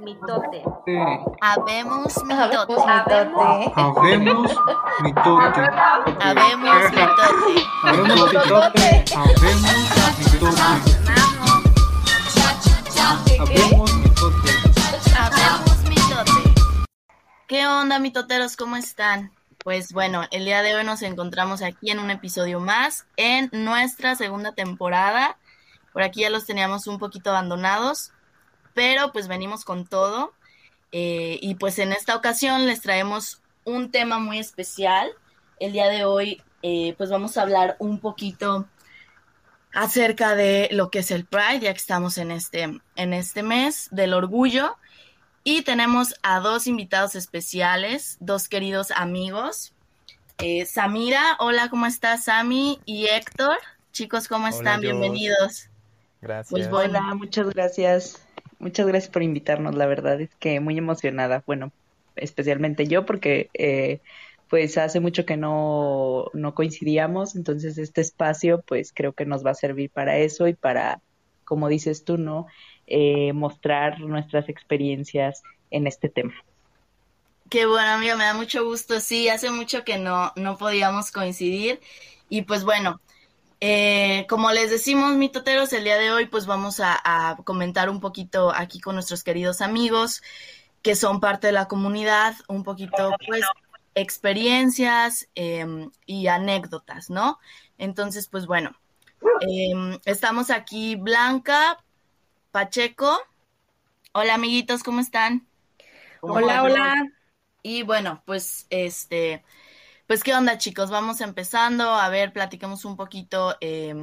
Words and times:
mitote. 0.00 0.62
Habemos 1.40 2.24
mitote. 2.24 2.74
Habemos 3.74 4.50
mitote. 5.02 5.60
Habemos 6.20 6.92
mitote. 6.92 7.26
Habemos 7.82 8.32
mitote. 8.32 8.32
Habemos 8.32 8.32
mitote. 8.32 9.04
Habemos 13.38 13.94
mitote. 13.94 14.50
Habemos 15.18 15.84
mitote. 15.88 16.54
¿Qué 17.46 17.66
onda, 17.66 17.98
mitoteros? 17.98 18.56
¿Cómo 18.56 18.76
están? 18.76 19.32
Pues 19.62 19.92
bueno, 19.92 20.22
el 20.30 20.46
día 20.46 20.62
de 20.62 20.74
hoy 20.74 20.84
nos 20.84 21.02
encontramos 21.02 21.60
aquí 21.62 21.90
en 21.90 21.98
un 21.98 22.10
episodio 22.10 22.60
más 22.60 23.06
en 23.16 23.50
nuestra 23.52 24.14
segunda 24.14 24.52
temporada. 24.52 25.36
Por 25.92 26.02
aquí 26.02 26.20
ya 26.20 26.30
los 26.30 26.46
teníamos 26.46 26.86
un 26.86 26.98
poquito 26.98 27.30
abandonados, 27.30 28.12
pero 28.74 29.12
pues 29.12 29.28
venimos 29.28 29.64
con 29.64 29.86
todo. 29.86 30.32
Eh, 30.92 31.38
y 31.40 31.54
pues 31.54 31.78
en 31.78 31.92
esta 31.92 32.16
ocasión 32.16 32.66
les 32.66 32.80
traemos 32.80 33.40
un 33.64 33.90
tema 33.90 34.18
muy 34.18 34.38
especial. 34.38 35.10
El 35.58 35.72
día 35.72 35.88
de 35.88 36.04
hoy 36.04 36.42
eh, 36.62 36.94
pues 36.98 37.10
vamos 37.10 37.36
a 37.36 37.42
hablar 37.42 37.76
un 37.78 38.00
poquito 38.00 38.68
acerca 39.72 40.34
de 40.34 40.68
lo 40.72 40.90
que 40.90 41.00
es 41.00 41.10
el 41.10 41.24
Pride, 41.24 41.60
ya 41.60 41.72
que 41.72 41.78
estamos 41.78 42.18
en 42.18 42.30
este, 42.30 42.80
en 42.96 43.12
este 43.12 43.42
mes 43.42 43.88
del 43.90 44.14
orgullo. 44.14 44.76
Y 45.42 45.62
tenemos 45.62 46.14
a 46.22 46.40
dos 46.40 46.66
invitados 46.66 47.14
especiales, 47.14 48.18
dos 48.20 48.48
queridos 48.48 48.90
amigos. 48.90 49.72
Eh, 50.38 50.66
Samira, 50.66 51.36
hola, 51.38 51.70
¿cómo 51.70 51.86
estás, 51.86 52.24
Sami? 52.24 52.80
Y 52.84 53.06
Héctor, 53.06 53.56
chicos, 53.92 54.28
¿cómo 54.28 54.48
están? 54.48 54.80
Bienvenidos. 54.80 55.68
Gracias. 56.20 56.50
Pues 56.50 56.70
bueno. 56.70 56.98
Hola, 56.98 57.14
muchas 57.14 57.48
gracias. 57.50 58.22
Muchas 58.60 58.86
gracias 58.86 59.10
por 59.10 59.22
invitarnos, 59.22 59.74
la 59.74 59.86
verdad 59.86 60.20
es 60.20 60.34
que 60.36 60.60
muy 60.60 60.76
emocionada. 60.76 61.42
Bueno, 61.46 61.72
especialmente 62.14 62.86
yo 62.86 63.06
porque 63.06 63.48
eh, 63.54 64.00
pues 64.50 64.76
hace 64.76 65.00
mucho 65.00 65.24
que 65.24 65.38
no, 65.38 66.26
no 66.34 66.54
coincidíamos, 66.54 67.36
entonces 67.36 67.78
este 67.78 68.02
espacio 68.02 68.62
pues 68.66 68.92
creo 68.94 69.14
que 69.14 69.24
nos 69.24 69.44
va 69.44 69.52
a 69.52 69.54
servir 69.54 69.90
para 69.90 70.18
eso 70.18 70.46
y 70.46 70.52
para, 70.52 71.00
como 71.46 71.68
dices 71.68 72.04
tú, 72.04 72.18
¿no? 72.18 72.46
Eh, 72.86 73.32
mostrar 73.32 73.98
nuestras 74.00 74.50
experiencias 74.50 75.42
en 75.70 75.86
este 75.86 76.10
tema. 76.10 76.34
Qué 77.48 77.64
bueno, 77.64 77.88
amiga, 77.88 78.14
me 78.14 78.24
da 78.24 78.34
mucho 78.34 78.64
gusto. 78.64 79.00
Sí, 79.00 79.28
hace 79.30 79.50
mucho 79.50 79.84
que 79.84 79.98
no, 79.98 80.32
no 80.36 80.58
podíamos 80.58 81.10
coincidir. 81.10 81.80
Y 82.28 82.42
pues 82.42 82.62
bueno, 82.64 83.00
eh, 83.60 84.26
como 84.28 84.50
les 84.52 84.70
decimos, 84.70 85.14
mitoteros, 85.16 85.72
el 85.72 85.84
día 85.84 85.96
de 85.96 86.12
hoy 86.12 86.26
pues 86.26 86.46
vamos 86.46 86.80
a, 86.80 86.98
a 87.04 87.36
comentar 87.36 87.90
un 87.90 88.00
poquito 88.00 88.52
aquí 88.54 88.80
con 88.80 88.94
nuestros 88.94 89.22
queridos 89.22 89.60
amigos 89.60 90.22
que 90.82 90.96
son 90.96 91.20
parte 91.20 91.48
de 91.48 91.52
la 91.52 91.68
comunidad, 91.68 92.34
un 92.48 92.62
poquito 92.62 93.14
pues 93.26 93.44
experiencias 93.94 95.28
em, 95.34 95.90
y 96.06 96.28
anécdotas, 96.28 97.10
¿no? 97.10 97.38
Entonces, 97.78 98.28
pues 98.28 98.46
bueno, 98.46 98.74
em, 99.40 99.98
estamos 100.04 100.50
aquí 100.50 100.96
Blanca, 100.96 101.82
Pacheco. 102.50 103.18
Hola 104.12 104.34
amiguitos, 104.34 104.82
¿cómo 104.82 105.00
están? 105.00 105.46
Hola, 106.20 106.62
hola. 106.62 107.12
Y 107.62 107.82
bueno, 107.82 108.22
pues 108.24 108.66
este, 108.70 109.44
pues 110.10 110.24
qué 110.24 110.34
onda 110.34 110.58
chicos, 110.58 110.90
vamos 110.90 111.20
empezando, 111.20 111.84
a 111.84 112.08
ver, 112.08 112.32
platicamos 112.32 112.84
un 112.84 112.96
poquito, 112.96 113.54
em, 113.60 114.02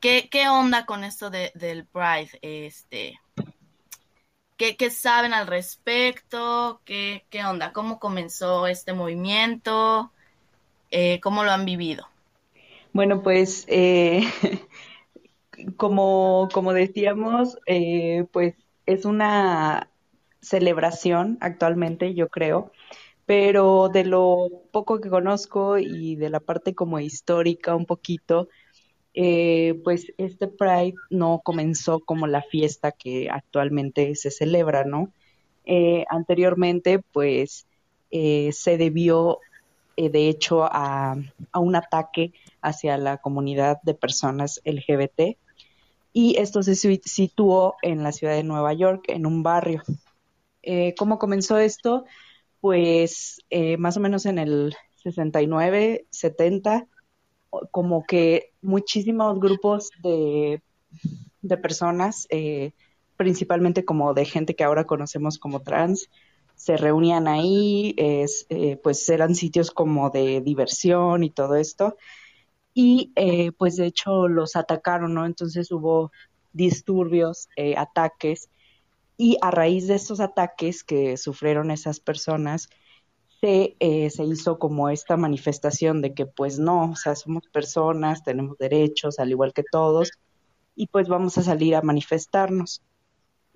¿qué, 0.00 0.28
qué 0.28 0.48
onda 0.48 0.84
con 0.84 1.04
esto 1.04 1.30
de, 1.30 1.52
del 1.54 1.86
Pride? 1.86 2.30
Este, 2.42 3.16
¿qué, 4.56 4.76
qué 4.76 4.90
saben 4.90 5.32
al 5.32 5.46
respecto? 5.46 6.80
¿Qué, 6.84 7.24
qué 7.30 7.44
onda? 7.44 7.72
¿Cómo 7.72 8.00
comenzó 8.00 8.66
este 8.66 8.94
movimiento? 8.94 10.10
Eh, 10.90 11.20
¿cómo 11.20 11.44
lo 11.44 11.52
han 11.52 11.64
vivido? 11.66 12.08
Bueno, 12.92 13.22
pues 13.22 13.64
eh, 13.68 14.24
como, 15.76 16.48
como 16.52 16.72
decíamos, 16.72 17.58
eh, 17.66 18.26
pues 18.32 18.56
es 18.86 19.04
una 19.04 19.88
celebración 20.40 21.38
actualmente, 21.40 22.12
yo 22.14 22.28
creo, 22.28 22.72
pero 23.26 23.88
de 23.90 24.04
lo 24.04 24.48
poco 24.72 25.00
que 25.00 25.10
conozco 25.10 25.78
y 25.78 26.16
de 26.16 26.30
la 26.30 26.40
parte 26.40 26.74
como 26.74 27.00
histórica 27.00 27.74
un 27.76 27.86
poquito, 27.86 28.48
eh, 29.14 29.80
pues 29.84 30.12
este 30.18 30.48
Pride 30.48 30.94
no 31.10 31.40
comenzó 31.44 32.00
como 32.00 32.26
la 32.26 32.42
fiesta 32.42 32.92
que 32.92 33.28
actualmente 33.30 34.14
se 34.16 34.30
celebra, 34.30 34.84
¿no? 34.84 35.12
Eh, 35.64 36.04
anteriormente, 36.10 37.00
pues 37.12 37.66
eh, 38.10 38.52
se 38.52 38.78
debió, 38.78 39.40
eh, 39.96 40.10
de 40.10 40.28
hecho, 40.28 40.64
a, 40.64 41.16
a 41.52 41.58
un 41.60 41.76
ataque 41.76 42.32
hacia 42.62 42.98
la 42.98 43.18
comunidad 43.18 43.78
de 43.82 43.94
personas 43.94 44.60
LGBT 44.64 45.38
y 46.12 46.36
esto 46.38 46.62
se 46.62 46.74
si- 46.76 47.00
situó 47.04 47.76
en 47.82 48.02
la 48.02 48.12
ciudad 48.12 48.34
de 48.34 48.44
Nueva 48.44 48.72
York, 48.74 49.04
en 49.08 49.26
un 49.26 49.42
barrio. 49.42 49.82
¿cómo 50.96 51.18
comenzó 51.18 51.58
esto? 51.58 52.04
Pues 52.60 53.38
eh, 53.50 53.76
más 53.76 53.96
o 53.96 54.00
menos 54.00 54.26
en 54.26 54.38
el 54.38 54.74
69, 54.96 56.06
70, 56.10 56.88
o- 57.50 57.68
como 57.70 58.04
que 58.06 58.52
muchísimos 58.62 59.38
grupos 59.40 59.90
de, 60.02 60.62
de 61.42 61.56
personas, 61.58 62.26
eh, 62.30 62.72
principalmente 63.16 63.84
como 63.84 64.14
de 64.14 64.24
gente 64.26 64.56
que 64.56 64.64
ahora 64.64 64.86
conocemos 64.86 65.38
como 65.38 65.62
trans, 65.62 66.10
se 66.56 66.76
reunían 66.76 67.28
ahí, 67.28 67.94
es, 67.98 68.46
eh, 68.50 68.78
pues 68.82 69.08
eran 69.10 69.34
sitios 69.34 69.70
como 69.70 70.10
de 70.10 70.40
diversión 70.42 71.24
y 71.24 71.30
todo 71.30 71.56
esto 71.56 71.96
y 72.74 73.12
eh, 73.16 73.52
pues 73.52 73.76
de 73.76 73.86
hecho 73.86 74.28
los 74.28 74.56
atacaron, 74.56 75.14
¿no? 75.14 75.26
Entonces 75.26 75.70
hubo 75.72 76.12
disturbios, 76.52 77.48
eh, 77.56 77.74
ataques 77.76 78.48
y 79.16 79.38
a 79.40 79.50
raíz 79.50 79.86
de 79.86 79.94
estos 79.94 80.20
ataques 80.20 80.84
que 80.84 81.16
sufrieron 81.16 81.70
esas 81.70 82.00
personas 82.00 82.68
se, 83.40 83.76
eh, 83.80 84.10
se 84.10 84.24
hizo 84.24 84.58
como 84.58 84.88
esta 84.88 85.16
manifestación 85.16 86.02
de 86.02 86.14
que 86.14 86.26
pues 86.26 86.58
no, 86.58 86.90
o 86.92 86.96
sea, 86.96 87.14
somos 87.14 87.44
personas, 87.52 88.22
tenemos 88.24 88.58
derechos 88.58 89.18
al 89.18 89.30
igual 89.30 89.52
que 89.52 89.64
todos 89.70 90.10
y 90.74 90.86
pues 90.88 91.08
vamos 91.08 91.38
a 91.38 91.42
salir 91.42 91.74
a 91.74 91.82
manifestarnos. 91.82 92.82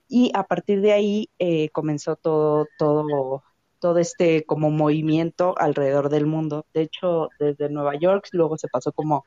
Y 0.09 0.33
a 0.35 0.45
partir 0.45 0.81
de 0.81 0.93
ahí 0.93 1.31
eh, 1.39 1.69
comenzó 1.71 2.17
todo, 2.17 2.67
todo, 2.79 3.45
todo 3.79 3.99
este 3.99 4.45
como 4.45 4.71
movimiento 4.71 5.55
alrededor 5.59 6.09
del 6.09 6.27
mundo. 6.27 6.67
De 6.75 6.83
hecho, 6.83 7.29
desde 7.39 7.69
Nueva 7.69 7.95
York, 7.97 8.29
luego 8.33 8.59
se 8.59 8.69
pasó 8.69 8.93
como 8.93 9.25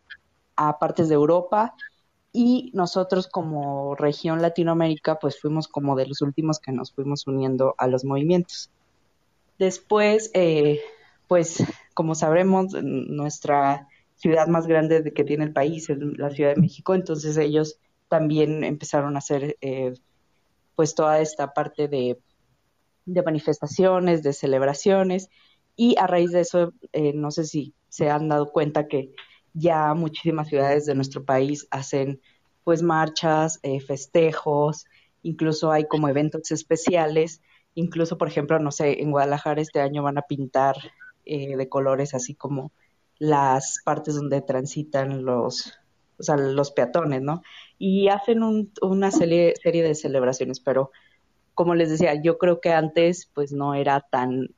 a 0.55 0.77
partes 0.79 1.07
de 1.09 1.15
Europa 1.15 1.73
y 2.33 2.71
nosotros 2.73 3.27
como 3.27 3.93
región 3.95 4.41
Latinoamérica, 4.41 5.19
pues 5.19 5.39
fuimos 5.39 5.67
como 5.67 5.95
de 5.95 6.07
los 6.07 6.21
últimos 6.21 6.59
que 6.59 6.71
nos 6.71 6.91
fuimos 6.91 7.27
uniendo 7.27 7.75
a 7.77 7.87
los 7.87 8.03
movimientos. 8.03 8.71
Después, 9.59 10.31
eh, 10.33 10.81
pues 11.27 11.63
como 11.93 12.15
sabremos, 12.15 12.73
nuestra 12.73 13.87
ciudad 14.15 14.47
más 14.47 14.65
grande 14.65 15.01
de 15.01 15.13
que 15.13 15.23
tiene 15.23 15.43
el 15.43 15.53
país 15.53 15.89
es 15.91 15.99
la 15.99 16.31
Ciudad 16.31 16.55
de 16.55 16.61
México, 16.61 16.95
entonces 16.95 17.37
ellos 17.37 17.77
también 18.09 18.63
empezaron 18.63 19.15
a 19.15 19.19
hacer 19.19 19.55
eh, 19.61 19.93
pues 20.75 20.95
toda 20.95 21.19
esta 21.19 21.53
parte 21.53 21.87
de, 21.87 22.19
de 23.05 23.21
manifestaciones, 23.21 24.23
de 24.23 24.33
celebraciones, 24.33 25.29
y 25.75 25.95
a 25.99 26.07
raíz 26.07 26.31
de 26.31 26.41
eso, 26.41 26.73
eh, 26.93 27.13
no 27.13 27.29
sé 27.29 27.43
si 27.45 27.73
se 27.89 28.09
han 28.09 28.27
dado 28.27 28.51
cuenta 28.51 28.87
que 28.87 29.13
ya 29.53 29.93
muchísimas 29.93 30.47
ciudades 30.49 30.85
de 30.85 30.95
nuestro 30.95 31.23
país 31.25 31.67
hacen 31.71 32.21
pues 32.63 32.81
marchas, 32.81 33.59
eh, 33.63 33.79
festejos, 33.81 34.85
incluso 35.21 35.71
hay 35.71 35.85
como 35.87 36.07
eventos 36.09 36.51
especiales, 36.51 37.41
incluso 37.75 38.17
por 38.17 38.27
ejemplo, 38.27 38.59
no 38.59 38.71
sé, 38.71 39.01
en 39.01 39.11
Guadalajara 39.11 39.61
este 39.61 39.81
año 39.81 40.03
van 40.03 40.17
a 40.17 40.23
pintar 40.23 40.75
eh, 41.25 41.55
de 41.57 41.69
colores 41.69 42.13
así 42.13 42.35
como 42.35 42.71
las 43.19 43.79
partes 43.85 44.15
donde 44.15 44.41
transitan 44.41 45.23
los, 45.25 45.73
o 46.19 46.23
sea, 46.23 46.37
los 46.37 46.71
peatones, 46.71 47.21
¿no? 47.21 47.41
Y 47.77 48.09
hacen 48.09 48.43
un- 48.43 48.71
una 48.81 49.11
serie, 49.11 49.53
serie 49.61 49.83
de 49.83 49.95
celebraciones, 49.95 50.59
pero 50.59 50.91
como 51.53 51.75
les 51.75 51.89
decía, 51.89 52.15
yo 52.21 52.37
creo 52.37 52.61
que 52.61 52.71
antes 52.73 53.29
pues 53.33 53.51
no 53.53 53.75
era 53.75 54.01
tan, 54.01 54.49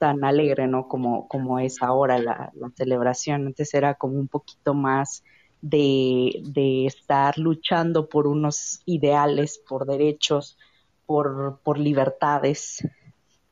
tan 0.00 0.24
alegre, 0.24 0.66
¿no? 0.66 0.88
Como, 0.88 1.28
como 1.28 1.60
es 1.60 1.82
ahora 1.82 2.18
la, 2.18 2.52
celebración. 2.74 3.46
Antes 3.46 3.74
era 3.74 3.94
como 3.94 4.18
un 4.18 4.28
poquito 4.28 4.72
más 4.72 5.22
de, 5.60 6.40
de 6.42 6.86
estar 6.86 7.36
luchando 7.36 8.08
por 8.08 8.26
unos 8.26 8.80
ideales, 8.86 9.62
por 9.68 9.84
derechos, 9.84 10.58
por, 11.04 11.60
por 11.62 11.78
libertades. 11.78 12.82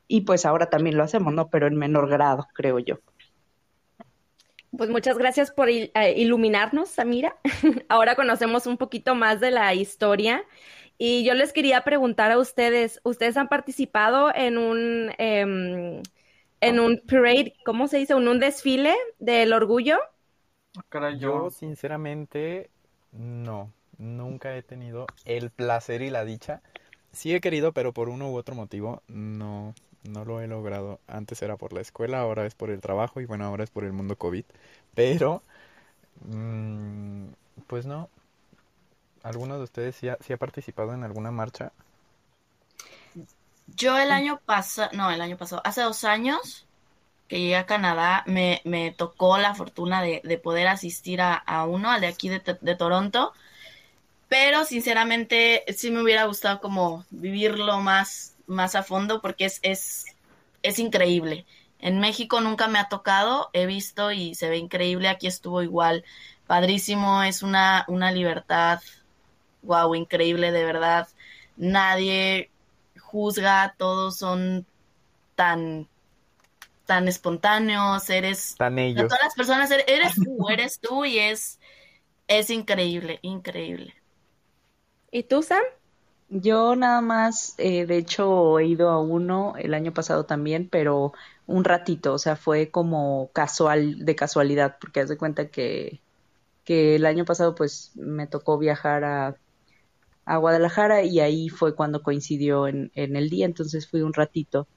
Y 0.08 0.22
pues 0.22 0.46
ahora 0.46 0.70
también 0.70 0.96
lo 0.96 1.04
hacemos, 1.04 1.34
¿no? 1.34 1.50
Pero 1.50 1.66
en 1.66 1.76
menor 1.76 2.08
grado, 2.08 2.48
creo 2.54 2.78
yo. 2.78 2.96
Pues 4.74 4.88
muchas 4.88 5.18
gracias 5.18 5.50
por 5.50 5.68
eh, 5.68 5.90
iluminarnos, 6.16 6.88
Samira. 6.88 7.36
Ahora 7.90 8.14
conocemos 8.16 8.66
un 8.66 8.78
poquito 8.78 9.14
más 9.14 9.40
de 9.40 9.50
la 9.50 9.74
historia 9.74 10.44
Y 10.98 11.24
yo 11.24 11.34
les 11.34 11.52
quería 11.52 11.84
preguntar 11.84 12.30
a 12.30 12.38
ustedes, 12.38 13.00
¿ustedes 13.04 13.36
han 13.36 13.48
participado 13.48 14.34
en 14.34 14.58
un, 14.58 15.12
em, 15.18 16.02
en 16.60 16.80
un 16.80 17.00
parade, 17.06 17.54
¿cómo 17.64 17.88
se 17.88 17.98
dice? 17.98 18.14
En 18.14 18.28
un 18.28 18.40
desfile 18.40 18.94
del 19.18 19.52
orgullo? 19.52 19.98
Caray, 20.88 21.18
Yo, 21.18 21.50
yo. 21.50 21.50
sinceramente, 21.50 22.70
no. 23.12 23.72
Nunca 23.98 24.56
he 24.56 24.62
tenido 24.62 25.06
el 25.24 25.50
placer 25.50 26.02
y 26.02 26.10
la 26.10 26.24
dicha. 26.24 26.62
Sí 27.12 27.34
he 27.34 27.40
querido, 27.40 27.72
pero 27.72 27.92
por 27.92 28.08
uno 28.08 28.30
u 28.30 28.36
otro 28.36 28.54
motivo 28.54 29.02
no, 29.08 29.74
no 30.04 30.24
lo 30.24 30.40
he 30.40 30.46
logrado. 30.46 31.00
Antes 31.08 31.42
era 31.42 31.56
por 31.56 31.72
la 31.72 31.80
escuela, 31.80 32.20
ahora 32.20 32.46
es 32.46 32.54
por 32.54 32.70
el 32.70 32.80
trabajo 32.80 33.20
y 33.20 33.26
bueno, 33.26 33.44
ahora 33.44 33.64
es 33.64 33.70
por 33.70 33.84
el 33.84 33.92
mundo 33.92 34.16
COVID. 34.16 34.44
Pero, 34.94 35.42
mm, 36.26 37.26
pues 37.68 37.86
no. 37.86 38.10
¿Alguno 39.22 39.58
de 39.58 39.62
ustedes 39.62 39.94
sí 39.94 40.08
ha, 40.08 40.18
sí 40.20 40.32
ha 40.32 40.36
participado 40.38 40.92
en 40.92 41.04
alguna 41.04 41.30
marcha? 41.30 41.72
Yo 43.76 43.98
el 43.98 44.10
año 44.10 44.40
pasado, 44.44 44.90
no, 44.94 45.10
el 45.10 45.20
año 45.20 45.36
pasado, 45.36 45.62
hace 45.64 45.82
dos 45.82 46.04
años 46.04 46.66
que 47.28 47.40
llegué 47.40 47.56
a 47.56 47.66
Canadá, 47.66 48.24
me, 48.26 48.62
me 48.64 48.92
tocó 48.92 49.38
la 49.38 49.54
fortuna 49.54 50.02
de, 50.02 50.22
de 50.24 50.38
poder 50.38 50.68
asistir 50.68 51.20
a, 51.20 51.34
a 51.34 51.66
uno, 51.66 51.90
al 51.90 52.00
de 52.02 52.08
aquí 52.08 52.28
de, 52.28 52.42
de 52.60 52.76
Toronto, 52.76 53.32
pero 54.28 54.64
sinceramente 54.64 55.64
sí 55.76 55.90
me 55.90 56.02
hubiera 56.02 56.24
gustado 56.26 56.60
como 56.60 57.04
vivirlo 57.10 57.80
más, 57.80 58.36
más 58.46 58.74
a 58.74 58.82
fondo 58.82 59.20
porque 59.22 59.46
es, 59.46 59.60
es, 59.62 60.06
es 60.62 60.78
increíble. 60.78 61.46
En 61.80 62.00
México 62.00 62.40
nunca 62.40 62.68
me 62.68 62.78
ha 62.78 62.88
tocado, 62.88 63.50
he 63.52 63.66
visto 63.66 64.12
y 64.12 64.34
se 64.34 64.48
ve 64.50 64.58
increíble, 64.58 65.08
aquí 65.08 65.26
estuvo 65.28 65.62
igual, 65.62 66.04
padrísimo, 66.46 67.22
es 67.22 67.42
una, 67.42 67.84
una 67.88 68.12
libertad, 68.12 68.80
wow, 69.62 69.94
increíble 69.94 70.52
de 70.52 70.64
verdad. 70.64 71.08
Nadie 71.56 72.50
juzga, 73.08 73.74
todos 73.78 74.18
son 74.18 74.66
tan, 75.34 75.88
tan 76.86 77.08
espontáneos, 77.08 78.08
eres, 78.10 78.56
Tan 78.56 78.78
ellos. 78.78 79.08
todas 79.08 79.24
las 79.24 79.34
personas, 79.34 79.70
eres, 79.70 79.86
eres 79.88 80.14
tú, 80.14 80.48
eres 80.50 80.80
tú 80.80 81.04
y 81.04 81.18
es, 81.18 81.58
es 82.28 82.50
increíble, 82.50 83.18
increíble. 83.22 83.94
¿Y 85.10 85.22
tú, 85.24 85.42
Sam? 85.42 85.62
Yo 86.30 86.76
nada 86.76 87.00
más, 87.00 87.54
eh, 87.58 87.86
de 87.86 87.96
hecho, 87.96 88.58
he 88.58 88.66
ido 88.66 88.90
a 88.90 89.00
uno 89.00 89.54
el 89.56 89.72
año 89.72 89.94
pasado 89.94 90.26
también, 90.26 90.68
pero 90.68 91.14
un 91.46 91.64
ratito, 91.64 92.12
o 92.12 92.18
sea, 92.18 92.36
fue 92.36 92.70
como 92.70 93.30
casual, 93.32 94.04
de 94.04 94.14
casualidad, 94.14 94.76
porque 94.80 95.00
haz 95.00 95.08
de 95.08 95.16
cuenta 95.16 95.48
que, 95.50 96.02
que 96.64 96.96
el 96.96 97.06
año 97.06 97.24
pasado 97.24 97.54
pues 97.54 97.92
me 97.96 98.26
tocó 98.26 98.58
viajar 98.58 99.04
a, 99.04 99.36
a 100.28 100.36
Guadalajara 100.36 101.02
y 101.02 101.20
ahí 101.20 101.48
fue 101.48 101.74
cuando 101.74 102.02
coincidió 102.02 102.68
en, 102.68 102.92
en 102.94 103.16
el 103.16 103.30
día, 103.30 103.46
entonces 103.46 103.88
fui 103.88 104.02
un 104.02 104.12
ratito, 104.12 104.68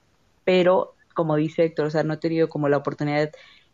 pero 0.45 0.95
como 1.13 1.36
dice 1.36 1.65
Héctor, 1.65 1.88
o 1.88 1.89
sea, 1.89 2.03
no 2.03 2.13
he 2.13 2.18
tenido 2.18 2.48
como 2.48 2.69
la 2.69 2.77
oportunidad 2.77 3.31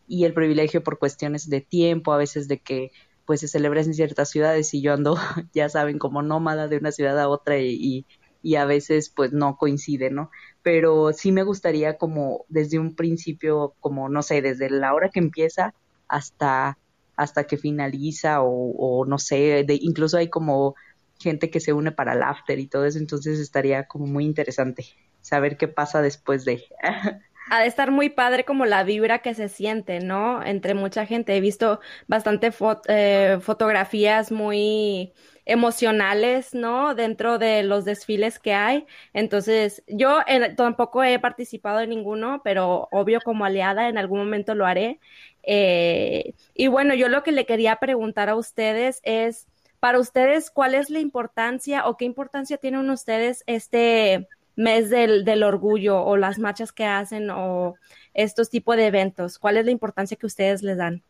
y 0.07 0.24
el 0.25 0.33
privilegio 0.33 0.83
por 0.83 0.97
cuestiones 0.97 1.50
de 1.50 1.62
tiempo, 1.62 2.13
a 2.13 2.18
veces 2.18 2.47
de 2.47 2.57
que 2.59 2.91
pues 3.25 3.41
se 3.41 3.47
celebra 3.47 3.81
en 3.81 3.94
ciertas 3.94 4.29
ciudades 4.31 4.74
y 4.74 4.81
yo 4.81 4.94
ando, 4.94 5.18
ya 5.53 5.69
saben, 5.69 6.00
como 6.00 6.24
nómada 6.24 6.68
de 6.68 6.77
una 6.77 6.91
ciudad 6.91 7.19
a 7.19 7.29
otra 7.29 7.59
y, 7.59 7.75
y, 7.80 8.06
y 8.41 8.56
a 8.56 8.65
veces 8.65 9.12
pues 9.15 9.31
no 9.31 9.56
coincide, 9.57 10.09
¿no? 10.09 10.31
Pero 10.63 11.13
sí 11.13 11.31
me 11.31 11.44
gustaría 11.44 11.97
como 11.97 12.45
desde 12.47 12.80
un 12.80 12.95
principio, 12.95 13.75
como 13.81 14.09
no 14.09 14.23
sé, 14.23 14.41
desde 14.41 14.71
la 14.71 14.95
hora 14.95 15.09
que 15.09 15.19
empieza 15.19 15.75
hasta, 16.07 16.80
hasta 17.15 17.44
que 17.44 17.57
finaliza 17.57 18.41
o, 18.41 18.71
o 18.77 19.06
no 19.06 19.19
sé, 19.19 19.63
de, 19.63 19.77
incluso 19.80 20.18
hay 20.18 20.30
como 20.30 20.75
gente 21.19 21.49
que 21.49 21.59
se 21.59 21.73
une 21.73 21.91
para 21.91 22.13
el 22.13 22.23
after 22.23 22.59
y 22.59 22.67
todo 22.67 22.85
eso, 22.85 22.99
entonces 22.99 23.39
estaría 23.39 23.87
como 23.87 24.07
muy 24.07 24.25
interesante 24.25 24.85
saber 25.21 25.57
qué 25.57 25.67
pasa 25.67 26.01
después 26.01 26.45
de. 26.45 26.63
Ha 27.49 27.61
de 27.61 27.67
estar 27.67 27.91
muy 27.91 28.09
padre 28.09 28.43
como 28.43 28.65
la 28.65 28.83
vibra 28.83 29.19
que 29.19 29.33
se 29.33 29.47
siente, 29.47 30.01
¿no? 30.01 30.43
Entre 30.43 30.73
mucha 30.73 31.05
gente. 31.05 31.33
He 31.33 31.39
visto 31.39 31.79
bastante 32.05 32.51
eh, 32.89 33.37
fotografías 33.39 34.33
muy 34.33 35.13
emocionales, 35.45 36.53
¿no? 36.53 36.93
Dentro 36.93 37.37
de 37.39 37.63
los 37.63 37.85
desfiles 37.85 38.37
que 38.37 38.53
hay. 38.53 38.85
Entonces, 39.13 39.81
yo 39.87 40.19
tampoco 40.57 41.05
he 41.05 41.19
participado 41.19 41.79
en 41.79 41.91
ninguno, 41.91 42.41
pero 42.43 42.89
obvio 42.91 43.21
como 43.21 43.45
aliada 43.45 43.87
en 43.87 43.97
algún 43.97 44.19
momento 44.19 44.53
lo 44.53 44.65
haré. 44.65 44.99
Eh, 45.43 46.33
y 46.53 46.67
bueno, 46.67 46.95
yo 46.95 47.07
lo 47.07 47.23
que 47.23 47.31
le 47.31 47.45
quería 47.45 47.77
preguntar 47.77 48.27
a 48.27 48.35
ustedes 48.35 48.99
es, 49.03 49.47
para 49.87 49.99
ustedes, 50.01 50.51
¿cuál 50.51 50.75
es 50.75 50.89
la 50.89 50.99
importancia 50.99 51.87
o 51.87 51.95
qué 51.95 52.03
importancia 52.05 52.57
tienen 52.57 52.89
ustedes 52.89 53.43
este 53.47 54.27
mes 54.57 54.89
del, 54.89 55.23
del 55.23 55.43
orgullo 55.43 56.03
o 56.03 56.17
las 56.17 56.39
marchas 56.39 56.73
que 56.73 56.83
hacen 56.85 57.29
o 57.29 57.75
estos 58.13 58.49
tipos 58.49 58.75
de 58.75 58.87
eventos? 58.87 59.39
¿Cuál 59.39 59.55
es 59.57 59.63
la 59.65 59.71
importancia 59.71 60.17
que 60.17 60.25
ustedes 60.25 60.61
les 60.61 60.75
dan? 60.77 61.03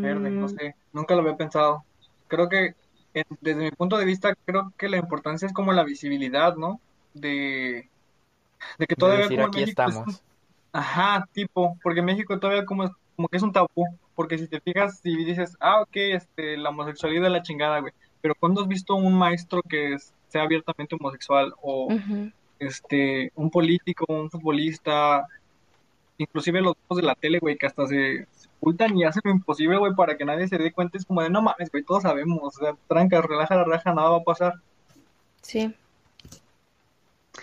Verde, 0.00 0.32
no 0.40 0.48
Mm, 0.48 0.58
sé, 0.58 0.74
nunca 0.92 1.14
lo 1.14 1.20
había 1.22 1.36
pensado. 1.36 1.86
Creo 2.26 2.48
que 2.48 2.74
en- 3.14 3.24
desde 3.40 3.62
mi 3.64 3.70
punto 3.72 3.98
de 3.98 4.04
vista, 4.06 4.34
creo 4.46 4.72
que 4.78 4.88
la 4.88 4.96
importancia 4.98 5.46
es 5.46 5.52
como 5.52 5.72
la 5.72 5.84
visibilidad, 5.84 6.56
¿no? 6.56 6.80
De, 7.12 7.90
de 8.78 8.86
que 8.86 8.96
De 8.96 9.10
todavía 9.10 9.18
decir, 9.18 9.40
como 9.40 9.46
en 9.46 9.50
aquí 9.50 9.62
México 9.62 9.90
es 9.90 10.00
un, 10.06 10.16
estamos. 10.16 10.24
ajá, 10.72 11.26
tipo, 11.32 11.78
porque 11.82 12.02
México 12.02 12.38
todavía 12.40 12.66
como, 12.66 12.84
es- 12.84 12.92
como 13.16 13.28
que 13.28 13.36
es 13.36 13.42
un 13.42 13.52
tabú, 13.52 13.68
porque 14.14 14.38
si 14.38 14.48
te 14.48 14.60
fijas 14.60 15.00
y 15.04 15.16
dices, 15.24 15.56
ah, 15.60 15.82
ok, 15.82 15.96
este, 15.96 16.56
la 16.56 16.70
homosexualidad 16.70 17.26
es 17.26 17.32
la 17.32 17.42
chingada, 17.42 17.80
güey, 17.80 17.92
pero 18.20 18.34
¿cuándo 18.34 18.62
has 18.62 18.68
visto 18.68 18.94
un 18.94 19.14
maestro 19.16 19.62
que 19.62 19.94
es- 19.94 20.12
sea 20.28 20.42
abiertamente 20.42 20.96
homosexual 20.98 21.52
o 21.62 21.88
este, 22.58 23.32
un 23.34 23.50
político, 23.50 24.04
un 24.08 24.30
futbolista, 24.30 25.26
inclusive 26.18 26.60
los 26.60 26.74
ojos 26.86 26.98
de 26.98 27.02
la 27.06 27.14
tele, 27.14 27.38
güey, 27.38 27.56
que 27.56 27.66
hasta 27.66 27.86
se, 27.86 28.26
se 28.32 28.48
ocultan 28.60 28.96
y 28.96 29.04
hacen 29.04 29.22
lo 29.24 29.30
imposible, 29.30 29.78
güey, 29.78 29.94
para 29.94 30.16
que 30.16 30.24
nadie 30.24 30.46
se 30.48 30.58
dé 30.58 30.70
cuenta. 30.72 30.98
Es 30.98 31.06
como 31.06 31.22
de, 31.22 31.30
no 31.30 31.40
mames, 31.42 31.70
güey, 31.70 31.82
todos 31.82 32.02
sabemos, 32.02 32.38
o 32.42 32.50
sea, 32.50 32.74
tranca, 32.88 33.22
relaja 33.22 33.56
la 33.56 33.64
raja, 33.64 33.94
nada 33.94 34.10
va 34.10 34.16
a 34.18 34.24
pasar. 34.24 34.54
Sí, 35.42 35.74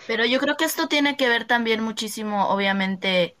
Pero 0.06 0.24
yo 0.24 0.38
creo 0.38 0.56
que 0.56 0.64
esto 0.64 0.88
tiene 0.88 1.16
que 1.16 1.28
ver 1.28 1.46
también 1.46 1.82
muchísimo, 1.82 2.48
obviamente, 2.48 3.34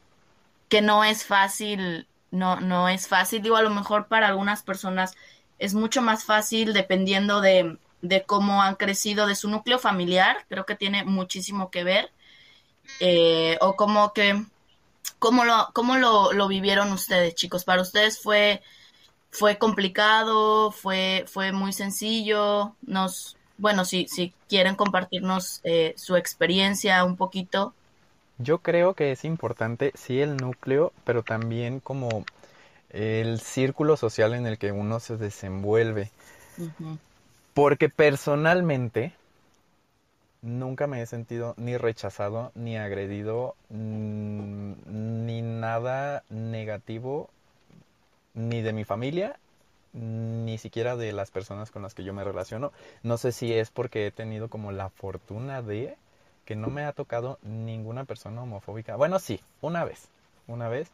que 0.68 0.82
no 0.82 1.04
es 1.04 1.24
fácil, 1.24 2.06
no, 2.30 2.60
no 2.60 2.88
es 2.88 3.08
fácil, 3.08 3.42
digo, 3.42 3.56
a 3.56 3.62
lo 3.62 3.70
mejor 3.70 4.06
para 4.06 4.28
algunas 4.28 4.62
personas 4.62 5.14
es 5.58 5.74
mucho 5.74 6.02
más 6.02 6.24
fácil 6.24 6.72
dependiendo 6.72 7.40
de, 7.40 7.78
de 8.02 8.22
cómo 8.24 8.62
han 8.62 8.76
crecido, 8.76 9.26
de 9.26 9.34
su 9.34 9.48
núcleo 9.48 9.78
familiar, 9.78 10.44
creo 10.48 10.66
que 10.66 10.76
tiene 10.76 11.04
muchísimo 11.04 11.70
que 11.70 11.84
ver, 11.84 12.10
eh, 13.00 13.58
o 13.60 13.76
como 13.76 14.12
que, 14.12 14.44
cómo 15.18 15.44
lo, 15.44 15.68
cómo 15.72 15.96
lo, 15.96 16.32
lo 16.32 16.48
vivieron 16.48 16.92
ustedes, 16.92 17.34
chicos, 17.34 17.64
para 17.64 17.82
ustedes 17.82 18.20
fue, 18.20 18.62
fue 19.30 19.58
complicado, 19.58 20.70
fue, 20.70 21.24
fue 21.26 21.52
muy 21.52 21.72
sencillo, 21.72 22.76
nos, 22.82 23.36
bueno, 23.56 23.84
si, 23.84 24.06
si 24.08 24.32
quieren 24.48 24.76
compartirnos 24.76 25.60
eh, 25.64 25.94
su 25.96 26.16
experiencia 26.16 27.04
un 27.04 27.16
poquito. 27.16 27.74
Yo 28.38 28.58
creo 28.58 28.94
que 28.94 29.10
es 29.10 29.24
importante, 29.24 29.92
sí, 29.94 30.20
el 30.20 30.36
núcleo, 30.36 30.92
pero 31.04 31.22
también 31.22 31.80
como 31.80 32.24
el 32.90 33.40
círculo 33.40 33.96
social 33.96 34.32
en 34.34 34.46
el 34.46 34.58
que 34.58 34.72
uno 34.72 35.00
se 35.00 35.16
desenvuelve. 35.16 36.10
Porque 37.52 37.88
personalmente 37.88 39.12
nunca 40.42 40.86
me 40.86 41.02
he 41.02 41.06
sentido 41.06 41.54
ni 41.56 41.76
rechazado, 41.76 42.52
ni 42.54 42.76
agredido, 42.76 43.56
mm, 43.70 45.26
ni 45.26 45.42
nada 45.42 46.22
negativo, 46.30 47.30
ni 48.34 48.62
de 48.62 48.72
mi 48.72 48.84
familia, 48.84 49.36
ni 49.92 50.58
siquiera 50.58 50.96
de 50.96 51.12
las 51.12 51.30
personas 51.30 51.70
con 51.70 51.82
las 51.82 51.94
que 51.94 52.04
yo 52.04 52.12
me 52.14 52.24
relaciono. 52.24 52.72
No 53.02 53.18
sé 53.18 53.32
si 53.32 53.52
es 53.52 53.70
porque 53.70 54.06
he 54.06 54.10
tenido 54.12 54.48
como 54.48 54.70
la 54.70 54.90
fortuna 54.90 55.62
de 55.62 55.96
que 56.48 56.56
no 56.56 56.68
me 56.68 56.86
ha 56.86 56.94
tocado 56.94 57.38
ninguna 57.42 58.06
persona 58.06 58.42
homofóbica. 58.42 58.96
Bueno, 58.96 59.18
sí, 59.18 59.38
una 59.60 59.84
vez, 59.84 60.08
una 60.46 60.70
vez, 60.70 60.90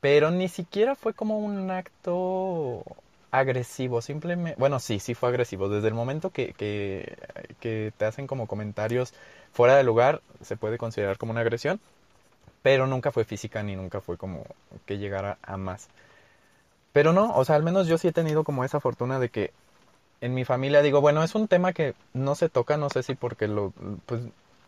pero 0.00 0.30
ni 0.30 0.46
siquiera 0.46 0.94
fue 0.94 1.12
como 1.12 1.40
un 1.40 1.72
acto 1.72 2.84
agresivo, 3.32 4.00
simplemente, 4.00 4.54
bueno, 4.60 4.78
sí, 4.78 5.00
sí 5.00 5.14
fue 5.14 5.30
agresivo. 5.30 5.68
Desde 5.68 5.88
el 5.88 5.94
momento 5.94 6.30
que, 6.30 6.52
que, 6.52 7.18
que 7.58 7.92
te 7.98 8.04
hacen 8.04 8.28
como 8.28 8.46
comentarios 8.46 9.12
fuera 9.52 9.74
de 9.74 9.82
lugar, 9.82 10.22
se 10.40 10.56
puede 10.56 10.78
considerar 10.78 11.18
como 11.18 11.32
una 11.32 11.40
agresión, 11.40 11.80
pero 12.62 12.86
nunca 12.86 13.10
fue 13.10 13.24
física 13.24 13.64
ni 13.64 13.74
nunca 13.74 14.00
fue 14.00 14.16
como 14.18 14.44
que 14.86 14.98
llegara 14.98 15.36
a 15.42 15.56
más. 15.56 15.88
Pero 16.92 17.12
no, 17.12 17.34
o 17.34 17.44
sea, 17.44 17.56
al 17.56 17.64
menos 17.64 17.88
yo 17.88 17.98
sí 17.98 18.06
he 18.06 18.12
tenido 18.12 18.44
como 18.44 18.62
esa 18.62 18.78
fortuna 18.78 19.18
de 19.18 19.30
que 19.30 19.50
en 20.20 20.32
mi 20.32 20.44
familia 20.44 20.80
digo, 20.80 21.00
bueno, 21.00 21.24
es 21.24 21.34
un 21.34 21.48
tema 21.48 21.72
que 21.72 21.94
no 22.12 22.36
se 22.36 22.48
toca, 22.48 22.76
no 22.76 22.88
sé 22.88 23.02
si 23.02 23.16
porque 23.16 23.48
lo, 23.48 23.72
pues 24.06 24.22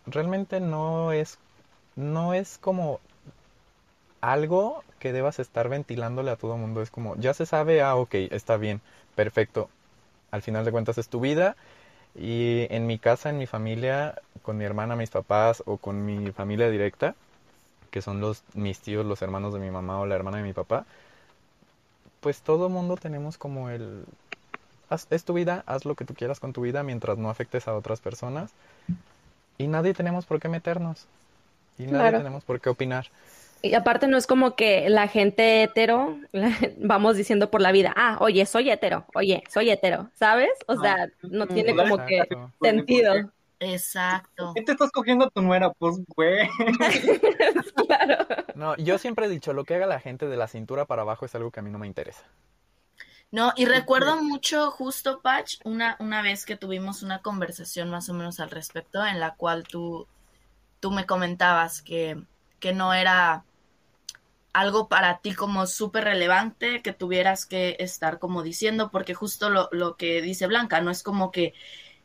realmente 0.06 0.60
no 0.60 1.12
es, 1.12 1.38
no 1.96 2.34
es 2.34 2.58
como 2.58 3.00
algo 4.20 4.84
que 4.98 5.12
debas 5.12 5.38
estar 5.38 5.68
ventilándole 5.68 6.30
a 6.30 6.36
todo 6.36 6.56
mundo. 6.56 6.82
Es 6.82 6.90
como, 6.90 7.16
ya 7.16 7.34
se 7.34 7.46
sabe, 7.46 7.82
ah, 7.82 7.96
ok, 7.96 8.14
está 8.30 8.56
bien, 8.56 8.80
perfecto. 9.14 9.68
Al 10.32 10.42
final 10.42 10.64
de 10.64 10.72
cuentas 10.72 10.98
es 10.98 11.08
tu 11.08 11.20
vida 11.20 11.56
Y 12.14 12.66
en 12.74 12.86
mi 12.86 12.98
casa, 12.98 13.30
en 13.30 13.38
mi 13.38 13.46
familia, 13.46 14.16
con 14.42 14.58
mi 14.58 14.64
hermana, 14.66 14.96
mis 14.96 15.10
papás 15.10 15.62
o 15.66 15.78
con 15.78 16.04
mi 16.06 16.32
familia 16.32 16.70
directa, 16.70 17.16
que 17.90 18.02
son 18.02 18.20
los 18.20 18.44
mis 18.54 18.80
tíos, 18.82 19.06
los 19.06 19.22
hermanos 19.22 19.54
de 19.54 19.60
mi 19.60 19.70
mamá 19.70 20.00
o 20.00 20.06
la 20.06 20.16
hermana 20.16 20.38
de 20.38 20.44
mi 20.44 20.54
papá, 20.54 20.86
pues 22.20 22.42
todo 22.42 22.68
mundo 22.68 22.96
tenemos 22.96 23.36
como 23.38 23.68
el 23.70 24.04
es 25.10 25.24
tu 25.24 25.32
vida, 25.32 25.64
haz 25.66 25.84
lo 25.86 25.94
que 25.96 26.04
tú 26.04 26.14
quieras 26.14 26.38
con 26.38 26.52
tu 26.52 26.60
vida 26.60 26.82
mientras 26.82 27.18
no 27.18 27.30
afectes 27.30 27.66
a 27.66 27.74
otras 27.74 28.00
personas. 28.00 28.52
Y 29.58 29.66
nadie 29.66 29.94
tenemos 29.94 30.26
por 30.26 30.40
qué 30.40 30.48
meternos. 30.48 31.06
Y 31.78 31.82
nadie 31.84 31.98
Claro. 31.98 32.18
tenemos 32.18 32.44
por 32.44 32.60
qué 32.60 32.68
opinar. 32.70 33.06
Y 33.64 33.74
aparte 33.74 34.08
no 34.08 34.16
es 34.16 34.26
como 34.26 34.56
que 34.56 34.90
la 34.90 35.06
gente 35.06 35.62
hetero, 35.62 36.18
la- 36.32 36.50
vamos 36.78 37.16
diciendo 37.16 37.50
por 37.50 37.60
la 37.60 37.70
vida, 37.72 37.92
ah, 37.96 38.16
oye, 38.20 38.44
soy 38.46 38.70
hetero, 38.70 39.04
oye, 39.14 39.44
soy 39.48 39.70
hetero, 39.70 40.10
¿sabes? 40.14 40.50
O 40.66 40.74
No. 40.74 40.82
sea, 40.82 41.08
no 41.22 41.46
tiene 41.46 41.74
como 41.76 42.04
que 42.04 42.18
Exacto. 42.18 42.50
sentido. 42.60 43.14
Exacto. 43.60 44.52
¿Qué 44.56 44.62
te 44.62 44.72
estás 44.72 44.90
cogiendo 44.90 45.26
a 45.26 45.30
tu 45.30 45.40
nuera? 45.40 45.70
Pues, 45.70 45.96
güey. 46.16 46.48
Claro. 47.86 48.26
No, 48.54 48.76
yo 48.76 48.98
siempre 48.98 49.26
he 49.26 49.28
dicho, 49.28 49.52
lo 49.52 49.64
que 49.64 49.74
haga 49.76 49.86
la 49.86 50.00
gente 50.00 50.26
de 50.26 50.36
la 50.36 50.48
cintura 50.48 50.84
para 50.86 51.02
abajo 51.02 51.26
es 51.26 51.34
algo 51.34 51.50
que 51.50 51.60
a 51.60 51.62
mí 51.62 51.70
no 51.70 51.78
me 51.78 51.86
interesa. 51.86 52.24
No, 53.32 53.54
y 53.56 53.64
recuerdo 53.64 54.22
mucho 54.22 54.70
justo, 54.70 55.22
Patch, 55.22 55.56
una, 55.64 55.96
una 56.00 56.20
vez 56.20 56.44
que 56.44 56.56
tuvimos 56.56 57.02
una 57.02 57.22
conversación 57.22 57.88
más 57.88 58.10
o 58.10 58.14
menos 58.14 58.40
al 58.40 58.50
respecto, 58.50 59.04
en 59.06 59.20
la 59.20 59.34
cual 59.36 59.64
tú, 59.66 60.06
tú 60.80 60.90
me 60.90 61.06
comentabas 61.06 61.80
que, 61.80 62.22
que 62.60 62.74
no 62.74 62.92
era 62.92 63.46
algo 64.52 64.86
para 64.88 65.20
ti 65.20 65.34
como 65.34 65.66
súper 65.66 66.04
relevante 66.04 66.82
que 66.82 66.92
tuvieras 66.92 67.46
que 67.46 67.76
estar 67.78 68.18
como 68.18 68.42
diciendo, 68.42 68.90
porque 68.90 69.14
justo 69.14 69.48
lo, 69.48 69.70
lo 69.72 69.96
que 69.96 70.20
dice 70.20 70.46
Blanca, 70.46 70.82
no 70.82 70.90
es 70.90 71.02
como 71.02 71.30
que 71.30 71.54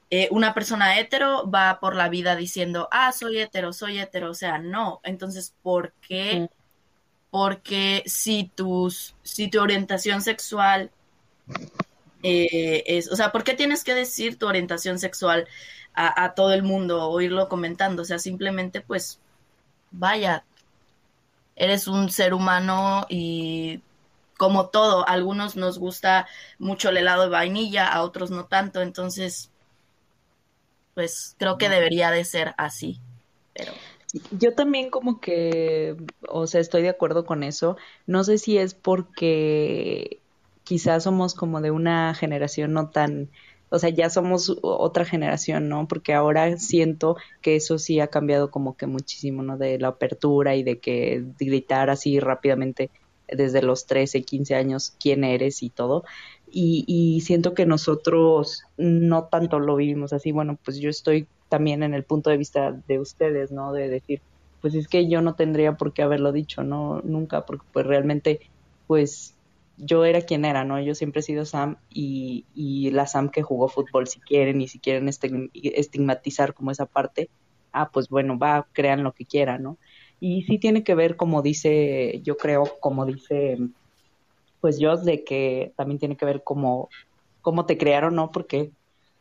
eh, 0.10 0.30
una 0.32 0.54
persona 0.54 0.98
hetero 0.98 1.50
va 1.52 1.82
por 1.82 1.94
la 1.98 2.08
vida 2.08 2.38
diciendo, 2.38 2.88
ah, 2.90 3.12
soy 3.12 3.40
hetero, 3.40 3.74
soy 3.74 4.00
hetero, 4.00 4.32
o 4.32 4.34
sea, 4.34 4.60
no. 4.60 5.02
Entonces, 5.04 5.54
¿por 5.62 5.92
qué? 6.00 6.50
Porque 7.30 8.04
si 8.06 8.50
tus, 8.56 9.18
si 9.24 9.50
tu 9.50 9.60
orientación 9.60 10.22
sexual 10.22 10.92
eh, 12.24 12.84
es, 12.88 13.12
o 13.12 13.16
sea, 13.16 13.32
¿por 13.32 13.44
qué 13.44 13.54
tienes 13.54 13.84
que 13.84 13.94
decir 13.94 14.38
tu 14.38 14.48
orientación 14.48 15.00
sexual 15.00 15.48
a, 15.94 16.36
todo 16.36 16.54
el 16.54 16.62
mundo 16.62 17.10
o 17.10 17.22
irlo 17.22 17.50
comentando? 17.50 18.04
O 18.04 18.06
sea, 18.06 18.20
simplemente 18.20 18.82
pues, 18.82 19.20
vaya, 19.92 20.44
eres 21.56 21.88
un 21.88 22.10
ser 22.12 22.34
humano 22.34 23.06
y 23.10 23.82
como 24.38 24.68
todo, 24.68 25.08
a 25.08 25.14
algunos 25.14 25.56
nos 25.56 25.80
gusta 25.80 26.28
mucho 26.60 26.90
el 26.90 26.98
helado 26.98 27.24
de 27.24 27.30
vainilla, 27.30 27.88
a 27.88 28.04
otros 28.04 28.30
no 28.30 28.46
tanto, 28.46 28.82
entonces, 28.82 29.50
pues 30.94 31.36
creo 31.40 31.58
que 31.58 31.70
debería 31.70 32.12
de 32.12 32.26
ser 32.26 32.54
así, 32.58 33.00
pero... 33.54 33.74
Yo 34.32 34.54
también 34.54 34.90
como 34.90 35.20
que, 35.20 35.98
o 36.30 36.48
sea, 36.48 36.62
estoy 36.62 36.82
de 36.82 36.90
acuerdo 36.90 37.26
con 37.26 37.44
eso. 37.44 37.76
No 38.06 38.24
sé 38.24 38.38
si 38.38 38.58
es 38.58 38.74
porque 38.74 40.22
quizás 40.68 41.04
somos 41.04 41.34
como 41.34 41.62
de 41.62 41.72
una 41.72 42.14
generación 42.14 42.74
no 42.74 42.90
tan, 42.90 43.30
o 43.70 43.80
sea, 43.80 43.90
ya 43.90 44.10
somos 44.10 44.58
otra 44.62 45.06
generación, 45.06 45.70
¿no? 45.70 45.88
Porque 45.88 46.14
ahora 46.14 46.58
siento 46.58 47.16
que 47.42 47.56
eso 47.56 47.78
sí 47.78 48.02
ha 48.02 48.08
cambiado 48.08 48.52
como 48.52 48.76
que 48.76 48.86
muchísimo, 48.86 49.44
¿no? 49.44 49.58
De 49.58 49.80
la 49.80 49.88
apertura 49.90 50.58
y 50.58 50.64
de 50.64 50.80
que 50.80 51.24
gritar 51.40 51.90
así 51.90 52.20
rápidamente 52.20 52.90
desde 53.30 53.62
los 53.62 53.86
13, 53.86 54.24
15 54.24 54.56
años 54.56 54.94
quién 55.00 55.24
eres 55.24 55.64
y 55.64 55.70
todo. 55.70 56.04
Y, 56.52 56.84
y 56.86 57.22
siento 57.22 57.54
que 57.54 57.66
nosotros 57.66 58.64
no 58.76 59.26
tanto 59.26 59.60
lo 59.60 59.78
vivimos 59.78 60.12
así. 60.12 60.34
Bueno, 60.34 60.60
pues 60.66 60.80
yo 60.80 60.90
estoy 60.90 61.28
también 61.48 61.82
en 61.82 61.94
el 61.94 62.04
punto 62.04 62.30
de 62.30 62.38
vista 62.38 62.74
de 62.88 63.00
ustedes, 63.00 63.52
¿no? 63.52 63.72
De 63.72 63.88
decir, 63.88 64.22
pues 64.60 64.76
es 64.76 64.90
que 64.90 65.08
yo 65.08 65.22
no 65.22 65.36
tendría 65.36 65.78
por 65.78 65.94
qué 65.94 66.02
haberlo 66.02 66.34
dicho, 66.34 66.64
¿no? 66.64 67.00
Nunca, 67.06 67.46
porque 67.46 67.66
pues 67.72 67.86
realmente, 67.86 68.42
pues 68.86 69.37
yo 69.78 70.06
era 70.06 70.22
quien 70.24 70.46
era, 70.46 70.64
¿no? 70.66 70.82
Yo 70.82 70.96
siempre 70.96 71.22
he 71.22 71.24
sido 71.24 71.46
Sam 71.46 71.78
y, 71.90 72.48
y 72.54 72.92
la 72.92 73.08
Sam 73.08 73.30
que 73.32 73.44
jugó 73.44 73.70
fútbol, 73.70 74.08
si 74.08 74.22
quieren, 74.22 74.62
y 74.62 74.68
si 74.68 74.80
quieren 74.80 75.08
estig- 75.08 75.52
estigmatizar 75.54 76.54
como 76.56 76.72
esa 76.72 76.88
parte, 76.88 77.32
ah, 77.74 77.92
pues 77.92 78.10
bueno, 78.10 78.40
va, 78.40 78.70
crean 78.74 79.04
lo 79.04 79.14
que 79.14 79.26
quieran, 79.26 79.64
¿no? 79.64 79.80
Y 80.20 80.44
sí 80.44 80.60
tiene 80.60 80.84
que 80.84 80.96
ver, 80.96 81.16
como 81.18 81.42
dice, 81.44 82.22
yo 82.24 82.38
creo, 82.38 82.66
como 82.82 83.06
dice, 83.06 83.58
pues 84.60 84.80
yo, 84.80 84.98
de 84.98 85.24
que 85.24 85.74
también 85.78 86.00
tiene 86.00 86.18
que 86.18 86.26
ver 86.26 86.44
como 86.44 86.90
cómo 87.42 87.66
te 87.66 87.78
crearon, 87.78 88.16
¿no? 88.16 88.32
Porque 88.32 88.74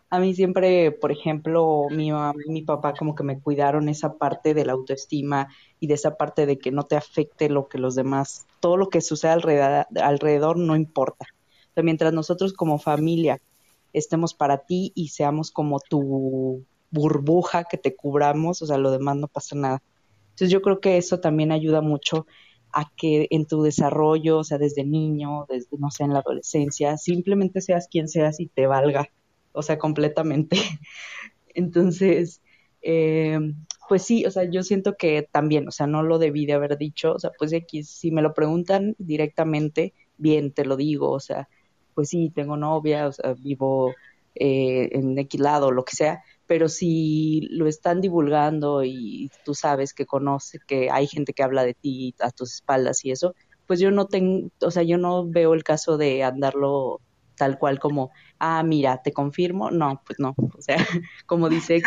a 0.09 0.21
mí 0.21 0.35
siempre, 0.35 0.93
por 0.93 1.11
ejemplo, 1.11 1.87
mi 1.91 2.13
mamá 2.13 2.35
y 2.47 2.51
mi 2.51 2.63
papá 2.63 2.95
como 2.95 3.15
que 3.15 3.25
me 3.25 3.41
cuidaron 3.41 3.89
esa 3.89 4.15
parte 4.15 4.55
de 4.55 4.65
la 4.65 4.73
autoestima 4.73 5.49
y 5.81 5.89
de 5.89 5.95
esa 5.95 6.17
parte 6.17 6.47
de 6.47 6.59
que 6.59 6.71
no 6.71 6.85
te 6.85 6.97
afecte 6.97 7.49
lo 7.49 7.69
que 7.69 7.79
los 7.79 7.95
demás, 7.95 8.47
todo 8.61 8.77
lo 8.77 8.89
que 8.89 9.01
sucede 9.01 9.33
alrededor, 9.33 9.87
alrededor 10.01 10.59
no 10.59 10.77
importa. 10.77 11.27
O 11.71 11.75
sea, 11.75 11.83
mientras 11.83 12.13
nosotros 12.13 12.53
como 12.53 12.79
familia 12.79 13.41
estemos 13.93 14.35
para 14.35 14.59
ti 14.59 14.93
y 14.95 15.09
seamos 15.09 15.51
como 15.51 15.81
tu 15.81 16.65
burbuja 16.91 17.65
que 17.65 17.77
te 17.77 17.97
cubramos, 17.97 18.63
o 18.63 18.67
sea, 18.67 18.79
lo 18.79 18.93
demás 18.93 19.17
no 19.17 19.27
pasa 19.27 19.57
nada. 19.57 19.83
Entonces 20.31 20.51
yo 20.51 20.63
creo 20.63 20.81
que 20.81 20.99
eso 20.99 21.19
también 21.19 21.51
ayuda 21.51 21.81
mucho 21.81 22.27
a 22.73 22.93
que 22.97 23.27
en 23.31 23.47
tu 23.47 23.63
desarrollo, 23.63 24.39
o 24.39 24.45
sea, 24.45 24.59
desde 24.59 24.85
niño, 24.85 25.47
desde, 25.49 25.79
no 25.79 25.91
sé, 25.91 26.05
en 26.05 26.13
la 26.13 26.21
adolescencia, 26.21 26.97
simplemente 26.97 27.61
seas 27.61 27.89
quien 27.89 28.07
seas 28.07 28.39
y 28.39 28.47
te 28.49 28.67
valga, 28.67 29.09
o 29.57 29.63
sea, 29.63 29.79
completamente. 29.79 30.57
Entonces, 31.55 32.43
eh, 32.83 33.39
pues 33.89 34.03
sí, 34.03 34.25
o 34.27 34.31
sea, 34.31 34.45
yo 34.45 34.63
siento 34.63 34.97
que 34.97 35.29
también, 35.31 35.69
o 35.69 35.71
sea, 35.71 35.87
no 35.87 36.03
lo 36.03 36.19
debí 36.19 36.47
de 36.47 36.55
haber 36.55 36.77
dicho, 36.79 37.15
o 37.15 37.19
sea, 37.19 37.31
pues 37.39 37.53
X, 37.53 37.89
si 37.89 38.11
me 38.11 38.23
lo 38.23 38.35
preguntan 38.35 38.95
directamente, 38.99 39.95
bien, 40.19 40.53
te 40.53 40.65
lo 40.65 40.77
digo, 40.77 41.11
o 41.11 41.21
sea, 41.21 41.49
pues 41.95 42.11
sí, 42.11 42.31
tengo 42.35 42.57
novia, 42.57 43.07
o 43.09 43.13
sea, 43.13 43.35
vivo 43.35 43.95
eh, 44.35 44.91
en 44.93 45.19
X 45.19 45.41
lado, 45.41 45.71
lo 45.73 45.85
que 45.85 45.97
sea, 45.97 46.23
pero 46.47 46.69
si 46.69 47.49
lo 47.51 47.67
están 47.67 48.01
divulgando 48.01 48.85
y 48.85 49.31
tú 49.45 49.55
sabes 49.55 49.95
que 49.95 50.07
conoce, 50.07 50.59
que 50.67 50.91
hay 50.91 51.07
gente 51.07 51.33
que 51.33 51.43
habla 51.43 51.65
de 51.65 51.75
ti 51.75 52.15
a 52.21 52.31
tus 52.31 52.55
espaldas 52.55 53.05
y 53.05 53.13
eso, 53.13 53.35
pues 53.67 53.81
yo 53.81 53.91
no 53.91 54.07
tengo, 54.07 54.51
o 54.61 54.71
sea, 54.71 54.83
yo 54.83 54.99
no 54.99 55.27
veo 55.27 55.55
el 55.55 55.65
caso 55.65 55.97
de 55.97 56.23
andarlo 56.23 57.01
tal 57.37 57.59
cual 57.59 57.79
como, 57.79 58.11
ah, 58.39 58.63
mira, 58.63 59.03
te 59.03 59.13
confirmo, 59.13 59.71
no, 59.71 60.03
pues 60.07 60.19
no, 60.19 60.35
o 60.37 60.61
sea, 60.63 60.77
como 61.27 61.49
dice 61.49 61.83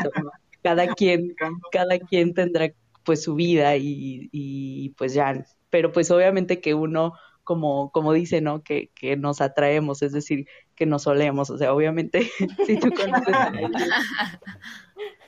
cada 0.64 0.88
quien, 0.94 1.36
cada 1.72 2.00
quien 2.00 2.34
tendrá 2.34 2.72
pues 3.04 3.24
su 3.24 3.36
vida 3.36 3.76
y, 3.78 4.30
y 4.32 4.90
pues 4.98 5.14
ya, 5.14 5.46
pero 5.70 5.92
pues 5.92 6.12
obviamente 6.12 6.62
que 6.62 6.74
uno 6.74 7.14
como, 7.44 7.92
como 7.92 8.14
dice, 8.14 8.42
¿no? 8.42 8.62
Que, 8.64 8.92
que 8.94 9.18
nos 9.18 9.42
atraemos, 9.42 10.04
es 10.04 10.12
decir, 10.12 10.46
que 10.76 10.86
nos 10.86 11.04
solemos. 11.04 11.50
O 11.50 11.58
sea, 11.58 11.74
obviamente, 11.74 12.30
si 12.68 12.78
tú 12.78 12.94
conoces 12.94 13.34
a 13.34 13.46
alguien, 13.48 13.72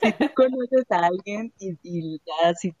si 0.00 0.12
tú 0.12 0.26
conoces 0.34 0.84
a 0.90 0.98
alguien 1.06 1.52
y, 1.58 1.78
y 1.82 2.20
así 2.44 2.72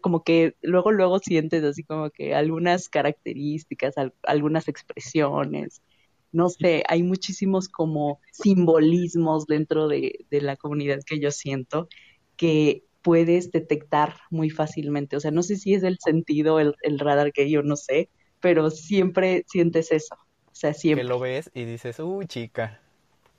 como 0.00 0.22
que 0.24 0.56
luego, 0.62 0.92
luego 0.92 1.18
sientes 1.18 1.62
así 1.64 1.84
como 1.84 2.10
que 2.10 2.34
algunas 2.34 2.88
características, 2.88 3.96
al- 3.98 4.14
algunas 4.22 4.68
expresiones, 4.68 5.82
no 6.32 6.48
sé, 6.48 6.84
hay 6.88 7.02
muchísimos 7.02 7.68
como 7.68 8.20
simbolismos 8.32 9.46
dentro 9.46 9.88
de, 9.88 10.24
de 10.30 10.40
la 10.40 10.56
comunidad 10.56 11.00
que 11.04 11.18
yo 11.20 11.30
siento 11.30 11.88
que 12.36 12.84
puedes 13.02 13.50
detectar 13.50 14.16
muy 14.30 14.50
fácilmente. 14.50 15.16
O 15.16 15.20
sea, 15.20 15.30
no 15.30 15.42
sé 15.42 15.56
si 15.56 15.74
es 15.74 15.82
el 15.82 15.98
sentido, 15.98 16.60
el, 16.60 16.74
el 16.82 16.98
radar 16.98 17.32
que 17.32 17.50
yo 17.50 17.62
no 17.62 17.76
sé, 17.76 18.08
pero 18.40 18.70
siempre 18.70 19.44
sientes 19.48 19.90
eso. 19.92 20.14
O 20.46 20.54
sea, 20.54 20.72
Que 20.72 20.78
siempre. 20.78 21.04
lo 21.04 21.18
ves 21.18 21.50
y 21.54 21.64
dices, 21.64 21.98
uy, 22.00 22.26
chica. 22.26 22.80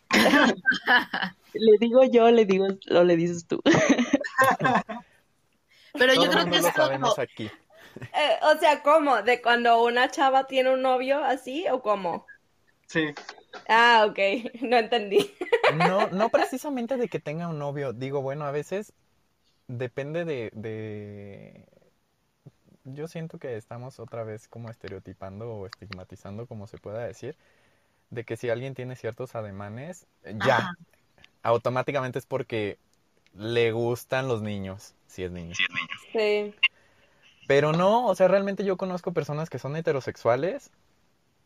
Le 1.54 1.78
digo 1.80 2.04
yo, 2.06 2.32
le 2.32 2.46
digo, 2.46 2.68
o 2.92 3.04
le 3.04 3.18
dices 3.18 3.46
tú. 3.46 3.62
Pero 5.94 6.14
yo 6.14 6.22
Todo 6.24 6.32
creo 6.32 6.46
que 6.50 6.58
es 6.58 6.64
lo 6.64 6.72
como, 6.74 7.14
aquí. 7.18 7.50
Eh, 8.00 8.38
o 8.44 8.58
sea, 8.58 8.82
¿cómo? 8.84 9.22
¿De 9.22 9.42
cuando 9.42 9.84
una 9.84 10.10
chava 10.10 10.48
tiene 10.48 10.74
un 10.74 10.82
novio 10.82 11.22
así 11.26 11.66
o 11.70 11.82
cómo? 11.82 12.26
Sí. 12.92 13.14
Ah, 13.70 14.06
ok, 14.10 14.20
no 14.62 14.78
entendí. 14.78 15.34
No, 15.76 16.10
no 16.10 16.30
precisamente 16.30 16.98
de 16.98 17.08
que 17.08 17.20
tenga 17.20 17.48
un 17.48 17.58
novio. 17.58 17.94
Digo, 17.94 18.22
bueno, 18.22 18.44
a 18.44 18.52
veces 18.52 18.92
depende 19.68 20.26
de, 20.26 20.52
de... 20.54 21.66
Yo 22.84 23.08
siento 23.08 23.40
que 23.40 23.56
estamos 23.56 24.00
otra 24.00 24.24
vez 24.24 24.50
como 24.50 24.70
estereotipando 24.70 25.50
o 25.50 25.66
estigmatizando, 25.68 26.48
como 26.48 26.68
se 26.68 26.80
pueda 26.80 27.06
decir, 27.06 27.38
de 28.10 28.26
que 28.26 28.36
si 28.36 28.50
alguien 28.50 28.74
tiene 28.76 28.98
ciertos 28.98 29.36
ademanes, 29.36 30.06
ya, 30.46 30.58
Ajá. 30.58 30.74
automáticamente 31.44 32.20
es 32.20 32.26
porque 32.26 32.78
le 33.34 33.72
gustan 33.72 34.28
los 34.28 34.42
niños, 34.42 34.96
si 35.08 35.24
es 35.24 35.32
niño. 35.32 35.56
Sí. 36.12 36.54
Pero 37.48 37.72
no, 37.72 38.08
o 38.08 38.16
sea, 38.16 38.28
realmente 38.28 38.66
yo 38.66 38.76
conozco 38.76 39.14
personas 39.14 39.50
que 39.50 39.60
son 39.60 39.78
heterosexuales 39.78 40.72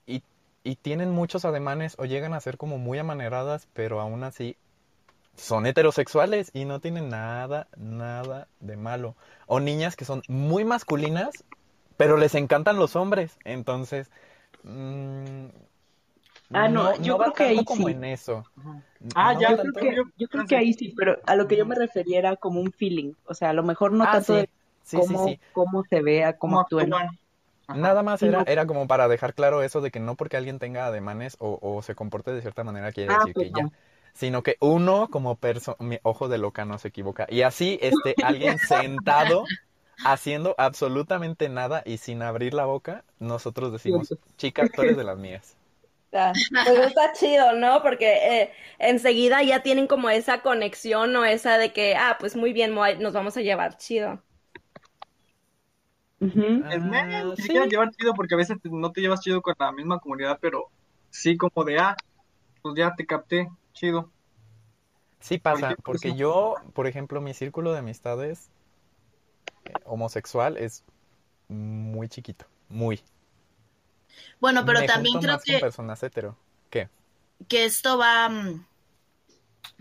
y, 0.07 0.23
y 0.65 0.77
tienen 0.77 1.11
muchos 1.11 1.45
ademanes 1.45 1.95
o 1.99 2.05
llegan 2.05 2.35
a 2.35 2.41
ser 2.41 2.57
como 2.57 2.79
muy 2.79 2.99
amaneradas, 2.99 3.69
pero 3.73 4.01
aún 4.01 4.25
así 4.25 4.57
son 5.37 5.65
heterosexuales 5.67 6.51
y 6.53 6.65
no 6.65 6.79
tienen 6.81 7.09
nada, 7.09 7.67
nada 7.77 8.47
de 8.61 8.77
malo. 8.77 9.15
O 9.47 9.59
niñas 9.59 9.95
que 9.95 10.05
son 10.05 10.23
muy 10.27 10.65
masculinas, 10.65 11.45
pero 11.97 12.17
les 12.17 12.35
encantan 12.35 12.77
los 12.77 12.95
hombres. 12.95 13.37
Entonces, 13.45 14.11
mm, 14.63 15.47
Ah, 16.53 16.67
no, 16.67 16.99
yo 17.01 17.17
creo 17.17 17.33
va 17.33 17.33
que 17.33 17.43
ahí 17.43 17.63
como 17.65 17.87
sí. 17.87 17.93
en 17.93 18.03
eso. 18.03 18.45
Ah, 19.15 19.33
No 19.33 19.39
ya, 19.39 19.51
Yo 19.51 19.57
creo 19.57 19.73
que, 19.73 19.95
yo- 20.17 20.27
creo 20.27 20.45
que 20.47 20.55
ahí 20.57 20.73
sí, 20.73 20.93
pero 20.97 21.17
a 21.25 21.35
lo 21.35 21.47
que 21.47 21.57
yo 21.57 21.65
me 21.65 21.75
refería 21.75 22.19
era 22.19 22.35
como 22.35 22.59
un 22.61 22.71
feeling. 22.71 23.13
O 23.25 23.33
sea, 23.33 23.49
a 23.51 23.53
lo 23.53 23.63
mejor 23.63 23.91
no 23.93 24.05
Ah, 24.05 24.11
tanto 24.11 24.33
sí. 24.33 24.35
de 24.35 24.49
Sí, 24.83 25.01
sí, 25.01 25.17
cómo, 25.17 25.17
sí. 25.17 25.39
cómo 25.51 25.83
se 25.89 26.01
vea, 26.01 26.37
cómo 26.37 26.57
¿Cómo 26.57 26.61
actúen. 26.61 26.89
actúan? 26.91 27.19
Ajá. 27.67 27.77
Nada 27.81 28.03
más 28.03 28.23
era, 28.23 28.41
no. 28.41 28.45
era 28.47 28.65
como 28.67 28.87
para 28.87 29.07
dejar 29.07 29.33
claro 29.35 29.61
eso 29.63 29.81
de 29.81 29.91
que 29.91 29.99
no 29.99 30.15
porque 30.15 30.37
alguien 30.37 30.59
tenga 30.59 30.85
ademanes 30.87 31.35
o, 31.39 31.59
o 31.61 31.81
se 31.81 31.95
comporte 31.95 32.31
de 32.31 32.41
cierta 32.41 32.63
manera 32.63 32.91
quiere 32.93 33.09
Ah, 33.09 33.15
decir 33.15 33.33
pues 33.33 33.47
que 33.47 33.51
ya. 33.55 33.63
no. 33.63 33.71
Sino 34.13 34.43
que 34.43 34.57
uno 34.61 35.09
como 35.09 35.35
persona, 35.37 35.75
mi 35.79 35.99
ojo 36.03 36.27
de 36.29 36.37
loca 36.37 36.63
no 36.65 36.77
se 36.79 36.87
equivoca. 36.89 37.27
Y 37.29 37.41
así, 37.41 37.77
este, 37.81 38.15
alguien 38.21 38.59
sentado 38.59 39.51
haciendo 40.03 40.55
absolutamente 40.57 41.49
nada 41.49 41.83
y 41.85 41.97
sin 41.97 42.21
abrir 42.21 42.53
la 42.53 42.65
boca, 42.65 43.05
nosotros 43.19 43.71
decimos, 43.73 44.15
chica, 44.37 44.69
tú 44.69 44.83
eres 44.83 44.95
de 44.97 45.03
las 45.03 45.17
mías. 45.17 45.57
Ah, 46.13 46.39
Pues 46.63 46.79
está 46.79 47.11
chido, 47.13 47.53
¿no? 47.53 47.81
Porque 47.81 48.41
eh, 48.43 48.51
enseguida 48.79 49.43
ya 49.43 49.61
tienen 49.63 49.87
como 49.87 50.09
esa 50.09 50.41
conexión 50.41 51.15
o 51.15 51.25
esa 51.25 51.57
de 51.57 51.73
que, 51.73 51.95
ah, 51.95 52.17
pues 52.19 52.35
muy 52.35 52.53
bien, 52.53 52.73
nos 52.73 53.13
vamos 53.13 53.35
a 53.37 53.41
llevar 53.41 53.77
chido. 53.77 54.23
Ujú. 56.19 56.65
Es 56.69 56.83
Ah, 56.83 56.83
medio, 56.83 57.35
ni 57.35 57.37
sí. 57.37 57.43
siquiera 57.43 57.65
llevar 57.67 57.91
chido 57.91 58.13
porque 58.13 58.33
a 58.35 58.37
veces 58.37 58.59
te- 58.61 58.69
no 58.69 58.91
te 58.91 59.01
llevas 59.01 59.21
chido 59.21 59.41
con 59.41 59.55
la 59.59 59.71
misma 59.71 59.99
comunidad, 59.99 60.39
pero 60.41 60.71
sí 61.09 61.37
como 61.37 61.63
de, 61.65 61.79
ah, 61.79 61.95
pues 62.61 62.75
ya 62.77 62.95
te 62.95 63.05
capté, 63.05 63.49
chido. 63.73 64.11
Sí 65.19 65.39
pasa, 65.39 65.77
porque 65.83 66.15
cosa. 66.15 66.15
yo, 66.15 66.61
por 66.73 66.87
ejemplo, 66.87 67.19
mi 67.19 67.33
círculo 67.33 67.73
de 67.73 67.79
amistades 67.79 68.49
eh, 69.65 69.79
homosexual 69.85 70.57
es 70.57 70.83
muy 71.49 72.09
chiquito, 72.09 72.45
muy. 72.69 73.01
Bueno, 74.39 74.65
pero 74.65 74.83
Me 74.83 74.85
también 74.85 75.19
junto 75.19 75.21
creo 75.21 75.37
más 75.37 75.45
con 75.45 75.59
que, 75.59 75.61
personas 75.61 76.03
hetero. 76.03 76.35
¿Qué? 76.69 76.89
que 77.49 77.65
esto 77.65 77.97
va, 77.97 78.29
mm, 78.29 78.65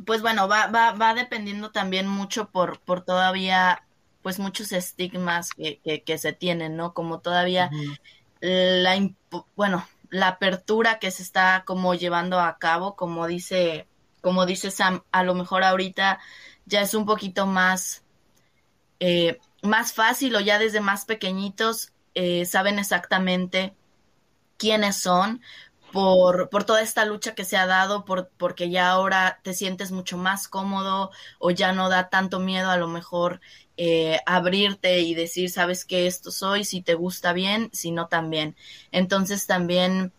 pues 0.06 0.22
bueno, 0.22 0.48
va, 0.48 0.66
va, 0.68 0.92
va 0.92 1.14
dependiendo 1.14 1.70
también 1.70 2.06
mucho 2.08 2.50
por, 2.50 2.80
por 2.80 3.04
todavía, 3.04 3.83
pues 4.24 4.40
muchos 4.40 4.72
estigmas 4.72 5.50
que, 5.50 5.78
que, 5.84 6.02
que 6.02 6.18
se 6.18 6.32
tienen, 6.32 6.76
¿no? 6.76 6.94
Como 6.94 7.20
todavía 7.20 7.70
la, 8.40 9.10
bueno, 9.54 9.86
la 10.10 10.28
apertura 10.28 10.98
que 10.98 11.10
se 11.10 11.22
está 11.22 11.64
como 11.66 11.94
llevando 11.94 12.40
a 12.40 12.58
cabo, 12.58 12.96
como 12.96 13.26
dice, 13.26 13.86
como 14.20 14.46
dice 14.46 14.70
Sam, 14.70 15.02
a 15.12 15.22
lo 15.22 15.34
mejor 15.34 15.64
ahorita 15.64 16.18
ya 16.66 16.80
es 16.80 16.94
un 16.94 17.06
poquito 17.06 17.46
más, 17.46 18.04
eh, 19.00 19.38
más 19.62 19.92
fácil 19.92 20.34
o 20.36 20.40
ya 20.40 20.58
desde 20.58 20.80
más 20.80 21.04
pequeñitos 21.04 21.92
eh, 22.14 22.44
saben 22.46 22.78
exactamente 22.78 23.76
quiénes 24.56 24.96
son 24.96 25.42
por, 25.92 26.50
por 26.50 26.64
toda 26.64 26.82
esta 26.82 27.04
lucha 27.04 27.34
que 27.34 27.44
se 27.44 27.56
ha 27.56 27.66
dado, 27.66 28.04
por, 28.04 28.28
porque 28.36 28.68
ya 28.68 28.90
ahora 28.90 29.40
te 29.44 29.54
sientes 29.54 29.92
mucho 29.92 30.16
más 30.16 30.48
cómodo 30.48 31.12
o 31.38 31.50
ya 31.52 31.72
no 31.72 31.88
da 31.88 32.08
tanto 32.08 32.40
miedo 32.40 32.70
a 32.70 32.76
lo 32.76 32.88
mejor 32.88 33.40
eh, 33.76 34.18
abrirte 34.26 35.00
y 35.00 35.14
decir, 35.14 35.50
sabes 35.50 35.84
que 35.84 36.06
esto 36.06 36.30
soy, 36.30 36.64
si 36.64 36.82
te 36.82 36.94
gusta 36.94 37.32
bien, 37.32 37.70
si 37.72 37.90
no 37.92 38.08
también. 38.08 38.56
Entonces 38.92 39.46
también 39.46 40.12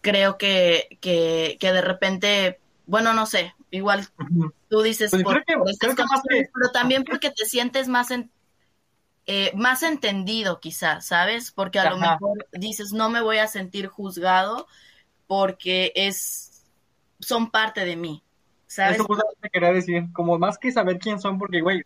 creo 0.00 0.38
que, 0.38 0.98
que, 1.00 1.56
que 1.60 1.72
de 1.72 1.82
repente, 1.82 2.60
bueno, 2.86 3.12
no 3.14 3.26
sé, 3.26 3.54
igual 3.70 4.08
tú 4.68 4.82
dices 4.82 5.10
Pues 5.10 5.22
por, 5.22 5.34
creo 5.34 5.44
que- 5.46 5.54
por 5.56 5.70
estas 5.70 5.78
creo 5.80 5.96
que 5.96 6.02
más 6.04 6.20
condiciones, 6.22 6.46
que- 6.48 6.52
pero 6.54 6.72
también 6.72 7.04
porque 7.04 7.30
te 7.30 7.44
sientes 7.46 7.88
más 7.88 8.10
en, 8.10 8.30
eh, 9.26 9.52
más 9.54 9.82
entendido 9.82 10.60
quizás, 10.60 11.06
¿sabes? 11.06 11.52
Porque 11.52 11.78
a 11.78 11.84
lo 11.90 11.98
mejor 11.98 12.46
dices, 12.52 12.92
no 12.92 13.08
me 13.10 13.22
voy 13.22 13.38
a 13.38 13.46
sentir 13.46 13.86
juzgado 13.88 14.66
porque 15.26 15.92
es, 15.96 16.64
son 17.20 17.50
parte 17.50 17.84
de 17.84 17.96
mí, 17.96 18.22
¿sabes? 18.66 18.96
Eso 18.96 19.04
justo 19.04 19.24
te 19.40 19.50
quería 19.50 19.72
decir, 19.72 20.12
como 20.12 20.38
más 20.38 20.58
que 20.58 20.72
saber 20.72 20.98
quién 20.98 21.20
son, 21.20 21.38
porque, 21.38 21.60
güey, 21.60 21.82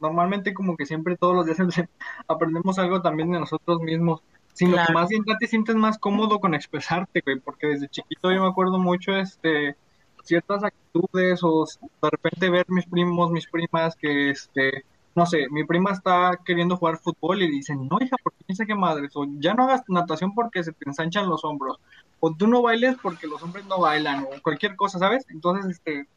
normalmente 0.00 0.54
como 0.54 0.76
que 0.76 0.86
siempre 0.86 1.16
todos 1.16 1.34
los 1.36 1.46
días 1.46 1.58
aprendemos 2.28 2.78
algo 2.78 3.02
también 3.02 3.30
de 3.30 3.40
nosotros 3.40 3.80
mismos, 3.80 4.22
sino 4.52 4.80
que 4.82 4.86
Claro. 4.86 4.92
más 4.92 5.08
bien 5.08 5.24
ya 5.26 5.36
te 5.38 5.46
sientes 5.46 5.76
más 5.76 5.98
cómodo 5.98 6.40
con 6.40 6.54
expresarte, 6.54 7.22
güey, 7.24 7.40
porque 7.40 7.68
desde 7.68 7.88
chiquito 7.88 8.32
yo 8.32 8.42
me 8.42 8.48
acuerdo 8.48 8.78
mucho, 8.78 9.16
este, 9.16 9.76
ciertas 10.22 10.64
actitudes 10.64 11.40
o 11.42 11.64
de 12.02 12.10
repente 12.10 12.50
ver 12.50 12.66
mis 12.68 12.86
primos, 12.86 13.30
mis 13.30 13.46
primas 13.48 13.96
que, 13.96 14.30
este, 14.30 14.84
no 15.14 15.26
sé, 15.26 15.46
mi 15.50 15.64
prima 15.64 15.92
está 15.92 16.38
queriendo 16.44 16.76
jugar 16.76 16.98
fútbol 16.98 17.42
y 17.42 17.50
dicen, 17.50 17.88
no, 17.88 17.98
hija, 18.00 18.16
¿por 18.22 18.32
qué 18.34 18.44
piensa 18.44 18.66
que 18.66 18.74
madres? 18.74 19.12
O 19.16 19.26
ya 19.38 19.54
no 19.54 19.64
hagas 19.64 19.82
natación 19.88 20.34
porque 20.34 20.62
se 20.64 20.72
te 20.72 20.88
ensanchan 20.88 21.28
los 21.28 21.44
hombros, 21.44 21.78
o 22.20 22.34
tú 22.34 22.46
no 22.46 22.62
bailes 22.62 22.96
porque 23.02 23.26
los 23.26 23.42
hombres 23.42 23.64
no 23.66 23.80
bailan, 23.80 24.24
o 24.24 24.28
cualquier 24.42 24.76
cosa, 24.76 24.98
¿sabes? 24.98 25.24
Entonces, 25.30 25.70
este, 25.70 26.08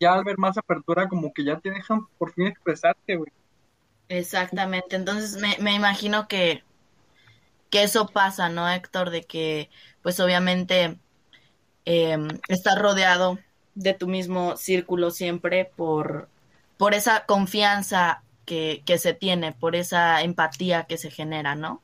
ya 0.00 0.14
al 0.14 0.24
ver 0.24 0.38
más 0.38 0.58
apertura, 0.58 1.08
como 1.08 1.32
que 1.32 1.44
ya 1.44 1.58
te 1.58 1.70
dejan 1.70 2.06
por 2.18 2.32
fin 2.32 2.46
expresarte, 2.48 3.16
güey. 3.16 3.32
Exactamente, 4.08 4.96
entonces 4.96 5.36
me, 5.40 5.56
me 5.60 5.74
imagino 5.74 6.28
que, 6.28 6.62
que 7.70 7.82
eso 7.82 8.08
pasa, 8.08 8.48
¿no, 8.48 8.68
Héctor? 8.68 9.10
De 9.10 9.24
que, 9.24 9.70
pues 10.02 10.20
obviamente, 10.20 10.98
eh, 11.84 12.18
estás 12.48 12.78
rodeado 12.80 13.38
de 13.74 13.94
tu 13.94 14.08
mismo 14.08 14.56
círculo 14.56 15.10
siempre 15.10 15.70
por, 15.76 16.28
por 16.78 16.94
esa 16.94 17.26
confianza 17.26 18.22
que, 18.44 18.82
que 18.86 18.98
se 18.98 19.14
tiene, 19.14 19.52
por 19.52 19.76
esa 19.76 20.22
empatía 20.22 20.84
que 20.84 20.98
se 20.98 21.10
genera, 21.10 21.54
¿no? 21.54 21.82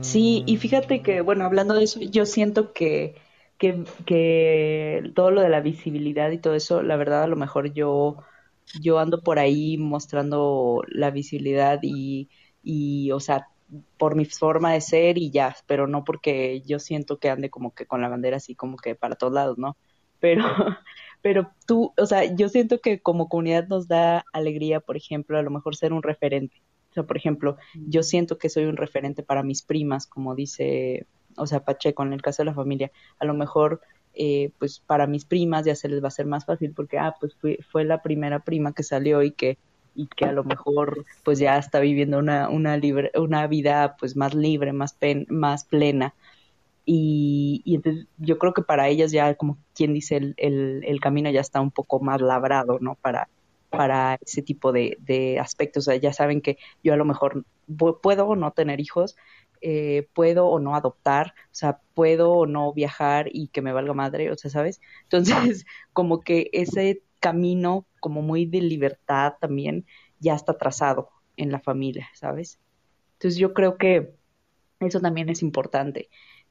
Sí, 0.00 0.42
y 0.46 0.56
fíjate 0.56 1.02
que, 1.02 1.20
bueno, 1.20 1.44
hablando 1.44 1.74
de 1.74 1.84
eso, 1.84 2.00
yo 2.00 2.26
siento 2.26 2.72
que, 2.72 3.14
que, 3.58 3.84
que 4.04 5.12
todo 5.14 5.30
lo 5.30 5.40
de 5.40 5.48
la 5.48 5.60
visibilidad 5.60 6.30
y 6.30 6.38
todo 6.38 6.54
eso, 6.54 6.82
la 6.82 6.96
verdad, 6.96 7.24
a 7.24 7.26
lo 7.26 7.36
mejor 7.36 7.72
yo, 7.72 8.18
yo 8.80 8.98
ando 8.98 9.22
por 9.22 9.38
ahí 9.38 9.78
mostrando 9.78 10.82
la 10.88 11.10
visibilidad 11.10 11.80
y, 11.82 12.28
y, 12.62 13.10
o 13.12 13.20
sea, 13.20 13.48
por 13.98 14.14
mi 14.14 14.24
forma 14.24 14.72
de 14.72 14.80
ser 14.80 15.18
y 15.18 15.30
ya, 15.30 15.56
pero 15.66 15.86
no 15.86 16.04
porque 16.04 16.62
yo 16.62 16.78
siento 16.78 17.18
que 17.18 17.30
ande 17.30 17.50
como 17.50 17.74
que 17.74 17.86
con 17.86 18.00
la 18.00 18.08
bandera 18.08 18.36
así 18.36 18.54
como 18.54 18.76
que 18.76 18.94
para 18.94 19.16
todos 19.16 19.32
lados, 19.32 19.58
¿no? 19.58 19.76
Pero, 20.20 20.44
pero 21.22 21.50
tú, 21.66 21.92
o 21.96 22.06
sea, 22.06 22.24
yo 22.34 22.48
siento 22.48 22.80
que 22.80 23.00
como 23.00 23.28
comunidad 23.28 23.66
nos 23.68 23.88
da 23.88 24.24
alegría, 24.32 24.80
por 24.80 24.96
ejemplo, 24.96 25.38
a 25.38 25.42
lo 25.42 25.50
mejor 25.50 25.76
ser 25.76 25.92
un 25.92 26.02
referente. 26.02 26.62
O 26.90 26.94
sea, 26.94 27.02
por 27.04 27.16
ejemplo, 27.16 27.56
yo 27.74 28.02
siento 28.02 28.38
que 28.38 28.48
soy 28.48 28.64
un 28.64 28.76
referente 28.76 29.22
para 29.22 29.42
mis 29.42 29.62
primas, 29.62 30.06
como 30.06 30.34
dice, 30.34 31.06
o 31.36 31.46
sea, 31.46 31.64
Pacheco, 31.64 32.02
en 32.02 32.12
el 32.12 32.22
caso 32.22 32.42
de 32.42 32.46
la 32.46 32.54
familia, 32.54 32.90
a 33.18 33.24
lo 33.24 33.34
mejor, 33.34 33.80
eh, 34.14 34.50
pues 34.58 34.80
para 34.80 35.06
mis 35.06 35.24
primas 35.24 35.64
ya 35.66 35.74
se 35.74 35.88
les 35.88 36.00
va 36.00 36.06
a 36.06 36.08
hacer 36.08 36.26
más 36.26 36.46
fácil 36.46 36.72
porque, 36.74 36.98
ah, 36.98 37.14
pues 37.20 37.34
fue, 37.36 37.58
fue 37.70 37.84
la 37.84 38.02
primera 38.02 38.40
prima 38.40 38.72
que 38.72 38.82
salió 38.82 39.22
y 39.22 39.32
que, 39.32 39.58
y 39.94 40.08
que 40.08 40.26
a 40.26 40.32
lo 40.32 40.44
mejor, 40.44 41.04
pues 41.24 41.38
ya 41.38 41.58
está 41.58 41.80
viviendo 41.80 42.18
una, 42.18 42.48
una, 42.48 42.76
libre, 42.76 43.10
una 43.14 43.46
vida, 43.46 43.96
pues 43.98 44.16
más 44.16 44.34
libre, 44.34 44.72
más, 44.72 44.94
pen, 44.94 45.26
más 45.28 45.64
plena. 45.64 46.14
Y, 46.84 47.62
y 47.64 47.74
entonces 47.74 48.06
yo 48.18 48.38
creo 48.38 48.54
que 48.54 48.62
para 48.62 48.88
ellas 48.88 49.10
ya, 49.10 49.34
como 49.34 49.58
quien 49.74 49.92
dice, 49.92 50.16
el, 50.16 50.34
el, 50.36 50.84
el 50.86 51.00
camino 51.00 51.30
ya 51.30 51.40
está 51.40 51.60
un 51.60 51.70
poco 51.72 52.00
más 52.00 52.20
labrado, 52.20 52.78
¿no? 52.80 52.94
Para, 52.96 53.28
para 53.70 54.18
ese 54.20 54.42
tipo 54.42 54.72
de, 54.72 54.96
de 55.00 55.38
aspectos. 55.38 55.88
O 55.88 55.90
sea, 55.90 56.00
ya 56.00 56.12
saben 56.12 56.40
que 56.40 56.58
yo 56.82 56.92
a 56.94 56.96
lo 56.96 57.04
mejor 57.04 57.44
puedo 58.02 58.36
no 58.36 58.50
tener 58.52 58.80
hijos, 58.80 59.16
eh, 59.68 60.08
puedo 60.14 60.46
o 60.46 60.60
no 60.60 60.76
adoptar, 60.76 61.34
o 61.46 61.54
sea, 61.54 61.80
puedo 61.92 62.30
o 62.32 62.46
no 62.46 62.72
viajar 62.72 63.28
y 63.32 63.48
que 63.48 63.62
me 63.62 63.72
valga 63.72 63.94
madre, 63.94 64.30
o 64.30 64.36
sea, 64.36 64.48
¿sabes? 64.48 64.80
Entonces, 65.02 65.66
como 65.92 66.20
que 66.20 66.50
ese 66.52 67.02
camino 67.18 67.84
como 67.98 68.22
muy 68.22 68.46
de 68.46 68.60
libertad 68.60 69.34
también 69.40 69.84
ya 70.20 70.36
está 70.36 70.56
trazado 70.56 71.10
en 71.36 71.50
la 71.50 71.58
familia, 71.58 72.08
¿sabes? 72.14 72.60
Entonces 73.14 73.40
yo 73.40 73.54
creo 73.54 73.76
que 73.76 74.14
eso 74.78 75.00
también 75.00 75.30
es 75.30 75.42
importante. 75.42 76.10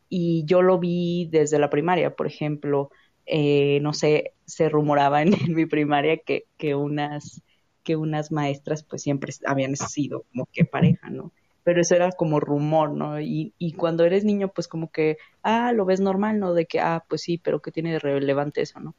Y 0.10 0.44
yo 0.46 0.62
lo 0.62 0.78
vi 0.78 1.30
desde 1.32 1.58
la 1.58 1.70
primaria, 1.70 2.18
por 2.18 2.28
ejemplo, 2.28 2.90
eh, 3.26 3.80
no 3.82 3.94
sé, 3.94 4.34
se 4.46 4.68
rumoraba 4.68 5.22
en, 5.22 5.34
en 5.50 5.56
mi 5.56 5.66
primaria 5.66 6.18
que, 6.18 6.48
que, 6.58 6.76
unas, 6.76 7.42
que 7.84 7.96
unas 7.96 8.34
maestras 8.34 8.84
pues 8.84 9.04
siempre 9.04 9.32
habían 9.46 9.78
sido 9.78 10.26
como 10.34 10.48
que 10.52 10.66
pareja, 10.66 11.10
¿no? 11.10 11.32
Pero 11.66 11.82
eso 11.82 11.96
era 11.96 12.12
como 12.14 12.40
rumor, 12.40 12.92
¿no? 12.92 13.20
Y, 13.22 13.54
y 13.60 13.74
cuando 13.74 14.06
eres 14.06 14.24
niño 14.24 14.50
pues 14.54 14.70
como 14.70 14.92
que, 14.92 15.18
ah, 15.44 15.74
lo 15.74 15.86
ves 15.86 16.00
normal, 16.02 16.40
¿no? 16.40 16.54
De 16.54 16.68
que, 16.68 16.80
ah, 16.80 17.06
pues 17.10 17.24
sí, 17.24 17.40
pero 17.40 17.62
¿qué 17.62 17.72
tiene 17.74 17.92
de 17.94 18.00
relevante 18.00 18.62
eso, 18.62 18.80
¿no? 18.80 18.96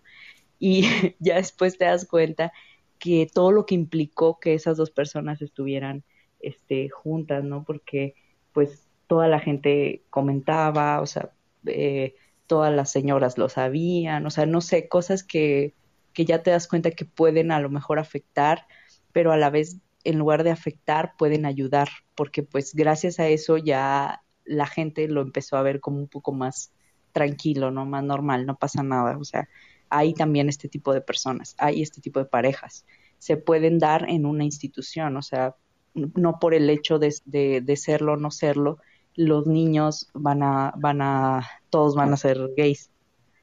Y 0.58 0.82
ya 1.20 1.36
después 1.36 1.78
te 1.78 1.86
das 1.86 2.06
cuenta 2.06 2.52
que 2.98 3.28
todo 3.32 3.52
lo 3.52 3.66
que 3.66 3.74
implicó 3.74 4.38
que 4.40 4.54
esas 4.54 4.76
dos 4.76 4.90
personas 4.90 5.42
estuvieran 5.42 6.04
este, 6.40 6.88
juntas, 6.90 7.44
¿no? 7.44 7.64
Porque 7.64 8.14
pues 8.52 8.88
toda 9.06 9.28
la 9.28 9.40
gente 9.40 10.04
comentaba, 10.10 11.00
o 11.00 11.06
sea, 11.06 11.30
eh, 11.66 12.14
todas 12.46 12.74
las 12.74 12.90
señoras 12.90 13.38
lo 13.38 13.48
sabían, 13.48 14.26
o 14.26 14.30
sea, 14.30 14.46
no 14.46 14.60
sé, 14.60 14.88
cosas 14.88 15.24
que, 15.24 15.74
que 16.12 16.24
ya 16.24 16.42
te 16.42 16.50
das 16.50 16.68
cuenta 16.68 16.90
que 16.92 17.04
pueden 17.04 17.52
a 17.52 17.60
lo 17.60 17.70
mejor 17.70 17.98
afectar, 17.98 18.66
pero 19.12 19.32
a 19.32 19.36
la 19.36 19.50
vez 19.50 19.78
en 20.06 20.18
lugar 20.18 20.44
de 20.44 20.50
afectar 20.50 21.14
pueden 21.18 21.46
ayudar, 21.46 21.88
porque 22.14 22.42
pues 22.42 22.74
gracias 22.74 23.18
a 23.18 23.26
eso 23.26 23.56
ya 23.56 24.22
la 24.44 24.66
gente 24.66 25.08
lo 25.08 25.20
empezó 25.20 25.56
a 25.56 25.62
ver 25.62 25.80
como 25.80 25.98
un 25.98 26.08
poco 26.08 26.32
más 26.32 26.72
tranquilo, 27.12 27.72
¿no? 27.72 27.86
Más 27.86 28.04
normal, 28.04 28.46
no 28.46 28.56
pasa 28.56 28.82
nada, 28.82 29.18
o 29.18 29.24
sea, 29.24 29.48
hay 29.90 30.14
también 30.14 30.48
este 30.48 30.68
tipo 30.68 30.94
de 30.94 31.00
personas, 31.00 31.56
hay 31.58 31.82
este 31.82 32.00
tipo 32.00 32.20
de 32.20 32.26
parejas, 32.26 32.84
se 33.18 33.36
pueden 33.36 33.78
dar 33.78 34.08
en 34.08 34.26
una 34.26 34.44
institución, 34.44 35.16
o 35.16 35.22
sea, 35.22 35.56
no 35.94 36.38
por 36.38 36.54
el 36.54 36.70
hecho 36.70 36.98
de, 37.00 37.12
de, 37.24 37.76
serlo 37.76 38.12
o 38.12 38.16
no 38.16 38.30
serlo, 38.30 38.78
los 39.14 39.46
niños 39.46 40.08
van 40.14 40.42
a, 40.42 40.72
van 40.76 41.02
a, 41.02 41.48
todos 41.70 41.96
van 41.96 42.12
a 42.12 42.16
ser 42.16 42.38
gays, 42.56 42.90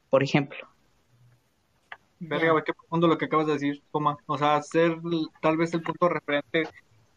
por 0.08 0.22
ejemplo. 0.22 0.73
Verga, 2.28 2.52
güey, 2.52 2.64
qué 2.64 2.72
profundo 2.72 3.06
lo 3.06 3.18
que 3.18 3.26
acabas 3.26 3.46
de 3.46 3.54
decir, 3.54 3.82
Toma. 3.92 4.16
O 4.26 4.38
sea, 4.38 4.62
ser 4.62 4.98
tal 5.40 5.56
vez 5.56 5.74
el 5.74 5.82
punto 5.82 6.08
referente, 6.08 6.68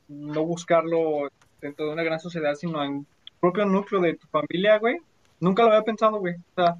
no 0.08 0.44
buscarlo 0.46 1.30
dentro 1.62 1.86
de 1.86 1.94
una 1.94 2.04
gran 2.04 2.20
sociedad, 2.20 2.56
sino 2.56 2.84
en 2.84 3.06
propio 3.40 3.66
núcleo 3.66 4.02
de 4.02 4.16
tu 4.16 4.28
familia, 4.28 4.78
güey. 4.80 4.98
Nunca 5.40 5.64
lo 5.64 5.70
había 5.70 5.84
pensado, 5.84 6.20
güey. 6.20 6.36
O 6.36 6.56
sea, 6.56 6.78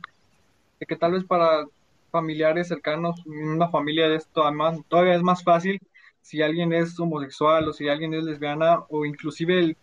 de 0.80 0.86
que 0.86 0.96
tal 0.96 1.14
vez 1.14 1.24
para 1.24 1.66
familiares 2.12 2.68
cercanos, 2.68 3.26
una 3.26 3.70
familia 3.70 4.08
de 4.08 4.16
esto, 4.18 4.44
además, 4.44 4.80
todavía 4.88 5.16
es 5.16 5.22
más 5.22 5.44
fácil 5.44 5.80
si 6.22 6.42
alguien 6.42 6.74
es 6.74 7.00
homosexual 7.00 7.70
o 7.70 7.74
si 7.74 7.88
alguien 7.88 8.14
es 8.14 8.24
lesbiana 8.24 8.84
o 8.90 9.06
inclusive 9.06 9.60
el 9.60 9.78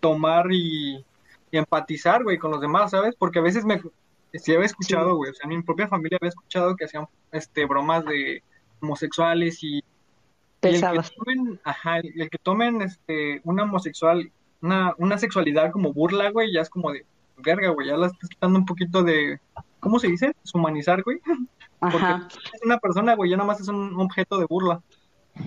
tomar 0.00 0.46
y, 0.50 1.04
empatizar, 1.52 2.22
güey, 2.22 2.38
con 2.38 2.52
los 2.52 2.60
demás, 2.60 2.92
¿sabes? 2.92 3.16
Porque 3.16 3.40
a 3.40 3.42
veces 3.42 3.64
me, 3.64 3.82
si 4.34 4.54
había 4.54 4.66
escuchado, 4.66 5.16
güey, 5.16 5.30
o 5.30 5.34
sea, 5.34 5.44
en 5.44 5.56
mi 5.56 5.62
propia 5.62 5.88
familia 5.88 6.18
había 6.20 6.30
escuchado 6.30 6.76
que 6.76 6.84
hacían, 6.84 7.06
este, 7.32 7.64
bromas 7.64 8.04
de 8.04 8.42
homosexuales 8.80 9.62
y, 9.62 9.82
Pesadas. 10.60 11.06
el 11.06 11.10
que 11.10 11.16
tomen, 11.16 11.60
ajá, 11.64 11.98
el 11.98 12.30
que 12.30 12.38
tomen, 12.38 12.82
este, 12.82 13.40
una 13.44 13.62
homosexual, 13.64 14.30
una, 14.60 14.94
una 14.98 15.18
sexualidad 15.18 15.70
como 15.72 15.92
burla, 15.92 16.30
güey, 16.30 16.52
ya 16.52 16.60
es 16.60 16.68
como 16.68 16.92
de, 16.92 17.06
verga, 17.38 17.70
güey, 17.70 17.88
ya 17.88 17.96
la 17.96 18.06
estás 18.06 18.28
quitando 18.28 18.58
un 18.58 18.66
poquito 18.66 19.02
de, 19.02 19.40
¿cómo 19.80 19.98
se 19.98 20.08
dice? 20.08 20.34
Humanizar, 20.52 21.02
güey. 21.02 21.20
Porque 21.80 22.26
es 22.52 22.62
una 22.62 22.78
persona, 22.78 23.16
güey, 23.16 23.30
ya 23.30 23.36
nada 23.38 23.46
más 23.46 23.60
es 23.60 23.68
un 23.68 23.98
objeto 23.98 24.38
de 24.38 24.44
burla. 24.44 24.82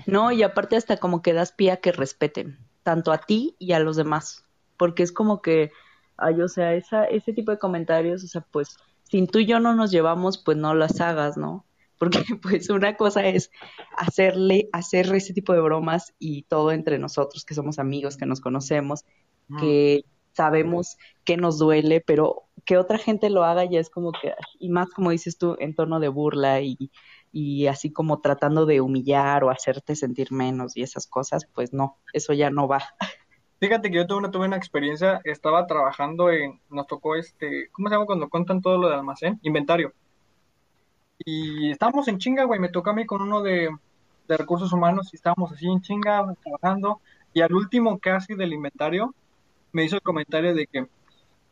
No, 0.06 0.32
y 0.32 0.42
aparte 0.42 0.76
hasta 0.76 0.96
como 0.96 1.22
que 1.22 1.32
das 1.32 1.52
pie 1.52 1.70
a 1.70 1.76
que 1.76 1.92
respeten, 1.92 2.58
tanto 2.82 3.12
a 3.12 3.18
ti 3.18 3.54
y 3.60 3.72
a 3.72 3.78
los 3.78 3.94
demás, 3.96 4.44
porque 4.76 5.04
es 5.04 5.12
como 5.12 5.42
que, 5.42 5.70
ay, 6.16 6.40
o 6.40 6.48
sea, 6.48 6.74
esa, 6.74 7.04
ese 7.04 7.32
tipo 7.32 7.50
de 7.50 7.58
comentarios, 7.58 8.24
o 8.24 8.26
sea, 8.26 8.42
pues, 8.50 8.76
si 9.04 9.26
tú 9.26 9.38
y 9.38 9.46
yo 9.46 9.60
no 9.60 9.74
nos 9.74 9.90
llevamos, 9.90 10.38
pues 10.38 10.56
no 10.56 10.74
las 10.74 11.00
hagas, 11.00 11.36
¿no? 11.36 11.66
Porque 11.98 12.24
pues 12.42 12.70
una 12.70 12.96
cosa 12.96 13.24
es 13.24 13.50
hacerle, 13.96 14.68
hacer 14.72 15.14
ese 15.14 15.32
tipo 15.32 15.52
de 15.52 15.60
bromas 15.60 16.12
y 16.18 16.42
todo 16.42 16.72
entre 16.72 16.98
nosotros, 16.98 17.44
que 17.44 17.54
somos 17.54 17.78
amigos, 17.78 18.16
que 18.16 18.26
nos 18.26 18.40
conocemos, 18.40 19.04
que 19.60 20.04
sabemos 20.32 20.96
que 21.24 21.36
nos 21.36 21.58
duele, 21.58 22.00
pero 22.00 22.48
que 22.64 22.76
otra 22.76 22.98
gente 22.98 23.30
lo 23.30 23.44
haga 23.44 23.64
ya 23.64 23.78
es 23.78 23.90
como 23.90 24.12
que, 24.12 24.34
y 24.58 24.68
más 24.70 24.90
como 24.90 25.10
dices 25.10 25.38
tú, 25.38 25.56
en 25.60 25.74
tono 25.74 26.00
de 26.00 26.08
burla 26.08 26.60
y, 26.60 26.90
y 27.32 27.66
así 27.66 27.92
como 27.92 28.20
tratando 28.20 28.66
de 28.66 28.80
humillar 28.80 29.44
o 29.44 29.50
hacerte 29.50 29.96
sentir 29.96 30.32
menos 30.32 30.76
y 30.76 30.82
esas 30.82 31.06
cosas, 31.06 31.46
pues 31.52 31.72
no, 31.72 31.98
eso 32.12 32.32
ya 32.32 32.50
no 32.50 32.68
va. 32.68 32.82
Fíjate 33.60 33.90
que 33.90 33.96
yo 33.96 34.06
tuve 34.06 34.18
una, 34.18 34.30
tuve 34.30 34.46
una 34.46 34.56
experiencia, 34.56 35.20
estaba 35.24 35.66
trabajando 35.66 36.30
en, 36.30 36.60
nos 36.70 36.86
tocó 36.86 37.16
este, 37.16 37.68
¿cómo 37.72 37.88
se 37.88 37.94
llama 37.94 38.06
cuando 38.06 38.28
cuentan 38.28 38.60
todo 38.60 38.78
lo 38.78 38.88
de 38.88 38.96
almacén? 38.96 39.38
Inventario. 39.42 39.92
Y 41.18 41.70
estábamos 41.70 42.08
en 42.08 42.18
chinga, 42.18 42.44
güey, 42.44 42.60
me 42.60 42.68
tocó 42.68 42.90
a 42.90 42.94
mí 42.94 43.06
con 43.06 43.22
uno 43.22 43.42
de, 43.42 43.70
de 44.28 44.36
recursos 44.36 44.72
humanos 44.72 45.10
y 45.12 45.16
estábamos 45.16 45.52
así 45.52 45.66
en 45.66 45.80
chinga, 45.80 46.24
trabajando, 46.42 47.00
y 47.32 47.40
al 47.40 47.52
último 47.52 47.98
casi 47.98 48.34
del 48.34 48.52
inventario, 48.52 49.14
me 49.72 49.84
hizo 49.84 49.96
el 49.96 50.02
comentario 50.02 50.54
de 50.54 50.66
que, 50.66 50.86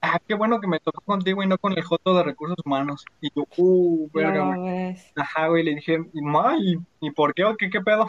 ah, 0.00 0.18
qué 0.26 0.34
bueno 0.34 0.60
que 0.60 0.66
me 0.66 0.80
tocó 0.80 1.00
contigo 1.02 1.42
y 1.42 1.46
no 1.46 1.58
con 1.58 1.72
el 1.72 1.82
Joto 1.82 2.14
de 2.14 2.22
recursos 2.22 2.58
humanos. 2.64 3.04
Y 3.20 3.30
yo, 3.34 3.44
uh, 3.56 4.08
verga, 4.12 4.56
güey. 4.56 4.96
Ajá, 5.16 5.48
güey, 5.48 5.64
le 5.64 5.74
dije, 5.74 5.98
¿y, 6.12 6.78
¿y 7.00 7.10
por 7.10 7.34
qué? 7.34 7.44
¿Qué, 7.58 7.70
qué 7.70 7.80
pedo? 7.80 8.06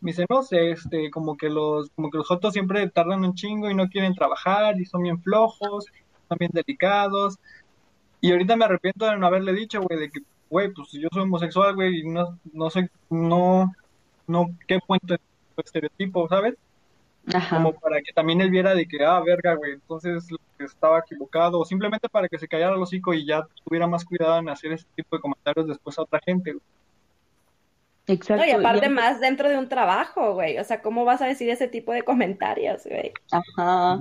Me 0.00 0.12
dice, 0.12 0.24
no 0.28 0.42
sé, 0.42 0.70
este, 0.70 1.10
como 1.10 1.36
que 1.36 1.48
los, 1.48 1.90
como 1.90 2.10
que 2.10 2.18
los 2.18 2.26
Jotos 2.26 2.54
siempre 2.54 2.88
tardan 2.88 3.24
un 3.24 3.34
chingo 3.34 3.70
y 3.70 3.74
no 3.74 3.88
quieren 3.88 4.14
trabajar 4.14 4.80
y 4.80 4.86
son 4.86 5.02
bien 5.02 5.22
flojos, 5.22 5.86
son 6.28 6.38
bien 6.38 6.50
delicados. 6.52 7.38
Y 8.20 8.32
ahorita 8.32 8.56
me 8.56 8.64
arrepiento 8.64 9.06
de 9.06 9.16
no 9.16 9.26
haberle 9.26 9.52
dicho, 9.52 9.80
güey, 9.82 9.98
de 9.98 10.10
que, 10.10 10.20
güey, 10.48 10.72
pues 10.72 10.92
yo 10.92 11.08
soy 11.12 11.22
homosexual, 11.22 11.74
güey, 11.74 12.00
y 12.00 12.08
no, 12.08 12.38
no 12.52 12.70
sé, 12.70 12.90
no, 13.08 13.72
no, 14.26 14.46
qué 14.66 14.78
cuento 14.86 15.16
estereotipo, 15.56 16.28
¿sabes? 16.28 16.54
Como 17.50 17.72
para 17.74 18.00
que 18.00 18.12
también 18.12 18.40
él 18.40 18.50
viera 18.50 18.74
de 18.74 18.86
que, 18.86 19.04
ah, 19.04 19.20
verga, 19.20 19.54
güey, 19.54 19.72
entonces 19.72 20.26
estaba 20.58 21.00
equivocado, 21.00 21.60
o 21.60 21.64
simplemente 21.64 22.08
para 22.08 22.28
que 22.28 22.38
se 22.38 22.48
callara 22.48 22.74
el 22.74 22.82
hocico 22.82 23.14
y 23.14 23.26
ya 23.26 23.46
tuviera 23.64 23.86
más 23.86 24.04
cuidado 24.04 24.38
en 24.38 24.48
hacer 24.48 24.72
ese 24.72 24.86
tipo 24.96 25.16
de 25.16 25.22
comentarios 25.22 25.66
después 25.68 25.98
a 25.98 26.02
otra 26.02 26.20
gente. 26.24 26.56
Exacto. 28.12 28.44
y 28.46 28.50
aparte 28.50 28.88
más 28.88 29.20
dentro 29.20 29.48
de 29.48 29.58
un 29.58 29.68
trabajo, 29.68 30.34
güey, 30.34 30.58
o 30.58 30.64
sea, 30.64 30.82
¿cómo 30.82 31.04
vas 31.04 31.22
a 31.22 31.26
decir 31.26 31.48
ese 31.50 31.68
tipo 31.68 31.92
de 31.92 32.02
comentarios, 32.02 32.84
güey? 32.84 33.12
Ajá. 33.30 34.00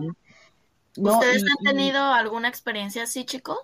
¿Ustedes 0.98 1.44
han 1.44 1.64
tenido 1.64 2.02
alguna 2.02 2.50
experiencia 2.50 3.04
así, 3.04 3.26
chicos? 3.26 3.60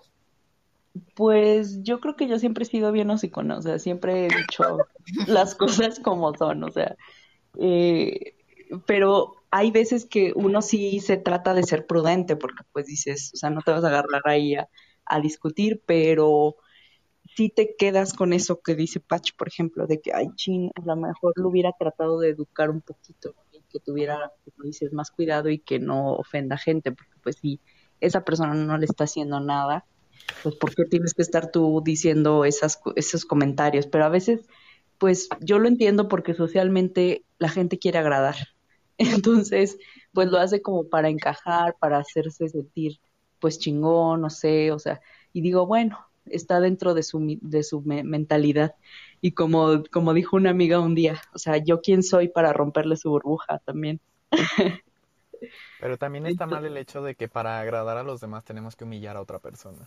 Pues 1.14 1.82
yo 1.82 2.00
creo 2.00 2.16
que 2.16 2.28
yo 2.28 2.38
siempre 2.38 2.64
he 2.64 2.66
sido 2.66 2.92
bien 2.92 3.10
hocicona, 3.10 3.58
o 3.58 3.62
sea, 3.62 3.78
siempre 3.78 4.26
he 4.26 4.28
dicho 4.28 4.78
las 5.26 5.54
cosas 5.54 6.00
como 6.00 6.34
son, 6.34 6.64
o 6.64 6.70
sea, 6.70 6.96
eh, 7.58 8.34
pero 8.86 9.34
hay 9.50 9.70
veces 9.70 10.06
que 10.06 10.32
uno 10.34 10.62
sí 10.62 11.00
se 11.00 11.16
trata 11.16 11.54
de 11.54 11.62
ser 11.62 11.86
prudente, 11.86 12.36
porque 12.36 12.62
pues 12.72 12.86
dices, 12.86 13.30
o 13.34 13.36
sea, 13.36 13.50
no 13.50 13.62
te 13.62 13.70
vas 13.70 13.84
a 13.84 13.88
agarrar 13.88 14.22
ahí 14.24 14.54
a, 14.54 14.68
discutir, 15.20 15.82
pero 15.86 16.56
sí 17.36 17.50
te 17.50 17.76
quedas 17.76 18.14
con 18.14 18.32
eso 18.32 18.60
que 18.62 18.74
dice 18.74 18.98
Patch, 18.98 19.32
por 19.36 19.48
ejemplo, 19.48 19.86
de 19.86 20.00
que, 20.00 20.12
ay, 20.14 20.28
chin, 20.36 20.70
a 20.74 20.80
lo 20.80 20.96
mejor 20.96 21.34
lo 21.36 21.48
hubiera 21.48 21.72
tratado 21.78 22.18
de 22.18 22.30
educar 22.30 22.70
un 22.70 22.80
poquito, 22.80 23.34
que 23.70 23.78
tuviera, 23.78 24.32
como 24.44 24.64
dices, 24.64 24.92
más 24.92 25.10
cuidado 25.10 25.50
y 25.50 25.58
que 25.58 25.78
no 25.78 26.14
ofenda 26.14 26.56
gente, 26.56 26.92
porque 26.92 27.12
pues 27.22 27.36
si 27.36 27.60
esa 28.00 28.24
persona 28.24 28.54
no 28.54 28.78
le 28.78 28.86
está 28.86 29.04
haciendo 29.04 29.40
nada, 29.40 29.84
pues 30.42 30.54
¿por 30.54 30.74
qué 30.74 30.84
tienes 30.84 31.12
que 31.12 31.22
estar 31.22 31.50
tú 31.50 31.82
diciendo 31.84 32.46
esas, 32.46 32.80
esos 32.96 33.26
comentarios? 33.26 33.86
Pero 33.86 34.04
a 34.06 34.08
veces, 34.08 34.46
pues 34.96 35.28
yo 35.40 35.58
lo 35.58 35.68
entiendo 35.68 36.08
porque 36.08 36.32
socialmente 36.32 37.22
la 37.38 37.50
gente 37.50 37.78
quiere 37.78 37.98
agradar. 37.98 38.36
Entonces, 38.98 39.76
pues 40.12 40.30
lo 40.30 40.38
hace 40.38 40.62
como 40.62 40.88
para 40.88 41.10
encajar, 41.10 41.76
para 41.78 41.98
hacerse 41.98 42.48
sentir 42.48 42.98
pues 43.38 43.58
chingón, 43.58 44.22
no 44.22 44.30
sé, 44.30 44.72
o 44.72 44.78
sea, 44.78 45.02
y 45.34 45.42
digo, 45.42 45.66
bueno, 45.66 45.98
está 46.30 46.60
dentro 46.60 46.94
de 46.94 47.02
su, 47.02 47.38
de 47.40 47.62
su 47.62 47.82
mentalidad. 47.82 48.74
Y 49.20 49.32
como, 49.32 49.82
como 49.90 50.14
dijo 50.14 50.36
una 50.36 50.50
amiga 50.50 50.80
un 50.80 50.94
día, 50.94 51.20
o 51.34 51.38
sea, 51.38 51.56
yo 51.56 51.80
quién 51.80 52.02
soy 52.02 52.28
para 52.28 52.52
romperle 52.52 52.96
su 52.96 53.10
burbuja 53.10 53.58
también. 53.64 54.00
Pero 55.80 55.98
también 55.98 56.26
está 56.26 56.46
mal 56.46 56.64
el 56.64 56.76
hecho 56.76 57.02
de 57.02 57.14
que 57.14 57.28
para 57.28 57.60
agradar 57.60 57.98
a 57.98 58.02
los 58.02 58.20
demás 58.20 58.44
tenemos 58.44 58.76
que 58.76 58.84
humillar 58.84 59.16
a 59.16 59.20
otra 59.20 59.38
persona. 59.38 59.86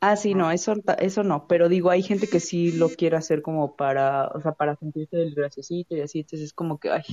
Ah, 0.00 0.16
sí, 0.16 0.34
no, 0.34 0.50
eso, 0.50 0.74
eso 0.98 1.22
no, 1.22 1.46
pero 1.46 1.68
digo, 1.68 1.88
hay 1.88 2.02
gente 2.02 2.26
que 2.26 2.40
sí 2.40 2.72
lo 2.72 2.88
quiere 2.88 3.16
hacer 3.16 3.40
como 3.40 3.76
para, 3.76 4.26
o 4.34 4.40
sea, 4.40 4.50
para 4.50 4.74
sentirse 4.74 5.22
el 5.22 5.32
graciosito 5.32 5.94
y 5.94 6.00
así, 6.00 6.18
entonces 6.18 6.46
es 6.48 6.52
como 6.52 6.78
que, 6.78 6.90
ay, 6.90 7.04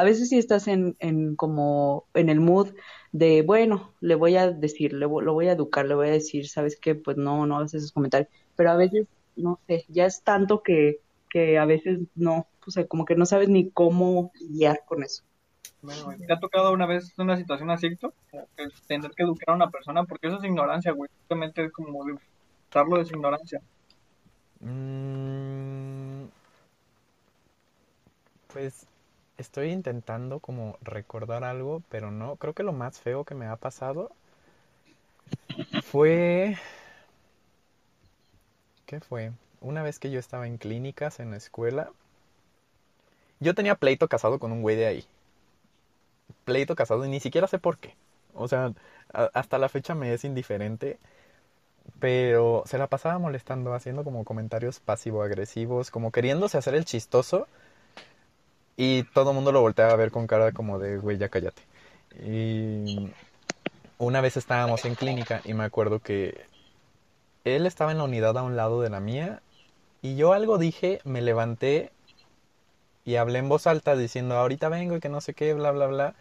a 0.00 0.04
veces 0.04 0.30
sí 0.30 0.38
estás 0.38 0.66
en, 0.66 0.96
en 0.98 1.36
como 1.36 2.06
en 2.14 2.30
el 2.30 2.40
mood 2.40 2.70
de, 3.12 3.42
bueno, 3.42 3.92
le 4.00 4.14
voy 4.14 4.34
a 4.36 4.50
decir, 4.50 4.94
le, 4.94 5.00
lo 5.00 5.32
voy 5.34 5.48
a 5.48 5.52
educar, 5.52 5.84
le 5.84 5.94
voy 5.94 6.08
a 6.08 6.12
decir, 6.12 6.48
¿sabes 6.48 6.78
qué? 6.80 6.94
Pues 6.94 7.18
no, 7.18 7.44
no 7.44 7.58
hagas 7.58 7.74
esos 7.74 7.92
comentarios. 7.92 8.30
Pero 8.56 8.70
a 8.70 8.76
veces, 8.76 9.06
no 9.36 9.60
sé, 9.66 9.84
ya 9.88 10.06
es 10.06 10.22
tanto 10.22 10.62
que, 10.62 11.00
que 11.28 11.58
a 11.58 11.66
veces 11.66 11.98
no, 12.14 12.46
o 12.66 12.70
sea, 12.70 12.86
como 12.86 13.04
que 13.04 13.14
no 13.14 13.26
sabes 13.26 13.50
ni 13.50 13.68
cómo 13.68 14.32
guiar 14.40 14.80
con 14.86 15.02
eso. 15.02 15.22
Bueno, 15.82 16.14
¿te 16.26 16.32
ha 16.32 16.40
tocado 16.40 16.72
una 16.72 16.86
vez 16.86 17.12
una 17.18 17.36
situación 17.36 17.70
así, 17.70 17.90
tener 18.86 19.10
que 19.10 19.22
educar 19.22 19.50
a 19.50 19.56
una 19.56 19.70
persona? 19.70 20.04
Porque 20.04 20.28
eso 20.28 20.38
es 20.38 20.44
ignorancia, 20.44 20.92
güey. 20.92 21.10
Simplemente 21.18 21.66
es 21.66 21.72
como 21.72 22.02
darlo 22.72 22.96
de 22.96 23.04
su 23.04 23.16
ignorancia. 23.16 23.60
Mm, 24.60 26.24
pues 28.50 28.86
estoy 29.40 29.70
intentando 29.70 30.40
como 30.40 30.76
recordar 30.82 31.44
algo, 31.44 31.82
pero 31.88 32.10
no, 32.10 32.36
creo 32.36 32.54
que 32.54 32.62
lo 32.62 32.72
más 32.72 33.00
feo 33.00 33.24
que 33.24 33.34
me 33.34 33.46
ha 33.46 33.56
pasado 33.56 34.12
fue... 35.82 36.56
¿Qué 38.86 39.00
fue? 39.00 39.32
Una 39.62 39.82
vez 39.82 39.98
que 39.98 40.10
yo 40.10 40.18
estaba 40.20 40.46
en 40.46 40.58
clínicas 40.58 41.18
en 41.18 41.30
la 41.30 41.38
escuela, 41.38 41.90
yo 43.40 43.54
tenía 43.54 43.74
pleito 43.74 44.08
casado 44.08 44.38
con 44.38 44.52
un 44.52 44.62
güey 44.62 44.76
de 44.76 44.86
ahí. 44.86 45.04
Pleito 46.44 46.74
casado 46.74 47.04
y 47.04 47.08
ni 47.08 47.20
siquiera 47.20 47.46
sé 47.46 47.58
por 47.58 47.78
qué. 47.78 47.94
O 48.34 48.48
sea, 48.48 48.72
hasta 49.12 49.58
la 49.58 49.68
fecha 49.68 49.94
me 49.94 50.12
es 50.12 50.24
indiferente. 50.24 50.98
pero 51.98 52.62
se 52.66 52.78
la 52.78 52.86
pasaba 52.88 53.18
molestando, 53.18 53.74
haciendo 53.74 54.04
como 54.04 54.24
comentarios 54.24 54.80
pasivo-agresivos, 54.80 55.90
como 55.90 56.12
queriéndose 56.12 56.58
hacer 56.58 56.74
el 56.74 56.84
chistoso. 56.84 57.48
Y 58.82 59.02
todo 59.02 59.32
el 59.32 59.34
mundo 59.34 59.52
lo 59.52 59.60
volteaba 59.60 59.92
a 59.92 59.96
ver 59.96 60.10
con 60.10 60.26
cara 60.26 60.52
como 60.52 60.78
de, 60.78 60.96
güey, 60.96 61.18
ya 61.18 61.28
cállate. 61.28 61.60
Y 62.24 63.10
una 63.98 64.22
vez 64.22 64.38
estábamos 64.38 64.86
en 64.86 64.94
clínica 64.94 65.42
y 65.44 65.52
me 65.52 65.64
acuerdo 65.64 65.98
que 65.98 66.46
él 67.44 67.66
estaba 67.66 67.92
en 67.92 67.98
la 67.98 68.04
unidad 68.04 68.38
a 68.38 68.42
un 68.42 68.56
lado 68.56 68.80
de 68.80 68.88
la 68.88 69.00
mía 69.00 69.42
y 70.00 70.16
yo 70.16 70.32
algo 70.32 70.56
dije, 70.56 71.02
me 71.04 71.20
levanté 71.20 71.92
y 73.04 73.16
hablé 73.16 73.40
en 73.40 73.50
voz 73.50 73.66
alta 73.66 73.94
diciendo, 73.96 74.34
ahorita 74.36 74.70
vengo 74.70 74.96
y 74.96 75.00
que 75.00 75.10
no 75.10 75.20
sé 75.20 75.34
qué, 75.34 75.52
bla, 75.52 75.72
bla, 75.72 75.86
bla. 75.86 76.14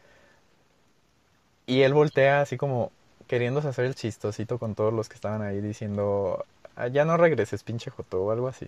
Y 1.65 1.83
él 1.83 1.93
voltea 1.93 2.41
así 2.41 2.57
como 2.57 2.91
queriéndose 3.27 3.69
hacer 3.69 3.85
el 3.85 3.95
chistosito 3.95 4.59
con 4.59 4.75
todos 4.75 4.93
los 4.93 5.07
que 5.07 5.15
estaban 5.15 5.43
ahí 5.43 5.61
diciendo, 5.61 6.43
"Ah, 6.75 6.89
ya 6.89 7.05
no 7.05 7.15
regreses, 7.15 7.63
pinche 7.63 7.89
Joto, 7.89 8.21
o 8.21 8.31
algo 8.31 8.49
así. 8.49 8.67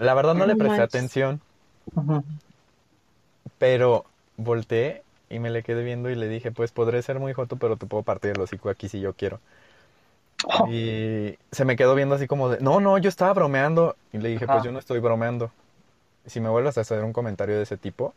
La 0.00 0.14
verdad 0.14 0.34
no 0.34 0.44
le 0.44 0.56
presté 0.56 0.80
manches. 0.80 0.96
atención. 0.96 1.40
Pero 3.58 4.04
volteé 4.36 5.02
y 5.30 5.38
me 5.38 5.50
le 5.50 5.62
quedé 5.62 5.82
viendo 5.82 6.10
y 6.10 6.14
le 6.14 6.28
dije, 6.28 6.52
pues 6.52 6.72
podré 6.72 7.02
ser 7.02 7.18
muy 7.18 7.32
joto, 7.32 7.56
pero 7.56 7.76
te 7.76 7.86
puedo 7.86 8.02
partir 8.02 8.32
el 8.32 8.40
hocico 8.40 8.68
aquí 8.68 8.88
si 8.88 9.00
yo 9.00 9.14
quiero. 9.14 9.40
Oh. 10.46 10.68
Y 10.68 11.38
se 11.50 11.64
me 11.64 11.76
quedó 11.76 11.94
viendo 11.94 12.14
así 12.14 12.26
como 12.26 12.48
de, 12.48 12.60
no, 12.60 12.80
no, 12.80 12.98
yo 12.98 13.08
estaba 13.08 13.32
bromeando. 13.32 13.96
Y 14.12 14.18
le 14.18 14.30
dije, 14.30 14.46
pues 14.46 14.62
yo 14.62 14.72
no 14.72 14.78
estoy 14.78 15.00
bromeando. 15.00 15.50
Si 16.26 16.40
me 16.40 16.48
vuelves 16.48 16.78
a 16.78 16.82
hacer 16.82 17.02
un 17.04 17.12
comentario 17.12 17.56
de 17.56 17.62
ese 17.62 17.76
tipo, 17.76 18.14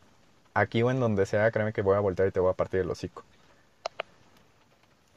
aquí 0.54 0.82
o 0.82 0.92
en 0.92 1.00
donde 1.00 1.26
sea, 1.26 1.50
créeme 1.52 1.74
que 1.74 1.82
voy 1.82 1.96
a 1.96 2.00
voltear 2.00 2.28
y 2.28 2.32
te 2.32 2.40
voy 2.40 2.50
a 2.50 2.54
partir 2.54 2.82
el 2.82 2.90
hocico. 2.90 3.24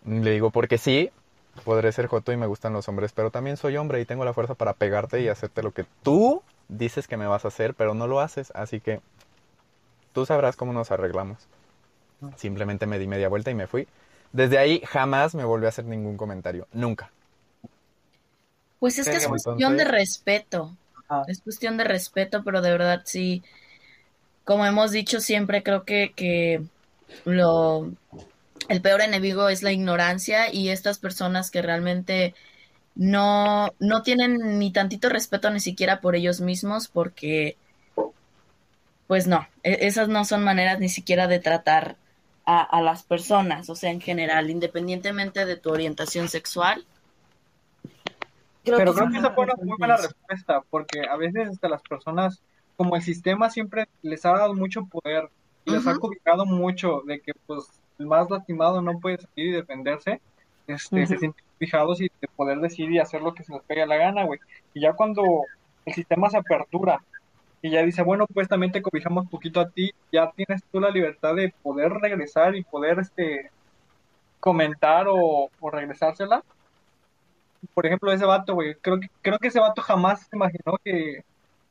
Le 0.07 0.31
digo, 0.31 0.51
porque 0.51 0.79
sí, 0.79 1.11
podré 1.64 1.92
ser 1.92 2.07
joto 2.07 2.33
y 2.33 2.37
me 2.37 2.46
gustan 2.46 2.73
los 2.73 2.88
hombres, 2.88 3.12
pero 3.12 3.31
también 3.31 3.57
soy 3.57 3.77
hombre 3.77 4.01
y 4.01 4.05
tengo 4.05 4.25
la 4.25 4.33
fuerza 4.33 4.55
para 4.55 4.73
pegarte 4.73 5.20
y 5.20 5.29
hacerte 5.29 5.62
lo 5.62 5.73
que 5.73 5.85
tú 6.03 6.42
dices 6.68 7.09
que 7.09 7.16
me 7.16 7.27
vas 7.27 7.44
a 7.44 7.49
hacer, 7.49 7.75
pero 7.75 7.94
no 7.94 8.07
lo 8.07 8.20
haces, 8.20 8.53
así 8.55 8.81
que 8.81 9.01
tú 10.12 10.27
sabrás 10.27 10.57
cómo 10.57 10.73
nos 10.73 10.90
arreglamos. 10.90 11.38
Simplemente 12.37 12.87
me 12.87 12.99
di 12.99 13.07
media 13.07 13.29
vuelta 13.29 13.51
y 13.51 13.55
me 13.55 13.66
fui. 13.66 13.88
Desde 14.33 14.59
ahí 14.59 14.83
jamás 14.87 15.35
me 15.35 15.44
volvió 15.44 15.66
a 15.66 15.70
hacer 15.70 15.85
ningún 15.87 16.16
comentario, 16.16 16.68
nunca. 16.73 17.11
Pues 18.79 18.99
es 18.99 19.09
que 19.09 19.16
es 19.16 19.27
cuestión 19.27 19.77
de 19.77 19.85
respeto. 19.85 20.77
Ajá. 21.09 21.25
Es 21.29 21.40
cuestión 21.40 21.77
de 21.77 21.85
respeto, 21.85 22.42
pero 22.44 22.62
de 22.62 22.70
verdad 22.70 23.03
sí, 23.05 23.42
como 24.44 24.66
hemos 24.66 24.90
dicho 24.90 25.20
siempre, 25.20 25.62
creo 25.62 25.85
que, 25.85 26.12
que 26.14 26.62
lo, 27.25 27.90
el 28.68 28.81
peor 28.81 29.01
enemigo 29.01 29.49
es 29.49 29.62
la 29.62 29.73
ignorancia 29.73 30.53
y 30.53 30.68
estas 30.68 30.99
personas 30.99 31.51
que 31.51 31.62
realmente 31.62 32.35
no, 32.94 33.73
no 33.79 34.03
tienen 34.03 34.59
ni 34.59 34.73
tantito 34.73 35.09
respeto 35.09 35.51
ni 35.51 35.61
siquiera 35.61 36.01
por 36.01 36.16
ellos 36.16 36.40
mismos, 36.40 36.88
porque 36.88 37.57
pues 39.11 39.27
no, 39.27 39.49
e- 39.64 39.88
esas 39.88 40.09
no 40.09 40.25
son 40.25 40.44
maneras 40.44 40.79
ni 40.81 40.88
siquiera 40.88 41.27
de 41.27 41.40
tratar 41.40 41.99
a, 42.46 42.62
a 42.62 42.81
las 42.83 43.03
personas, 43.05 43.68
o 43.68 43.75
sea, 43.75 43.90
en 43.90 44.01
general, 44.01 44.51
independientemente 44.51 45.46
de 45.46 45.57
tu 45.57 45.70
orientación 45.73 46.29
sexual. 46.29 46.87
Creo 48.64 48.83
Pero 48.83 48.94
que 48.94 48.94
creo 48.94 49.11
que 49.11 49.18
esa 49.18 49.33
fue 49.33 49.44
una 49.44 49.55
muy 49.62 49.77
buena 49.79 49.96
eso. 49.96 49.96
respuesta, 49.96 50.62
porque 50.70 51.03
a 51.09 51.16
veces 51.16 51.49
hasta 51.49 51.68
las 51.68 51.83
personas, 51.85 52.42
como 52.77 52.96
el 52.96 53.03
sistema 53.03 53.51
siempre 53.51 53.88
les 54.03 54.25
ha 54.27 54.33
dado 54.33 54.55
mucho 54.55 54.87
poder 54.87 55.31
y 55.64 55.73
les 55.73 55.87
ha 55.87 55.96
cobijado 55.99 56.46
mucho 56.46 57.03
de 57.07 57.20
que 57.20 57.33
pues 57.46 57.83
el 57.99 58.07
más 58.07 58.31
lastimado 58.31 58.81
no 58.83 59.01
puede 59.01 59.18
salir 59.18 59.49
y 59.49 59.53
defenderse, 59.53 60.23
este, 60.66 61.07
se 61.07 61.18
sienten 61.18 61.44
fijados 61.59 62.01
y 62.01 62.05
de 62.20 62.29
poder 62.37 62.59
decir 62.61 62.90
y 62.92 62.99
hacer 62.99 63.23
lo 63.23 63.35
que 63.35 63.44
se 63.44 63.53
les 63.53 63.62
pegue 63.64 63.87
la 63.87 63.96
gana, 63.96 64.25
güey. 64.25 64.40
Y 64.73 64.81
ya 64.83 64.94
cuando 64.94 65.51
el 65.85 65.94
sistema 65.94 66.31
se 66.31 66.38
apertura 66.38 67.05
y 67.62 67.70
ya 67.70 67.83
dice, 67.83 68.03
bueno, 68.03 68.27
pues 68.27 68.49
también 68.49 68.73
te 68.73 68.83
cobijamos 68.83 69.29
poquito 69.29 69.61
a 69.61 69.68
ti, 69.68 69.92
ya 70.11 70.31
tienes 70.33 70.62
tú 70.73 70.81
la 70.81 70.90
libertad 70.90 71.35
de 71.35 71.53
poder 71.62 71.92
regresar 71.92 72.57
y 72.57 72.64
poder 72.64 73.01
este 73.01 73.51
comentar 74.40 75.07
o, 75.09 75.51
o 75.61 75.70
regresársela. 75.70 76.42
Por 77.75 77.85
ejemplo, 77.85 78.11
ese 78.11 78.25
vato, 78.25 78.55
güey, 78.55 78.75
creo 78.77 78.99
que, 78.99 79.11
creo 79.20 79.38
que 79.38 79.49
ese 79.49 79.61
vato 79.61 79.83
jamás 79.83 80.20
se 80.20 80.37
imaginó 80.37 80.79
que 80.83 81.23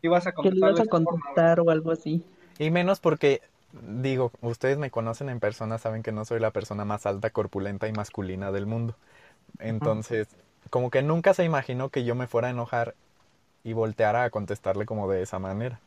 ibas 0.03 0.27
a 0.27 0.31
Que 0.31 0.43
le 0.43 0.59
contestar 0.59 0.69
ibas 0.69 0.75
de 0.75 0.83
a 0.83 1.55
forma, 1.55 1.63
o 1.63 1.71
algo 1.71 1.91
así. 1.91 2.23
Y 2.59 2.69
menos 2.69 2.99
porque, 2.99 3.41
digo, 3.87 4.31
ustedes 4.41 4.77
me 4.77 4.91
conocen 4.91 5.29
en 5.29 5.39
persona, 5.39 5.79
saben 5.79 6.03
que 6.03 6.11
no 6.11 6.25
soy 6.25 6.39
la 6.39 6.51
persona 6.51 6.85
más 6.85 7.07
alta, 7.07 7.31
corpulenta 7.31 7.87
y 7.87 7.93
masculina 7.93 8.51
del 8.51 8.67
mundo. 8.67 8.95
Entonces, 9.57 10.27
como 10.69 10.91
que 10.91 11.01
nunca 11.01 11.33
se 11.33 11.43
imaginó 11.43 11.89
que 11.89 12.03
yo 12.03 12.13
me 12.13 12.27
fuera 12.27 12.49
a 12.49 12.51
enojar 12.51 12.93
y 13.63 13.73
volteara 13.73 14.23
a 14.23 14.29
contestarle 14.29 14.85
como 14.85 15.09
de 15.09 15.21
esa 15.21 15.39
manera. 15.39 15.79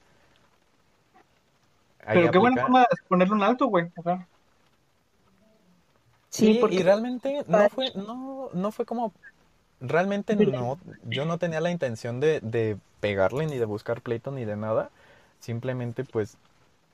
Ahí 2.04 2.18
Pero 2.18 2.30
qué 2.32 2.38
buena 2.38 2.54
aplica- 2.62 2.66
forma 2.66 2.80
de 2.80 3.08
ponerle 3.08 3.34
un 3.34 3.42
alto, 3.42 3.66
güey. 3.66 3.90
O 3.96 4.02
sea, 4.02 4.26
Sí, 6.30 6.54
Sí, 6.54 6.58
porque 6.60 6.76
y 6.76 6.82
realmente 6.82 7.44
no 7.46 7.68
fue, 7.68 7.92
no, 7.94 8.48
no 8.54 8.72
fue 8.72 8.86
como, 8.86 9.12
realmente 9.82 10.34
no, 10.34 10.78
yo 11.04 11.26
no 11.26 11.36
tenía 11.36 11.60
la 11.60 11.70
intención 11.70 12.20
de, 12.20 12.40
de 12.40 12.78
pegarle 13.00 13.44
ni 13.46 13.58
de 13.58 13.66
buscar 13.66 14.00
pleito 14.00 14.30
ni 14.30 14.46
de 14.46 14.56
nada, 14.56 14.88
simplemente 15.40 16.04
pues 16.04 16.38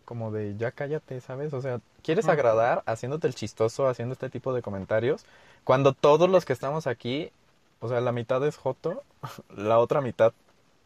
como 0.04 0.32
de 0.32 0.56
ya 0.56 0.72
cállate, 0.72 1.20
¿sabes? 1.20 1.52
O 1.52 1.60
sea, 1.60 1.78
quieres 2.02 2.26
agradar 2.28 2.82
haciéndote 2.86 3.28
el 3.28 3.34
chistoso, 3.36 3.86
haciendo 3.86 4.14
este 4.14 4.28
tipo 4.28 4.52
de 4.52 4.60
comentarios, 4.62 5.24
cuando 5.62 5.92
todos 5.92 6.28
los 6.28 6.44
que 6.44 6.52
estamos 6.52 6.88
aquí, 6.88 7.30
o 7.78 7.88
sea, 7.88 8.00
la 8.00 8.10
mitad 8.10 8.44
es 8.44 8.56
Joto, 8.56 9.04
la 9.56 9.78
otra 9.78 10.00
mitad 10.00 10.32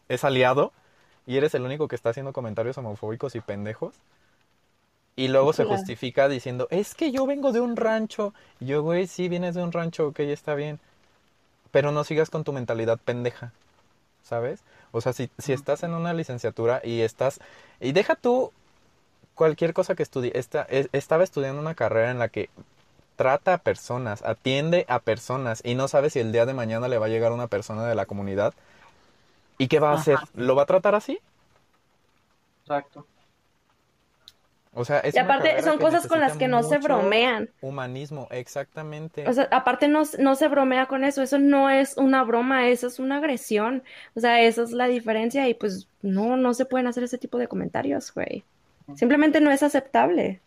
es 0.09 0.23
aliado, 0.23 0.71
y 1.25 1.37
eres 1.37 1.53
el 1.55 1.63
único 1.63 1.87
que 1.87 1.95
está 1.95 2.09
haciendo 2.09 2.33
comentarios 2.33 2.77
homofóbicos 2.77 3.35
y 3.35 3.41
pendejos. 3.41 3.95
Y 5.15 5.27
luego 5.27 5.53
se 5.53 5.65
justifica 5.65 6.27
diciendo, 6.27 6.67
es 6.71 6.95
que 6.95 7.11
yo 7.11 7.27
vengo 7.27 7.51
de 7.51 7.61
un 7.61 7.75
rancho. 7.75 8.33
Y 8.59 8.65
yo, 8.65 8.81
güey, 8.81 9.05
sí, 9.05 9.29
vienes 9.29 9.53
de 9.53 9.63
un 9.63 9.71
rancho, 9.71 10.07
ok, 10.07 10.19
está 10.21 10.55
bien. 10.55 10.79
Pero 11.71 11.91
no 11.91 12.03
sigas 12.03 12.29
con 12.29 12.43
tu 12.43 12.51
mentalidad 12.51 12.99
pendeja, 13.03 13.51
¿sabes? 14.23 14.61
O 14.91 15.01
sea, 15.01 15.13
si, 15.13 15.29
si 15.37 15.53
estás 15.53 15.83
en 15.83 15.93
una 15.93 16.13
licenciatura 16.13 16.81
y 16.83 17.01
estás... 17.01 17.39
Y 17.79 17.91
deja 17.91 18.15
tú 18.15 18.51
cualquier 19.35 19.73
cosa 19.73 19.95
que 19.95 20.03
estudie. 20.03 20.31
Esta, 20.35 20.65
e- 20.69 20.89
estaba 20.93 21.23
estudiando 21.23 21.61
una 21.61 21.75
carrera 21.75 22.11
en 22.11 22.19
la 22.19 22.29
que 22.29 22.49
trata 23.15 23.55
a 23.55 23.57
personas, 23.59 24.23
atiende 24.23 24.85
a 24.89 24.99
personas 24.99 25.61
y 25.63 25.75
no 25.75 25.87
sabe 25.87 26.09
si 26.09 26.19
el 26.19 26.31
día 26.31 26.45
de 26.45 26.53
mañana 26.53 26.87
le 26.87 26.97
va 26.97 27.05
a 27.07 27.09
llegar 27.09 27.31
una 27.31 27.47
persona 27.47 27.85
de 27.85 27.95
la 27.95 28.05
comunidad. 28.05 28.53
¿Y 29.57 29.67
qué 29.67 29.79
va 29.79 29.91
a 29.91 29.95
hacer? 29.95 30.17
¿Lo 30.35 30.55
va 30.55 30.63
a 30.63 30.67
tratar 30.67 30.95
así? 30.95 31.19
exacto. 32.63 33.05
O 34.75 34.83
sea, 34.85 34.99
es 35.01 35.13
Y 35.13 35.19
aparte 35.19 35.61
son 35.61 35.77
cosas 35.77 36.07
con 36.07 36.19
las 36.19 36.35
que 36.35 36.47
no 36.47 36.63
se 36.63 36.79
bromean. 36.79 37.49
Humanismo, 37.61 38.27
exactamente. 38.31 39.27
O 39.27 39.33
sea, 39.33 39.47
aparte 39.51 39.87
no, 39.87 40.01
no 40.17 40.35
se 40.35 40.47
bromea 40.47 40.87
con 40.87 41.03
eso, 41.03 41.21
eso 41.21 41.37
no 41.37 41.69
es 41.69 41.95
una 41.97 42.23
broma, 42.23 42.67
eso 42.67 42.87
es 42.87 42.97
una 42.97 43.17
agresión. 43.17 43.83
O 44.15 44.19
sea, 44.19 44.41
esa 44.41 44.63
es 44.63 44.71
la 44.71 44.87
diferencia 44.87 45.47
y 45.47 45.53
pues 45.53 45.87
no, 46.01 46.37
no 46.37 46.55
se 46.55 46.65
pueden 46.65 46.87
hacer 46.87 47.03
ese 47.03 47.19
tipo 47.19 47.37
de 47.37 47.47
comentarios, 47.47 48.11
güey. 48.13 48.43
Simplemente 48.95 49.39
no 49.41 49.51
es 49.51 49.61
aceptable. 49.61 50.41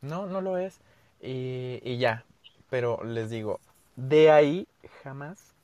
No, 0.00 0.26
no 0.26 0.40
lo 0.40 0.58
es. 0.58 0.78
Y, 1.20 1.80
y 1.82 1.98
ya. 1.98 2.24
Pero 2.70 3.02
les 3.02 3.30
digo, 3.30 3.58
de 3.96 4.30
ahí 4.30 4.68
jamás, 5.02 5.55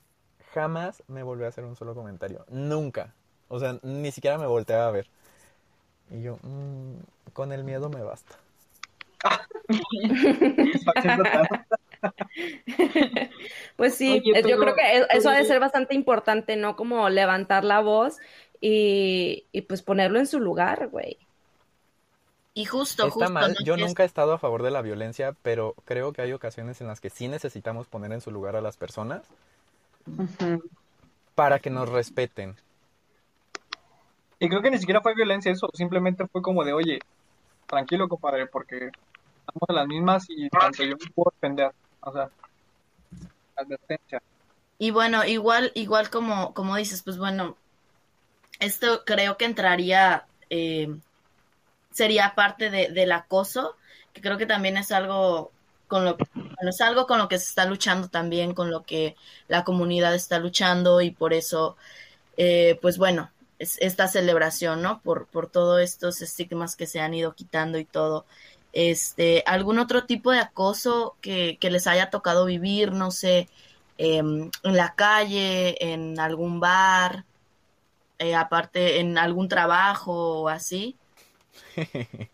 jamás 0.53 1.03
me 1.07 1.23
volvió 1.23 1.45
a 1.45 1.49
hacer 1.49 1.65
un 1.65 1.75
solo 1.75 1.95
comentario. 1.95 2.45
Nunca. 2.49 3.13
O 3.49 3.59
sea, 3.59 3.77
ni 3.83 4.11
siquiera 4.11 4.37
me 4.37 4.47
volteaba 4.47 4.87
a 4.87 4.91
ver. 4.91 5.07
Y 6.11 6.21
yo, 6.21 6.37
"Mm, 6.43 6.95
con 7.33 7.51
el 7.51 7.63
miedo 7.63 7.89
me 7.89 8.03
basta. 8.03 8.35
Pues 13.75 13.95
sí, 13.95 14.21
Oye, 14.25 14.43
yo 14.47 14.59
creo 14.59 14.75
que 14.75 14.81
eso 15.11 15.29
ha 15.29 15.37
de 15.37 15.45
ser 15.45 15.59
bastante 15.59 15.95
importante, 15.95 16.55
¿no? 16.55 16.75
Como 16.75 17.09
levantar 17.09 17.63
la 17.63 17.79
voz 17.79 18.17
y, 18.61 19.45
y 19.51 19.61
pues 19.61 19.81
ponerlo 19.81 20.19
en 20.19 20.27
su 20.27 20.39
lugar, 20.39 20.89
güey. 20.89 21.17
Y 22.53 22.65
justo, 22.65 23.03
Está 23.03 23.13
justo, 23.15 23.31
mal, 23.31 23.55
¿no? 23.59 23.65
yo 23.65 23.77
nunca 23.77 24.03
he 24.03 24.05
estado 24.05 24.33
a 24.33 24.37
favor 24.37 24.61
de 24.61 24.69
la 24.69 24.83
violencia, 24.83 25.35
pero 25.41 25.73
creo 25.85 26.13
que 26.13 26.21
hay 26.21 26.33
ocasiones 26.33 26.81
en 26.81 26.87
las 26.87 27.01
que 27.01 27.09
sí 27.09 27.27
necesitamos 27.27 27.87
poner 27.87 28.11
en 28.11 28.21
su 28.21 28.29
lugar 28.29 28.55
a 28.55 28.61
las 28.61 28.77
personas 28.77 29.23
Para 31.35 31.59
que 31.59 31.69
nos 31.69 31.89
respeten. 31.89 32.55
Y 34.39 34.49
creo 34.49 34.61
que 34.61 34.71
ni 34.71 34.77
siquiera 34.77 35.01
fue 35.01 35.15
violencia 35.15 35.51
eso, 35.51 35.69
simplemente 35.73 36.27
fue 36.27 36.41
como 36.41 36.63
de, 36.63 36.73
oye, 36.73 36.99
tranquilo, 37.67 38.09
compadre, 38.09 38.45
porque 38.47 38.91
estamos 39.39 39.69
en 39.69 39.75
las 39.75 39.87
mismas 39.87 40.25
y 40.29 40.49
tanto 40.49 40.83
yo 40.83 40.97
me 40.97 41.11
puedo 41.11 41.31
defender. 41.33 41.71
O 42.01 42.11
sea, 42.11 42.29
advertencia. 43.55 44.21
Y 44.77 44.91
bueno, 44.91 45.23
igual, 45.23 45.71
igual 45.75 46.09
como, 46.09 46.53
como 46.53 46.75
dices, 46.75 47.03
pues 47.03 47.17
bueno, 47.17 47.55
esto 48.59 49.03
creo 49.05 49.37
que 49.37 49.45
entraría, 49.45 50.25
eh, 50.49 50.93
sería 51.91 52.35
parte 52.35 52.69
de, 52.69 52.89
del 52.89 53.11
acoso, 53.11 53.77
que 54.11 54.21
creo 54.21 54.37
que 54.37 54.45
también 54.45 54.77
es 54.77 54.91
algo 54.91 55.51
con 55.93 56.05
lo, 56.05 56.17
bueno, 56.33 56.69
es 56.71 56.81
algo 56.81 57.05
con 57.05 57.19
lo 57.19 57.27
que 57.29 57.37
se 57.37 57.45
está 57.45 57.65
luchando 57.65 58.07
también, 58.09 58.55
con 58.55 58.71
lo 58.71 58.81
que 58.81 59.15
la 59.47 59.63
comunidad 59.63 60.15
está 60.15 60.39
luchando 60.39 61.01
y 61.01 61.11
por 61.11 61.33
eso, 61.33 61.77
eh, 62.35 62.79
pues 62.81 62.97
bueno, 62.97 63.29
es 63.59 63.77
esta 63.79 64.07
celebración, 64.07 64.81
¿no? 64.81 65.01
Por, 65.01 65.27
por 65.27 65.51
todos 65.51 65.81
estos 65.81 66.23
estigmas 66.23 66.75
que 66.75 66.87
se 66.87 66.99
han 66.99 67.13
ido 67.13 67.35
quitando 67.35 67.77
y 67.77 67.85
todo. 67.85 68.25
Este, 68.73 69.43
algún 69.45 69.77
otro 69.77 70.05
tipo 70.05 70.31
de 70.31 70.39
acoso 70.39 71.15
que, 71.21 71.59
que 71.61 71.69
les 71.69 71.85
haya 71.85 72.09
tocado 72.09 72.45
vivir, 72.45 72.91
no 72.91 73.11
sé, 73.11 73.47
em, 73.99 74.49
en 74.63 74.75
la 74.77 74.95
calle, 74.95 75.77
en 75.93 76.19
algún 76.19 76.59
bar, 76.59 77.25
eh, 78.17 78.33
aparte 78.35 78.99
en 78.99 79.19
algún 79.19 79.47
trabajo 79.47 80.41
o 80.41 80.49
así. 80.49 80.97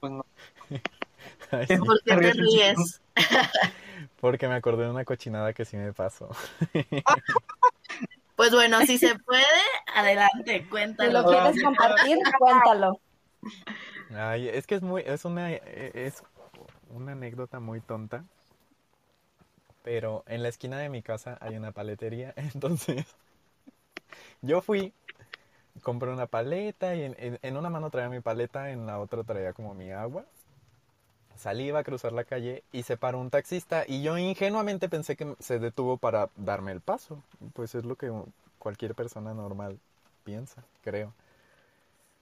Pues 0.00 0.12
no. 0.12 0.26
¿Por 1.86 2.02
qué 2.02 2.16
te 2.16 2.32
ríes? 2.32 3.00
porque 4.20 4.48
me 4.48 4.54
acordé 4.54 4.84
de 4.84 4.90
una 4.90 5.04
cochinada 5.04 5.52
que 5.52 5.64
sí 5.64 5.76
me 5.76 5.92
pasó. 5.92 6.30
Pues 8.36 8.50
bueno, 8.52 8.80
si 8.84 8.98
se 8.98 9.14
puede, 9.20 9.42
adelante, 9.94 10.66
Si 10.66 10.68
cuéntalo. 10.68 11.12
lo 11.22 11.24
quieres 11.26 11.62
compartir, 11.62 12.18
cuéntalo. 12.38 12.98
Ay, 14.14 14.48
es 14.48 14.66
que 14.66 14.74
es 14.76 14.82
muy, 14.82 15.02
es 15.06 15.24
una, 15.24 15.52
es 15.52 16.22
una 16.90 17.12
anécdota 17.12 17.60
muy 17.60 17.80
tonta. 17.80 18.24
Pero 19.84 20.24
en 20.26 20.42
la 20.42 20.48
esquina 20.48 20.78
de 20.78 20.88
mi 20.88 21.02
casa 21.02 21.38
hay 21.40 21.56
una 21.56 21.70
paletería, 21.72 22.32
entonces 22.36 23.06
yo 24.42 24.60
fui, 24.60 24.92
compré 25.82 26.10
una 26.12 26.26
paleta 26.26 26.94
y 26.96 27.02
en, 27.04 27.16
en- 27.18 27.40
en 27.42 27.56
una 27.56 27.70
mano 27.70 27.90
traía 27.90 28.08
mi 28.10 28.20
paleta, 28.20 28.70
en 28.72 28.86
la 28.86 29.00
otra 29.00 29.24
traía 29.24 29.52
como 29.52 29.74
mi 29.74 29.92
agua. 29.92 30.26
Salí, 31.36 31.64
iba 31.64 31.80
a 31.80 31.84
cruzar 31.84 32.12
la 32.12 32.24
calle 32.24 32.62
y 32.72 32.84
se 32.84 32.96
paró 32.96 33.18
un 33.18 33.30
taxista 33.30 33.84
y 33.86 34.02
yo 34.02 34.16
ingenuamente 34.18 34.88
pensé 34.88 35.16
que 35.16 35.34
se 35.40 35.58
detuvo 35.58 35.96
para 35.96 36.28
darme 36.36 36.72
el 36.72 36.80
paso. 36.80 37.22
Pues 37.54 37.74
es 37.74 37.84
lo 37.84 37.96
que 37.96 38.12
cualquier 38.58 38.94
persona 38.94 39.34
normal 39.34 39.78
piensa, 40.24 40.62
creo. 40.82 41.12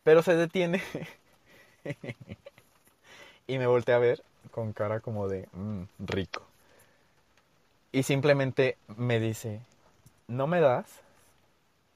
Pero 0.03 0.23
se 0.23 0.35
detiene 0.37 0.83
y 3.46 3.59
me 3.59 3.66
volteé 3.66 3.94
a 3.94 3.99
ver 3.99 4.23
con 4.51 4.73
cara 4.73 5.01
como 5.01 5.29
de 5.29 5.49
"Mm, 5.53 5.83
rico. 5.99 6.42
Y 7.92 8.03
simplemente 8.03 8.77
me 8.96 9.20
dice, 9.20 9.61
¿no 10.29 10.46
me 10.46 10.61
das? 10.61 10.87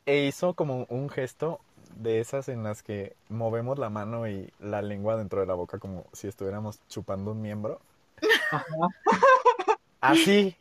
E 0.06 0.24
hizo 0.26 0.54
como 0.54 0.86
un 0.88 1.10
gesto 1.10 1.60
de 1.96 2.20
esas 2.20 2.48
en 2.48 2.62
las 2.62 2.82
que 2.82 3.14
movemos 3.28 3.78
la 3.78 3.90
mano 3.90 4.28
y 4.28 4.50
la 4.60 4.82
lengua 4.82 5.16
dentro 5.16 5.40
de 5.40 5.46
la 5.46 5.54
boca 5.54 5.78
como 5.78 6.04
si 6.12 6.28
estuviéramos 6.28 6.80
chupando 6.88 7.32
un 7.32 7.42
miembro. 7.42 7.80
Ajá. 8.50 8.64
Así. 10.00 10.56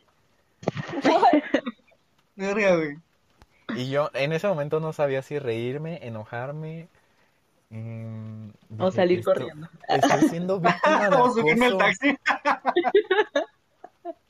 Y 3.76 3.90
yo 3.90 4.10
en 4.14 4.32
ese 4.32 4.48
momento 4.48 4.80
no 4.80 4.92
sabía 4.92 5.22
si 5.22 5.38
reírme, 5.38 6.06
enojarme. 6.06 6.88
mm, 7.70 8.48
O 8.78 8.86
dije, 8.86 8.96
salir 8.96 9.18
"Esto- 9.20 9.32
corriendo. 9.32 9.68
Estoy 9.88 10.28
siendo 10.28 10.60
víctima 10.60 11.08
de 11.08 11.16
acoso". 11.16 11.42
taxi. 11.78 12.16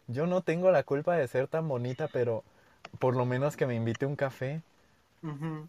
Yo 0.07 0.27
no 0.27 0.43
tengo 0.43 0.71
la 0.71 0.83
culpa 0.83 1.17
de 1.17 1.27
ser 1.29 1.49
tan 1.49 1.67
bonita, 1.69 2.09
pero 2.13 2.45
por 2.99 3.17
lo 3.17 3.25
menos 3.25 3.57
que 3.57 3.67
me 3.67 3.75
invite 3.75 4.07
un 4.07 4.17
café. 4.17 4.61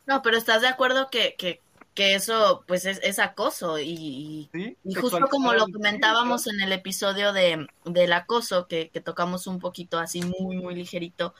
No, 0.05 0.21
pero 0.21 0.37
estás 0.37 0.61
de 0.61 0.67
acuerdo 0.67 1.09
que, 1.09 1.35
que, 1.37 1.61
que 1.93 2.13
eso 2.13 2.63
pues 2.67 2.85
es, 2.85 2.99
es 3.03 3.19
acoso 3.19 3.79
y, 3.79 3.89
y, 3.89 4.49
Sí, 4.51 4.77
y 4.83 4.95
justo 4.95 5.27
como 5.29 5.53
lo 5.53 5.65
comentábamos 5.67 6.47
en 6.47 6.59
el 6.59 6.73
episodio 6.73 7.31
de, 7.31 7.65
del 7.85 8.13
acoso, 8.13 8.67
que, 8.67 8.89
que 8.89 8.99
tocamos 8.99 9.47
un 9.47 9.59
poquito 9.59 9.97
así 9.97 10.21
muy, 10.21 10.57
muy 10.57 10.75
ligerito, 10.75 11.33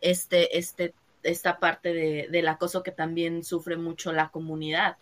este, 0.00 0.56
este, 0.56 0.94
esta 1.22 1.58
parte 1.58 1.92
de, 1.92 2.28
del 2.30 2.48
acoso 2.48 2.82
que 2.82 2.90
también 2.92 3.44
sufre 3.44 3.76
mucho 3.76 4.12
la 4.12 4.30
comunidad. 4.30 4.96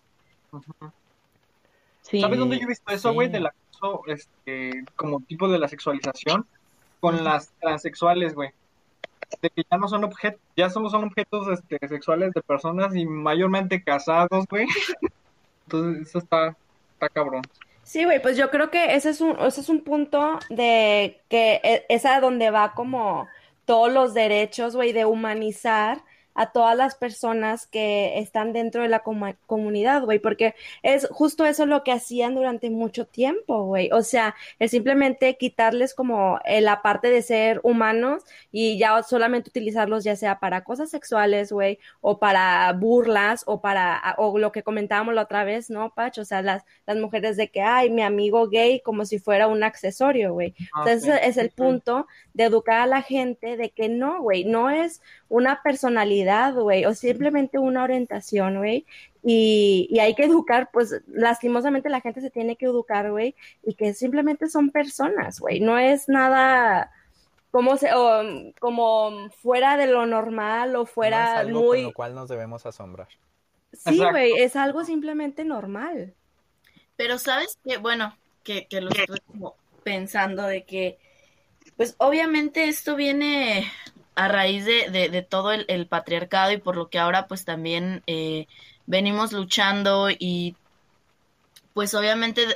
Sí. 2.03 2.21
¿Sabes 2.21 2.39
dónde 2.39 2.59
yo 2.59 2.65
he 2.65 2.69
visto 2.69 2.93
eso, 2.93 3.13
güey? 3.13 3.29
Sí. 3.29 3.35
Del 3.35 3.47
acoso, 3.47 4.03
este, 4.09 4.85
como 4.97 5.21
tipo 5.21 5.49
de 5.49 5.61
la 5.61 5.69
sexualización 5.69 6.47
con 6.99 7.23
las 7.23 7.53
transexuales, 7.61 8.35
güey. 8.35 8.51
De 9.43 9.51
que 9.51 9.63
ya 9.71 9.77
no 9.77 9.89
son 9.89 10.05
objetos, 10.05 10.41
ya 10.57 10.71
solo 10.71 10.89
son 10.89 11.05
objetos 11.05 11.49
este, 11.49 11.89
sexuales 11.89 12.33
de 12.33 12.43
personas 12.43 12.95
y 12.95 13.05
mayormente 13.07 13.83
casados, 13.83 14.47
güey. 14.49 14.67
Entonces, 15.67 16.09
eso 16.09 16.19
está, 16.19 16.57
está 16.93 17.09
cabrón. 17.09 17.43
Sí, 17.83 18.05
güey, 18.05 18.21
pues 18.21 18.37
yo 18.37 18.51
creo 18.51 18.71
que 18.71 18.95
ese 18.95 19.11
es 19.11 19.21
un, 19.21 19.39
ese 19.41 19.61
es 19.61 19.69
un 19.69 19.83
punto 19.83 20.39
de 20.51 21.21
que 21.29 21.61
e- 21.63 21.87
es 21.89 22.05
a 22.05 22.21
donde 22.21 22.51
va 22.51 22.73
como 22.75 23.29
todos 23.65 23.93
los 23.93 24.15
derechos, 24.15 24.75
güey, 24.75 24.93
de 24.93 25.05
humanizar 25.05 26.03
a 26.37 26.53
todas 26.53 26.77
las 26.77 26.95
personas 26.95 27.67
que 27.67 28.19
están 28.19 28.53
dentro 28.53 28.83
de 28.83 28.89
la 28.89 29.03
comu- 29.03 29.37
comunidad, 29.47 30.03
güey, 30.05 30.19
porque 30.21 30.55
es 30.83 31.09
justo 31.11 31.45
eso 31.45 31.67
lo 31.67 31.83
que 31.83 31.93
hacían 31.93 32.35
durante 32.35 32.71
mucho 32.71 33.07
tiempo, 33.07 33.65
güey. 33.65 33.91
O 33.93 34.03
sea, 34.03 34.35
es 34.59 34.71
simplemente 34.71 35.37
quitarles 35.37 35.95
como 35.95 36.39
eh, 36.45 36.61
la 36.61 36.83
parte 36.83 37.11
de 37.11 37.23
ser 37.23 37.61
humanos 37.65 38.23
y 38.53 38.79
ya 38.79 39.03
solamente 39.03 39.51
utilizarlos 39.51 40.05
ya 40.05 40.15
sea 40.17 40.39
para 40.39 40.63
cosas 40.63 40.91
sexuales, 40.91 41.51
güey, 41.53 41.79
o 42.01 42.19
para 42.19 42.73
burlas, 42.75 43.43
o 43.47 43.61
para, 43.61 44.15
o 44.19 44.39
lo 44.39 44.53
que 44.53 44.63
comentábamos 44.63 45.15
la 45.15 45.23
otra 45.23 45.45
vez, 45.45 45.71
¿no, 45.71 45.91
Pach? 45.95 46.19
O 46.19 46.25
sea, 46.25 46.43
las, 46.43 46.65
las 46.87 46.97
mujeres 46.97 47.37
de 47.37 47.49
que, 47.49 47.63
ay, 47.63 47.91
mi 47.91 48.03
amigo 48.03 48.49
gay, 48.49 48.81
como 48.81 49.05
si 49.07 49.19
fuera 49.19 49.49
un 49.49 49.63
accesorio, 49.63 50.33
güey. 50.35 50.55
Ah, 50.75 50.85
ese 50.91 51.27
es 51.27 51.37
el 51.39 51.51
punto 51.51 52.07
de 52.35 52.45
educar 52.45 52.81
a 52.81 52.87
la 52.87 53.03
gente 53.03 53.57
de 53.57 53.71
que 53.71 53.89
no, 53.89 54.21
güey, 54.23 54.45
no 54.45 54.69
es 54.71 55.01
una 55.29 55.63
personalidad, 55.63 56.26
güey, 56.55 56.85
o 56.85 56.95
simplemente 56.95 57.59
una 57.59 57.85
orientación, 57.85 58.59
güey. 58.59 58.87
Y, 59.23 59.89
y 59.91 59.99
hay 59.99 60.15
que 60.15 60.25
educar, 60.25 60.71
pues 60.73 61.03
lastimosamente 61.07 61.89
la 61.89 62.01
gente 62.01 62.21
se 62.21 62.31
tiene 62.31 62.57
que 62.57 62.67
educar, 62.67 63.11
güey, 63.11 63.35
y 63.63 63.75
que 63.75 63.93
simplemente 63.95 64.49
son 64.49 64.71
personas, 64.71 65.41
güey, 65.41 65.61
no 65.61 65.79
es 65.79 66.09
nada 66.09 66.93
como, 67.51 67.77
se, 67.77 67.93
o, 67.95 68.23
como 68.61 69.31
fuera 69.31 69.77
de 69.77 69.87
lo 69.87 70.07
normal 70.07 70.77
o 70.77 70.81
No 70.81 70.85
es 70.85 70.91
fuera 70.91 71.43
con 71.43 71.53
muy... 71.53 71.83
lo 71.83 71.93
cual 71.93 72.15
nos 72.15 72.29
debemos 72.29 72.67
asombrar. 72.67 73.09
Sí, 73.73 73.99
güey, 73.99 74.33
es 74.35 74.57
algo 74.57 74.85
simplemente 74.85 75.45
normal. 75.45 76.15
Pero 76.97 77.19
sabes 77.19 77.59
que, 77.65 77.79
bueno, 77.79 78.17
que, 78.43 78.67
que 78.69 78.81
lo 78.81 78.91
estoy 78.91 79.21
como 79.27 79.57
pensando 79.83 80.43
de 80.43 80.65
que, 80.65 80.99
pues 81.77 81.95
obviamente 81.99 82.69
esto 82.69 82.97
viene 82.97 83.71
a 84.17 84.29
raíz 84.29 84.65
de, 84.65 84.91
de, 84.91 85.23
todo 85.23 85.53
el, 85.53 85.87
patriarcado 85.87 86.51
y 86.51 86.57
por 86.57 86.77
lo 86.77 86.89
que 86.89 86.99
ahora 86.99 87.29
pues 87.29 87.45
también 87.45 88.03
eh, 88.07 88.47
venimos 88.87 89.33
luchando 89.33 90.09
y 90.11 90.57
pues 91.75 91.95
obviamente 91.95 92.47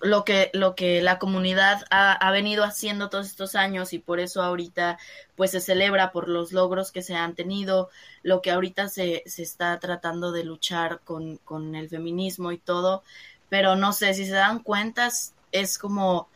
lo 0.00 0.24
que, 0.24 0.50
lo 0.52 0.74
que 0.74 1.00
la 1.00 1.18
comunidad 1.18 1.84
ha, 1.90 2.12
ha 2.12 2.30
venido 2.30 2.64
haciendo 2.64 3.08
todos 3.08 3.26
estos 3.26 3.54
años 3.54 3.94
y 3.94 3.98
por 3.98 4.20
eso 4.20 4.42
ahorita 4.42 4.98
pues 5.36 5.52
se 5.52 5.60
celebra 5.60 6.12
por 6.12 6.28
los 6.28 6.52
logros 6.52 6.92
que 6.92 7.00
se 7.00 7.14
han 7.14 7.34
tenido, 7.34 7.88
lo 8.22 8.42
que 8.42 8.50
ahorita 8.50 8.88
se, 8.88 9.22
se 9.24 9.42
está 9.42 9.78
tratando 9.80 10.32
de 10.32 10.44
luchar 10.44 11.00
con, 11.00 11.38
con 11.38 11.74
el 11.74 11.88
feminismo 11.88 12.52
y 12.52 12.58
todo, 12.58 13.02
pero 13.48 13.74
no 13.74 13.94
sé, 13.94 14.12
si 14.12 14.26
se 14.26 14.32
dan 14.32 14.58
cuenta, 14.58 15.10
es 15.50 15.78
como 15.78 16.28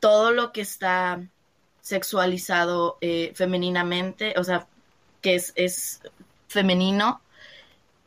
todo 0.00 0.32
lo 0.32 0.52
que 0.52 0.62
está 0.62 1.22
sexualizado 1.84 2.98
eh, 3.02 3.32
femeninamente, 3.36 4.34
o 4.38 4.44
sea, 4.44 4.66
que 5.22 5.36
es, 5.36 5.52
es 5.56 6.02
femenino, 6.48 7.22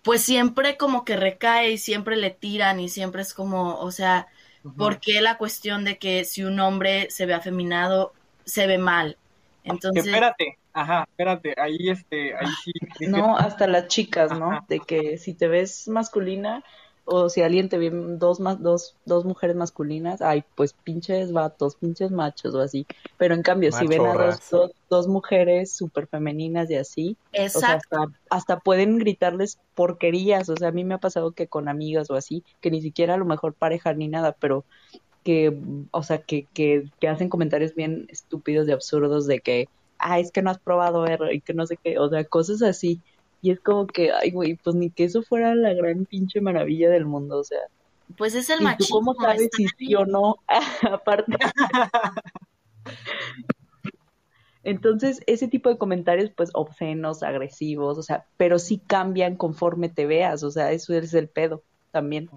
pues 0.03 0.23
siempre 0.23 0.77
como 0.77 1.05
que 1.05 1.17
recae 1.17 1.71
y 1.71 1.77
siempre 1.77 2.15
le 2.15 2.31
tiran 2.31 2.79
y 2.79 2.89
siempre 2.89 3.21
es 3.21 3.33
como, 3.33 3.79
o 3.79 3.91
sea, 3.91 4.27
Ujú. 4.63 4.75
¿por 4.77 4.99
qué 4.99 5.21
la 5.21 5.37
cuestión 5.37 5.83
de 5.85 5.97
que 5.97 6.23
si 6.25 6.43
un 6.43 6.59
hombre 6.59 7.09
se 7.11 7.25
ve 7.25 7.33
afeminado, 7.33 8.13
se 8.45 8.67
ve 8.67 8.77
mal? 8.77 9.17
Entonces, 9.63 10.05
espérate, 10.05 10.57
ajá, 10.73 11.03
espérate, 11.09 11.53
ahí 11.57 11.89
este, 11.89 12.35
ahí 12.35 12.47
sí. 12.63 12.71
dije- 12.81 13.07
No, 13.09 13.37
hasta 13.37 13.67
las 13.67 13.87
chicas, 13.87 14.31
¿no? 14.31 14.51
Ajá. 14.51 14.65
De 14.69 14.79
que 14.79 15.17
si 15.17 15.33
te 15.33 15.47
ves 15.47 15.87
masculina 15.87 16.63
o 17.09 17.29
si 17.29 17.41
alguien 17.41 17.69
te 17.69 17.77
ve 17.77 17.89
dos, 17.89 18.41
más, 18.41 18.61
dos, 18.61 18.95
dos 19.05 19.23
mujeres 19.23 19.55
masculinas, 19.55 20.21
ay, 20.21 20.43
pues 20.55 20.73
pinches 20.73 21.31
vatos, 21.31 21.75
pinches 21.75 22.11
machos 22.11 22.53
o 22.53 22.59
así. 22.59 22.85
Pero 23.17 23.33
en 23.33 23.43
cambio, 23.43 23.71
si 23.71 23.87
ven 23.87 24.05
a 24.05 24.13
dos, 24.13 24.39
dos, 24.51 24.71
dos 24.89 25.07
mujeres 25.07 25.71
súper 25.71 26.07
femeninas 26.07 26.69
y 26.69 26.75
así, 26.75 27.17
o 27.33 27.59
sea, 27.59 27.75
hasta, 27.75 28.07
hasta 28.29 28.59
pueden 28.59 28.97
gritarles 28.97 29.57
porquerías. 29.73 30.49
O 30.49 30.57
sea, 30.57 30.67
a 30.67 30.73
mí 30.73 30.83
me 30.83 30.95
ha 30.95 30.99
pasado 30.99 31.31
que 31.31 31.47
con 31.47 31.69
amigas 31.69 32.11
o 32.11 32.15
así, 32.15 32.43
que 32.59 32.71
ni 32.71 32.81
siquiera 32.81 33.13
a 33.13 33.17
lo 33.17 33.25
mejor 33.25 33.53
pareja 33.53 33.93
ni 33.93 34.09
nada, 34.09 34.35
pero 34.37 34.65
que, 35.23 35.57
o 35.91 36.03
sea, 36.03 36.17
que, 36.17 36.45
que, 36.53 36.89
que 36.99 37.07
hacen 37.07 37.29
comentarios 37.29 37.73
bien 37.73 38.07
estúpidos 38.09 38.67
y 38.67 38.73
absurdos 38.73 39.27
de 39.27 39.39
que, 39.39 39.69
ah, 39.97 40.19
es 40.19 40.33
que 40.33 40.41
no 40.41 40.49
has 40.49 40.59
probado 40.59 41.07
R 41.07 41.33
y 41.33 41.39
que 41.39 41.53
no 41.53 41.65
sé 41.65 41.77
qué, 41.77 41.99
o 41.99 42.09
sea, 42.09 42.25
cosas 42.25 42.61
así. 42.61 42.99
Y 43.47 43.51
es 43.51 43.61
como 43.61 43.87
que, 43.87 44.11
ay, 44.11 44.31
güey, 44.31 44.55
pues 44.55 44.75
ni 44.75 44.89
que 44.89 45.05
eso 45.05 45.21
fuera 45.21 45.55
la 45.55 45.73
gran 45.73 46.03
pinche 46.03 46.41
maravilla 46.41 46.89
del 46.89 47.05
mundo, 47.05 47.37
o 47.39 47.45
sea. 47.45 47.61
Pues 48.17 48.35
es 48.35 48.49
el 48.49 48.57
¿Y 48.57 48.59
tú 48.59 48.63
machismo. 48.65 48.97
cómo 48.97 49.15
sabes 49.15 49.49
si 49.55 49.69
sí 49.69 49.95
o 49.95 50.05
no? 50.05 50.35
Aparte, 50.91 51.37
Entonces, 54.63 55.21
ese 55.27 55.47
tipo 55.47 55.69
de 55.69 55.77
comentarios, 55.77 56.29
pues, 56.35 56.49
obscenos, 56.53 57.23
agresivos, 57.23 57.97
o 57.97 58.03
sea, 58.03 58.25
pero 58.35 58.59
sí 58.59 58.81
cambian 58.85 59.37
conforme 59.37 59.87
te 59.87 60.05
veas, 60.05 60.43
o 60.43 60.51
sea, 60.51 60.73
eso 60.73 60.93
es 60.93 61.13
el 61.13 61.29
pedo 61.29 61.63
también. 61.91 62.29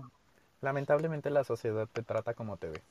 Lamentablemente 0.60 1.28
la 1.30 1.42
sociedad 1.42 1.88
te 1.92 2.04
trata 2.04 2.34
como 2.34 2.56
te 2.56 2.68
ve. 2.68 2.82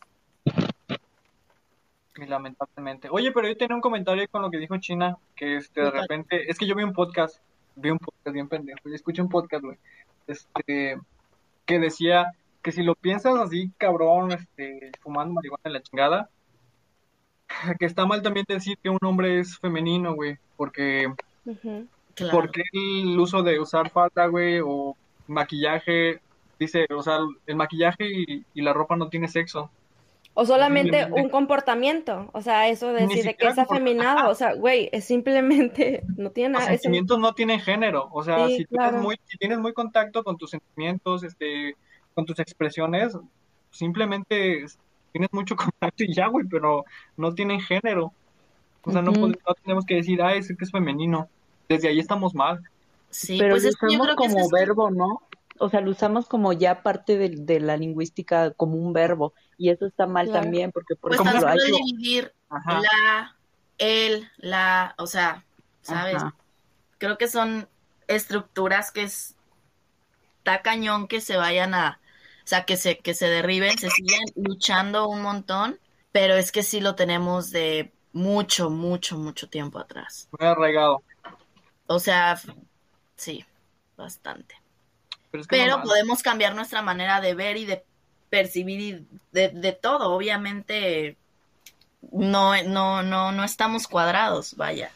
Y 2.18 2.26
lamentablemente. 2.26 3.08
Oye, 3.10 3.32
pero 3.32 3.48
yo 3.48 3.56
tenía 3.56 3.78
un 3.78 3.82
comentario 3.82 4.28
con 4.30 4.42
lo 4.42 4.52
que 4.52 4.58
dijo 4.58 4.78
China, 4.80 5.18
que 5.38 5.56
este, 5.56 5.84
de 5.84 5.92
repente, 5.92 6.52
es 6.52 6.58
que 6.58 6.68
yo 6.68 6.76
vi 6.76 6.84
un 6.84 6.92
podcast, 6.92 7.40
vi 7.80 7.90
un 7.90 8.00
podcast 8.00 8.34
bien 8.34 8.48
pendejo, 8.48 8.90
y 8.90 8.96
escuché 8.96 9.22
un 9.22 9.30
podcast, 9.30 9.64
güey, 9.64 9.78
este, 10.28 11.00
que 11.66 11.80
decía 11.80 12.32
que 12.62 12.72
si 12.72 12.84
lo 12.84 12.96
piensas 12.96 13.36
así, 13.40 13.72
cabrón, 13.78 14.32
este, 14.32 14.92
fumando 15.02 15.34
marihuana 15.34 15.62
en 15.66 15.74
la 15.74 15.82
chingada, 15.82 16.30
que 17.80 17.86
está 17.86 18.06
mal 18.06 18.22
también 18.22 18.46
decir 18.48 18.78
que 18.82 18.90
un 18.90 19.00
hombre 19.04 19.40
es 19.40 19.58
femenino, 19.58 20.14
güey, 20.14 20.38
porque, 20.58 21.12
Claro. 22.16 22.32
porque 22.34 22.64
el 22.74 23.18
uso 23.18 23.44
de 23.44 23.60
usar 23.60 23.90
falda, 23.90 24.28
güey, 24.28 24.60
o 24.64 24.96
maquillaje, 25.28 26.20
dice, 26.60 26.86
o 26.94 27.02
sea, 27.02 27.20
el 27.46 27.56
maquillaje 27.56 28.06
y, 28.12 28.46
y 28.54 28.62
la 28.62 28.74
ropa 28.74 28.96
no 28.98 29.08
tiene 29.10 29.28
sexo. 29.30 29.72
O 30.36 30.46
solamente 30.46 31.06
un 31.12 31.28
comportamiento, 31.30 32.30
o 32.34 32.42
sea, 32.42 32.70
eso 32.70 32.94
de 32.94 33.02
Ni 33.08 33.16
decir 33.16 33.26
de 33.26 33.36
que 33.36 33.48
es 33.48 33.58
afeminado, 33.60 34.30
o 34.30 34.36
sea, 34.36 34.54
güey, 34.54 34.88
es 34.94 35.04
simplemente, 35.04 36.04
no 36.18 36.30
tiene 36.32 36.54
Los 36.54 36.62
nada, 36.62 36.74
es- 36.74 36.82
sentimientos 36.82 37.20
no 37.20 37.34
tienen 37.34 37.60
género, 37.60 38.08
o 38.12 38.24
sea, 38.24 38.48
Sí, 38.48 38.58
si, 38.58 38.66
tú 38.66 38.76
claro. 38.76 38.90
eres 38.92 39.02
muy, 39.02 39.20
si 39.26 39.38
tienes 39.38 39.60
muy 39.60 39.74
contacto 39.74 40.24
con 40.24 40.38
tus 40.38 40.52
sentimientos, 40.52 41.24
este, 41.24 41.76
con 42.14 42.26
tus 42.26 42.40
expresiones, 42.40 43.18
simplemente 43.72 44.66
tienes 45.12 45.30
mucho 45.34 45.56
contacto 45.72 46.04
y 46.04 46.14
ya, 46.14 46.28
güey, 46.28 46.46
pero 46.50 46.86
no 47.18 47.34
tienen 47.34 47.60
género. 47.62 48.14
O 48.84 48.92
sea, 48.92 49.02
no, 49.02 49.12
Ujú. 49.12 49.22
pod- 49.28 49.40
no 49.48 49.54
tenemos 49.64 49.86
que 49.86 49.96
decir, 49.96 50.22
ah, 50.22 50.36
ese 50.36 50.56
que 50.56 50.64
es 50.66 50.72
femenino. 50.72 51.28
Desde 51.68 51.90
ahí 51.90 52.00
estamos 52.00 52.34
mal. 52.34 52.62
Sí, 53.10 53.38
pero 53.40 53.54
pues 53.56 53.66
es 53.66 53.76
que 53.76 53.88
yo 53.88 54.00
usamos 54.00 54.08
creo 54.08 54.16
que 54.18 54.26
es 54.28 54.34
como 54.34 54.50
verbo, 54.50 54.90
¿no? 54.92 55.22
O 55.60 55.70
sea, 55.70 55.82
lo 55.82 55.92
usamos 55.92 56.28
como 56.28 56.54
ya 56.54 56.84
parte 56.84 57.18
de, 57.18 57.30
de 57.32 57.60
la 57.60 57.78
lingüística 57.78 58.52
como 58.54 58.76
un 58.78 58.94
verbo. 58.94 59.34
Y 59.58 59.70
eso 59.70 59.86
está 59.86 60.08
mal 60.08 60.32
Claro. 60.32 60.42
también, 60.42 60.72
porque, 60.72 60.96
por 60.96 61.12
Pues 61.12 61.18
¿Cómo 61.18 61.32
tan 61.32 61.44
ejemplo, 61.44 61.50
hay... 61.50 61.60
dividir 61.66 62.34
Ajá. 62.50 62.82
la, 62.82 63.38
el, 63.78 64.30
la, 64.38 64.96
o 64.98 65.08
sea, 65.08 65.46
¿sabes? 65.82 66.16
Ajá. 66.16 66.36
Creo 67.00 67.18
que 67.18 67.28
son 67.28 67.70
estructuras 68.08 68.92
que 68.92 69.04
es, 69.04 69.38
está 70.40 70.62
cañón 70.62 71.08
que 71.08 71.22
se 71.22 71.38
vayan 71.38 71.74
a, 71.74 72.00
o 72.44 72.48
sea, 72.48 72.66
que 72.66 72.78
se, 72.78 72.98
que 73.00 73.14
se 73.14 73.28
derriben, 73.30 73.78
se 73.78 73.90
siguen 73.90 74.22
luchando 74.36 75.08
un 75.08 75.22
montón, 75.22 75.80
pero 76.12 76.36
es 76.36 76.52
que 76.52 76.64
sí 76.64 76.82
lo 76.82 76.96
tenemos 76.96 77.52
de 77.52 77.94
mucho, 78.14 78.70
mucho, 78.70 79.18
mucho 79.18 79.50
tiempo 79.50 79.80
atrás. 79.80 80.30
Muy 80.32 80.48
arraigado. 80.48 81.04
O 81.88 82.00
sea, 82.00 82.40
sí, 83.18 83.46
bastante. 83.98 84.59
Pero, 85.32 85.42
es 85.42 85.48
que 85.48 85.58
no 85.58 85.64
Pero 85.64 85.78
mal. 85.78 85.88
podemos 85.88 86.24
cambiar 86.24 86.56
nuestra 86.56 86.82
manera 86.82 87.22
de 87.22 87.34
ver 87.36 87.58
y 87.58 87.66
de 87.66 87.84
percibir 88.30 88.80
y 88.80 89.06
de, 89.32 89.50
de 89.50 89.72
todo. 89.74 90.14
Obviamente 90.14 91.18
no, 92.12 92.62
no, 92.64 93.04
no, 93.04 93.32
no 93.32 93.44
estamos 93.44 93.88
cuadrados, 93.88 94.56
vaya. 94.56 94.92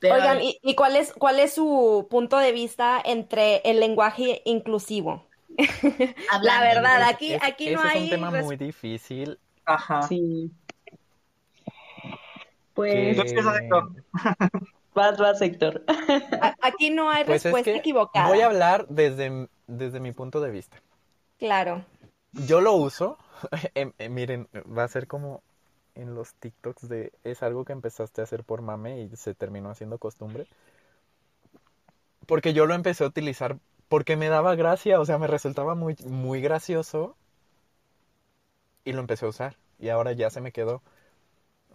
Pero 0.00 0.14
Oigan, 0.14 0.40
¿y, 0.42 0.58
y 0.62 0.74
cuál 0.76 0.94
es, 0.96 1.12
cuál 1.12 1.40
es 1.40 1.54
su 1.54 2.06
punto 2.08 2.36
de 2.38 2.52
vista 2.52 3.02
entre 3.04 3.56
el 3.64 3.80
lenguaje 3.80 4.42
inclusivo? 4.44 5.26
La 6.42 6.60
verdad, 6.60 7.02
aquí, 7.02 7.34
es- 7.34 7.42
aquí 7.42 7.70
no 7.70 7.80
ese 7.80 7.88
hay 7.88 7.96
es 7.98 8.04
un 8.04 8.10
tema 8.10 8.30
muy 8.42 8.56
difícil. 8.56 9.38
Ajá. 9.64 10.02
Sí. 10.02 10.52
Pues. 12.74 13.18
Vas, 14.98 15.16
vas, 15.18 15.40
Héctor. 15.40 15.84
aquí 16.60 16.90
no 16.90 17.10
hay 17.10 17.24
Pues 17.24 17.46
es 17.46 17.52
respuesta 17.52 17.70
que 17.72 17.78
equivocada. 17.78 18.28
voy 18.28 18.40
a 18.40 18.46
hablar 18.46 18.86
desde, 18.88 19.48
desde 19.66 20.00
mi 20.00 20.12
punto 20.12 20.40
de 20.40 20.50
vista. 20.50 20.82
Claro. 21.38 21.84
Yo 22.32 22.60
lo 22.60 22.72
uso, 22.74 23.18
em, 23.74 23.92
em, 23.98 24.12
miren, 24.14 24.48
va 24.76 24.84
a 24.84 24.88
ser 24.88 25.06
como 25.06 25.42
en 25.94 26.14
los 26.14 26.34
TikToks 26.34 26.88
de 26.88 27.12
es 27.24 27.42
algo 27.42 27.64
que 27.64 27.72
empezaste 27.72 28.20
a 28.20 28.24
hacer 28.24 28.44
por 28.44 28.62
mame 28.62 29.00
y 29.02 29.16
se 29.16 29.34
terminó 29.34 29.70
haciendo 29.70 29.98
costumbre. 29.98 30.46
Porque 32.26 32.52
yo 32.52 32.66
lo 32.66 32.74
empecé 32.74 33.02
a 33.02 33.08
utilizar 33.08 33.58
porque 33.88 34.16
me 34.16 34.28
daba 34.28 34.54
gracia, 34.54 35.00
o 35.00 35.04
sea, 35.04 35.18
me 35.18 35.26
resultaba 35.26 35.74
muy, 35.74 35.96
muy 36.06 36.40
gracioso 36.40 37.16
y 38.84 38.92
lo 38.92 39.00
empecé 39.00 39.26
a 39.26 39.28
usar 39.28 39.56
y 39.78 39.88
ahora 39.90 40.12
ya 40.12 40.30
se 40.30 40.40
me 40.40 40.52
quedó. 40.52 40.82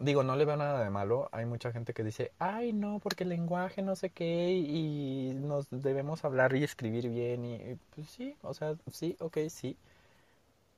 Digo, 0.04 0.22
no 0.24 0.36
le 0.36 0.46
veo 0.46 0.58
nada 0.58 0.84
de 0.84 0.90
malo. 0.90 1.30
Hay 1.32 1.46
mucha 1.46 1.72
gente 1.72 1.94
que 1.94 2.04
dice, 2.04 2.32
ay, 2.40 2.74
no, 2.74 3.00
porque 3.00 3.24
el 3.24 3.30
lenguaje 3.30 3.82
no 3.82 3.96
sé 3.96 4.10
qué 4.10 4.52
y 4.52 5.34
nos 5.36 5.70
debemos 5.70 6.26
hablar 6.26 6.56
y 6.56 6.64
escribir 6.64 7.10
bien 7.10 7.46
y, 7.46 7.56
y, 7.56 7.76
pues 7.96 8.10
sí, 8.10 8.36
o 8.42 8.54
sea, 8.54 8.76
sí, 8.92 9.16
ok, 9.20 9.38
sí. 9.50 9.78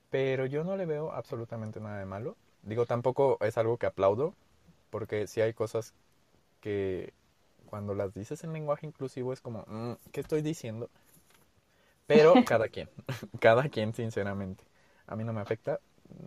Pero 0.10 0.46
yo 0.46 0.64
no 0.64 0.78
le 0.78 0.86
veo 0.86 1.12
absolutamente 1.12 1.80
nada 1.80 2.00
de 2.00 2.06
malo. 2.06 2.36
Digo, 2.64 2.86
tampoco 2.86 3.38
es 3.42 3.58
algo 3.58 3.78
que 3.78 3.86
aplaudo, 3.86 4.34
porque 4.90 5.28
sí 5.28 5.42
hay 5.42 5.54
cosas 5.54 5.94
que 6.62 7.14
cuando 7.68 7.96
las 7.96 8.14
dices 8.14 8.44
en 8.44 8.54
lenguaje 8.54 8.88
inclusivo 8.88 9.34
es 9.34 9.42
como, 9.42 9.66
"Mm, 9.68 9.94
¿qué 10.12 10.22
estoy 10.22 10.42
diciendo? 10.44 10.90
Pero 12.08 12.34
cada 12.46 12.68
quien, 12.70 12.90
cada 13.40 13.70
quien 13.70 13.94
sinceramente. 13.94 14.64
A 15.08 15.16
mí 15.16 15.24
no 15.24 15.34
me 15.34 15.42
afecta, 15.42 15.80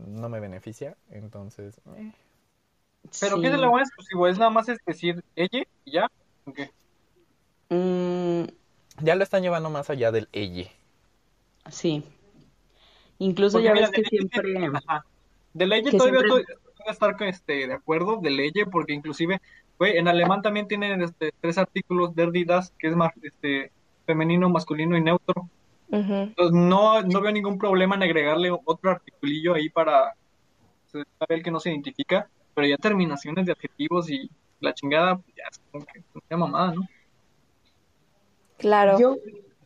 no 0.06 0.28
me 0.28 0.40
beneficia, 0.40 0.96
entonces... 1.10 1.80
eh. 1.96 2.12
¿Pero 3.20 3.36
Sí. 3.36 3.42
qué 3.42 3.48
es 3.48 3.54
el 3.54 3.60
lenguaje 3.60 3.84
exclusivo? 3.84 4.26
¿Es 4.28 4.38
nada 4.38 4.50
más 4.50 4.68
es 4.68 4.78
decir 4.86 5.22
ella 5.36 5.62
y 5.84 5.90
ya? 5.90 6.10
¿O 6.44 6.52
qué? 6.52 6.70
Mm, 7.70 8.44
Ya 9.04 9.14
lo 9.14 9.22
están 9.22 9.42
llevando 9.42 9.70
más 9.70 9.90
allá 9.90 10.10
del 10.10 10.28
ella. 10.32 10.68
sí. 11.70 12.02
Incluso 13.20 13.54
Porque 13.58 13.64
ya 13.66 13.74
mira, 13.74 13.86
ves 13.90 13.90
que 13.96 14.02
de 14.02 14.08
ley- 14.10 14.28
siempre... 14.30 14.78
Ajá. 14.86 15.04
De 15.52 15.66
ley 15.66 15.82
todavía 15.82 16.20
siempre- 16.20 16.40
estoy- 16.42 16.56
voy 16.78 16.86
a 16.86 16.92
estar 16.92 17.16
este, 17.24 17.66
de 17.66 17.72
acuerdo, 17.74 18.16
de 18.22 18.30
ley, 18.30 18.52
porque 18.70 18.92
inclusive, 18.92 19.40
güey, 19.76 19.96
en 19.98 20.06
alemán 20.06 20.40
también 20.40 20.68
tienen 20.68 21.02
este, 21.02 21.32
tres 21.40 21.58
artículos 21.58 22.14
de 22.14 22.22
herdidas, 22.22 22.72
que 22.78 22.86
es 22.86 22.94
más 22.94 23.10
este, 23.22 23.72
femenino, 24.06 24.48
masculino 24.48 24.96
y 24.96 25.00
neutro. 25.02 25.48
Entonces 25.90 26.52
no, 26.54 27.02
no 27.02 27.20
veo 27.20 27.32
ningún 27.32 27.58
problema 27.58 27.96
en 27.96 28.04
agregarle 28.04 28.50
otro 28.64 28.90
articulillo 28.90 29.54
ahí 29.54 29.68
para 29.68 30.14
saber 31.18 31.42
que 31.42 31.50
no 31.50 31.58
se 31.60 31.70
identifica, 31.70 32.28
pero 32.58 32.66
ya 32.66 32.76
terminaciones 32.76 33.46
de 33.46 33.52
adjetivos 33.52 34.10
y 34.10 34.28
la 34.58 34.74
chingada, 34.74 35.18
pues, 35.18 35.36
ya 35.36 35.44
es 35.48 35.60
como 35.70 35.86
que 35.86 36.02
una 36.28 36.36
mamada, 36.36 36.74
¿no? 36.74 36.88
Claro. 38.56 38.98
Yo, 38.98 39.16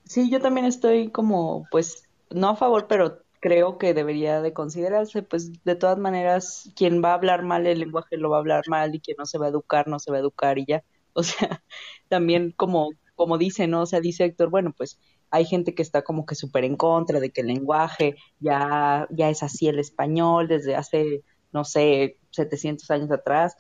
sí, 0.05 0.31
yo 0.31 0.43
también 0.43 0.67
estoy 0.67 1.09
como, 1.09 1.67
pues, 1.71 2.07
no 2.29 2.51
a 2.51 2.57
favor, 2.57 2.89
pero 2.89 3.23
creo 3.41 3.79
que 3.79 3.95
debería 3.95 4.43
de 4.43 4.53
considerarse, 4.53 5.23
pues, 5.23 5.65
de 5.65 5.75
todas 5.75 5.97
maneras, 5.97 6.71
quien 6.77 7.03
va 7.03 7.13
a 7.13 7.15
hablar 7.15 7.45
mal 7.45 7.67
el 7.67 7.79
lenguaje 7.79 8.19
lo 8.19 8.29
va 8.29 8.37
a 8.37 8.41
hablar 8.41 8.65
mal 8.69 8.95
y 8.95 9.01
quien 9.01 9.17
no 9.19 9.25
se 9.25 9.39
va 9.39 9.47
a 9.47 9.49
educar, 9.49 9.89
no 9.89 9.99
se 9.99 10.11
va 10.11 10.19
a 10.19 10.21
educar 10.21 10.59
y 10.59 10.67
ya. 10.67 10.85
O 11.15 11.23
sea, 11.23 11.63
también 12.09 12.53
como, 12.53 12.91
como 13.15 13.39
dice, 13.39 13.69
¿no? 13.69 13.83
O 13.83 13.87
sea, 13.87 14.01
dice 14.01 14.25
Héctor, 14.25 14.51
bueno, 14.51 14.75
pues 14.77 14.99
hay 15.31 15.47
gente 15.47 15.75
que 15.75 15.81
está 15.81 16.03
como 16.03 16.27
que 16.27 16.35
súper 16.35 16.65
en 16.65 16.77
contra 16.77 17.21
de 17.21 17.31
que 17.31 17.41
el 17.41 17.47
lenguaje 17.47 18.17
ya, 18.39 19.07
ya 19.11 19.31
es 19.31 19.43
así 19.43 19.69
el 19.69 19.79
español 19.79 20.47
desde 20.47 20.75
hace, 20.77 21.23
no 21.53 21.65
sé, 21.65 22.19
700 22.33 22.91
años 22.91 23.11
atrás, 23.11 23.57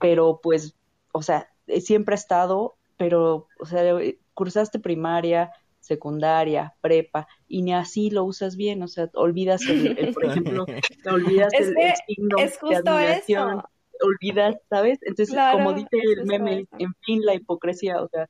pero 0.00 0.40
pues, 0.42 0.74
o 1.12 1.22
sea, 1.22 1.48
eh, 1.66 1.80
siempre 1.80 2.14
ha 2.14 2.16
estado, 2.16 2.76
pero, 2.96 3.46
o 3.60 3.66
sea, 3.66 3.84
eh, 4.00 4.18
cursaste 4.34 4.78
primaria, 4.80 5.52
secundaria, 5.80 6.74
prepa, 6.80 7.28
y 7.46 7.62
ni 7.62 7.74
así 7.74 8.10
lo 8.10 8.24
usas 8.24 8.56
bien, 8.56 8.82
o 8.82 8.88
sea, 8.88 9.10
olvidas 9.14 9.62
el, 9.68 9.96
el, 9.98 10.14
por 10.14 10.24
ejemplo, 10.26 10.66
te 11.02 11.10
olvidas 11.10 11.52
Es 11.52 11.68
el, 11.68 11.78
el 11.78 11.94
signo 12.06 12.38
es 12.38 12.58
de 12.60 12.76
admiración, 12.76 13.50
eso. 13.60 13.68
olvidas, 14.02 14.56
¿sabes? 14.70 14.98
Entonces, 15.02 15.34
Claro, 15.34 15.58
como 15.58 15.72
dice 15.74 15.88
el 16.16 16.24
meme, 16.26 16.60
eso. 16.60 16.76
en 16.78 16.94
fin, 17.02 17.24
la 17.24 17.34
hipocresía, 17.34 18.02
o 18.02 18.08
sea, 18.08 18.28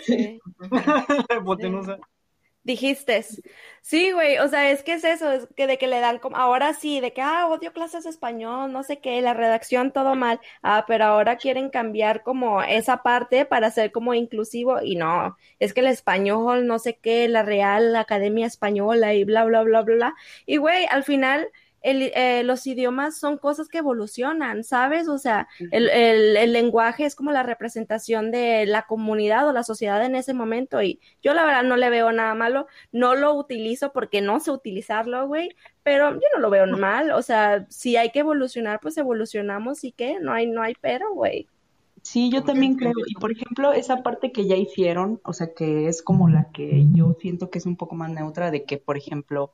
Sí. 0.00 0.40
La 1.28 1.36
hipotenusa. 1.40 1.98
Dijiste. 2.64 3.22
Sí, 3.82 4.12
güey, 4.12 4.38
o 4.38 4.48
sea, 4.48 4.70
es 4.70 4.82
que 4.82 4.94
es 4.94 5.04
eso, 5.04 5.30
es 5.30 5.46
que 5.54 5.66
de 5.66 5.76
que 5.76 5.86
le 5.86 6.00
dan 6.00 6.18
como, 6.18 6.36
ahora 6.38 6.72
sí, 6.72 7.00
de 7.00 7.12
que, 7.12 7.20
ah, 7.20 7.46
odio 7.48 7.74
clases 7.74 8.04
de 8.04 8.10
español, 8.10 8.72
no 8.72 8.82
sé 8.82 9.00
qué, 9.00 9.20
la 9.20 9.34
redacción 9.34 9.92
todo 9.92 10.14
mal, 10.14 10.40
ah, 10.62 10.84
pero 10.88 11.04
ahora 11.04 11.36
quieren 11.36 11.68
cambiar 11.68 12.22
como 12.22 12.62
esa 12.62 13.02
parte 13.02 13.44
para 13.44 13.70
ser 13.70 13.92
como 13.92 14.14
inclusivo 14.14 14.80
y 14.82 14.96
no, 14.96 15.36
es 15.58 15.74
que 15.74 15.80
el 15.80 15.88
español, 15.88 16.66
no 16.66 16.78
sé 16.78 16.96
qué, 16.96 17.28
la 17.28 17.42
Real 17.42 17.94
Academia 17.96 18.46
Española 18.46 19.12
y 19.12 19.24
bla, 19.24 19.44
bla, 19.44 19.62
bla, 19.62 19.82
bla, 19.82 19.94
bla. 19.96 20.14
Y 20.46 20.56
güey, 20.56 20.86
al 20.86 21.04
final 21.04 21.46
el, 21.84 22.10
eh, 22.14 22.42
los 22.44 22.66
idiomas 22.66 23.18
son 23.18 23.36
cosas 23.36 23.68
que 23.68 23.78
evolucionan, 23.78 24.64
¿sabes? 24.64 25.06
O 25.06 25.18
sea, 25.18 25.48
el, 25.70 25.90
el, 25.90 26.34
el, 26.38 26.52
lenguaje 26.54 27.04
es 27.04 27.14
como 27.14 27.30
la 27.30 27.42
representación 27.42 28.30
de 28.30 28.64
la 28.64 28.86
comunidad 28.86 29.46
o 29.46 29.52
la 29.52 29.62
sociedad 29.62 30.02
en 30.02 30.16
ese 30.16 30.32
momento 30.32 30.82
y 30.82 30.98
yo 31.22 31.34
la 31.34 31.44
verdad 31.44 31.62
no 31.62 31.76
le 31.76 31.90
veo 31.90 32.10
nada 32.10 32.34
malo, 32.34 32.68
no 32.90 33.14
lo 33.14 33.34
utilizo 33.34 33.92
porque 33.92 34.22
no 34.22 34.40
sé 34.40 34.50
utilizarlo, 34.50 35.26
güey, 35.26 35.50
pero 35.82 36.14
yo 36.14 36.26
no 36.34 36.40
lo 36.40 36.48
veo 36.48 36.66
mal, 36.66 37.12
o 37.12 37.20
sea, 37.20 37.66
si 37.68 37.98
hay 37.98 38.10
que 38.10 38.20
evolucionar, 38.20 38.80
pues 38.80 38.96
evolucionamos 38.96 39.84
y 39.84 39.92
qué, 39.92 40.18
no 40.20 40.32
hay, 40.32 40.46
no 40.46 40.62
hay 40.62 40.74
pero, 40.80 41.12
güey. 41.12 41.46
Sí, 42.00 42.30
yo 42.30 42.44
también 42.44 42.76
creo. 42.76 42.92
Y 43.06 43.14
por 43.14 43.32
ejemplo, 43.32 43.72
esa 43.72 44.02
parte 44.02 44.32
que 44.32 44.46
ya 44.46 44.56
hicieron, 44.56 45.20
o 45.24 45.32
sea, 45.32 45.54
que 45.54 45.88
es 45.88 46.02
como 46.02 46.28
la 46.28 46.50
que 46.52 46.86
yo 46.92 47.16
siento 47.18 47.50
que 47.50 47.58
es 47.58 47.66
un 47.66 47.76
poco 47.76 47.94
más 47.94 48.10
neutra, 48.10 48.50
de 48.50 48.64
que, 48.64 48.76
por 48.76 48.98
ejemplo, 48.98 49.52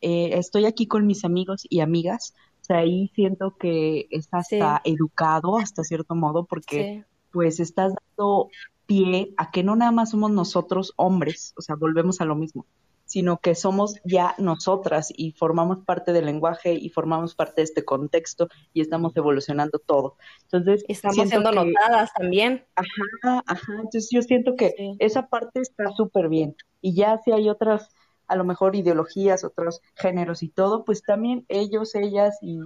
eh, 0.00 0.38
estoy 0.38 0.64
aquí 0.64 0.86
con 0.86 1.06
mis 1.06 1.24
amigos 1.24 1.66
y 1.68 1.80
amigas, 1.80 2.34
o 2.60 2.64
sea, 2.64 2.78
ahí 2.78 3.10
siento 3.14 3.56
que 3.58 4.06
es 4.10 4.28
hasta 4.30 4.80
educado, 4.84 5.58
hasta 5.58 5.84
cierto 5.84 6.14
modo, 6.14 6.44
porque 6.44 7.04
pues 7.32 7.60
estás 7.60 7.94
dando 7.94 8.48
pie 8.86 9.34
a 9.36 9.50
que 9.50 9.62
no 9.62 9.76
nada 9.76 9.92
más 9.92 10.10
somos 10.10 10.30
nosotros 10.30 10.92
hombres, 10.96 11.54
o 11.56 11.62
sea, 11.62 11.76
volvemos 11.76 12.20
a 12.20 12.24
lo 12.24 12.34
mismo, 12.34 12.66
sino 13.04 13.38
que 13.38 13.54
somos 13.54 13.96
ya 14.04 14.34
nosotras 14.38 15.12
y 15.16 15.32
formamos 15.32 15.84
parte 15.84 16.12
del 16.12 16.26
lenguaje 16.26 16.74
y 16.74 16.90
formamos 16.90 17.34
parte 17.34 17.60
de 17.60 17.64
este 17.64 17.84
contexto 17.84 18.48
y 18.72 18.80
estamos 18.80 19.16
evolucionando 19.16 19.78
todo. 19.78 20.16
Entonces, 20.44 20.84
estamos 20.88 21.28
siendo 21.28 21.52
notadas 21.52 22.12
también. 22.12 22.64
Ajá, 22.74 23.42
ajá. 23.46 23.72
Entonces 23.76 24.08
yo 24.12 24.22
siento 24.22 24.54
que 24.54 24.74
esa 24.98 25.28
parte 25.28 25.60
está 25.60 25.90
súper 25.96 26.28
bien. 26.28 26.54
Y 26.80 26.94
ya 26.94 27.18
si 27.24 27.32
hay 27.32 27.48
otras 27.48 27.88
a 28.30 28.36
lo 28.36 28.44
mejor 28.44 28.76
ideologías, 28.76 29.42
otros 29.42 29.82
géneros 29.96 30.44
y 30.44 30.48
todo, 30.48 30.84
pues 30.84 31.02
también 31.02 31.44
ellos, 31.48 31.96
ellas 31.96 32.38
y, 32.40 32.60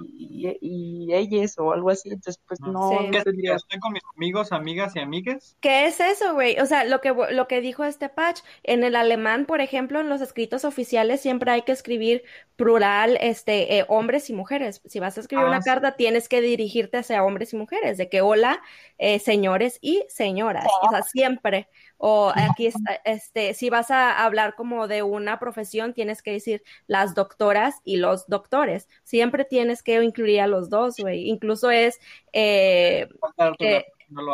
y, 0.60 1.14
ellas 1.14 1.54
o 1.58 1.72
algo 1.72 1.88
así, 1.88 2.10
entonces 2.10 2.40
pues 2.46 2.60
no, 2.60 2.90
tendría... 3.10 3.54
Estoy 3.54 3.80
con 3.80 3.94
mis 3.94 4.02
amigos, 4.14 4.52
amigas 4.52 4.94
y 4.94 5.00
amigues. 5.00 5.56
¿Qué 5.60 5.86
es 5.86 6.00
eso, 6.00 6.34
güey? 6.34 6.60
O 6.60 6.66
sea, 6.66 6.84
lo 6.84 7.00
que, 7.00 7.14
lo 7.30 7.48
que 7.48 7.62
dijo 7.62 7.82
este 7.84 8.10
patch, 8.10 8.40
en 8.62 8.84
el 8.84 8.94
alemán, 8.94 9.46
por 9.46 9.62
ejemplo, 9.62 10.00
en 10.00 10.10
los 10.10 10.20
escritos 10.20 10.66
oficiales 10.66 11.22
siempre 11.22 11.50
hay 11.50 11.62
que 11.62 11.72
escribir 11.72 12.24
plural, 12.56 13.16
este, 13.22 13.78
eh, 13.78 13.86
hombres 13.88 14.28
y 14.28 14.34
mujeres. 14.34 14.82
Si 14.84 15.00
vas 15.00 15.16
a 15.16 15.22
escribir 15.22 15.46
una 15.46 15.56
ah, 15.56 15.64
carta, 15.64 15.96
tienes 15.96 16.28
que 16.28 16.42
dirigirte 16.42 16.98
hacia 16.98 17.24
hombres 17.24 17.54
y 17.54 17.56
mujeres, 17.56 17.96
de 17.96 18.10
que 18.10 18.20
hola, 18.20 18.60
eh, 18.98 19.18
señores 19.18 19.78
y 19.80 20.04
señoras, 20.08 20.66
o 20.82 20.90
sea, 20.90 21.02
siempre. 21.02 21.68
O 22.07 22.30
aquí 22.36 22.66
está, 22.66 23.00
este, 23.07 23.55
si 23.55 23.70
vas 23.70 23.90
a 23.90 24.26
hablar 24.26 24.57
como 24.57 24.88
de 24.88 25.02
una 25.02 25.38
profesión, 25.38 25.94
tienes 25.94 26.22
que 26.22 26.32
decir 26.32 26.62
las 26.86 27.14
doctoras 27.14 27.80
y 27.82 27.96
los 27.96 28.26
doctores. 28.26 28.90
Siempre 29.05 29.46
tienes 29.46 29.82
que 29.82 30.05
incluir 30.05 30.42
a 30.42 30.46
los 30.46 30.68
dos, 30.68 30.96
güey. 30.98 31.30
Incluso 31.30 31.70
es, 31.70 31.98
eh, 32.34 33.09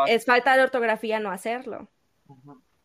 es 0.09 0.25
falta 0.27 0.57
de 0.57 0.65
ortografía 0.65 1.21
no 1.21 1.31
hacerlo. 1.31 1.87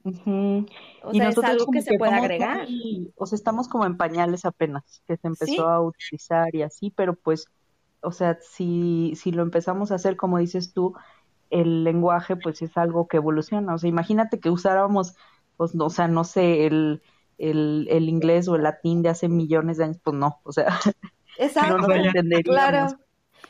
O 0.03 1.13
sea, 1.13 1.29
es 1.29 1.37
algo 1.39 1.71
que 1.71 1.81
se 1.81 1.97
puede 1.97 2.13
agregar. 2.13 2.67
o 3.15 3.25
sea, 3.25 3.35
estamos 3.35 3.67
como 3.67 3.87
en 3.87 3.97
pañales 3.97 4.45
apenas, 4.45 5.01
que 5.07 5.17
se 5.17 5.27
empezó 5.27 5.67
a 5.67 5.81
utilizar 5.81 6.53
y 6.53 6.61
así, 6.61 6.91
pero 6.95 7.15
pues, 7.15 7.47
o 8.01 8.11
sea, 8.11 8.37
si, 8.39 9.13
si 9.15 9.31
lo 9.31 9.41
empezamos 9.41 9.91
a 9.91 9.95
hacer 9.95 10.15
como 10.15 10.37
dices 10.37 10.73
tú, 10.73 10.93
el 11.49 11.83
lenguaje 11.83 12.35
pues 12.35 12.61
es 12.61 12.77
algo 12.77 13.07
que 13.07 13.17
evoluciona. 13.17 13.73
O 13.73 13.77
sea, 13.77 13.89
imagínate 13.89 14.39
que 14.39 14.49
usáramos, 14.49 15.15
pues, 15.57 15.75
no, 15.75 15.85
o 15.85 15.89
sea, 15.89 16.07
no 16.07 16.23
sé, 16.23 16.65
el, 16.65 17.01
el, 17.37 17.87
el 17.89 18.09
inglés 18.09 18.47
o 18.47 18.55
el 18.55 18.63
latín 18.63 19.01
de 19.01 19.09
hace 19.09 19.29
millones 19.29 19.77
de 19.77 19.85
años, 19.85 19.99
pues 20.03 20.15
no, 20.15 20.39
o 20.43 20.51
sea, 20.51 20.67
Exacto, 21.37 21.77
no 21.77 21.87
Claro. 22.43 22.87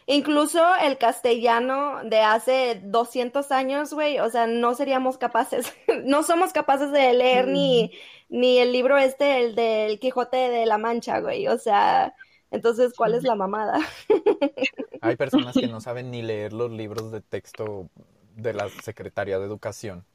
Incluso 0.07 0.63
el 0.83 0.97
castellano 0.97 2.03
de 2.03 2.19
hace 2.19 2.81
200 2.83 3.51
años, 3.51 3.93
güey, 3.93 4.19
o 4.19 4.29
sea, 4.29 4.45
no 4.45 4.75
seríamos 4.75 5.17
capaces, 5.17 5.73
no 6.05 6.21
somos 6.21 6.53
capaces 6.53 6.91
de 6.91 7.13
leer 7.13 7.47
ni, 7.47 7.91
ni 8.29 8.59
el 8.59 8.71
libro 8.71 8.97
este, 8.97 9.43
el 9.43 9.55
del 9.55 9.99
Quijote 9.99 10.37
de 10.37 10.65
la 10.67 10.77
Mancha, 10.77 11.19
güey, 11.21 11.47
o 11.47 11.57
sea, 11.57 12.13
entonces, 12.55 12.93
¿cuál 12.95 13.13
es 13.15 13.23
la 13.23 13.35
mamada? 13.35 13.79
Hay 15.01 15.15
personas 15.15 15.53
que 15.53 15.67
no 15.67 15.81
saben 15.81 16.09
ni 16.11 16.21
leer 16.21 16.53
los 16.53 16.71
libros 16.71 17.11
de 17.11 17.21
texto 17.21 17.89
de 18.35 18.53
la 18.53 18.69
Secretaría 18.69 19.39
de 19.39 19.45
Educación. 19.45 20.05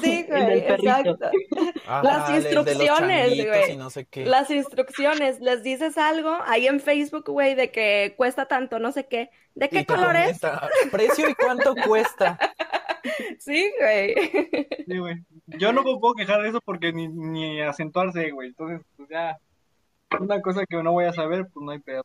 Sí, 0.00 0.24
güey, 0.28 0.58
exacto. 0.58 1.18
las 1.86 2.30
instrucciones, 2.30 3.46
güey. 3.46 3.76
No 3.76 3.90
sé 3.90 4.06
las 4.24 4.50
instrucciones, 4.50 5.40
les 5.40 5.62
dices 5.62 5.98
algo 5.98 6.36
ahí 6.46 6.66
en 6.66 6.80
Facebook, 6.80 7.30
güey, 7.30 7.54
de 7.54 7.70
que 7.70 8.14
cuesta 8.16 8.46
tanto, 8.46 8.78
no 8.78 8.92
sé 8.92 9.06
qué. 9.06 9.30
¿De 9.54 9.68
qué 9.68 9.84
color 9.84 10.16
es? 10.16 10.40
Precio 10.90 11.28
y 11.28 11.34
cuánto 11.34 11.74
cuesta. 11.86 12.38
Sí, 13.40 13.72
güey. 13.80 14.14
Sí, 14.86 14.96
güey. 14.96 15.16
Yo 15.58 15.72
no 15.72 15.82
me 15.82 15.98
puedo 15.98 16.14
quejar 16.14 16.40
de 16.40 16.50
eso 16.50 16.60
porque 16.64 16.92
ni, 16.92 17.08
ni 17.08 17.60
acentuarse, 17.60 18.30
güey. 18.30 18.50
Entonces, 18.50 18.80
pues 18.96 19.08
ya 19.08 19.36
una 20.20 20.40
cosa 20.40 20.66
que 20.66 20.82
no 20.82 20.92
voy 20.92 21.04
a 21.04 21.12
saber, 21.12 21.46
pues 21.52 21.64
no 21.64 21.72
hay 21.72 21.78
pedo. 21.78 22.02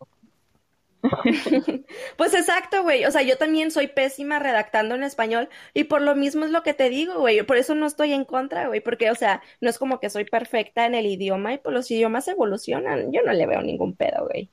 pues 2.18 2.34
exacto, 2.34 2.84
güey. 2.84 3.06
O 3.06 3.12
sea, 3.12 3.22
yo 3.22 3.38
también 3.38 3.72
soy 3.72 3.88
pésima 3.88 4.40
redactando 4.40 4.96
en 4.96 5.04
español 5.04 5.50
y 5.74 5.86
por 5.86 6.02
lo 6.02 6.16
mismo 6.16 6.46
es 6.46 6.52
lo 6.52 6.64
que 6.64 6.74
te 6.74 6.90
digo, 6.90 7.20
güey. 7.20 7.44
Por 7.44 7.58
eso 7.58 7.76
no 7.76 7.86
estoy 7.86 8.14
en 8.14 8.26
contra, 8.26 8.68
güey, 8.68 8.82
porque, 8.82 9.12
o 9.12 9.16
sea, 9.16 9.42
no 9.62 9.70
es 9.70 9.78
como 9.78 10.00
que 10.00 10.10
soy 10.10 10.26
perfecta 10.26 10.86
en 10.86 10.96
el 10.96 11.06
idioma 11.06 11.54
y 11.54 11.58
pues 11.58 11.74
los 11.74 11.90
idiomas 11.92 12.28
evolucionan. 12.28 13.12
Yo 13.12 13.22
no 13.24 13.34
le 13.34 13.46
veo 13.46 13.62
ningún 13.62 13.96
pedo, 13.96 14.28
güey. 14.28 14.50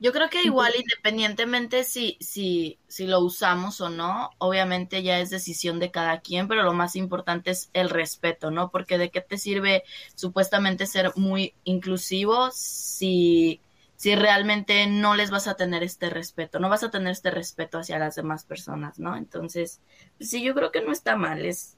Yo 0.00 0.12
creo 0.12 0.30
que 0.30 0.42
igual 0.44 0.72
independientemente 0.78 1.82
si, 1.82 2.16
si, 2.20 2.78
si 2.86 3.06
lo 3.08 3.18
usamos 3.20 3.80
o 3.80 3.90
no, 3.90 4.30
obviamente 4.38 5.02
ya 5.02 5.18
es 5.18 5.30
decisión 5.30 5.80
de 5.80 5.90
cada 5.90 6.20
quien, 6.20 6.46
pero 6.46 6.62
lo 6.62 6.72
más 6.72 6.94
importante 6.94 7.50
es 7.50 7.68
el 7.72 7.90
respeto, 7.90 8.50
¿no? 8.52 8.70
Porque 8.70 8.96
de 8.96 9.10
qué 9.10 9.20
te 9.20 9.38
sirve 9.38 9.82
supuestamente 10.14 10.86
ser 10.86 11.12
muy 11.16 11.54
inclusivo 11.64 12.50
si, 12.52 13.60
si 13.96 14.14
realmente 14.14 14.86
no 14.86 15.16
les 15.16 15.30
vas 15.32 15.48
a 15.48 15.56
tener 15.56 15.82
este 15.82 16.10
respeto, 16.10 16.60
no 16.60 16.68
vas 16.68 16.84
a 16.84 16.90
tener 16.92 17.10
este 17.10 17.30
respeto 17.32 17.78
hacia 17.78 17.98
las 17.98 18.14
demás 18.14 18.44
personas, 18.44 19.00
¿no? 19.00 19.16
Entonces, 19.16 19.80
pues 20.16 20.30
sí, 20.30 20.42
yo 20.44 20.54
creo 20.54 20.70
que 20.70 20.80
no 20.82 20.92
está 20.92 21.16
mal, 21.16 21.44
es, 21.44 21.76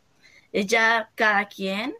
es 0.52 0.66
ya 0.66 1.10
cada 1.14 1.48
quien 1.48 1.94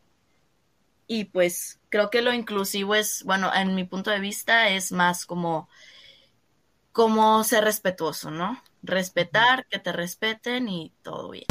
y 1.06 1.24
pues 1.26 1.80
creo 1.88 2.10
que 2.10 2.22
lo 2.22 2.32
inclusivo 2.32 2.94
es, 2.94 3.24
bueno, 3.24 3.50
en 3.54 3.74
mi 3.74 3.84
punto 3.84 4.10
de 4.10 4.20
vista 4.20 4.68
es 4.70 4.92
más 4.92 5.26
como 5.26 5.68
como 6.92 7.42
ser 7.44 7.64
respetuoso, 7.64 8.30
¿no? 8.30 8.62
Respetar, 8.82 9.66
que 9.66 9.78
te 9.78 9.92
respeten 9.92 10.68
y 10.68 10.92
todo 11.02 11.30
bien. 11.30 11.44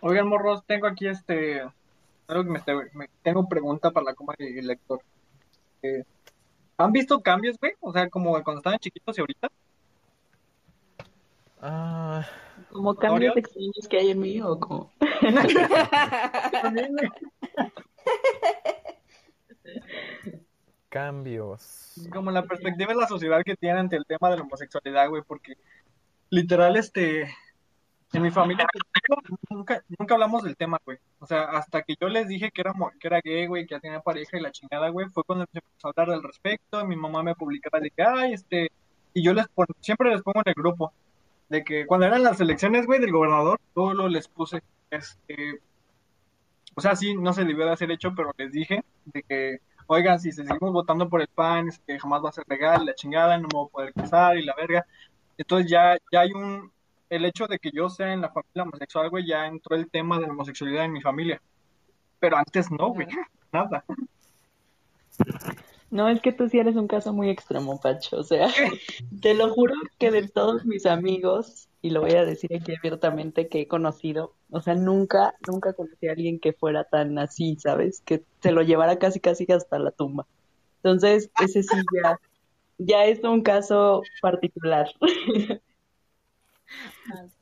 Oigan, 0.00 0.28
morros, 0.28 0.64
tengo 0.66 0.86
aquí 0.86 1.08
este. 1.08 1.62
Algo 2.26 2.44
que 2.44 2.50
me, 2.94 3.08
tengo 3.22 3.48
pregunta 3.48 3.90
para 3.90 4.04
la 4.04 4.14
coma 4.14 4.34
del 4.38 4.66
lector. 4.66 5.00
Eh, 5.82 6.04
¿Han 6.76 6.92
visto 6.92 7.20
cambios, 7.20 7.58
güey? 7.58 7.72
O 7.80 7.92
sea, 7.92 8.08
como 8.08 8.32
cuando 8.44 8.58
estaban 8.58 8.78
chiquitos 8.78 9.16
y 9.16 9.20
ahorita. 9.20 9.48
Ah. 11.60 12.24
Como 12.70 12.94
cambios 12.94 13.36
extraños 13.36 13.88
que 13.88 13.98
hay 13.98 14.10
en 14.10 14.20
mí 14.20 14.40
o 14.40 14.60
como. 14.60 14.92
cambios. 20.88 21.94
Como 22.12 22.30
la 22.30 22.44
perspectiva 22.44 22.92
de 22.92 23.00
la 23.00 23.08
sociedad 23.08 23.42
que 23.44 23.56
tiene 23.56 23.80
ante 23.80 23.96
el 23.96 24.04
tema 24.06 24.30
de 24.30 24.36
la 24.36 24.42
homosexualidad, 24.42 25.08
güey, 25.08 25.22
porque 25.26 25.54
literal, 26.30 26.76
este, 26.76 27.22
en 28.12 28.22
mi 28.22 28.30
familia 28.30 28.66
nunca, 29.50 29.82
nunca 29.98 30.14
hablamos 30.14 30.42
del 30.42 30.56
tema, 30.56 30.80
güey. 30.84 30.98
O 31.18 31.26
sea, 31.26 31.42
hasta 31.44 31.82
que 31.82 31.94
yo 32.00 32.08
les 32.08 32.26
dije 32.28 32.50
que 32.50 32.62
era, 32.62 32.72
que 32.98 33.06
era 33.06 33.20
gay, 33.22 33.46
güey, 33.46 33.66
que 33.66 33.74
ya 33.74 33.80
tenía 33.80 34.00
pareja 34.00 34.38
y 34.38 34.40
la 34.40 34.50
chingada, 34.50 34.88
güey, 34.88 35.08
fue 35.10 35.24
cuando 35.24 35.44
empezó 35.44 35.88
a 35.88 35.90
hablar 35.90 36.10
al 36.16 36.22
respecto. 36.22 36.84
Mi 36.86 36.96
mamá 36.96 37.22
me 37.22 37.34
publicaba 37.34 37.80
de 37.80 37.90
que, 37.90 38.02
ay, 38.02 38.32
este, 38.32 38.70
y 39.12 39.22
yo 39.22 39.34
les 39.34 39.46
siempre 39.80 40.10
les 40.10 40.22
pongo 40.22 40.40
en 40.44 40.48
el 40.48 40.54
grupo 40.54 40.92
de 41.48 41.64
que 41.64 41.86
cuando 41.86 42.06
eran 42.06 42.22
las 42.22 42.40
elecciones, 42.40 42.86
güey, 42.86 43.00
del 43.00 43.12
gobernador, 43.12 43.60
todo 43.74 44.08
les 44.08 44.28
puse, 44.28 44.62
este, 44.90 45.60
o 46.74 46.80
sea, 46.80 46.94
sí, 46.96 47.14
no 47.14 47.32
se 47.32 47.44
debió 47.44 47.66
de 47.66 47.72
hacer 47.72 47.90
hecho, 47.90 48.14
pero 48.14 48.32
les 48.36 48.52
dije 48.52 48.84
de 49.06 49.22
que 49.22 49.60
oigan, 49.88 50.20
si 50.20 50.30
seguimos 50.32 50.72
votando 50.72 51.08
por 51.08 51.20
el 51.20 51.28
PAN, 51.28 51.68
es 51.68 51.78
que 51.80 51.98
jamás 51.98 52.22
va 52.24 52.28
a 52.28 52.32
ser 52.32 52.44
legal, 52.46 52.86
la 52.86 52.94
chingada, 52.94 53.36
no 53.38 53.48
me 53.48 53.58
voy 53.58 53.66
a 53.66 53.72
poder 53.72 53.92
casar 53.92 54.36
y 54.36 54.44
la 54.44 54.54
verga. 54.54 54.86
Entonces 55.36 55.70
ya, 55.70 55.96
ya 56.12 56.20
hay 56.20 56.32
un, 56.32 56.70
el 57.08 57.24
hecho 57.24 57.46
de 57.46 57.58
que 57.58 57.70
yo 57.72 57.88
sea 57.88 58.12
en 58.12 58.20
la 58.20 58.28
familia 58.30 58.62
homosexual, 58.62 59.10
güey, 59.10 59.26
ya 59.26 59.46
entró 59.46 59.76
el 59.76 59.90
tema 59.90 60.18
de 60.18 60.26
la 60.26 60.32
homosexualidad 60.32 60.84
en 60.84 60.92
mi 60.92 61.00
familia. 61.00 61.40
Pero 62.20 62.36
antes 62.36 62.70
no, 62.70 62.88
güey, 62.88 63.08
nada. 63.52 63.84
No, 65.90 66.08
es 66.08 66.20
que 66.20 66.32
tú 66.32 66.48
sí 66.48 66.58
eres 66.58 66.76
un 66.76 66.86
caso 66.86 67.12
muy 67.12 67.30
extremo, 67.30 67.80
Pacho. 67.80 68.18
O 68.18 68.22
sea, 68.22 68.48
te 69.22 69.34
lo 69.34 69.52
juro 69.52 69.74
que 69.98 70.10
de 70.10 70.28
todos 70.28 70.64
mis 70.64 70.86
amigos, 70.86 71.68
y 71.80 71.90
lo 71.90 72.00
voy 72.00 72.12
a 72.12 72.24
decir 72.24 72.54
aquí 72.54 72.74
abiertamente, 72.76 73.48
que 73.48 73.62
he 73.62 73.68
conocido, 73.68 74.34
o 74.50 74.60
sea, 74.60 74.74
nunca, 74.74 75.34
nunca 75.46 75.72
conocí 75.72 76.08
a 76.08 76.12
alguien 76.12 76.40
que 76.40 76.52
fuera 76.52 76.84
tan 76.84 77.18
así, 77.18 77.56
¿sabes? 77.56 78.02
Que 78.04 78.22
se 78.42 78.52
lo 78.52 78.62
llevara 78.62 78.98
casi, 78.98 79.20
casi 79.20 79.50
hasta 79.50 79.78
la 79.78 79.90
tumba. 79.90 80.26
Entonces, 80.82 81.30
ese 81.40 81.62
sí 81.62 81.76
ya, 82.02 82.20
ya 82.78 83.04
es 83.04 83.22
un 83.24 83.42
caso 83.42 84.02
particular. 84.20 84.88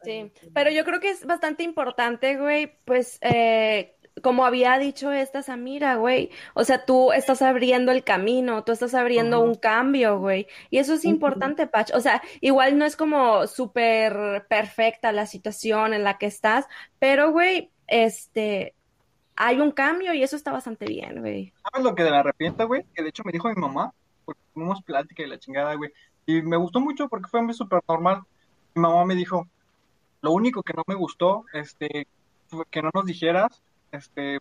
Sí, 0.05 0.31
pero 0.55 0.71
yo 0.71 0.85
creo 0.85 1.01
que 1.01 1.11
es 1.11 1.27
bastante 1.27 1.65
importante, 1.65 2.37
güey, 2.37 2.79
pues 2.85 3.19
eh, 3.23 3.96
como 4.23 4.45
había 4.45 4.79
dicho 4.79 5.13
esta 5.13 5.43
Samira, 5.43 5.97
güey, 5.97 6.31
o 6.55 6.65
sea, 6.65 6.85
tú 6.85 7.13
estás 7.13 7.43
abriendo 7.43 7.93
el 7.93 8.03
camino, 8.03 8.65
tú 8.65 8.73
estás 8.73 8.95
abriendo 8.95 9.41
un 9.41 9.55
cambio, 9.55 10.19
güey, 10.19 10.47
y 10.71 10.79
eso 10.79 10.95
es 10.95 11.05
importante, 11.05 11.67
Pach, 11.67 11.91
o 11.95 12.01
sea, 12.01 12.23
igual 12.41 12.79
no 12.79 12.85
es 12.85 12.97
como 12.97 13.47
súper 13.47 14.47
perfecta 14.49 15.13
la 15.13 15.27
situación 15.27 15.93
en 15.93 16.03
la 16.03 16.19
que 16.19 16.27
estás, 16.27 16.67
pero, 16.99 17.31
güey, 17.31 17.71
este, 17.87 18.75
hay 19.37 19.61
un 19.61 19.71
cambio 19.71 20.15
y 20.15 20.23
eso 20.23 20.37
está 20.37 20.51
bastante 20.51 20.87
bien, 20.87 21.21
güey. 21.21 21.53
¿Sabes 21.71 21.85
lo 21.85 21.95
que 21.95 22.03
de 22.03 22.11
la 22.11 22.21
arrepienta, 22.21 22.65
güey? 22.65 22.85
Que 22.95 23.03
de 23.03 23.11
hecho 23.11 23.23
me 23.25 23.33
dijo 23.33 23.49
mi 23.49 23.61
mamá, 23.61 23.93
porque 24.25 24.41
tuvimos 24.55 24.83
plática 24.83 25.23
y 25.23 25.27
la 25.27 25.39
chingada, 25.39 25.75
güey, 25.75 25.91
y 26.25 26.41
me 26.43 26.57
gustó 26.57 26.81
mucho 26.81 27.09
porque 27.09 27.29
fue 27.29 27.43
muy 27.43 27.55
súper 27.55 27.81
normal. 27.87 28.23
Mi 28.75 28.83
mamá 28.83 29.05
me 29.05 29.15
dijo, 29.15 29.47
lo 30.23 30.33
único 30.33 30.63
que 30.63 30.73
no 30.73 30.83
me 30.87 30.95
gustó, 30.95 31.45
este, 31.53 32.07
fue 32.49 32.65
que 32.71 32.83
no 32.83 32.91
nos 32.95 33.05
dijeras 33.05 33.63
este, 33.97 34.39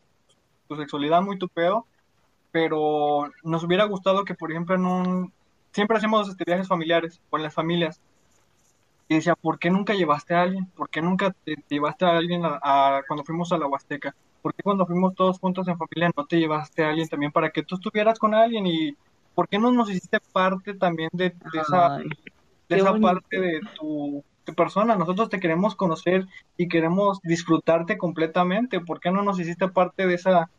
tu 0.68 0.76
sexualidad 0.76 1.22
muy 1.22 1.38
tu 1.38 1.48
pedo, 1.50 1.86
pero 2.52 3.30
nos 3.44 3.64
hubiera 3.64 3.86
gustado 3.86 4.24
que, 4.24 4.36
por 4.36 4.52
ejemplo, 4.52 4.76
en 4.76 4.86
un... 4.86 5.34
Siempre 5.72 5.98
hacemos 5.98 6.30
este, 6.30 6.46
viajes 6.46 6.68
familiares 6.68 7.22
con 7.30 7.44
las 7.44 7.54
familias. 7.54 8.00
Y 9.08 9.16
decía, 9.16 9.36
¿por 9.36 9.60
qué 9.60 9.70
nunca 9.70 9.94
llevaste 9.94 10.34
a 10.34 10.44
alguien? 10.44 10.66
¿Por 10.68 10.90
qué 10.90 11.02
nunca 11.02 11.36
te, 11.44 11.56
llevaste 11.70 12.06
a 12.06 12.18
alguien 12.18 12.42
a, 12.46 13.02
cuando 13.08 13.24
fuimos 13.24 13.52
a 13.52 13.58
la 13.58 13.68
Huasteca? 13.68 14.16
¿Por 14.42 14.54
qué 14.54 14.64
cuando 14.64 14.86
fuimos 14.86 15.16
todos 15.16 15.40
juntos 15.40 15.68
en 15.68 15.78
familia 15.78 16.12
no 16.16 16.26
te 16.26 16.40
llevaste 16.40 16.84
a 16.84 16.90
alguien 16.90 17.08
también 17.08 17.32
para 17.32 17.50
que 17.50 17.64
tú 17.64 17.76
estuvieras 17.76 18.18
con 18.18 18.34
alguien? 18.34 18.66
¿Y 18.66 18.96
por 19.36 19.48
qué 19.48 19.60
no 19.60 19.72
nos 19.72 19.90
hiciste 19.90 20.20
parte 20.32 20.74
también 20.74 21.10
de, 21.12 21.36
esa, 21.54 21.98
de 21.98 22.78
esa 22.78 22.98
parte 22.98 23.40
de 23.40 23.60
tu 23.78 24.24
persona, 24.54 24.96
nosotros 24.96 25.30
te 25.30 25.40
queremos 25.40 25.76
conocer 25.76 26.28
y 26.58 26.68
queremos 26.68 27.22
disfrutarte 27.22 27.98
completamente, 27.98 28.80
¿por 28.80 29.00
qué 29.00 29.12
no 29.12 29.24
nos 29.24 29.40
hiciste 29.40 29.68
parte 29.68 30.08
de 30.08 30.16
esa, 30.16 30.50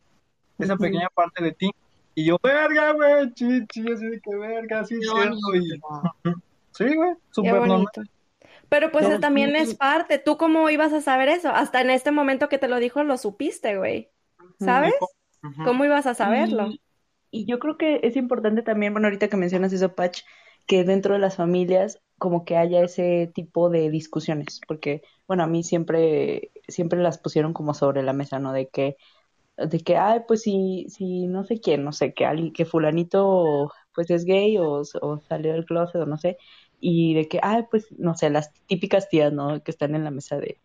de 0.59 0.65
esa 0.65 0.77
pequeña 0.77 1.09
parte 1.15 1.43
de 1.43 1.53
ti? 1.53 1.71
Y 2.15 2.25
yo, 2.25 2.39
verga, 2.43 2.93
güey, 2.93 3.33
chichi, 3.35 3.93
así 3.93 4.07
de 4.07 4.21
que 4.21 4.35
verga, 4.35 4.85
sí, 4.85 4.97
cierto, 5.01 5.55
y... 5.55 5.81
sí, 6.73 6.95
güey, 6.95 7.15
súper 7.31 7.55
normal. 7.55 7.87
Pero 8.69 8.91
pues 8.91 9.21
también 9.21 9.55
es 9.55 9.75
parte, 9.75 10.19
¿tú 10.19 10.37
cómo 10.37 10.69
ibas 10.71 10.93
a 10.93 11.01
saber 11.01 11.29
eso? 11.29 11.51
Hasta 11.51 11.81
en 11.81 11.91
este 11.91 12.11
momento 12.11 12.49
que 12.49 12.59
te 12.59 12.69
lo 12.69 12.79
dijo, 12.79 13.05
lo 13.05 13.17
supiste, 13.17 13.77
güey, 13.77 14.11
¿sabes? 14.59 14.95
¿Cómo 15.65 15.85
ibas 15.85 16.07
a 16.07 16.15
saberlo? 16.15 16.69
Y, 16.69 16.81
y 17.31 17.45
yo 17.47 17.59
creo 17.59 17.77
que 17.77 18.01
es 18.03 18.17
importante 18.17 18.63
también, 18.63 18.93
bueno, 18.93 19.07
ahorita 19.09 19.29
que 19.29 19.37
mencionas 19.37 19.73
eso, 19.73 19.95
Patch, 19.95 20.23
que 20.67 20.85
dentro 20.85 21.15
de 21.15 21.21
las 21.21 21.37
familias 21.37 22.01
como 22.19 22.45
que 22.45 22.57
haya 22.57 22.83
ese 22.85 23.31
tipo 23.35 23.71
de 23.71 23.91
discusiones, 23.91 24.61
porque, 24.69 25.03
bueno, 25.27 25.43
a 25.45 25.47
mí 25.47 25.63
siempre, 25.65 26.53
siempre 26.69 27.01
las 27.03 27.19
pusieron 27.19 27.53
como 27.53 27.75
sobre 27.75 28.03
la 28.03 28.13
mesa, 28.13 28.39
¿no? 28.39 28.53
De 28.53 28.69
que, 28.69 28.97
de 29.57 29.81
que, 29.81 29.97
ay, 29.97 30.21
pues 30.29 30.43
si, 30.43 30.87
si 30.91 31.27
no 31.29 31.45
sé 31.45 31.61
quién, 31.61 31.85
no 31.85 31.93
sé, 31.93 32.15
que 32.15 32.27
alguien, 32.27 32.53
que 32.53 32.65
fulanito, 32.67 33.71
pues 33.95 34.11
es 34.11 34.25
gay 34.25 34.59
o, 34.59 34.83
o 35.03 35.21
salió 35.29 35.53
del 35.53 35.65
closet 35.67 36.03
o 36.03 36.07
no 36.07 36.19
sé, 36.19 36.37
y 36.81 37.15
de 37.15 37.29
que, 37.29 37.41
ay, 37.43 37.65
pues, 37.71 37.87
no 37.99 38.15
sé, 38.17 38.31
las 38.31 38.53
típicas 38.67 39.09
tías, 39.09 39.33
¿no? 39.33 39.63
Que 39.63 39.71
están 39.71 39.95
en 39.95 40.05
la 40.05 40.11
mesa 40.11 40.39
de, 40.39 40.61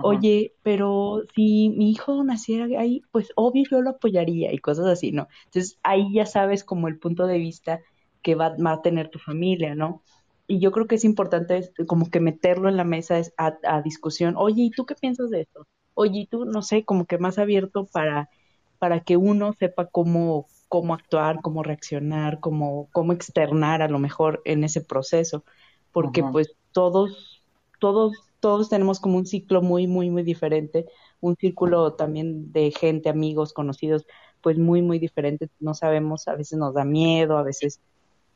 oye, 0.00 0.54
pero 0.62 1.22
si 1.34 1.70
mi 1.70 1.90
hijo 1.92 2.22
naciera 2.24 2.66
ahí, 2.80 3.02
pues 3.10 3.30
obvio 3.36 3.64
yo 3.70 3.82
lo 3.82 3.90
apoyaría 3.90 4.52
y 4.52 4.58
cosas 4.58 4.86
así, 4.86 5.12
¿no? 5.12 5.28
Entonces 5.46 5.78
ahí 5.82 6.12
ya 6.14 6.26
sabes 6.26 6.64
como 6.64 6.88
el 6.88 6.98
punto 6.98 7.26
de 7.26 7.38
vista 7.38 7.80
que 8.22 8.34
va, 8.34 8.56
va 8.64 8.72
a 8.72 8.82
tener 8.82 9.10
tu 9.10 9.18
familia, 9.18 9.74
¿no? 9.74 10.02
Y 10.48 10.60
yo 10.60 10.72
creo 10.72 10.86
que 10.86 10.94
es 10.94 11.04
importante 11.04 11.70
como 11.86 12.10
que 12.10 12.20
meterlo 12.20 12.70
en 12.70 12.78
la 12.78 12.84
mesa 12.84 13.18
es 13.18 13.34
a, 13.36 13.82
discusión. 13.82 14.34
Oye, 14.38 14.62
¿y 14.62 14.70
tú 14.70 14.86
qué 14.86 14.94
piensas 14.94 15.28
de 15.28 15.42
esto? 15.42 15.66
Oye, 15.92 16.20
¿y 16.20 16.26
tú, 16.26 16.46
no 16.46 16.62
sé, 16.62 16.84
como 16.84 17.04
que 17.04 17.18
más 17.18 17.38
abierto 17.38 17.84
para, 17.84 18.30
para 18.78 19.00
que 19.00 19.18
uno 19.18 19.52
sepa 19.52 19.86
cómo, 19.86 20.46
cómo 20.68 20.94
actuar, 20.94 21.40
cómo 21.42 21.62
reaccionar, 21.62 22.40
cómo, 22.40 22.88
cómo 22.92 23.12
externar 23.12 23.82
a 23.82 23.88
lo 23.88 23.98
mejor 23.98 24.40
en 24.46 24.64
ese 24.64 24.80
proceso? 24.80 25.44
Porque 25.92 26.22
pues 26.22 26.54
todos, 26.72 27.42
todos, 27.78 28.14
todos 28.40 28.70
tenemos 28.70 29.00
como 29.00 29.18
un 29.18 29.26
ciclo 29.26 29.60
muy, 29.60 29.86
muy, 29.86 30.08
muy 30.08 30.22
diferente, 30.22 30.86
un 31.20 31.36
círculo 31.36 31.92
también 31.92 32.52
de 32.52 32.70
gente, 32.70 33.10
amigos, 33.10 33.52
conocidos, 33.52 34.06
pues 34.40 34.56
muy, 34.56 34.80
muy 34.80 34.98
diferente. 34.98 35.50
No 35.60 35.74
sabemos, 35.74 36.26
a 36.26 36.36
veces 36.36 36.58
nos 36.58 36.72
da 36.72 36.86
miedo, 36.86 37.36
a 37.36 37.42
veces 37.42 37.82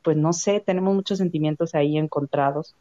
pues 0.02 0.16
no 0.16 0.32
sé, 0.32 0.60
tenemos 0.60 0.94
muchos 0.94 1.18
sentimientos 1.18 1.74
ahí 1.74 1.96
encontrados, 1.96 2.74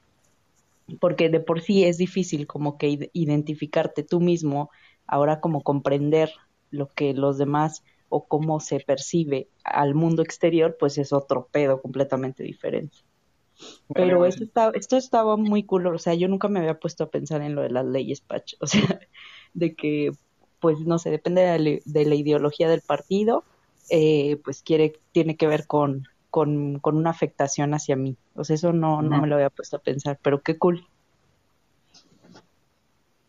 porque 1.00 1.30
de 1.30 1.40
por 1.40 1.62
sí 1.62 1.84
es 1.84 1.98
difícil 1.98 2.48
como 2.48 2.78
que 2.78 3.10
identificarte 3.14 4.04
tú 4.04 4.20
mismo, 4.20 4.70
ahora 5.08 5.40
como 5.40 5.62
comprender 5.62 6.32
lo 6.70 6.88
que 6.88 7.14
los 7.14 7.38
demás 7.38 7.84
o 8.10 8.26
cómo 8.26 8.60
se 8.60 8.80
percibe 8.80 9.48
al 9.64 9.96
mundo 9.96 10.22
exterior, 10.22 10.76
pues 10.80 10.98
es 10.98 11.14
otro 11.14 11.48
pedo 11.52 11.82
completamente 11.82 12.44
diferente. 12.44 12.98
Pero 13.94 14.26
esto, 14.26 14.44
está, 14.44 14.72
esto 14.74 14.98
estaba 14.98 15.38
muy 15.38 15.64
cool, 15.64 15.88
o 15.88 16.00
sea, 16.00 16.14
yo 16.14 16.28
nunca 16.28 16.48
me 16.48 16.60
había 16.60 16.80
puesto 16.80 17.04
a 17.04 17.10
pensar 17.10 17.42
en 17.42 17.56
lo 17.56 17.62
de 17.62 17.70
las 17.70 17.86
leyes, 17.86 18.22
Pach, 18.22 18.54
o 18.60 18.68
sea, 18.68 19.00
de 19.54 19.76
que, 19.76 20.12
pues 20.60 20.80
no 20.80 21.00
sé, 21.00 21.10
depende 21.10 21.42
de 21.42 21.60
la, 21.60 21.80
de 21.84 22.06
la 22.06 22.16
ideología 22.16 22.70
del 22.70 22.82
partido, 22.82 23.44
eh, 23.90 24.38
pues 24.44 24.62
quiere, 24.62 24.94
tiene 25.12 25.36
que 25.36 25.48
ver 25.48 25.68
con, 25.68 26.08
con, 26.32 26.80
con 26.80 26.98
una 26.98 27.12
afectación 27.12 27.76
hacia 27.76 27.96
mí. 27.96 28.18
O 28.36 28.44
sea, 28.44 28.56
eso 28.56 28.74
no, 28.74 29.02
no 29.02 29.22
me 29.22 29.28
lo 29.28 29.36
había 29.36 29.50
puesto 29.52 29.76
a 29.78 29.82
pensar, 29.82 30.18
pero 30.24 30.42
qué 30.42 30.58
cool. 30.58 30.88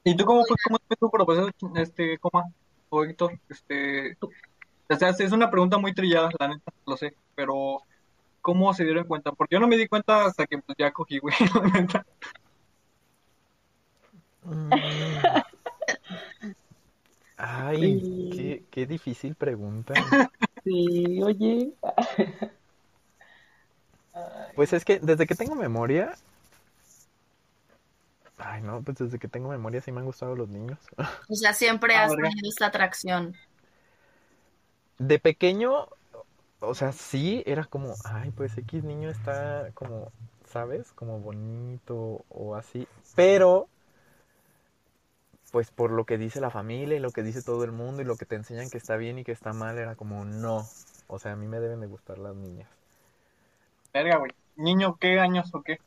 ¿Y 0.05 0.17
tú 0.17 0.25
cómo 0.25 0.45
fue, 0.45 0.57
cómo 0.65 0.79
fue 0.87 0.97
tu 0.97 1.11
proceso, 1.11 1.51
este, 1.77 2.19
coma, 2.19 2.45
o 2.89 3.05
Héctor? 3.05 3.39
Este, 3.49 4.17
o 4.21 4.97
sea, 4.97 5.11
es 5.11 5.33
una 5.33 5.51
pregunta 5.51 5.79
muy 5.79 5.93
trillada, 5.93 6.31
la 6.39 6.49
neta, 6.49 6.73
lo 6.87 6.97
sé, 6.97 7.15
pero 7.35 7.83
¿cómo 8.41 8.73
se 8.73 8.85
dieron 8.85 9.07
cuenta? 9.07 9.33
Porque 9.33 9.57
yo 9.57 9.61
no 9.61 9.69
me 9.69 9.77
di 9.77 9.89
cuenta 9.89 10.25
hasta 10.25 10.47
que 10.47 10.59
pues, 10.59 10.77
ya 10.79 10.93
cogí, 10.93 11.19
güey, 11.19 11.35
la 11.55 11.81
neta. 11.81 12.07
Mm. 14.45 14.71
Ay, 17.37 18.31
qué, 18.33 18.65
qué 18.71 18.87
difícil 18.87 19.35
pregunta. 19.35 19.95
Sí, 20.65 21.21
oye. 21.23 21.73
Pues 24.55 24.73
es 24.73 24.85
que 24.85 24.99
desde 25.01 25.27
que 25.27 25.35
tengo 25.35 25.55
memoria. 25.55 26.15
Ay, 28.39 28.61
no, 28.63 28.83
pues 28.83 28.99
desde 28.99 29.19
que 29.19 29.29
tengo 29.29 29.49
memoria 29.49 29.81
sí 29.81 29.93
me 29.93 30.01
han 30.01 30.07
gustado 30.07 30.35
los 30.35 30.49
niños. 30.49 30.79
O 31.29 31.35
sea, 31.35 31.55
siempre 31.55 31.97
has 31.97 32.11
tenido 32.15 32.49
esta 32.49 32.67
atracción. 32.67 33.37
De 34.99 35.19
pequeño, 35.19 35.89
o 36.61 36.75
sea, 36.75 36.93
sí, 36.93 37.43
era 37.47 37.65
como, 37.65 37.95
ay, 38.05 38.31
pues 38.31 38.57
X 38.57 38.85
niño 38.85 39.11
está 39.11 39.71
como, 39.75 40.13
¿sabes? 40.49 40.93
Como 40.93 41.19
bonito 41.19 42.25
o 42.29 42.55
así. 42.55 42.87
Pero, 43.17 43.69
pues 45.51 45.71
por 45.71 45.91
lo 45.91 46.05
que 46.05 46.19
dice 46.19 46.41
la 46.41 46.51
familia 46.51 46.97
y 46.97 47.01
lo 47.01 47.11
que 47.11 47.23
dice 47.23 47.43
todo 47.43 47.65
el 47.65 47.73
mundo 47.73 48.03
y 48.03 48.05
lo 48.05 48.17
que 48.17 48.27
te 48.27 48.37
enseñan 48.37 48.71
que 48.71 48.79
está 48.79 48.97
bien 48.97 49.19
y 49.19 49.25
que 49.25 49.33
está 49.33 49.53
mal, 49.53 49.79
era 49.79 49.97
como, 49.97 50.25
no. 50.25 50.67
O 51.09 51.19
sea, 51.19 51.33
a 51.33 51.37
mí 51.37 51.47
me 51.49 51.61
deben 51.61 51.81
de 51.81 51.87
gustar 51.87 52.19
las 52.19 52.35
niñas. 52.37 52.69
Verga, 53.93 54.17
güey. 54.17 54.33
¿Niño 54.57 54.97
qué 54.99 55.21
años 55.21 55.55
o 55.55 55.63
qué? 55.63 55.79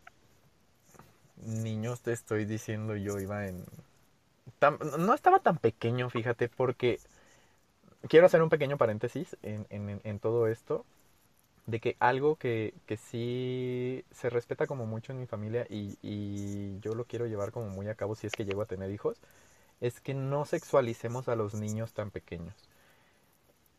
Niños 1.38 2.01
te 2.01 2.14
estoy 2.14 2.45
diciendo 2.45 2.95
yo 2.95 3.20
iba 3.20 3.47
en... 3.47 3.64
No 4.99 5.14
estaba 5.14 5.39
tan 5.39 5.58
pequeño, 5.58 6.10
fíjate, 6.10 6.49
porque 6.49 6.99
quiero 8.08 8.26
hacer 8.26 8.41
un 8.41 8.49
pequeño 8.49 8.78
paréntesis 8.78 9.38
en, 9.43 9.68
en, 9.70 10.01
en 10.03 10.20
todo 10.20 10.47
esto, 10.47 10.86
de 11.68 11.80
que 11.80 11.97
algo 11.99 12.36
que, 12.36 12.74
que, 12.88 12.97
sí 12.97 14.03
se 14.12 14.30
respeta 14.30 14.66
como 14.66 14.86
mucho 14.86 15.12
en 15.12 15.20
mi 15.20 15.28
familia 15.28 15.68
y, 15.70 15.97
y, 16.01 16.80
yo 16.80 16.95
lo 16.95 17.06
quiero 17.06 17.28
llevar 17.28 17.51
como 17.51 17.70
muy 17.70 17.88
a 17.88 17.95
cabo 17.95 18.16
si 18.16 18.28
es 18.28 18.34
que 18.34 18.45
llego 18.45 18.62
a 18.62 18.68
tener 18.68 18.91
hijos, 18.91 19.18
es 19.82 19.99
que 19.99 20.14
no 20.14 20.45
sexualicemos 20.45 21.28
a 21.28 21.36
los 21.36 21.53
niños 21.53 21.93
tan 21.93 22.12
pequeños 22.12 22.56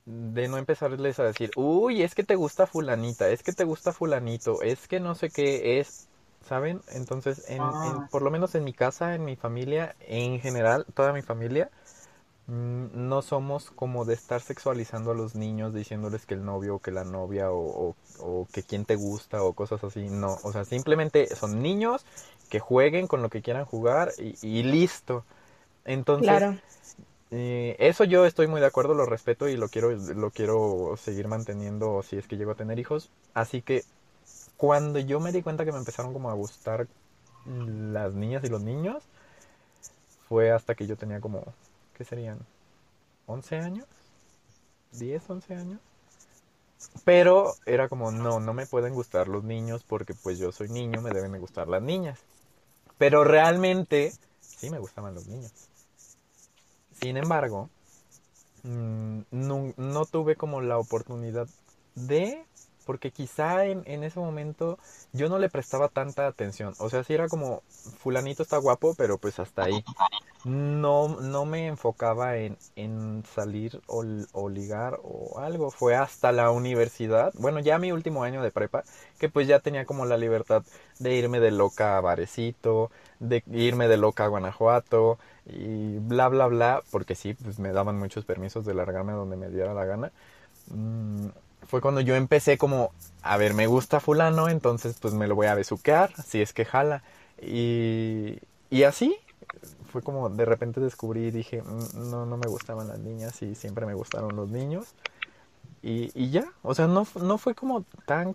de 0.07 0.46
no 0.46 0.57
empezarles 0.57 1.18
a 1.18 1.24
decir, 1.24 1.50
uy, 1.57 2.02
es 2.02 2.14
que 2.14 2.22
te 2.22 2.36
gusta 2.36 2.66
fulanita, 2.66 3.28
es 3.28 3.42
que 3.42 3.52
te 3.52 3.64
gusta 3.64 3.92
fulanito, 3.92 4.62
es 4.62 4.86
que 4.86 5.00
no 5.00 5.16
sé 5.16 5.30
qué 5.30 5.80
es, 5.80 6.07
¿saben? 6.48 6.80
Entonces, 6.92 7.50
en, 7.50 7.61
ah. 7.61 8.09
por 8.11 8.22
lo 8.22 8.30
menos 8.30 8.54
en 8.54 8.62
mi 8.62 8.72
casa, 8.72 9.16
en 9.16 9.24
mi 9.24 9.34
familia, 9.34 9.96
en 10.00 10.40
general, 10.40 10.86
toda 10.94 11.12
mi 11.12 11.22
familia, 11.22 11.70
mm, 12.46 12.86
no 13.09 13.20
somos 13.20 13.72
como 13.72 14.04
de 14.04 14.14
estar 14.14 14.40
sexualizando 14.40 15.11
a 15.11 15.14
los 15.14 15.34
niños 15.34 15.74
diciéndoles 15.74 16.24
que 16.24 16.34
el 16.34 16.44
novio 16.44 16.76
o 16.76 16.78
que 16.78 16.92
la 16.92 17.02
novia 17.02 17.50
o, 17.50 17.96
o, 18.20 18.46
que 18.52 18.62
quién 18.62 18.84
te 18.84 18.94
gusta 18.94 19.42
o 19.42 19.54
cosas 19.54 19.82
así, 19.82 20.09
no, 20.09 20.38
o 20.44 20.52
sea, 20.52 20.64
simplemente 20.64 21.34
son 21.34 21.61
niños 21.61 22.07
que 22.48 22.61
jueguen 22.61 23.09
con 23.09 23.22
lo 23.22 23.28
que 23.28 23.42
quieran 23.42 23.64
jugar 23.64 24.12
y, 24.18 24.36
y 24.40 24.62
listo. 24.62 25.24
Entonces, 25.84 26.28
claro. 26.28 26.57
Eh, 27.31 27.77
eso 27.79 28.05
yo 28.05 28.24
estoy 28.24 28.47
muy 28.47 28.61
de 28.61 28.66
acuerdo, 28.66 28.95
lo 28.95 29.05
respeto 29.05 29.49
y 29.49 29.57
lo 29.57 29.68
quiero, 29.68 29.91
lo 29.91 30.31
quiero 30.31 30.95
seguir 30.97 31.27
manteniendo 31.29 32.03
si 32.03 32.16
es 32.16 32.27
que 32.29 32.37
llego 32.37 32.53
a 32.53 32.57
tener 32.57 32.79
hijos. 32.79 33.11
Así 33.35 33.62
que 33.62 33.85
cuando 34.57 34.99
yo 34.99 35.20
me 35.20 35.33
di 35.33 35.43
cuenta 35.43 35.64
que 35.64 35.72
me 35.72 35.79
empezaron 35.79 36.12
como 36.12 36.31
a 36.31 36.35
gustar 36.35 36.87
las 37.47 38.14
niñas 38.14 38.45
y 38.45 38.49
los 38.49 38.62
niños, 38.62 39.03
fue 40.29 40.51
hasta 40.51 40.74
que 40.74 40.87
yo 40.87 40.97
tenía 40.97 41.20
como, 41.20 41.45
¿qué 41.97 42.05
serían? 42.05 42.39
¿11 43.27 43.62
años? 43.62 43.87
¿10, 44.93 45.22
11 45.29 45.55
años? 45.55 45.81
Pero 47.05 47.55
era 47.66 47.89
como, 47.89 48.11
no, 48.11 48.41
no 48.41 48.53
me 48.55 48.66
pueden 48.66 48.95
gustar 48.95 49.29
los 49.29 49.45
niños 49.45 49.85
porque 49.85 50.14
pues 50.14 50.39
yo 50.39 50.53
soy 50.53 50.68
niño, 50.68 51.01
me 51.01 51.11
deben 51.11 51.33
de 51.33 51.39
gustar 51.39 51.68
las 51.68 51.83
niñas. 51.83 52.20
Pero 52.99 53.24
realmente 53.24 54.12
sí 54.41 54.70
me 54.70 54.79
gustaban 54.79 55.14
los 55.14 55.27
niños. 55.27 55.66
Sin 57.01 57.16
embargo, 57.16 57.70
mm, 58.62 59.20
no, 59.30 59.74
no 59.76 60.07
tuve 60.07 60.36
como 60.36 60.61
la 60.61 60.78
oportunidad 60.78 61.49
de 61.94 62.47
porque 62.87 63.11
quizá 63.11 63.66
en, 63.66 63.82
en, 63.84 64.05
ese 64.05 64.20
momento 64.20 64.78
yo 65.12 65.28
no 65.28 65.39
le 65.39 65.51
prestaba 65.51 65.89
tanta 65.89 66.26
atención. 66.26 66.72
O 66.78 66.89
sea, 66.89 67.03
sí 67.05 67.12
era 67.12 67.28
como, 67.28 67.62
fulanito 67.99 68.43
está 68.45 68.57
guapo, 68.59 68.95
pero 68.97 69.18
pues 69.18 69.39
hasta 69.41 69.64
ahí. 69.64 69.84
No, 70.45 71.09
no 71.20 71.45
me 71.45 71.66
enfocaba 71.66 72.37
en, 72.37 72.57
en 72.76 73.24
salir 73.34 73.82
o, 73.89 74.05
o, 74.32 74.49
ligar 74.49 75.01
o 75.03 75.41
algo. 75.41 75.72
Fue 75.72 75.97
hasta 75.97 76.30
la 76.30 76.51
universidad, 76.53 77.32
bueno, 77.34 77.59
ya 77.59 77.78
mi 77.78 77.91
último 77.91 78.22
año 78.22 78.41
de 78.43 78.53
prepa, 78.53 78.84
que 79.18 79.28
pues 79.28 79.49
ya 79.49 79.59
tenía 79.59 79.84
como 79.84 80.07
la 80.07 80.16
libertad 80.16 80.62
de 81.01 81.14
irme 81.16 81.41
de 81.41 81.51
loca 81.51 81.97
a 81.97 82.01
Varecito, 82.01 82.93
de 83.18 83.43
irme 83.51 83.89
de 83.89 83.97
loca 83.97 84.24
a 84.24 84.28
Guanajuato 84.28 85.18
y 85.45 85.99
bla, 85.99 86.28
bla, 86.28 86.47
bla, 86.47 86.82
porque 86.93 87.16
sí, 87.16 87.34
pues 87.34 87.59
me 87.59 87.72
daban 87.72 87.99
muchos 87.99 88.24
permisos 88.24 88.64
de 88.64 88.74
largarme 88.74 89.12
donde 89.12 89.37
me 89.37 89.49
diera 89.49 89.74
la 89.74 89.84
gana. 89.84 90.12
Fue 91.67 91.81
cuando 91.81 92.01
yo 92.01 92.14
empecé 92.14 92.59
como, 92.59 92.93
a 93.23 93.37
ver, 93.37 93.55
me 93.55 93.67
gusta 93.67 94.01
fulano, 94.01 94.49
entonces 94.49 94.97
pues 95.01 95.14
me 95.14 95.27
lo 95.27 95.35
voy 95.35 95.47
a 95.47 95.55
besuquear, 95.55 96.12
si 96.23 96.41
es 96.41 96.53
que 96.53 96.64
jala. 96.64 97.03
Y, 97.41 98.39
y 98.71 98.85
así 98.85 99.17
fue 99.91 100.03
como 100.03 100.29
de 100.29 100.45
repente 100.45 100.81
descubrí 100.81 101.27
y 101.27 101.31
dije, 101.31 101.62
mm, 101.62 102.11
no, 102.11 102.27
no 102.27 102.37
me 102.37 102.47
gustaban 102.47 102.89
las 102.89 102.99
niñas 102.99 103.41
y 103.43 103.55
siempre 103.55 103.87
me 103.87 103.95
gustaron 103.95 104.37
los 104.37 104.49
niños. 104.49 104.87
Y, 105.83 106.11
y 106.14 106.31
ya, 106.31 106.45
o 106.62 106.75
sea, 106.75 106.87
no, 106.87 107.07
no 107.21 107.39
fue 107.39 107.55
como 107.55 107.85
tan, 108.07 108.35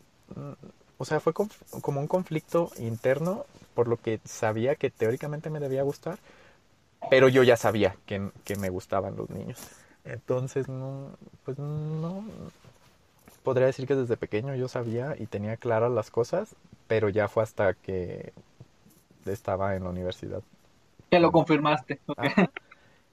o 0.98 1.06
sea, 1.06 1.20
fue 1.20 1.34
como 1.34 2.00
un 2.00 2.08
conflicto 2.08 2.72
interno 2.78 3.46
por 3.74 3.88
lo 3.88 3.98
que 3.98 4.20
sabía 4.26 4.76
que 4.76 4.90
teóricamente 4.90 5.50
me 5.50 5.60
debía 5.60 5.84
gustar, 5.84 6.20
pero 7.10 7.28
yo 7.30 7.44
ya 7.44 7.58
sabía 7.58 7.96
que, 8.06 8.30
que 8.44 8.56
me 8.56 8.70
gustaban 8.70 9.16
los 9.16 9.30
niños. 9.30 9.60
Entonces, 10.04 10.68
no, 10.68 11.10
pues 11.46 11.58
no, 11.60 12.24
podría 13.44 13.68
decir 13.68 13.88
que 13.88 13.96
desde 13.96 14.18
pequeño 14.18 14.56
yo 14.56 14.68
sabía 14.68 15.16
y 15.18 15.26
tenía 15.26 15.58
claras 15.58 15.92
las 15.92 16.12
cosas, 16.12 16.56
pero 16.88 17.10
ya 17.10 17.28
fue 17.28 17.44
hasta 17.44 17.74
que 17.74 18.34
estaba 19.26 19.76
en 19.76 19.84
la 19.84 19.90
universidad. 19.90 20.42
Que 21.10 21.20
lo 21.20 21.32
confirmaste. 21.32 22.00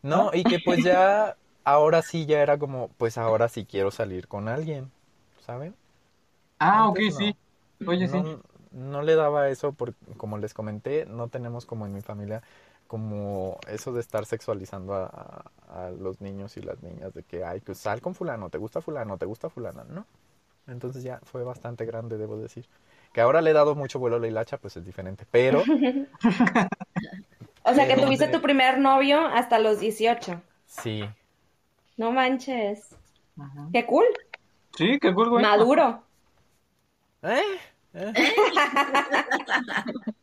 No, 0.03 0.31
y 0.33 0.45
que 0.45 0.61
pues 0.61 0.85
ya, 0.85 1.37
ahora 1.64 2.03
sí 2.03 2.26
ya 2.26 2.41
era 2.41 2.59
como, 2.59 2.89
pues 2.99 3.18
ahora 3.18 3.49
sí 3.49 3.64
quiero 3.64 3.91
salir 3.91 4.29
con 4.29 4.49
alguien, 4.49 4.91
¿saben? 5.45 5.74
Ah, 6.59 6.89
ok, 6.89 6.99
sí. 7.11 7.37
Oye, 7.87 8.07
no, 8.07 8.24
sí. 8.24 8.37
No 8.70 9.03
le 9.03 9.14
daba 9.16 9.49
eso, 9.49 9.72
porque 9.72 9.97
como 10.16 10.39
les 10.39 10.55
comenté, 10.55 11.07
no 11.07 11.29
tenemos 11.29 11.66
como 11.66 11.87
en 11.87 11.95
mi 11.95 12.01
familia 12.01 12.43
como 12.89 13.59
eso 13.68 13.93
de 13.93 14.01
estar 14.01 14.24
sexualizando 14.24 14.95
a, 14.95 15.45
a, 15.68 15.91
los 15.91 16.20
niños 16.20 16.57
y 16.57 16.62
las 16.62 16.82
niñas, 16.82 17.14
de 17.14 17.22
que, 17.22 17.45
ay, 17.45 17.61
pues 17.61 17.78
sal 17.78 18.01
con 18.01 18.14
fulano, 18.14 18.49
te 18.49 18.59
gusta 18.59 18.80
fulano, 18.80 19.18
te 19.18 19.26
gusta 19.26 19.51
fulana, 19.51 19.84
¿no? 19.89 20.07
Entonces 20.66 21.05
ya 21.05 21.20
fue 21.22 21.45
bastante 21.45 21.84
grande, 21.84 22.18
debo 22.18 22.39
decir. 22.39 22.66
Que 23.12 23.20
ahora 23.20 23.41
le 23.41 23.51
he 23.51 23.55
dado 23.55 23.74
mucho 23.74 23.99
vuelo 23.99 24.16
a 24.16 24.18
la 24.18 24.26
hilacha, 24.26 24.57
pues 24.57 24.76
es 24.76 24.84
diferente, 24.84 25.26
pero... 25.30 25.62
o 27.62 27.74
sea, 27.74 27.86
que 27.86 27.97
tuviste 27.97 28.28
tu 28.28 28.41
primer 28.41 28.78
novio 28.78 29.20
hasta 29.20 29.59
los 29.59 29.80
18. 29.80 30.41
Sí. 30.66 31.05
No 31.97 32.11
manches. 32.11 32.97
Ajá. 33.39 33.68
Qué 33.72 33.86
cool. 33.86 34.07
Sí, 34.76 34.99
qué 34.99 35.14
cool, 35.14 35.28
güey. 35.28 35.43
Maduro. 35.43 36.03
¿Eh? 37.22 37.43
¿Eh? 37.95 38.12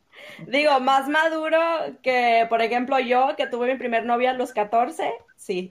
Digo, 0.46 0.78
más 0.80 1.08
maduro 1.08 1.58
que, 2.02 2.46
por 2.48 2.62
ejemplo, 2.62 2.98
yo, 2.98 3.34
que 3.36 3.46
tuve 3.46 3.72
mi 3.72 3.78
primer 3.78 4.04
novia 4.04 4.30
a 4.30 4.34
los 4.34 4.52
14, 4.52 5.12
sí. 5.36 5.70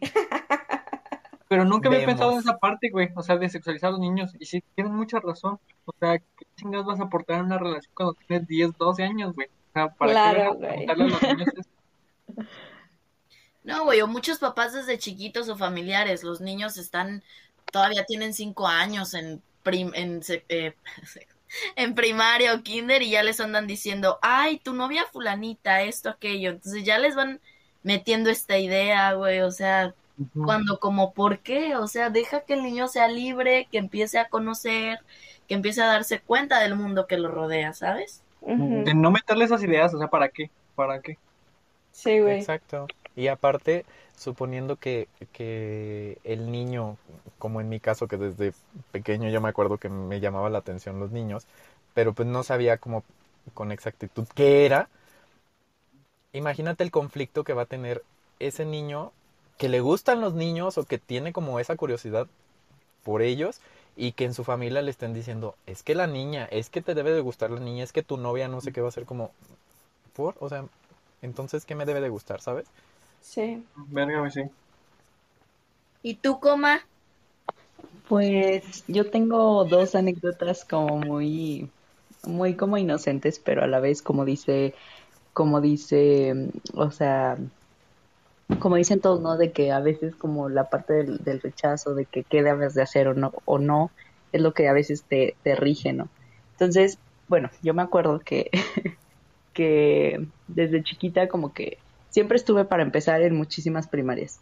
Pero 1.47 1.63
nunca 1.63 1.89
había 1.89 2.05
pensado 2.05 2.31
en 2.31 2.39
esa 2.39 2.57
parte, 2.57 2.89
güey, 2.89 3.09
o 3.15 3.21
sea, 3.21 3.37
de 3.37 3.49
sexualizar 3.49 3.89
a 3.89 3.91
los 3.91 3.99
niños. 3.99 4.33
Y 4.39 4.45
sí, 4.45 4.63
tienen 4.73 4.93
mucha 4.93 5.19
razón. 5.19 5.59
O 5.85 5.93
sea, 5.99 6.17
¿qué 6.17 6.45
chingados 6.57 6.87
vas 6.87 6.99
a 6.99 7.03
aportar 7.03 7.39
en 7.39 7.45
una 7.45 7.59
relación 7.59 7.93
cuando 7.93 8.15
tienes 8.15 8.47
10, 8.47 8.77
12 8.77 9.03
años, 9.03 9.35
güey? 9.35 9.47
O 9.47 9.73
sea, 9.73 9.89
¿para 9.89 10.11
claro, 10.11 10.57
qué 10.59 10.67
vas 10.67 10.89
a 10.89 10.91
a 10.91 10.95
los 10.95 11.21
niños 11.21 11.49
No, 13.63 13.83
güey, 13.85 14.01
o 14.01 14.07
muchos 14.07 14.39
papás 14.39 14.73
desde 14.73 14.97
chiquitos 14.97 15.47
o 15.49 15.55
familiares, 15.55 16.23
los 16.23 16.41
niños 16.41 16.77
están, 16.77 17.23
todavía 17.71 18.05
tienen 18.05 18.33
5 18.33 18.67
años 18.67 19.13
en, 19.13 19.41
prim, 19.61 19.91
en 19.93 20.21
eh, 20.49 20.73
en 21.75 21.95
primaria 21.95 22.53
o 22.53 22.61
kinder 22.61 23.01
y 23.01 23.11
ya 23.11 23.23
les 23.23 23.39
andan 23.39 23.67
diciendo, 23.67 24.19
ay, 24.21 24.59
tu 24.59 24.73
novia 24.73 25.05
fulanita, 25.11 25.81
esto, 25.81 26.09
aquello. 26.09 26.51
Entonces 26.51 26.83
ya 26.83 26.97
les 26.97 27.15
van 27.15 27.39
metiendo 27.83 28.29
esta 28.29 28.57
idea, 28.57 29.13
güey, 29.13 29.41
o 29.41 29.51
sea, 29.51 29.93
uh 30.17 30.23
-huh. 30.23 30.45
cuando 30.45 30.79
como, 30.79 31.13
¿por 31.13 31.39
qué? 31.39 31.75
O 31.75 31.87
sea, 31.87 32.09
deja 32.09 32.41
que 32.41 32.53
el 32.53 32.63
niño 32.63 32.87
sea 32.87 33.07
libre, 33.07 33.67
que 33.71 33.77
empiece 33.77 34.17
a 34.17 34.27
conocer, 34.29 34.99
que 35.47 35.53
empiece 35.53 35.81
a 35.81 35.87
darse 35.87 36.19
cuenta 36.19 36.59
del 36.59 36.75
mundo 36.75 37.05
que 37.07 37.17
lo 37.17 37.29
rodea, 37.29 37.73
¿sabes? 37.73 38.23
Uh 38.41 38.55
-huh. 38.55 38.83
De 38.83 38.93
no 38.93 39.11
meterle 39.11 39.45
esas 39.45 39.63
ideas, 39.63 39.93
o 39.93 39.99
sea, 39.99 40.07
¿para 40.07 40.29
qué? 40.29 40.49
¿Para 40.75 40.99
qué? 41.01 41.17
Sí, 41.91 42.19
güey. 42.19 42.39
Exacto. 42.39 42.87
Y 43.15 43.27
aparte, 43.27 43.85
suponiendo 44.17 44.77
que, 44.77 45.07
que 45.33 46.17
el 46.23 46.51
niño, 46.51 46.97
como 47.39 47.61
en 47.61 47.69
mi 47.69 47.79
caso, 47.79 48.07
que 48.07 48.17
desde 48.17 48.53
pequeño 48.91 49.29
yo 49.29 49.41
me 49.41 49.49
acuerdo 49.49 49.77
que 49.77 49.89
me 49.89 50.19
llamaba 50.19 50.49
la 50.49 50.59
atención 50.59 50.99
los 50.99 51.11
niños, 51.11 51.45
pero 51.93 52.13
pues 52.13 52.27
no 52.27 52.43
sabía 52.43 52.77
como 52.77 53.03
con 53.53 53.71
exactitud 53.71 54.27
qué 54.35 54.65
era, 54.65 54.89
imagínate 56.33 56.83
el 56.83 56.91
conflicto 56.91 57.43
que 57.43 57.53
va 57.53 57.63
a 57.63 57.67
tener 57.67 58.03
ese 58.39 58.65
niño 58.65 59.11
que 59.57 59.69
le 59.69 59.79
gustan 59.79 60.21
los 60.21 60.33
niños 60.33 60.77
o 60.77 60.83
que 60.83 60.97
tiene 60.97 61.31
como 61.31 61.59
esa 61.59 61.75
curiosidad 61.75 62.27
por 63.03 63.21
ellos 63.21 63.61
y 63.95 64.13
que 64.13 64.25
en 64.25 64.33
su 64.33 64.43
familia 64.43 64.81
le 64.81 64.91
estén 64.91 65.13
diciendo, 65.13 65.55
es 65.67 65.83
que 65.83 65.95
la 65.95 66.07
niña, 66.07 66.45
es 66.51 66.69
que 66.69 66.81
te 66.81 66.95
debe 66.95 67.13
de 67.13 67.21
gustar 67.21 67.51
la 67.51 67.61
niña, 67.61 67.83
es 67.83 67.93
que 67.93 68.03
tu 68.03 68.17
novia 68.17 68.47
no 68.47 68.61
sé 68.61 68.73
qué 68.73 68.81
va 68.81 68.89
a 68.89 68.91
ser 68.91 69.05
como, 69.05 69.31
por, 70.15 70.35
o 70.39 70.49
sea, 70.49 70.65
entonces, 71.21 71.65
¿qué 71.65 71.75
me 71.75 71.85
debe 71.85 72.01
de 72.01 72.09
gustar, 72.09 72.41
sabes? 72.41 72.67
Sí. 73.25 73.65
Verga, 73.89 74.29
sí. 74.29 74.43
¿Y 76.03 76.13
tú, 76.13 76.39
coma? 76.39 76.85
Pues 78.07 78.85
yo 78.87 79.09
tengo 79.09 79.65
dos 79.65 79.95
anécdotas 79.95 80.63
como 80.63 80.99
muy, 80.99 81.71
muy 82.23 82.53
como 82.53 82.77
inocentes, 82.77 83.39
pero 83.39 83.63
a 83.63 83.67
la 83.67 83.79
vez 83.79 84.03
como 84.03 84.25
dice, 84.25 84.75
como 85.33 85.59
dice, 85.59 86.51
o 86.75 86.91
sea, 86.91 87.35
como 88.59 88.75
dicen 88.75 89.01
todos, 89.01 89.21
¿no? 89.21 89.37
De 89.37 89.51
que 89.51 89.71
a 89.71 89.79
veces 89.79 90.15
como 90.15 90.47
la 90.47 90.69
parte 90.69 90.93
del, 90.93 91.17
del 91.23 91.41
rechazo, 91.41 91.95
de 91.95 92.05
que 92.05 92.23
qué 92.23 92.43
debes 92.43 92.75
de 92.75 92.83
hacer 92.83 93.07
o 93.07 93.15
no, 93.15 93.33
o 93.45 93.57
no, 93.57 93.89
es 94.33 94.41
lo 94.41 94.53
que 94.53 94.67
a 94.67 94.73
veces 94.73 95.03
te, 95.09 95.35
te 95.41 95.55
rige, 95.55 95.93
¿no? 95.93 96.09
Entonces, 96.51 96.99
bueno, 97.27 97.49
yo 97.63 97.73
me 97.73 97.81
acuerdo 97.81 98.19
que, 98.19 98.51
que 99.53 100.27
desde 100.47 100.83
chiquita 100.83 101.27
como 101.27 101.53
que 101.53 101.79
siempre 102.15 102.37
estuve 102.37 102.63
para 102.63 102.81
empezar 102.81 103.21
en 103.23 103.35
muchísimas 103.35 103.87
primarias 103.87 104.39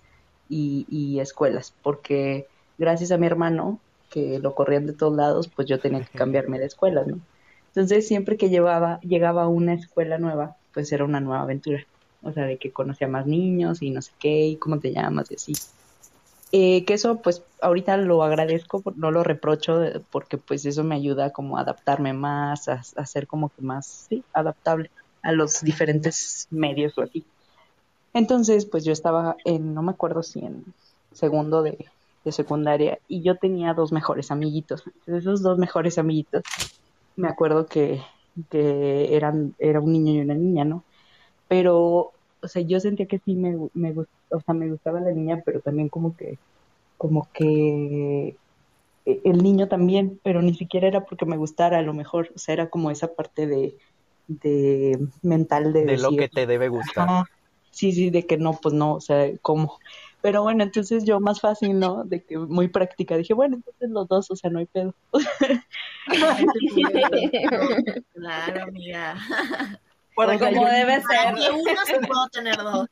y, 0.48 0.86
y, 0.92 1.20
escuelas, 1.22 1.74
porque 1.82 2.46
gracias 2.78 3.12
a 3.12 3.18
mi 3.18 3.26
hermano, 3.26 3.80
que 4.12 4.38
lo 4.38 4.54
corrían 4.54 4.86
de 4.86 4.94
todos 4.94 5.18
lados, 5.18 5.48
pues 5.48 5.68
yo 5.68 5.80
tenía 5.80 6.02
que 6.02 6.16
cambiarme 6.16 6.60
de 6.60 6.68
escuela, 6.68 7.04
¿no? 7.04 7.20
Entonces 7.70 8.08
siempre 8.08 8.38
que 8.38 8.50
llevaba, 8.50 9.00
llegaba 9.00 9.42
a 9.42 9.48
una 9.48 9.74
escuela 9.74 10.20
nueva, 10.20 10.56
pues 10.72 10.92
era 10.92 11.04
una 11.04 11.20
nueva 11.20 11.42
aventura. 11.42 11.84
O 12.22 12.32
sea, 12.32 12.46
de 12.46 12.60
que 12.60 12.72
conocía 12.72 13.08
más 13.08 13.26
niños 13.26 13.82
y 13.82 13.90
no 13.90 14.04
sé 14.04 14.12
qué, 14.20 14.46
y 14.46 14.58
cómo 14.58 14.80
te 14.80 14.94
llamas 14.94 15.32
y 15.32 15.34
así. 15.34 15.54
Eh, 16.52 16.86
que 16.86 16.94
eso, 16.94 17.24
pues, 17.24 17.42
ahorita 17.60 17.98
lo 17.98 18.22
agradezco, 18.22 18.84
no 18.96 19.10
lo 19.10 19.24
reprocho, 19.24 19.82
porque 20.12 20.38
pues 20.38 20.64
eso 20.68 20.84
me 20.84 20.94
ayuda 20.94 21.32
como 21.32 21.58
a 21.58 21.62
adaptarme 21.62 22.14
más, 22.14 22.70
a, 22.70 22.84
a 22.98 23.06
ser 23.08 23.26
como 23.26 23.50
que 23.50 23.64
más, 23.64 24.06
sí, 24.10 24.24
adaptable 24.32 24.92
a 25.24 25.32
los 25.32 25.62
diferentes 25.64 26.48
medios 26.52 26.96
o 27.00 27.02
así. 27.02 27.26
Entonces, 28.14 28.66
pues 28.66 28.84
yo 28.86 28.94
estaba 28.94 29.36
en, 29.46 29.74
no 29.74 29.82
me 29.82 29.92
acuerdo 29.92 30.24
si 30.24 30.40
en 30.40 30.64
segundo 31.12 31.64
de, 31.64 31.86
de 32.24 32.32
secundaria, 32.32 33.00
y 33.08 33.22
yo 33.22 33.38
tenía 33.38 33.74
dos 33.74 33.92
mejores 33.92 34.32
amiguitos. 34.32 34.84
Entonces, 34.86 35.24
esos 35.24 35.42
dos 35.42 35.58
mejores 35.58 35.98
amiguitos, 35.98 36.44
me 37.16 37.28
acuerdo 37.28 37.66
que, 37.66 38.02
que 38.50 39.16
eran, 39.16 39.56
era 39.60 39.80
un 39.80 39.92
niño 39.92 40.14
y 40.14 40.22
una 40.22 40.36
niña, 40.36 40.66
¿no? 40.66 40.84
Pero, 41.48 42.12
o 42.42 42.48
sea, 42.48 42.62
yo 42.62 42.80
sentía 42.80 43.06
que 43.06 43.20
sí 43.20 43.36
me, 43.36 43.58
me, 43.74 43.94
o 44.30 44.40
sea, 44.42 44.54
me 44.54 44.70
gustaba 44.70 45.00
la 45.00 45.12
niña, 45.12 45.42
pero 45.46 45.60
también 45.60 45.90
como 45.90 46.16
que, 46.16 46.38
como 46.98 47.28
que 47.34 48.36
e, 49.06 49.22
el 49.24 49.44
niño 49.44 49.68
también, 49.68 50.20
pero 50.24 50.42
ni 50.42 50.54
siquiera 50.54 50.88
era 50.88 51.06
porque 51.06 51.26
me 51.26 51.38
gustara 51.38 51.80
a 51.80 51.84
lo 51.84 51.94
mejor, 51.94 52.30
o 52.36 52.40
sea, 52.40 52.54
era 52.54 52.70
como 52.70 52.90
esa 52.90 53.14
parte 53.14 53.48
de, 53.48 53.76
de 54.28 55.00
mental 55.22 55.74
de... 55.74 55.86
De 55.86 55.98
lo 55.98 56.12
que 56.12 56.30
te 56.30 56.48
debe 56.48 56.70
gustar. 56.70 57.26
Sí, 57.74 57.92
sí, 57.92 58.10
de 58.10 58.26
que 58.26 58.38
no, 58.38 58.54
pues 58.54 58.74
no, 58.74 58.94
o 58.96 59.02
sea, 59.02 59.30
¿cómo? 59.42 59.80
Pero 60.22 60.42
bueno, 60.44 60.64
entonces 60.64 61.04
yo 61.04 61.20
más 61.20 61.42
fácil, 61.42 61.78
¿no? 61.80 62.06
De 62.06 62.24
que 62.24 62.38
muy 62.38 62.70
práctica, 62.70 63.18
dije, 63.18 63.34
bueno, 63.34 63.58
entonces 63.58 63.90
los 63.90 64.08
dos, 64.08 64.32
o 64.32 64.36
sea, 64.38 64.50
no 64.50 64.60
hay 64.60 64.68
pedo. 64.68 64.96
claro, 68.14 68.64
amiga. 68.64 69.16
Bueno, 70.16 70.40
como 70.40 70.66
debe 70.66 71.02
ser. 71.02 71.36
Que 71.36 71.52
uno 71.52 71.72
se 71.86 72.00
puede 72.00 72.30
tener 72.32 72.56
dos. 72.56 72.88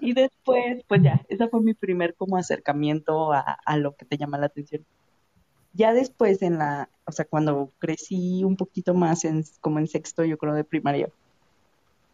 y 0.00 0.12
después, 0.12 0.84
pues 0.86 1.02
ya, 1.02 1.24
ese 1.28 1.48
fue 1.48 1.60
mi 1.60 1.74
primer 1.74 2.14
como 2.14 2.36
acercamiento 2.36 3.32
a, 3.32 3.40
a 3.40 3.76
lo 3.78 3.96
que 3.96 4.04
te 4.04 4.16
llama 4.16 4.38
la 4.38 4.46
atención. 4.46 4.84
Ya 5.72 5.92
después 5.92 6.40
en 6.42 6.58
la, 6.58 6.88
o 7.04 7.12
sea, 7.12 7.24
cuando 7.24 7.72
crecí 7.78 8.44
un 8.44 8.56
poquito 8.56 8.94
más, 8.94 9.24
en, 9.24 9.44
como 9.60 9.78
en 9.78 9.88
sexto, 9.88 10.24
yo 10.24 10.38
creo, 10.38 10.54
de 10.54 10.64
primaria, 10.64 11.08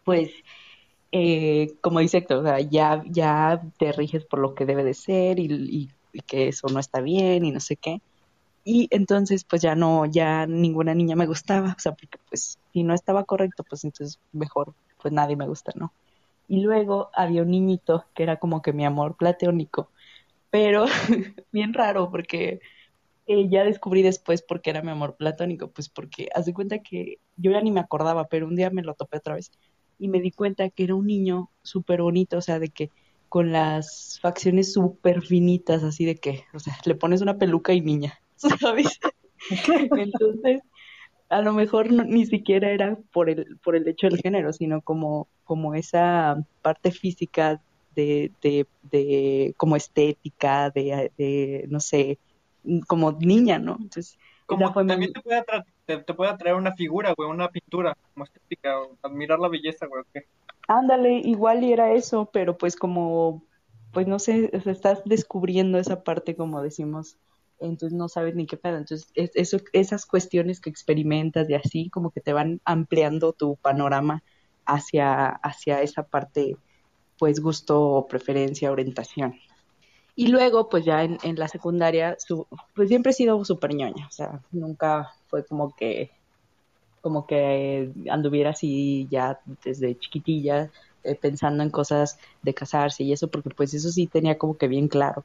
pues, 0.03 0.31
eh, 1.11 1.75
como 1.81 1.99
dice 1.99 2.17
Héctor, 2.17 2.37
o 2.39 2.43
sea, 2.43 2.59
ya, 2.59 3.03
ya 3.07 3.61
te 3.77 3.91
riges 3.91 4.25
por 4.25 4.39
lo 4.39 4.55
que 4.55 4.65
debe 4.65 4.83
de 4.83 4.93
ser 4.93 5.39
y, 5.39 5.89
que 6.27 6.47
eso 6.47 6.67
no 6.67 6.79
está 6.79 7.01
bien 7.01 7.45
y 7.45 7.51
no 7.51 7.59
sé 7.59 7.75
qué. 7.75 8.01
Y 8.65 8.87
entonces, 8.91 9.43
pues 9.43 9.61
ya 9.61 9.75
no, 9.75 10.05
ya 10.05 10.47
ninguna 10.47 10.93
niña 10.95 11.15
me 11.15 11.27
gustaba, 11.27 11.75
o 11.77 11.79
sea, 11.79 11.93
porque 11.93 12.17
pues 12.29 12.59
si 12.73 12.83
no 12.83 12.93
estaba 12.93 13.25
correcto, 13.25 13.63
pues 13.63 13.83
entonces 13.83 14.19
mejor, 14.31 14.73
pues 15.01 15.13
nadie 15.13 15.35
me 15.35 15.47
gusta, 15.47 15.71
¿no? 15.75 15.93
Y 16.47 16.61
luego 16.61 17.09
había 17.13 17.43
un 17.43 17.51
niñito 17.51 18.05
que 18.15 18.23
era 18.23 18.37
como 18.37 18.61
que 18.61 18.73
mi 18.73 18.85
amor 18.85 19.15
platónico, 19.17 19.89
pero 20.49 20.85
bien 21.51 21.73
raro 21.73 22.09
porque 22.11 22.61
eh, 23.27 23.47
ya 23.49 23.63
descubrí 23.63 24.01
después 24.01 24.41
por 24.41 24.61
qué 24.61 24.71
era 24.71 24.81
mi 24.81 24.91
amor 24.91 25.15
platónico, 25.15 25.69
pues 25.71 25.89
porque 25.89 26.29
hace 26.35 26.53
cuenta 26.53 26.79
que 26.79 27.19
yo 27.37 27.51
ya 27.51 27.61
ni 27.61 27.71
me 27.71 27.79
acordaba, 27.79 28.25
pero 28.25 28.47
un 28.47 28.55
día 28.55 28.69
me 28.69 28.83
lo 28.83 28.95
topé 28.95 29.17
otra 29.17 29.35
vez 29.35 29.51
y 29.99 30.07
me 30.07 30.19
di 30.19 30.31
cuenta 30.31 30.69
que 30.69 30.83
era 30.83 30.95
un 30.95 31.07
niño 31.07 31.49
súper 31.61 32.01
bonito, 32.01 32.37
o 32.37 32.41
sea, 32.41 32.59
de 32.59 32.69
que 32.69 32.89
con 33.29 33.51
las 33.51 34.19
facciones 34.21 34.73
súper 34.73 35.21
finitas, 35.21 35.83
así 35.83 36.05
de 36.05 36.15
que, 36.15 36.43
o 36.53 36.59
sea, 36.59 36.77
le 36.85 36.95
pones 36.95 37.21
una 37.21 37.37
peluca 37.37 37.73
y 37.73 37.81
niña, 37.81 38.19
¿sabes? 38.35 38.99
Entonces, 39.97 40.61
a 41.29 41.41
lo 41.41 41.53
mejor 41.53 41.91
ni 41.91 42.25
siquiera 42.25 42.69
era 42.69 42.97
por 43.11 43.29
el, 43.29 43.57
por 43.63 43.75
el 43.75 43.87
hecho 43.87 44.07
del 44.07 44.21
género, 44.21 44.53
sino 44.53 44.81
como, 44.81 45.27
como 45.45 45.73
esa 45.73 46.45
parte 46.61 46.91
física 46.91 47.59
de, 47.95 48.31
de, 48.41 48.67
de 48.83 49.53
como 49.57 49.75
estética, 49.75 50.69
de, 50.69 51.11
de, 51.17 51.65
no 51.69 51.79
sé, 51.79 52.19
como 52.87 53.13
niña, 53.13 53.59
¿no? 53.59 53.77
Entonces, 53.79 54.17
como 54.45 54.71
también 54.71 55.13
te, 55.13 55.21
puede 55.21 55.43
te, 55.85 55.99
puede 56.13 56.31
atraer 56.31 56.55
una 56.55 56.73
figura, 56.73 57.13
güey, 57.15 57.29
una 57.29 57.49
pintura, 57.49 57.95
como 58.13 58.25
estética, 58.25 58.79
o 58.79 58.97
admirar 59.01 59.39
la 59.39 59.49
belleza, 59.49 59.85
güey. 59.87 60.03
Ándale, 60.67 61.13
igual 61.13 61.63
y 61.63 61.73
era 61.73 61.93
eso, 61.93 62.29
pero 62.31 62.57
pues 62.57 62.75
como, 62.75 63.43
pues 63.91 64.07
no 64.07 64.19
sé, 64.19 64.49
estás 64.65 65.01
descubriendo 65.05 65.77
esa 65.77 66.03
parte, 66.03 66.35
como 66.35 66.61
decimos, 66.61 67.17
entonces 67.59 67.97
no 67.97 68.07
sabes 68.09 68.35
ni 68.35 68.45
qué 68.45 68.57
pedo. 68.57 68.77
Entonces, 68.77 69.11
eso, 69.15 69.57
esas 69.73 70.05
cuestiones 70.05 70.61
que 70.61 70.69
experimentas 70.69 71.49
y 71.49 71.55
así, 71.55 71.89
como 71.89 72.11
que 72.11 72.21
te 72.21 72.33
van 72.33 72.61
ampliando 72.65 73.33
tu 73.33 73.57
panorama 73.57 74.23
hacia, 74.65 75.27
hacia 75.27 75.81
esa 75.81 76.03
parte, 76.03 76.55
pues 77.17 77.39
gusto, 77.39 78.05
preferencia, 78.09 78.71
orientación. 78.71 79.35
Y 80.15 80.27
luego, 80.27 80.69
pues 80.69 80.85
ya 80.85 81.03
en, 81.03 81.17
en 81.23 81.37
la 81.37 81.47
secundaria, 81.47 82.15
su, 82.19 82.45
pues 82.75 82.89
siempre 82.89 83.11
he 83.11 83.15
sido 83.15 83.43
súper 83.45 83.73
ñoña, 83.73 84.07
o 84.07 84.11
sea, 84.11 84.41
nunca 84.51 85.13
fue 85.27 85.43
como 85.45 85.75
que, 85.75 86.11
como 87.01 87.25
que 87.25 87.91
anduviera 88.09 88.51
así 88.51 89.07
ya 89.09 89.39
desde 89.63 89.97
chiquitilla, 89.97 90.69
eh, 91.03 91.15
pensando 91.15 91.63
en 91.63 91.69
cosas 91.69 92.19
de 92.43 92.53
casarse 92.53 93.03
y 93.03 93.11
eso, 93.11 93.27
porque 93.27 93.49
pues 93.49 93.73
eso 93.73 93.89
sí 93.89 94.07
tenía 94.07 94.37
como 94.37 94.57
que 94.57 94.67
bien 94.67 94.87
claro 94.87 95.23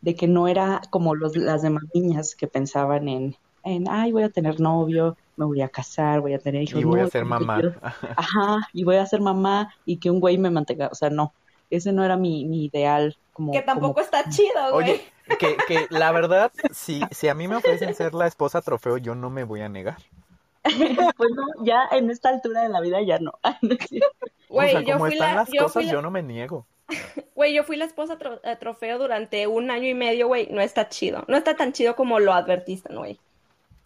de 0.00 0.14
que 0.14 0.26
no 0.26 0.48
era 0.48 0.80
como 0.90 1.14
los, 1.14 1.36
las 1.36 1.62
demás 1.62 1.84
niñas 1.94 2.34
que 2.34 2.46
pensaban 2.46 3.08
en, 3.08 3.36
en, 3.64 3.88
ay, 3.88 4.12
voy 4.12 4.22
a 4.22 4.30
tener 4.30 4.60
novio, 4.60 5.16
me 5.36 5.44
voy 5.44 5.60
a 5.62 5.68
casar, 5.68 6.20
voy 6.20 6.34
a 6.34 6.38
tener 6.38 6.62
hijos. 6.62 6.80
Y 6.80 6.84
voy 6.84 7.00
a 7.00 7.06
ser 7.06 7.24
mamá. 7.24 7.60
ajá, 8.16 8.58
y 8.72 8.84
voy 8.84 8.96
a 8.96 9.06
ser 9.06 9.20
mamá 9.20 9.74
y 9.84 9.98
que 9.98 10.10
un 10.10 10.20
güey 10.20 10.38
me 10.38 10.50
mantenga, 10.50 10.88
o 10.90 10.94
sea, 10.94 11.10
no, 11.10 11.32
ese 11.70 11.92
no 11.92 12.04
era 12.04 12.16
mi, 12.16 12.44
mi 12.44 12.66
ideal. 12.66 13.16
Como, 13.32 13.52
que 13.52 13.62
tampoco 13.62 14.00
está 14.00 14.28
chido, 14.28 14.72
güey. 14.72 14.90
Oye, 14.90 15.04
que, 15.38 15.56
que 15.66 15.86
la 15.90 16.12
verdad, 16.12 16.52
si, 16.72 17.00
si 17.10 17.28
a 17.28 17.34
mí 17.34 17.48
me 17.48 17.56
ofrecen 17.56 17.94
ser 17.94 18.14
la 18.14 18.26
esposa 18.26 18.60
trofeo, 18.60 18.98
yo 18.98 19.14
no 19.14 19.30
me 19.30 19.44
voy 19.44 19.60
a 19.62 19.68
negar. 19.68 19.98
pues 20.62 21.30
no, 21.34 21.64
ya 21.64 21.84
en 21.92 22.10
esta 22.10 22.28
altura 22.28 22.62
de 22.62 22.68
la 22.68 22.80
vida 22.80 23.00
ya 23.02 23.18
no. 23.18 23.32
Güey, 24.48 24.68
o 24.68 24.70
sea, 24.72 24.80
yo 24.80 24.94
como 24.94 25.04
fui 25.06 25.14
están 25.14 25.28
la, 25.30 25.34
las 25.42 25.48
yo 25.50 25.62
cosas, 25.62 25.72
fui 25.74 25.84
la- 25.86 25.92
yo 25.92 26.02
no 26.02 26.10
me 26.10 26.22
niego. 26.22 26.66
Güey, 27.36 27.54
yo 27.54 27.62
fui 27.62 27.76
la 27.76 27.84
esposa 27.84 28.18
tro- 28.18 28.40
eh, 28.42 28.56
trofeo 28.56 28.98
durante 28.98 29.46
un 29.46 29.70
año 29.70 29.86
y 29.88 29.94
medio, 29.94 30.26
güey. 30.26 30.48
No 30.50 30.60
está 30.60 30.88
chido. 30.88 31.24
No 31.28 31.36
está 31.36 31.54
tan 31.56 31.72
chido 31.72 31.94
como 31.94 32.18
lo 32.18 32.32
advertisten, 32.32 32.96
güey. 32.96 33.20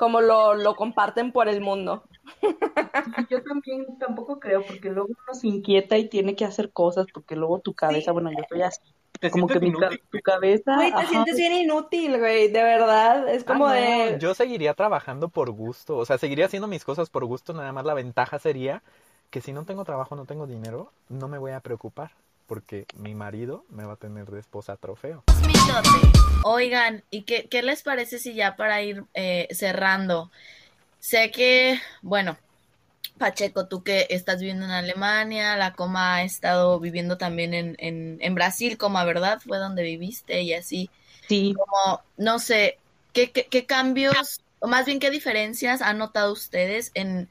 Como 0.04 0.20
lo, 0.20 0.52
lo 0.52 0.76
comparten 0.76 1.32
por 1.32 1.48
el 1.48 1.62
mundo. 1.62 2.04
Yo 3.30 3.42
también 3.42 3.86
tampoco 3.98 4.38
creo, 4.38 4.62
porque 4.66 4.90
luego 4.90 5.08
uno 5.08 5.34
se 5.34 5.48
inquieta 5.48 5.96
y 5.96 6.10
tiene 6.10 6.36
que 6.36 6.44
hacer 6.44 6.72
cosas, 6.72 7.06
porque 7.10 7.36
luego 7.36 7.60
tu 7.60 7.72
cabeza, 7.72 8.12
bueno, 8.12 8.30
yo 8.30 8.44
soy 8.50 8.60
así, 8.60 8.82
Te 9.18 9.30
como 9.30 9.46
que 9.46 9.54
sientes 9.54 9.72
mi 9.72 9.78
inútil, 9.78 10.02
tu 10.10 10.20
cabeza, 10.20 10.76
Güey, 10.76 10.90
te 10.90 10.96
ajá, 10.98 11.08
sientes 11.08 11.36
bien 11.36 11.52
inútil, 11.54 12.18
güey. 12.18 12.48
De 12.48 12.62
verdad. 12.62 13.28
Es 13.30 13.44
como 13.44 13.66
Ah, 13.66 13.68
no, 13.70 13.74
de. 13.80 14.18
Yo 14.20 14.34
seguiría 14.34 14.74
trabajando 14.74 15.30
por 15.30 15.50
gusto, 15.52 15.96
o 15.96 16.04
sea, 16.04 16.18
seguiría 16.18 16.44
haciendo 16.44 16.68
mis 16.68 16.84
cosas 16.84 17.08
por 17.08 17.24
gusto, 17.24 17.54
nada 17.54 17.72
más 17.72 17.86
la 17.86 17.94
ventaja 17.94 18.38
sería 18.38 18.82
que 19.30 19.40
si 19.40 19.54
no 19.54 19.64
tengo 19.64 19.84
trabajo, 19.84 20.16
no 20.16 20.26
tengo 20.26 20.46
dinero, 20.46 20.92
no 21.08 21.28
me 21.28 21.38
voy 21.38 21.52
a 21.52 21.60
preocupar, 21.60 22.10
porque 22.46 22.86
mi 22.96 23.14
marido 23.14 23.64
me 23.68 23.84
va 23.84 23.94
a 23.94 23.96
tener 23.96 24.26
de 24.26 24.40
esposa 24.40 24.76
trofeo. 24.76 25.24
Oigan, 26.44 27.02
¿y 27.10 27.22
qué, 27.22 27.48
qué 27.48 27.62
les 27.62 27.82
parece 27.82 28.18
si 28.18 28.34
ya 28.34 28.56
para 28.56 28.82
ir 28.82 29.04
eh, 29.14 29.48
cerrando? 29.50 30.30
Sé 31.00 31.30
que, 31.30 31.80
bueno, 32.02 32.36
Pacheco, 33.18 33.66
tú 33.66 33.82
que 33.82 34.06
estás 34.10 34.40
viviendo 34.40 34.64
en 34.64 34.72
Alemania, 34.72 35.56
la 35.56 35.72
Coma 35.74 36.16
ha 36.16 36.22
estado 36.24 36.80
viviendo 36.80 37.16
también 37.16 37.54
en, 37.54 37.76
en, 37.78 38.18
en 38.20 38.34
Brasil, 38.34 38.76
Coma, 38.76 39.04
¿verdad? 39.04 39.40
Fue 39.40 39.58
donde 39.58 39.82
viviste 39.82 40.42
y 40.42 40.52
así. 40.54 40.90
sí, 41.28 41.54
Como, 41.54 42.02
no 42.16 42.38
sé, 42.38 42.78
¿qué, 43.12 43.30
qué, 43.30 43.46
qué 43.46 43.66
cambios, 43.66 44.40
o 44.58 44.66
más 44.66 44.86
bien 44.86 44.98
qué 44.98 45.10
diferencias 45.10 45.80
han 45.80 45.98
notado 45.98 46.32
ustedes 46.32 46.90
en 46.94 47.28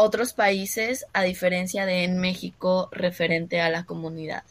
otros 0.00 0.32
países 0.32 1.04
a 1.12 1.22
diferencia 1.22 1.84
de 1.86 2.04
en 2.04 2.18
México 2.18 2.88
referente 2.90 3.60
a 3.60 3.68
la 3.68 3.84
comunidad? 3.84 4.44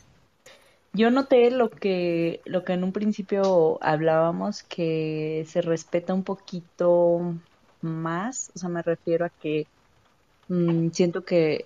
Yo 0.94 1.12
noté 1.12 1.52
lo 1.52 1.70
que, 1.70 2.42
lo 2.46 2.64
que 2.64 2.74
en 2.74 2.84
un 2.84 2.92
principio 2.92 3.78
hablábamos, 3.82 4.64
que 4.64 5.46
se 5.48 5.62
respeta 5.62 6.14
un 6.14 6.24
poquito 6.24 7.36
más, 7.82 8.52
o 8.56 8.60
sea, 8.60 8.70
me 8.70 8.82
refiero 8.82 9.26
a 9.26 9.30
que 9.30 9.68
mm, 10.48 10.90
siento 10.92 11.24
que, 11.24 11.66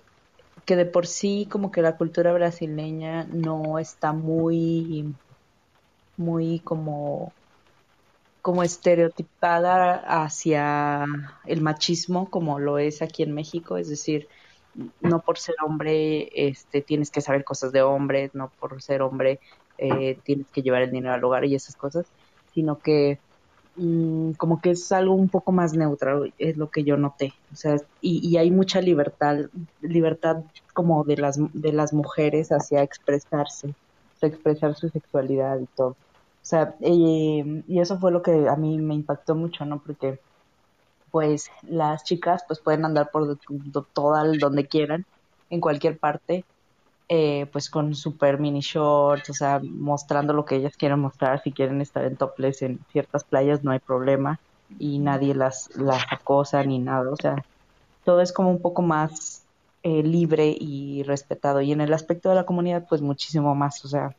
que 0.64 0.76
de 0.76 0.86
por 0.86 1.06
sí 1.06 1.46
como 1.50 1.70
que 1.70 1.82
la 1.82 1.96
cultura 1.96 2.32
brasileña 2.32 3.24
no 3.24 3.78
está 3.78 4.12
muy, 4.12 5.14
muy 6.16 6.60
como, 6.60 7.32
como 8.44 8.62
estereotipada 8.62 9.94
hacia 10.22 11.06
el 11.46 11.62
machismo 11.62 12.28
como 12.28 12.58
lo 12.58 12.76
es 12.76 13.00
aquí 13.00 13.22
en 13.22 13.32
México, 13.32 13.78
es 13.78 13.88
decir, 13.88 14.28
no 15.00 15.20
por 15.20 15.38
ser 15.38 15.54
hombre 15.64 16.28
este, 16.34 16.82
tienes 16.82 17.10
que 17.10 17.22
saber 17.22 17.42
cosas 17.42 17.72
de 17.72 17.80
hombres, 17.80 18.34
no 18.34 18.52
por 18.60 18.82
ser 18.82 19.00
hombre 19.00 19.40
eh, 19.78 20.18
tienes 20.24 20.46
que 20.50 20.60
llevar 20.60 20.82
el 20.82 20.90
dinero 20.90 21.14
al 21.14 21.24
hogar 21.24 21.46
y 21.46 21.54
esas 21.54 21.74
cosas, 21.74 22.04
sino 22.52 22.78
que 22.80 23.18
mm, 23.76 24.32
como 24.32 24.60
que 24.60 24.72
es 24.72 24.92
algo 24.92 25.14
un 25.14 25.30
poco 25.30 25.50
más 25.50 25.72
neutral, 25.72 26.34
es 26.38 26.58
lo 26.58 26.68
que 26.68 26.84
yo 26.84 26.98
noté. 26.98 27.32
O 27.50 27.56
sea, 27.56 27.76
y, 28.02 28.28
y 28.28 28.36
hay 28.36 28.50
mucha 28.50 28.82
libertad, 28.82 29.46
libertad 29.80 30.44
como 30.74 31.02
de 31.04 31.16
las, 31.16 31.38
de 31.54 31.72
las 31.72 31.94
mujeres 31.94 32.50
hacia 32.50 32.82
expresarse, 32.82 33.74
expresar 34.20 34.74
su 34.74 34.90
sexualidad 34.90 35.58
y 35.60 35.66
todo. 35.74 35.96
O 36.44 36.46
sea, 36.46 36.74
eh, 36.82 37.62
y 37.66 37.80
eso 37.80 37.98
fue 37.98 38.12
lo 38.12 38.22
que 38.22 38.48
a 38.50 38.56
mí 38.56 38.76
me 38.78 38.94
impactó 38.94 39.34
mucho, 39.34 39.64
¿no? 39.64 39.78
Porque 39.78 40.20
pues 41.10 41.50
las 41.62 42.04
chicas 42.04 42.44
pues 42.46 42.60
pueden 42.60 42.84
andar 42.84 43.10
por 43.10 43.38
toda 43.94 44.24
donde 44.38 44.66
quieran, 44.66 45.06
en 45.48 45.62
cualquier 45.62 45.96
parte, 45.96 46.44
eh, 47.08 47.46
pues 47.50 47.70
con 47.70 47.94
super 47.94 48.38
mini 48.38 48.60
shorts, 48.60 49.30
o 49.30 49.32
sea, 49.32 49.58
mostrando 49.62 50.34
lo 50.34 50.44
que 50.44 50.56
ellas 50.56 50.76
quieran 50.76 51.00
mostrar, 51.00 51.42
si 51.42 51.50
quieren 51.50 51.80
estar 51.80 52.04
en 52.04 52.16
topless 52.16 52.60
en 52.60 52.78
ciertas 52.92 53.24
playas 53.24 53.64
no 53.64 53.70
hay 53.70 53.78
problema. 53.78 54.38
Y 54.78 54.98
nadie 54.98 55.34
las, 55.34 55.74
las 55.76 56.04
acosa 56.10 56.62
ni 56.62 56.78
nada, 56.78 57.10
o 57.10 57.16
sea, 57.16 57.42
todo 58.04 58.20
es 58.20 58.34
como 58.34 58.50
un 58.50 58.60
poco 58.60 58.82
más 58.82 59.44
eh, 59.82 60.02
libre 60.02 60.54
y 60.58 61.04
respetado. 61.04 61.62
Y 61.62 61.72
en 61.72 61.80
el 61.80 61.94
aspecto 61.94 62.28
de 62.28 62.34
la 62.34 62.44
comunidad 62.44 62.86
pues 62.86 63.00
muchísimo 63.00 63.54
más, 63.54 63.82
o 63.84 63.88
sea, 63.88 64.14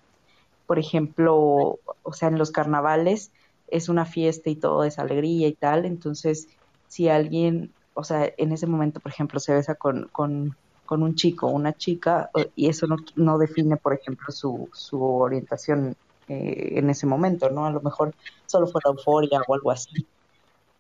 por 0.65 0.79
ejemplo, 0.79 1.79
o 2.03 2.13
sea, 2.13 2.29
en 2.29 2.37
los 2.37 2.51
carnavales 2.51 3.31
es 3.67 3.89
una 3.89 4.05
fiesta 4.05 4.49
y 4.49 4.55
todo 4.55 4.83
es 4.83 4.99
alegría 4.99 5.47
y 5.47 5.53
tal, 5.53 5.85
entonces 5.85 6.47
si 6.87 7.09
alguien, 7.09 7.73
o 7.93 8.03
sea, 8.03 8.31
en 8.37 8.51
ese 8.51 8.67
momento, 8.67 8.99
por 8.99 9.11
ejemplo, 9.11 9.39
se 9.39 9.53
besa 9.53 9.75
con, 9.75 10.07
con, 10.11 10.55
con 10.85 11.03
un 11.03 11.15
chico 11.15 11.47
o 11.47 11.51
una 11.51 11.73
chica, 11.73 12.29
y 12.55 12.69
eso 12.69 12.87
no, 12.87 12.97
no 13.15 13.37
define, 13.37 13.77
por 13.77 13.93
ejemplo, 13.93 14.31
su, 14.31 14.69
su 14.73 15.03
orientación 15.03 15.95
eh, 16.27 16.73
en 16.77 16.89
ese 16.89 17.05
momento, 17.05 17.49
¿no? 17.49 17.65
A 17.65 17.71
lo 17.71 17.81
mejor 17.81 18.13
solo 18.45 18.67
fue 18.67 18.81
la 18.83 18.91
euforia 18.91 19.41
o 19.47 19.53
algo 19.53 19.71
así. 19.71 20.05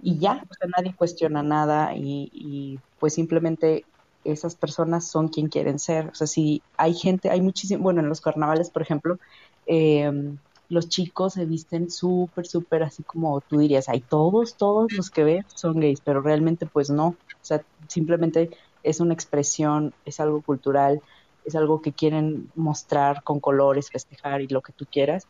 Y 0.01 0.17
ya, 0.19 0.43
o 0.49 0.53
sea, 0.53 0.69
nadie 0.75 0.95
cuestiona 0.95 1.41
nada 1.41 1.95
y, 1.95 2.29
y 2.33 2.79
pues 2.99 3.13
simplemente 3.13 3.85
esas 4.23 4.55
personas 4.55 5.07
son 5.07 5.29
quien 5.29 5.47
quieren 5.47 5.79
ser. 5.79 6.07
O 6.09 6.15
sea, 6.15 6.27
si 6.27 6.61
hay 6.77 6.93
gente, 6.93 7.29
hay 7.29 7.41
muchísimo, 7.41 7.83
bueno, 7.83 8.01
en 8.01 8.09
los 8.09 8.21
carnavales, 8.21 8.69
por 8.69 8.81
ejemplo, 8.81 9.19
eh, 9.67 10.11
los 10.69 10.89
chicos 10.89 11.33
se 11.33 11.45
visten 11.45 11.89
súper, 11.89 12.47
súper 12.47 12.83
así 12.83 13.03
como 13.03 13.41
tú 13.41 13.59
dirías, 13.59 13.89
hay 13.89 14.01
todos, 14.01 14.57
todos 14.57 14.91
los 14.93 15.09
que 15.09 15.23
ves 15.23 15.45
son 15.55 15.79
gays, 15.79 16.01
pero 16.01 16.21
realmente 16.21 16.65
pues 16.65 16.89
no. 16.89 17.07
O 17.07 17.17
sea, 17.41 17.63
simplemente 17.87 18.49
es 18.83 18.99
una 18.99 19.13
expresión, 19.13 19.93
es 20.05 20.19
algo 20.19 20.41
cultural, 20.41 21.01
es 21.43 21.55
algo 21.55 21.81
que 21.81 21.93
quieren 21.93 22.51
mostrar 22.55 23.23
con 23.23 23.39
colores, 23.39 23.89
festejar 23.91 24.41
y 24.41 24.47
lo 24.47 24.61
que 24.61 24.73
tú 24.73 24.85
quieras. 24.91 25.27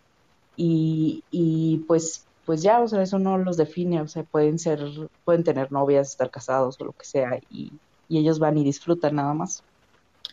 Y, 0.56 1.24
y 1.32 1.80
pues 1.88 2.26
pues 2.46 2.62
ya, 2.62 2.80
o 2.80 2.88
sea, 2.88 3.02
eso 3.02 3.18
no 3.18 3.38
los 3.38 3.58
define, 3.58 4.02
o 4.02 4.08
sea, 4.08 4.24
pueden 4.24 4.60
ser, 4.60 4.80
pueden 5.24 5.44
tener 5.44 5.72
novias, 5.72 6.12
estar 6.12 6.30
casados 6.30 6.80
o 6.80 6.86
lo 6.86 6.92
que 6.94 7.06
sea, 7.06 7.40
y, 7.50 7.74
y 8.08 8.20
ellos 8.20 8.40
van 8.40 8.58
y 8.58 8.64
disfrutan 8.64 9.16
nada 9.16 9.34
más. 9.34 9.64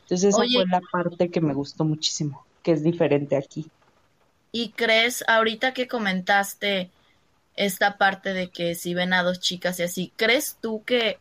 Entonces 0.03 0.24
esa 0.24 0.42
Oye. 0.42 0.57
fue 0.57 0.66
la 0.66 0.82
parte 0.92 1.30
que 1.30 1.40
me 1.40 1.55
gustó 1.55 1.84
muchísimo, 1.84 2.44
que 2.62 2.72
es 2.72 2.82
diferente 2.82 3.36
aquí. 3.36 3.66
¿Y 4.53 4.72
crees, 4.72 5.24
ahorita 5.26 5.72
que 5.72 5.88
comentaste 5.88 6.90
esta 7.55 7.98
parte 7.98 8.34
de 8.34 8.50
que 8.50 8.74
si 8.74 8.94
ven 8.94 9.12
a 9.14 9.22
dos 9.22 9.40
chicas 9.40 9.80
y 9.80 9.84
así, 9.84 10.12
¿crees 10.16 10.59
tú 10.61 10.84
que, 10.84 11.18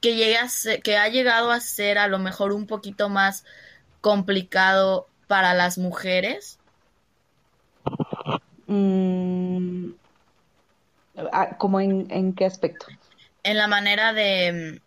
que, 0.00 0.14
llegue 0.16 0.38
a 0.38 0.48
ser- 0.48 0.82
que 0.82 0.96
ha 0.96 1.08
llegado 1.08 1.50
a 1.50 1.60
ser 1.60 1.98
a 1.98 2.08
lo 2.08 2.18
mejor 2.18 2.52
un 2.52 2.66
poquito 2.66 3.08
más 3.08 3.44
complicado 4.00 5.08
para 5.26 5.54
las 5.54 5.78
mujeres? 5.78 6.58
Mm, 8.66 9.92
ah, 11.32 11.56
¿Cómo 11.58 11.80
en, 11.80 12.10
en 12.10 12.34
qué 12.34 12.46
aspecto? 12.46 12.86
En 13.42 13.56
la 13.58 13.68
manera 13.68 14.12
de, 14.12 14.80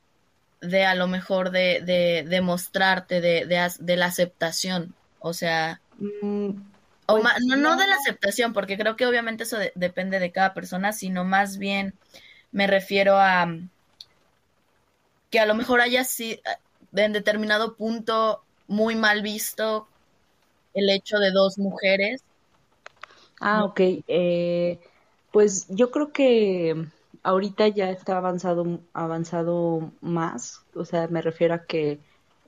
de 0.61 0.85
a 0.85 0.95
lo 0.95 1.07
mejor 1.07 1.51
de, 1.51 1.81
de, 1.81 2.25
de 2.27 2.41
mostrarte, 2.41 3.21
de, 3.21 3.45
de 3.79 3.95
la 3.97 4.05
aceptación. 4.05 4.95
O 5.19 5.33
sea, 5.33 5.81
Mm, 5.99 6.72
o 7.07 7.19
pues 7.19 7.33
no, 7.47 7.57
no 7.57 7.75
de 7.77 7.87
la 7.87 7.95
aceptación, 7.95 8.53
porque 8.53 8.77
creo 8.77 8.95
que 8.95 9.05
obviamente 9.05 9.43
eso 9.43 9.57
de- 9.57 9.71
depende 9.75 10.19
de 10.19 10.31
cada 10.31 10.53
persona, 10.53 10.93
sino 10.93 11.23
más 11.25 11.57
bien 11.57 11.99
me 12.51 12.67
refiero 12.67 13.17
a 13.19 13.47
que 15.29 15.39
a 15.39 15.45
lo 15.45 15.55
mejor 15.55 15.81
haya 15.81 16.03
sido 16.03 16.39
en 16.95 17.13
determinado 17.13 17.75
punto 17.75 18.45
muy 18.67 18.95
mal 18.95 19.21
visto 19.21 19.91
el 20.73 20.89
hecho 20.89 21.17
de 21.19 21.31
dos 21.31 21.57
mujeres. 21.59 22.23
Ah, 23.39 23.65
ok. 23.65 23.79
Eh, 24.07 24.79
pues 25.31 25.67
yo 25.69 25.91
creo 25.91 26.11
que 26.11 26.75
ahorita 27.23 27.67
ya 27.69 27.89
está 27.89 28.17
avanzado, 28.17 28.81
avanzado 28.93 29.91
más. 30.01 30.65
O 30.75 30.85
sea, 30.85 31.07
me 31.07 31.21
refiero 31.21 31.53
a 31.55 31.65
que 31.65 31.99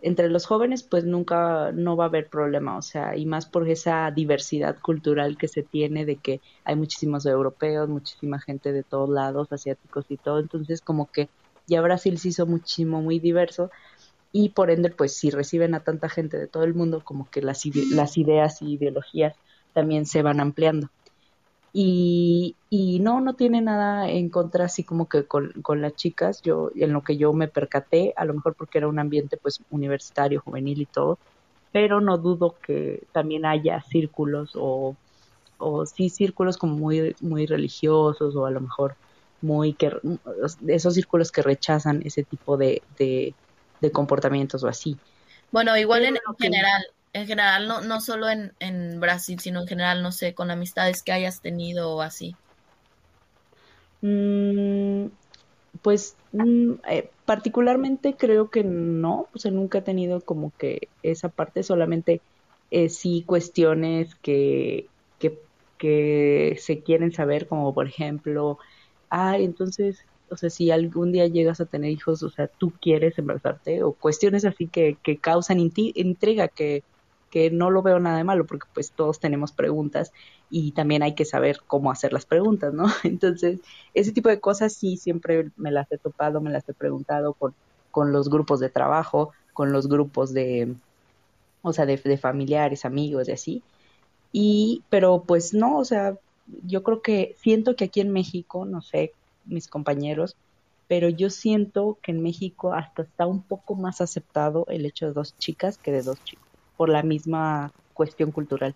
entre 0.06 0.30
los 0.30 0.45
jóvenes, 0.45 0.84
pues 0.84 1.03
nunca 1.03 1.72
no 1.74 1.97
va 1.97 2.06
a 2.06 2.08
haber 2.08 2.30
problema. 2.30 2.78
O 2.78 2.84
sea, 2.84 3.18
y 3.18 3.26
más 3.26 3.47
por 3.47 3.68
esa 3.68 4.12
diversidad 4.12 4.80
cultural 4.80 5.36
que 5.36 5.47
se 5.47 5.64
tiene 5.64 6.06
de 6.06 6.18
que 6.18 6.41
hay 6.64 6.76
muchísimos 6.76 7.26
europeos, 7.26 7.89
muchísima 7.89 8.39
gente 8.39 8.72
de 8.72 8.84
todos 8.84 9.10
lados, 9.10 9.51
asiáticos 9.51 10.06
y 10.10 10.18
todo. 10.18 10.39
Entonces, 10.39 10.82
como 10.82 11.12
que 11.12 11.30
ya 11.66 11.82
Brasil 11.82 12.20
se 12.20 12.30
hizo 12.30 12.45
muchísimo, 12.45 13.01
muy 13.01 13.18
diverso. 13.20 13.72
Y 14.32 14.49
por 14.49 14.70
ende, 14.70 14.91
pues 14.91 15.16
si 15.18 15.32
reciben 15.32 15.74
a 15.74 15.84
tanta 15.84 16.08
gente 16.08 16.38
de 16.38 16.47
todo 16.47 16.66
el 16.66 16.76
mundo, 16.76 17.01
como 17.03 17.28
que 17.32 17.41
las, 17.41 17.64
las 17.91 18.18
ideas 18.18 18.62
y 18.62 18.74
ideologías 18.74 19.36
también 19.74 20.06
se 20.06 20.22
van 20.22 20.39
ampliando. 20.39 20.89
Y, 21.78 22.55
y 22.69 22.99
no, 22.99 23.19
no 23.19 23.34
tiene 23.34 23.59
nada 23.59 24.09
en 24.09 24.30
contra 24.30 24.63
así 24.63 24.86
como 24.86 25.09
que 25.09 25.26
con, 25.26 25.51
con 25.61 25.82
las 25.82 25.93
chicas, 25.97 26.41
yo, 26.41 26.71
en 26.73 26.93
lo 26.93 27.03
que 27.03 27.17
yo 27.17 27.34
me 27.34 27.49
percaté, 27.49 28.13
a 28.15 28.23
lo 28.23 28.34
mejor 28.34 28.55
porque 28.55 28.78
era 28.78 28.88
un 28.88 28.97
ambiente 28.97 29.36
pues 29.36 29.59
universitario, 29.71 30.39
juvenil 30.39 30.82
y 30.82 30.86
todo, 30.86 31.19
pero 31.73 31.99
no 31.99 32.17
dudo 32.17 32.55
que 32.65 33.03
también 33.11 33.45
haya 33.45 33.82
círculos 33.82 34.51
o, 34.55 34.95
o 35.57 35.86
sí 35.86 36.07
círculos 36.07 36.55
como 36.55 36.78
muy, 36.78 37.13
muy 37.19 37.45
religiosos 37.45 38.38
o 38.38 38.45
a 38.45 38.51
lo 38.51 38.61
mejor 38.61 38.95
muy 39.41 39.73
que, 39.73 39.91
esos 40.69 40.93
círculos 40.93 41.30
que 41.30 41.41
rechazan 41.41 42.03
ese 42.05 42.23
tipo 42.23 42.55
de, 42.55 42.84
de, 42.97 43.34
de 43.82 43.91
comportamientos 43.91 44.63
o 44.63 44.69
así. 44.69 44.97
Bueno, 45.51 45.76
igual 45.76 46.05
en, 46.05 46.15
general, 46.39 46.86
en 47.16 47.28
general, 47.28 47.66
no, 47.66 47.80
no 47.80 48.01
solo 48.01 48.28
en, 48.28 48.51
en 48.59 48.99
Brasil, 48.99 49.39
sino 49.39 49.61
en 49.61 49.68
general, 49.68 50.03
no 50.03 50.11
sé, 50.11 50.34
con 50.34 50.51
amistades 50.51 51.01
que 51.01 51.13
hayas 51.13 51.39
tenido 51.39 51.95
o 51.95 52.01
así. 52.01 52.36
Mm, 54.01 55.05
pues 55.82 56.18
mm, 56.34 56.74
eh, 56.89 57.09
particularmente 57.24 58.16
creo 58.18 58.49
que 58.49 58.66
no, 58.66 59.30
o 59.34 59.39
sea, 59.39 59.49
nunca 59.49 59.78
he 59.78 59.82
tenido 59.82 60.20
como 60.20 60.51
que 60.57 60.89
esa 61.03 61.30
parte, 61.30 61.63
solamente 61.63 62.20
eh, 62.70 62.89
sí 62.89 63.24
cuestiones 63.26 64.16
que, 64.16 64.89
que, 65.18 65.39
que 65.78 66.57
se 66.59 66.82
quieren 66.82 67.13
saber, 67.13 67.47
como 67.47 67.74
por 67.74 67.88
ejemplo, 67.88 68.59
ah, 69.09 69.38
entonces, 69.38 69.99
o 70.30 70.36
sea, 70.36 70.49
si 70.49 70.70
algún 70.70 71.13
día 71.13 71.28
llegas 71.28 71.61
a 71.61 71.66
tener 71.66 71.91
hijos, 71.91 72.24
o 72.24 72.30
sea, 72.30 72.47
tú 72.47 72.74
quieres 72.82 73.18
embarazarte, 73.18 73.84
o 73.84 73.93
cuestiones 73.93 74.43
así 74.43 74.68
que, 74.68 74.97
que 75.01 75.16
causan 75.16 75.61
intriga, 75.61 76.49
que, 76.49 76.84
que 77.36 77.51
no 77.51 77.69
lo 77.69 77.81
veo 77.81 77.99
nada 77.99 78.15
de 78.15 78.23
malo, 78.23 78.45
porque 78.45 78.65
pues 78.73 78.91
todos 78.91 79.19
tenemos 79.19 79.51
preguntas 79.51 80.13
y 80.49 80.71
también 80.71 81.03
hay 81.03 81.15
que 81.15 81.25
saber 81.25 81.59
cómo 81.67 81.91
hacer 81.91 82.13
las 82.13 82.25
preguntas, 82.25 82.73
¿no? 82.73 82.86
Entonces, 83.03 83.59
ese 83.93 84.13
tipo 84.13 84.29
de 84.29 84.39
cosas 84.39 84.71
sí 84.71 84.95
siempre 84.95 85.51
me 85.57 85.69
las 85.69 85.91
he 85.91 85.97
topado, 85.97 86.39
me 86.39 86.49
las 86.49 86.69
he 86.69 86.73
preguntado 86.73 87.33
con, 87.33 87.53
con 87.91 88.13
los 88.13 88.29
grupos 88.29 88.61
de 88.61 88.69
trabajo, 88.69 89.33
con 89.51 89.73
los 89.73 89.89
grupos 89.89 90.31
de, 90.33 90.75
o 91.61 91.73
sea, 91.73 91.86
de, 91.86 91.97
de 91.97 92.17
familiares, 92.17 92.86
amigos 92.86 93.27
y 93.27 93.33
así. 93.33 93.63
Y, 94.31 94.83
pero 94.89 95.23
pues 95.27 95.53
no, 95.53 95.79
o 95.79 95.83
sea, 95.83 96.17
yo 96.65 96.83
creo 96.83 97.01
que 97.01 97.36
siento 97.41 97.75
que 97.75 97.83
aquí 97.83 97.99
en 97.99 98.13
México, 98.13 98.63
no 98.63 98.81
sé, 98.81 99.11
mis 99.43 99.67
compañeros, 99.67 100.38
pero 100.88 101.09
yo 101.09 101.29
siento 101.29 101.97
que 102.01 102.13
en 102.13 102.23
México 102.23 102.71
hasta 102.71 103.01
está 103.01 103.25
un 103.25 103.41
poco 103.41 103.75
más 103.75 103.99
aceptado 103.99 104.65
el 104.69 104.86
hecho 104.86 105.07
de 105.07 105.11
dos 105.11 105.38
chicas 105.38 105.77
que 105.77 105.91
de 105.91 106.01
dos 106.01 106.23
chicos, 106.23 106.45
por 106.78 106.89
la 106.89 107.03
misma 107.03 107.71
cuestión 107.93 108.32
cultural. 108.32 108.76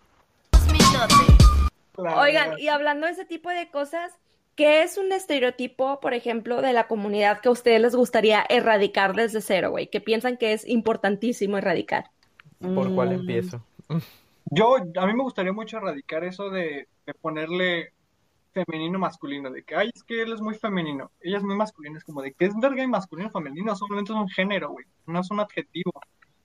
Oigan, 1.97 2.57
y 2.59 2.67
hablando 2.69 3.07
de 3.07 3.13
ese 3.13 3.25
tipo 3.25 3.49
de 3.49 3.69
cosas, 3.69 4.13
¿qué 4.55 4.83
es 4.83 4.97
un 4.97 5.11
estereotipo, 5.11 5.99
por 5.99 6.13
ejemplo, 6.13 6.61
de 6.61 6.73
la 6.73 6.87
comunidad 6.87 7.41
que 7.41 7.49
a 7.49 7.51
ustedes 7.51 7.81
les 7.81 7.95
gustaría 7.95 8.45
erradicar 8.47 9.15
desde 9.15 9.41
cero, 9.41 9.71
güey? 9.71 9.87
Que 9.87 9.99
piensan 10.01 10.37
que 10.37 10.53
es 10.53 10.67
importantísimo 10.67 11.57
erradicar. 11.57 12.09
¿Por 12.59 12.93
cuál 12.93 13.09
Mm, 13.09 13.13
empiezo? 13.13 13.63
Yo, 14.45 14.75
a 14.77 15.05
mí 15.05 15.13
me 15.13 15.23
gustaría 15.23 15.53
mucho 15.53 15.77
erradicar 15.77 16.23
eso 16.23 16.49
de, 16.49 16.87
de 17.05 17.13
ponerle 17.13 17.93
femenino 18.51 18.97
masculino, 18.97 19.51
de 19.51 19.63
que, 19.63 19.75
ay, 19.75 19.91
es 19.93 20.03
que 20.03 20.21
él 20.21 20.33
es 20.33 20.41
muy 20.41 20.55
femenino, 20.55 21.11
ella 21.21 21.37
es 21.37 21.43
muy 21.43 21.55
masculina, 21.55 21.97
es 21.97 22.03
como 22.03 22.21
de 22.21 22.33
que 22.33 22.45
es 22.45 22.53
verga 22.59 22.81
y 22.83 22.87
masculino 22.87 23.29
femenino, 23.29 23.75
solamente 23.75 24.11
es 24.11 24.17
un 24.17 24.29
género, 24.29 24.71
güey, 24.71 24.85
no 25.05 25.19
es 25.19 25.29
un 25.31 25.39
adjetivo. 25.39 25.91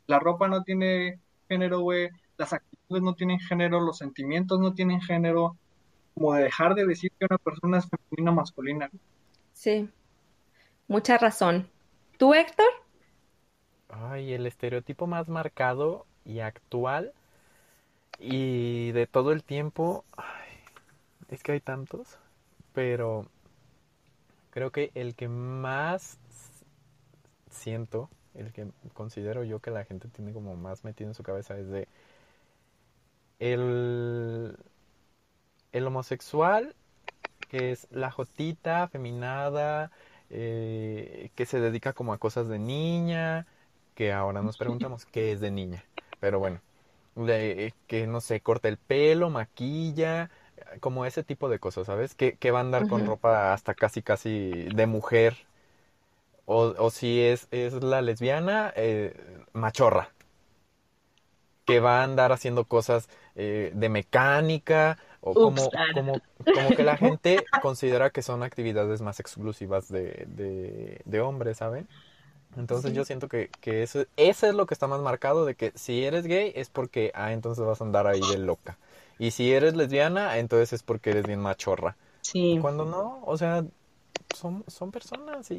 La 0.07 0.19
ropa 0.19 0.49
no 0.49 0.63
tiene 0.63 1.19
género, 1.49 1.81
güey, 1.81 2.09
las 2.37 2.53
actitudes 2.53 3.03
no 3.03 3.15
tienen 3.15 3.39
género, 3.41 3.81
los 3.81 3.99
sentimientos 3.99 4.61
no 4.61 4.75
tienen 4.75 5.01
género, 5.01 5.57
como 6.15 6.35
de 6.35 6.45
dejar 6.45 6.75
de 6.75 6.87
decir 6.87 7.13
que 7.19 7.27
una 7.27 7.39
persona 7.39 7.79
es 7.79 7.89
femenina 7.89 8.31
o 8.31 8.35
masculina. 8.35 8.91
Sí, 9.53 9.89
mucha 10.89 11.19
razón. 11.19 11.69
¿Tú, 12.19 12.35
Héctor? 12.35 12.67
Ay, 13.89 14.33
el 14.33 14.47
estereotipo 14.47 15.07
más 15.07 15.29
marcado 15.29 16.07
y 16.25 16.41
actual 16.41 17.13
y 18.19 18.93
de 18.93 19.07
todo 19.07 19.33
el 19.33 19.43
tiempo, 19.43 20.05
ay, 20.17 20.25
es 21.29 21.43
que 21.43 21.53
hay 21.53 21.61
tantos, 21.61 22.19
pero 22.73 23.27
creo 24.51 24.71
que 24.71 24.91
el 24.95 25.15
que 25.15 25.29
más 25.29 26.19
siento, 27.51 28.09
el 28.35 28.53
que 28.53 28.67
considero 28.95 29.45
yo 29.45 29.61
que 29.61 29.71
la 29.71 29.85
gente 29.85 30.09
tiene 30.09 30.33
como 30.33 30.57
más 30.57 30.85
metido 30.85 31.11
en 31.11 31.15
su 31.15 31.23
cabeza 31.23 31.59
es 31.59 31.69
de 31.69 31.89
el, 33.39 34.57
el 35.73 35.87
homosexual, 35.87 36.75
que 37.49 37.73
es 37.73 37.89
la 37.91 38.11
jotita, 38.11 38.85
afeminada, 38.85 39.93
eh, 40.31 41.31
que 41.37 41.47
se 41.47 41.61
dedica 41.61 41.93
como 41.95 42.13
a 42.13 42.19
cosas 42.19 42.49
de 42.49 42.59
niña, 42.61 43.47
que 43.95 44.13
ahora 44.13 44.43
nos 44.43 44.59
preguntamos 44.59 45.07
qué 45.07 45.33
es 45.33 45.41
de 45.41 45.51
niña. 45.51 45.85
Pero 46.21 46.39
bueno, 46.41 46.61
le- 47.17 47.75
que 47.89 48.07
no 48.07 48.21
sé, 48.21 48.41
corta 48.43 48.69
el 48.69 48.79
pelo, 48.79 49.31
maquilla, 49.31 50.31
como 50.81 51.07
ese 51.07 51.25
tipo 51.25 51.49
de 51.49 51.59
cosas, 51.61 51.87
¿sabes? 51.87 52.15
Que, 52.15 52.37
que 52.39 52.51
va 52.53 52.59
a 52.61 52.63
andar 52.63 52.87
con 52.87 53.05
ropa 53.07 53.53
hasta 53.55 53.75
casi 53.75 54.03
casi 54.03 54.71
de 54.71 54.87
mujer. 54.87 55.37
O, 56.47 56.75
o 56.79 56.91
si 56.91 57.21
es, 57.23 57.49
es 57.51 57.75
la 57.83 58.03
lesbiana, 58.03 58.73
eh, 58.77 59.15
machorra. 59.53 60.11
Que 61.65 61.81
va 61.81 62.01
a 62.01 62.05
andar 62.05 62.31
haciendo 62.33 62.67
cosas 62.67 63.09
eh, 63.37 63.73
de 63.75 63.89
mecánica, 63.89 64.99
o 65.23 65.39
como, 65.39 65.73
ah, 65.77 65.87
como, 65.91 66.23
como 66.51 66.75
que 66.75 66.83
la 66.85 66.99
gente 66.99 67.49
considera 67.59 68.11
que 68.11 68.21
son 68.23 68.43
actividades 68.43 69.01
más 69.01 69.19
exclusivas 69.19 69.89
de, 69.89 70.25
de, 70.29 71.01
de 71.07 71.21
hombres, 71.23 71.57
¿saben? 71.59 71.89
Entonces 72.57 72.93
Sí. 72.93 72.95
yo 72.95 73.05
siento 73.05 73.29
que, 73.29 73.51
que 73.61 73.83
eso, 73.85 74.07
eso 74.17 74.47
es 74.49 74.55
lo 74.55 74.67
que 74.67 74.75
está 74.75 74.87
más 74.89 75.01
marcado 75.03 75.47
de 75.47 75.57
que 75.57 75.73
si 75.77 76.05
eres 76.05 76.27
gay 76.27 76.53
es 76.57 76.71
porque, 76.71 77.13
ah, 77.15 77.33
entonces 77.33 77.65
vas 77.65 77.81
a 77.81 77.85
andar 77.85 78.07
ahí 78.09 78.27
de 78.27 78.39
loca. 78.39 78.79
Y 79.19 79.33
si 79.33 79.53
eres 79.53 79.77
lesbiana, 79.77 80.39
entonces 80.39 80.73
es 80.75 80.83
porque 80.85 81.11
eres 81.13 81.27
bien 81.27 81.41
machorra. 81.41 81.97
Sí, 82.23 82.59
Cuando 82.59 82.85
no, 82.85 83.23
o 83.27 83.37
sea, 83.37 83.65
son, 84.33 84.65
son 84.69 84.91
personas 84.93 85.51
y, 85.51 85.57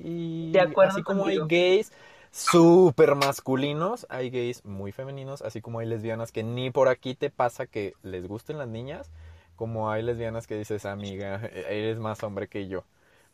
De 0.51 0.59
acuerdo 0.61 0.89
así 0.89 1.03
como 1.03 1.25
hay 1.25 1.39
gays 1.41 1.91
súper 2.31 3.15
masculinos, 3.15 4.05
hay 4.09 4.29
gays 4.29 4.63
muy 4.65 4.91
femeninos, 4.91 5.41
así 5.41 5.61
como 5.61 5.79
hay 5.79 5.87
lesbianas 5.87 6.31
que 6.31 6.43
ni 6.43 6.69
por 6.71 6.87
aquí 6.87 7.15
te 7.15 7.29
pasa 7.29 7.67
que 7.67 7.93
les 8.03 8.27
gusten 8.27 8.57
las 8.57 8.67
niñas, 8.67 9.11
como 9.55 9.89
hay 9.91 10.03
lesbianas 10.03 10.47
que 10.47 10.57
dices, 10.57 10.85
amiga, 10.85 11.41
eres 11.53 11.97
más 11.99 12.23
hombre 12.23 12.47
que 12.47 12.67
yo. 12.67 12.85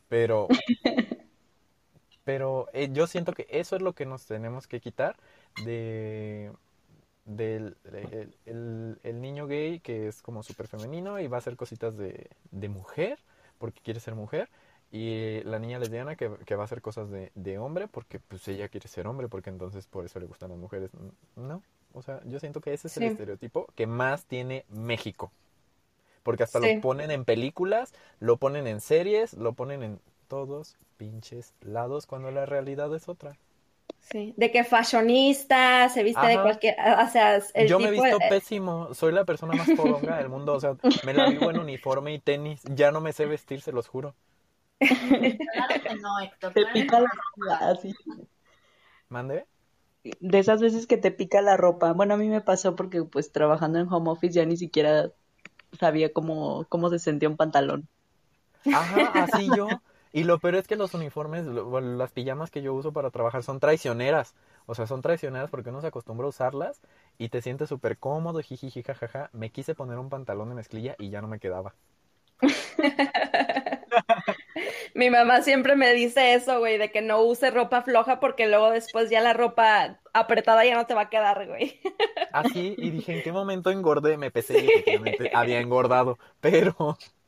Pero, 0.08 0.52
pero 2.24 2.68
eh, 2.72 2.88
yo 2.92 3.06
siento 3.06 3.32
que 3.32 3.46
eso 3.50 3.76
es 3.76 3.82
lo 3.82 3.94
que 3.94 4.06
nos 4.06 4.26
tenemos 4.26 4.66
que 4.66 4.80
quitar 4.80 5.16
de 5.56 6.52
del 7.26 7.76
el, 7.84 8.36
el- 8.46 9.00
el 9.04 9.20
niño 9.22 9.46
gay 9.48 9.80
que 9.80 10.08
es 10.08 10.22
como 10.22 10.42
súper 10.44 10.68
femenino 10.68 11.20
y 11.20 11.28
va 11.28 11.38
a 11.38 11.40
hacer 11.40 11.56
cositas 11.56 11.96
de, 11.98 12.30
de 12.52 12.68
mujer 12.70 13.20
porque 13.58 13.82
quiere 13.82 14.00
ser 14.00 14.14
mujer 14.16 14.50
y 14.92 15.42
la 15.44 15.58
niña 15.58 15.80
lesbiana 15.80 16.16
que, 16.16 16.30
que 16.46 16.56
va 16.56 16.64
a 16.64 16.66
hacer 16.66 16.82
cosas 16.82 17.10
de, 17.10 17.32
de 17.34 17.58
hombre 17.58 17.88
porque 17.88 18.20
pues 18.20 18.46
ella 18.48 18.68
quiere 18.68 18.88
ser 18.88 19.08
hombre 19.08 19.28
porque 19.28 19.50
entonces 19.50 19.86
por 19.88 20.06
eso 20.06 20.20
le 20.20 20.26
gustan 20.26 20.50
las 20.50 20.58
mujeres. 20.60 20.92
No, 21.36 21.62
o 21.94 22.02
sea, 22.02 22.22
yo 22.26 22.40
siento 22.40 22.60
que 22.62 22.74
ese 22.74 22.88
es 22.88 22.96
el 22.98 23.06
estereotipo 23.06 23.66
que 23.76 23.88
más 23.88 24.26
tiene 24.26 24.66
México. 24.70 25.32
Porque 26.24 26.42
hasta 26.44 26.58
Sí. 26.60 26.68
lo 26.68 26.80
ponen 26.80 27.10
en 27.12 27.24
películas, 27.24 27.94
lo 28.20 28.36
ponen 28.38 28.66
en 28.66 28.80
series, 28.80 29.34
lo 29.34 29.54
ponen 29.54 29.82
en 29.84 30.00
todos 30.28 30.76
pinches 30.96 31.54
lados 31.62 32.06
cuando 32.06 32.30
la 32.32 32.46
realidad 32.46 32.94
es 32.94 33.08
otra. 33.08 33.36
Sí, 34.00 34.34
de 34.36 34.50
que 34.50 34.64
fashionista, 34.64 35.88
se 35.88 36.02
viste 36.02 36.26
de 36.26 36.34
cualquier, 36.42 36.76
o 37.04 37.08
sea, 37.08 37.36
el 37.36 37.42
Yo 37.66 37.78
me 37.80 37.88
he 37.88 37.90
visto 37.92 38.16
de- 38.18 38.26
pésimo, 38.28 38.92
soy 38.94 39.12
la 39.12 39.24
persona 39.24 39.54
más 39.54 39.72
fodonga 39.72 40.18
del 40.18 40.28
mundo, 40.28 40.54
o 40.54 40.60
sea, 40.60 40.76
me 41.00 41.14
la 41.14 41.26
vivo 41.26 41.50
en 41.50 41.58
uniforme 41.58 42.12
y 42.14 42.18
tenis, 42.18 42.60
ya 42.64 42.90
no 42.92 43.00
me 43.00 43.12
sé 43.12 43.26
vestir, 43.26 43.60
se 43.62 43.72
los 43.72 43.88
juro. 43.88 44.14
Claro 45.52 45.82
que 45.82 45.94
no, 45.96 46.20
Héctor. 46.20 46.54
te 46.54 46.66
pica 46.66 47.00
la 47.00 47.08
ropa, 47.08 47.70
así. 47.70 47.94
¿Mande? 49.08 49.46
De 50.20 50.38
esas 50.38 50.60
veces 50.60 50.86
que 50.86 50.96
te 50.96 51.10
pica 51.10 51.42
la 51.42 51.56
ropa. 51.56 51.92
Bueno, 51.92 52.14
a 52.14 52.16
mí 52.16 52.28
me 52.28 52.40
pasó 52.40 52.74
porque 52.76 53.02
pues 53.04 53.32
trabajando 53.32 53.78
en 53.80 53.92
home 53.92 54.10
office 54.10 54.34
ya 54.34 54.46
ni 54.46 54.56
siquiera 54.56 55.12
sabía 55.80 56.12
cómo, 56.12 56.66
cómo 56.70 56.90
se 56.90 56.98
sentía 57.00 57.28
un 57.30 57.36
pantalón. 57.38 57.88
Ajá, 58.70 59.22
así 59.22 59.52
yo. 59.52 59.82
Y 60.12 60.24
lo 60.24 60.40
peor 60.40 60.56
es 60.56 60.66
que 60.68 60.74
los 60.76 60.94
uniformes, 60.94 61.46
lo- 61.46 61.80
las 61.80 62.10
pijamas 62.12 62.50
que 62.50 62.60
yo 62.62 62.74
uso 62.74 62.92
para 62.92 63.10
trabajar 63.12 63.42
son 63.44 63.60
traicioneras. 63.60 64.34
O 64.66 64.74
sea, 64.74 64.86
son 64.88 65.00
traicioneras 65.02 65.48
porque 65.50 65.70
uno 65.70 65.80
se 65.80 65.86
acostumbra 65.88 66.26
a 66.26 66.30
usarlas 66.30 66.80
y 67.18 67.28
te 67.28 67.40
sientes 67.42 67.68
súper 67.68 67.98
cómodo, 67.98 68.40
jijiji, 68.40 68.82
jajaja. 68.82 69.30
Me 69.32 69.50
quise 69.50 69.74
poner 69.76 69.98
un 69.98 70.10
pantalón 70.10 70.48
de 70.50 70.54
mezclilla 70.56 70.96
y 70.98 71.10
ya 71.10 71.20
no 71.22 71.28
me 71.28 71.38
quedaba. 71.40 71.74
Mi 74.94 75.10
mamá 75.10 75.42
siempre 75.42 75.76
me 75.76 75.92
dice 75.94 76.34
eso, 76.34 76.58
güey, 76.60 76.78
de 76.78 76.90
que 76.90 77.02
no 77.02 77.22
use 77.22 77.50
ropa 77.50 77.82
floja 77.82 78.20
porque 78.20 78.46
luego 78.46 78.70
después 78.70 79.10
ya 79.10 79.20
la 79.20 79.32
ropa 79.32 80.00
apretada 80.12 80.64
ya 80.64 80.74
no 80.76 80.86
te 80.86 80.94
va 80.94 81.02
a 81.02 81.10
quedar, 81.10 81.46
güey. 81.46 81.80
Así, 82.30 82.74
y 82.78 82.90
dije, 82.90 83.12
¿en 83.12 83.20
qué 83.22 83.30
momento 83.32 83.70
engordé? 83.70 84.16
Me 84.16 84.30
pesé 84.30 84.58
y 84.58 84.66
efectivamente 84.66 85.30
había 85.34 85.60
engordado, 85.60 86.18
pero... 86.40 86.98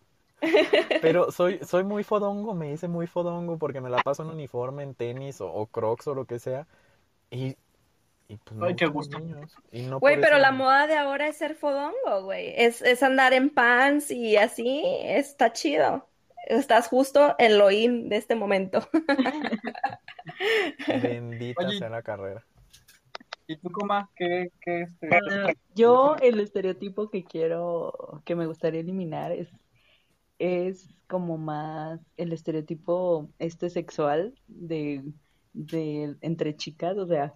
Pero 1.00 1.30
soy, 1.32 1.58
soy 1.64 1.84
muy 1.84 2.02
fodongo, 2.04 2.54
me 2.54 2.72
hice 2.72 2.88
muy 2.88 3.06
fodongo 3.06 3.58
porque 3.58 3.80
me 3.80 3.90
la 3.90 4.00
paso 4.00 4.22
en 4.22 4.30
uniforme, 4.30 4.82
en 4.82 4.94
tenis 4.94 5.40
o, 5.40 5.52
o 5.52 5.66
crocs 5.66 6.06
o 6.08 6.14
lo 6.14 6.26
que 6.26 6.38
sea. 6.38 6.66
Y, 7.30 7.56
y 8.28 8.38
pues 8.38 8.56
me 8.60 8.66
Ay, 8.68 8.76
qué 8.76 8.86
gusto. 8.86 9.18
niños. 9.20 9.54
Y 9.72 9.82
no 9.84 10.00
Güey, 10.00 10.20
pero 10.20 10.36
eso- 10.36 10.42
la 10.42 10.52
moda 10.52 10.86
de 10.86 10.96
ahora 10.96 11.28
es 11.28 11.36
ser 11.36 11.54
fodongo, 11.54 12.22
güey. 12.24 12.52
Es, 12.56 12.82
es 12.82 13.02
andar 13.02 13.32
en 13.32 13.50
pants 13.50 14.10
y 14.10 14.36
así, 14.36 14.82
está 15.04 15.52
chido. 15.52 16.08
Estás 16.46 16.88
justo 16.88 17.34
en 17.38 17.58
lo 17.58 17.70
in 17.70 18.08
de 18.08 18.16
este 18.16 18.34
momento. 18.34 18.86
Bendita 21.02 21.66
Oye. 21.66 21.78
sea 21.78 21.88
la 21.88 22.02
carrera. 22.02 22.44
¿Y 23.46 23.56
tú, 23.56 23.70
Coma? 23.70 24.10
¿Qué, 24.16 24.50
qué 24.60 24.82
este? 24.82 25.08
Yo 25.74 26.16
el 26.20 26.40
estereotipo 26.40 27.10
que 27.10 27.24
quiero, 27.24 28.22
que 28.24 28.34
me 28.34 28.46
gustaría 28.46 28.80
eliminar 28.80 29.32
es, 29.32 29.48
es 30.38 30.88
como 31.06 31.36
más 31.36 32.00
el 32.16 32.32
estereotipo 32.32 33.28
este 33.38 33.68
sexual 33.68 34.34
de, 34.48 35.04
de 35.52 36.16
entre 36.22 36.56
chicas, 36.56 36.96
o 36.96 37.06
sea, 37.06 37.34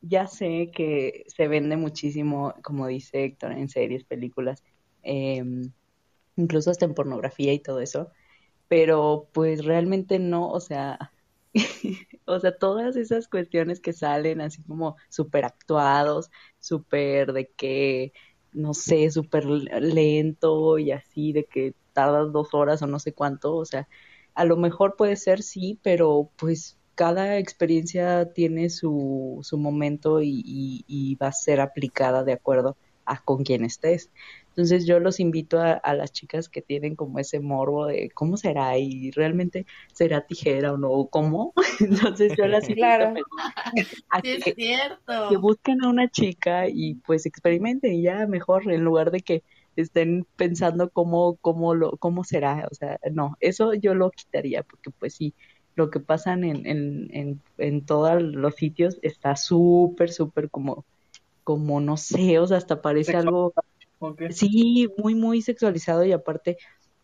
ya 0.00 0.26
sé 0.26 0.70
que 0.72 1.24
se 1.26 1.48
vende 1.48 1.76
muchísimo, 1.76 2.54
como 2.62 2.86
dice 2.86 3.24
Héctor, 3.24 3.52
en 3.52 3.68
series, 3.68 4.04
películas, 4.04 4.62
em, 5.02 5.72
incluso 6.36 6.70
hasta 6.70 6.84
en 6.84 6.94
pornografía 6.94 7.52
y 7.52 7.58
todo 7.58 7.80
eso, 7.80 8.10
pero 8.68 9.28
pues 9.32 9.64
realmente 9.64 10.18
no, 10.18 10.50
o 10.50 10.60
sea, 10.60 11.12
o 12.26 12.38
sea, 12.40 12.56
todas 12.58 12.96
esas 12.96 13.28
cuestiones 13.28 13.80
que 13.80 13.92
salen 13.92 14.40
así 14.40 14.62
como 14.64 14.96
súper 15.08 15.44
actuados, 15.44 16.30
súper 16.58 17.32
de 17.32 17.48
que, 17.52 18.12
no 18.52 18.74
sé, 18.74 19.10
súper 19.10 19.44
lento 19.46 20.78
y 20.78 20.92
así, 20.92 21.32
de 21.32 21.44
que 21.46 21.74
tardas 21.92 22.32
dos 22.32 22.54
horas 22.54 22.82
o 22.82 22.86
no 22.86 22.98
sé 22.98 23.12
cuánto, 23.14 23.56
o 23.56 23.64
sea, 23.64 23.88
a 24.34 24.44
lo 24.44 24.56
mejor 24.56 24.96
puede 24.96 25.16
ser 25.16 25.42
sí, 25.42 25.80
pero 25.82 26.30
pues 26.36 26.78
cada 26.94 27.38
experiencia 27.38 28.32
tiene 28.32 28.70
su, 28.70 29.38
su 29.42 29.58
momento 29.58 30.20
y, 30.22 30.42
y- 30.44 30.84
y 30.86 31.14
va 31.16 31.28
a 31.28 31.32
ser 31.32 31.60
aplicada 31.60 32.24
de 32.24 32.32
acuerdo 32.32 32.76
a 33.04 33.22
con 33.24 33.44
quién 33.44 33.64
estés. 33.64 34.10
Entonces 34.58 34.86
yo 34.86 34.98
los 35.00 35.20
invito 35.20 35.60
a, 35.60 35.72
a 35.74 35.94
las 35.94 36.12
chicas 36.12 36.48
que 36.48 36.62
tienen 36.62 36.96
como 36.96 37.20
ese 37.20 37.40
morbo 37.40 37.86
de 37.86 38.10
cómo 38.12 38.36
será 38.36 38.76
y 38.78 39.10
realmente 39.12 39.66
será 39.92 40.26
tijera 40.26 40.72
o 40.72 40.78
no, 40.78 40.90
o 40.90 41.08
cómo. 41.10 41.54
Entonces 41.80 42.34
yo 42.36 42.46
las 42.48 42.68
invito 42.68 43.06
Claro. 43.06 43.14
a 44.10 44.22
Sí, 44.22 44.30
es 44.32 44.44
que, 44.44 44.54
cierto. 44.54 45.12
que 45.26 45.36
busquen 45.36 45.82
a 45.84 45.88
una 45.90 46.08
chica 46.10 46.68
y 46.68 46.96
pues 46.96 47.26
experimenten 47.26 47.94
y 47.94 48.02
ya 48.02 48.26
mejor 48.26 48.70
en 48.72 48.84
lugar 48.84 49.10
de 49.10 49.20
que 49.20 49.44
estén 49.76 50.26
pensando 50.36 50.90
cómo, 50.90 51.36
cómo 51.38 51.74
lo, 51.74 51.96
cómo 51.98 52.24
será. 52.24 52.66
O 52.70 52.74
sea, 52.74 52.98
no, 53.12 53.36
eso 53.40 53.74
yo 53.74 53.94
lo 53.94 54.10
quitaría 54.10 54.62
porque 54.64 54.90
pues 54.90 55.14
sí, 55.14 55.34
lo 55.76 55.90
que 55.90 56.00
pasan 56.00 56.44
en, 56.44 56.66
en, 56.66 57.08
en, 57.14 57.42
en 57.58 57.84
todos 57.86 58.22
los 58.22 58.54
sitios 58.56 58.98
está 59.02 59.36
súper, 59.36 60.10
súper 60.10 60.50
como, 60.50 60.86
como 61.44 61.80
no 61.80 61.96
sé, 61.96 62.38
o 62.38 62.46
sea, 62.46 62.58
hasta 62.58 62.82
parece 62.82 63.16
algo, 63.16 63.54
Sí, 64.28 64.88
muy, 64.98 65.14
muy 65.14 65.42
sexualizado 65.42 66.04
y 66.04 66.12
aparte 66.12 66.56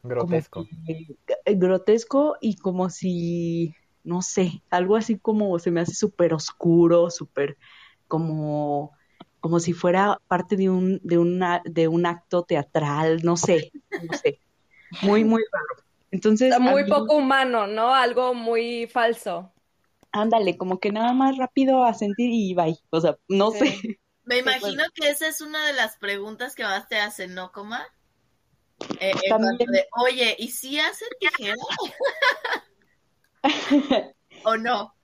Grotesco. 0.04 0.68
que, 0.86 1.06
eh, 1.46 1.54
grotesco 1.56 2.36
y 2.40 2.56
como 2.58 2.90
si, 2.90 3.74
no 4.04 4.22
sé, 4.22 4.62
algo 4.70 4.96
así 4.96 5.18
como 5.18 5.58
se 5.58 5.70
me 5.70 5.80
hace 5.80 5.94
súper 5.94 6.34
oscuro, 6.34 7.10
súper 7.10 7.58
como, 8.08 8.92
como 9.40 9.60
si 9.60 9.72
fuera 9.74 10.18
parte 10.28 10.56
de 10.56 10.70
un, 10.70 11.00
de 11.04 11.18
una, 11.18 11.62
de 11.64 11.88
un 11.88 12.06
acto 12.06 12.44
teatral, 12.44 13.22
no 13.24 13.36
sé, 13.36 13.74
no 13.96 14.12
sé, 14.14 14.40
muy, 15.00 15.24
muy 15.24 15.42
raro. 15.52 15.84
Entonces, 16.12 16.58
Está 16.58 16.60
muy 16.60 16.86
mí- 16.86 16.88
poco 16.88 17.16
humano, 17.16 17.66
¿no? 17.66 17.94
Algo 17.94 18.32
muy 18.34 18.86
falso. 18.86 19.52
ándale, 20.12 20.56
como 20.56 20.78
que 20.80 20.92
nada 20.92 21.12
más 21.12 21.36
rápido 21.36 21.84
a 21.84 21.92
sentir 21.94 22.30
y 22.32 22.54
bye, 22.54 22.76
o 22.90 23.00
sea, 23.00 23.16
no 23.28 23.50
Sí. 23.50 23.58
sé. 23.58 23.82
Me 24.24 24.38
imagino 24.38 24.82
que 24.94 25.10
esa 25.10 25.28
es 25.28 25.40
una 25.40 25.66
de 25.66 25.74
las 25.74 25.96
preguntas 25.96 26.54
que 26.54 26.64
más 26.64 26.88
te 26.88 26.96
hacen, 26.96 27.34
¿no, 27.34 27.52
Coma? 27.52 27.86
Eh, 29.00 29.12
de, 29.58 29.86
Oye, 29.96 30.34
¿y 30.38 30.48
si 30.48 30.78
hace 30.78 31.04
tijera? 31.20 31.54
¿O 34.44 34.56
no? 34.56 34.94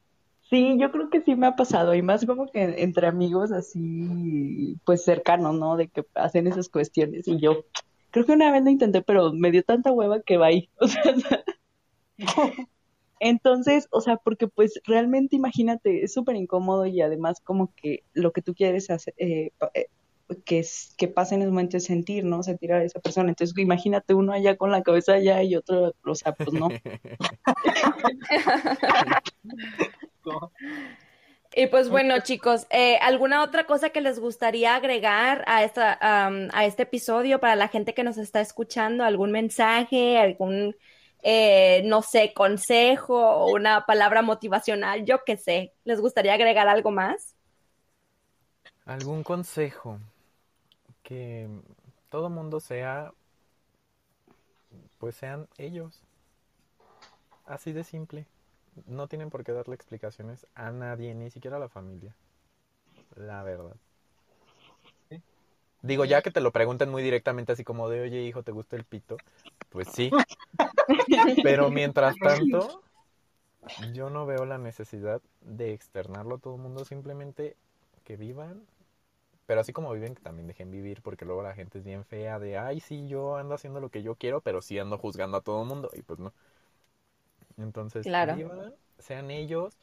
Sí, 0.48 0.76
yo 0.80 0.90
creo 0.90 1.10
que 1.10 1.22
sí 1.22 1.36
me 1.36 1.46
ha 1.46 1.54
pasado, 1.54 1.94
y 1.94 2.02
más 2.02 2.26
como 2.26 2.50
que 2.50 2.82
entre 2.82 3.06
amigos 3.06 3.52
así, 3.52 4.76
pues 4.84 5.04
cercanos, 5.04 5.54
¿no? 5.54 5.76
De 5.76 5.88
que 5.88 6.04
hacen 6.14 6.48
esas 6.48 6.68
cuestiones, 6.68 7.28
y 7.28 7.38
yo 7.38 7.64
creo 8.10 8.26
que 8.26 8.32
una 8.32 8.50
vez 8.50 8.64
lo 8.64 8.70
intenté, 8.70 9.02
pero 9.02 9.32
me 9.32 9.52
dio 9.52 9.62
tanta 9.62 9.92
hueva 9.92 10.20
que 10.20 10.38
va 10.38 10.46
ahí, 10.48 10.68
o 10.80 10.88
sea, 10.88 11.14
entonces, 13.20 13.86
o 13.90 14.00
sea, 14.00 14.16
porque 14.16 14.48
pues 14.48 14.80
realmente 14.84 15.36
imagínate, 15.36 16.04
es 16.04 16.14
súper 16.14 16.36
incómodo 16.36 16.86
y 16.86 17.02
además 17.02 17.40
como 17.44 17.72
que 17.76 18.02
lo 18.14 18.32
que 18.32 18.40
tú 18.40 18.54
quieres 18.54 18.88
hacer, 18.88 19.14
eh, 19.18 19.50
eh, 19.74 19.86
que, 20.46 20.60
es, 20.60 20.94
que 20.96 21.06
pasa 21.06 21.34
en 21.34 21.42
ese 21.42 21.50
momento 21.50 21.76
es 21.76 21.84
sentir, 21.84 22.24
¿no? 22.24 22.42
Sentir 22.42 22.72
a 22.72 22.82
esa 22.82 22.98
persona. 22.98 23.28
Entonces, 23.28 23.56
imagínate 23.58 24.14
uno 24.14 24.32
allá 24.32 24.56
con 24.56 24.70
la 24.70 24.82
cabeza 24.82 25.14
allá 25.14 25.42
y 25.42 25.54
otro, 25.54 25.94
o 26.02 26.14
sea, 26.14 26.32
pues 26.32 26.52
no. 26.52 26.68
Y 31.52 31.66
pues 31.66 31.90
bueno, 31.90 32.20
chicos, 32.20 32.68
eh, 32.70 32.96
¿alguna 32.98 33.42
otra 33.42 33.64
cosa 33.66 33.90
que 33.90 34.00
les 34.00 34.20
gustaría 34.20 34.76
agregar 34.76 35.42
a, 35.48 35.64
esta, 35.64 35.98
a 36.00 36.64
este 36.64 36.84
episodio 36.84 37.40
para 37.40 37.56
la 37.56 37.66
gente 37.66 37.92
que 37.92 38.04
nos 38.04 38.18
está 38.18 38.40
escuchando? 38.40 39.02
¿Algún 39.02 39.32
mensaje, 39.32 40.16
algún, 40.16 40.76
eh, 41.22 41.82
no 41.84 42.02
sé, 42.02 42.32
consejo 42.34 43.16
o 43.18 43.54
una 43.54 43.86
palabra 43.86 44.22
motivacional? 44.22 45.04
Yo 45.04 45.24
qué 45.24 45.36
sé. 45.36 45.72
¿Les 45.84 46.00
gustaría 46.00 46.34
agregar 46.34 46.68
algo 46.68 46.90
más? 46.90 47.36
¿Algún 48.84 49.22
consejo? 49.22 49.98
Que 51.02 51.48
todo 52.08 52.30
mundo 52.30 52.60
sea, 52.60 53.12
pues 54.98 55.14
sean 55.16 55.48
ellos. 55.58 56.02
Así 57.46 57.72
de 57.72 57.84
simple 57.84 58.26
no 58.86 59.08
tienen 59.08 59.30
por 59.30 59.44
qué 59.44 59.52
darle 59.52 59.74
explicaciones 59.74 60.46
a 60.54 60.70
nadie, 60.70 61.14
ni 61.14 61.30
siquiera 61.30 61.56
a 61.56 61.60
la 61.60 61.68
familia. 61.68 62.14
La 63.16 63.42
verdad. 63.42 63.76
Digo, 65.82 66.04
ya 66.04 66.22
que 66.22 66.30
te 66.30 66.40
lo 66.40 66.52
pregunten 66.52 66.90
muy 66.90 67.02
directamente, 67.02 67.52
así 67.52 67.64
como 67.64 67.88
de, 67.88 68.02
oye, 68.02 68.22
hijo, 68.22 68.42
¿te 68.42 68.52
gusta 68.52 68.76
el 68.76 68.84
pito? 68.84 69.16
Pues 69.70 69.88
sí. 69.88 70.10
Pero 71.42 71.70
mientras 71.70 72.14
tanto, 72.16 72.82
yo 73.94 74.10
no 74.10 74.26
veo 74.26 74.44
la 74.44 74.58
necesidad 74.58 75.20
de 75.40 75.72
externarlo 75.72 76.36
a 76.36 76.38
todo 76.38 76.56
el 76.56 76.62
mundo, 76.62 76.84
simplemente 76.84 77.56
que 78.04 78.16
vivan. 78.16 78.62
Pero 79.46 79.60
así 79.62 79.72
como 79.72 79.92
viven, 79.92 80.14
que 80.14 80.22
también 80.22 80.46
dejen 80.46 80.70
vivir, 80.70 81.02
porque 81.02 81.24
luego 81.24 81.42
la 81.42 81.54
gente 81.54 81.78
es 81.78 81.84
bien 81.84 82.04
fea 82.04 82.38
de, 82.38 82.56
ay, 82.58 82.80
sí, 82.80 83.08
yo 83.08 83.36
ando 83.36 83.54
haciendo 83.54 83.80
lo 83.80 83.90
que 83.90 84.02
yo 84.02 84.14
quiero, 84.14 84.40
pero 84.40 84.62
sí 84.62 84.78
ando 84.78 84.98
juzgando 84.98 85.38
a 85.38 85.40
todo 85.40 85.62
el 85.62 85.68
mundo. 85.68 85.90
Y 85.94 86.02
pues 86.02 86.20
no. 86.20 86.32
Entonces, 87.58 88.06
sean 88.98 89.30
ellos. 89.30 89.76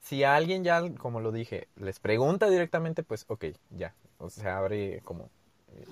Si 0.00 0.24
alguien 0.24 0.64
ya, 0.64 0.82
como 0.96 1.20
lo 1.20 1.32
dije, 1.32 1.68
les 1.76 2.00
pregunta 2.00 2.50
directamente, 2.50 3.02
pues 3.02 3.24
ok, 3.28 3.46
ya. 3.70 3.94
O 4.24 4.30
sea, 4.30 4.58
abre 4.58 5.00
como 5.04 5.30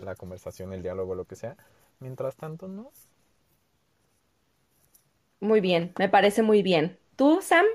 la 0.03 0.15
conversación, 0.15 0.73
el 0.73 0.83
diálogo, 0.83 1.15
lo 1.15 1.25
que 1.25 1.37
sea. 1.37 1.57
Mientras 2.01 2.37
tanto, 2.37 2.69
no. 2.69 2.91
Muy 5.41 5.61
bien, 5.61 5.93
me 5.99 6.09
parece 6.09 6.43
muy 6.43 6.63
bien. 6.63 6.99
¿Tú, 7.17 7.41
Sam? 7.43 7.67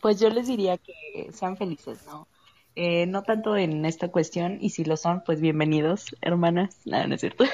Pues 0.00 0.20
yo 0.20 0.30
les 0.30 0.46
diría 0.46 0.78
que 0.78 1.30
sean 1.32 1.56
felices, 1.56 2.06
¿no? 2.06 2.28
Eh, 2.76 3.06
no 3.06 3.22
tanto 3.22 3.56
en 3.56 3.84
esta 3.84 4.08
cuestión, 4.08 4.58
y 4.60 4.70
si 4.70 4.84
lo 4.84 4.96
son, 4.96 5.22
pues 5.24 5.40
bienvenidos, 5.40 6.16
hermanas. 6.20 6.80
Nada, 6.86 7.06
no 7.06 7.14
es 7.14 7.20
cierto. 7.20 7.44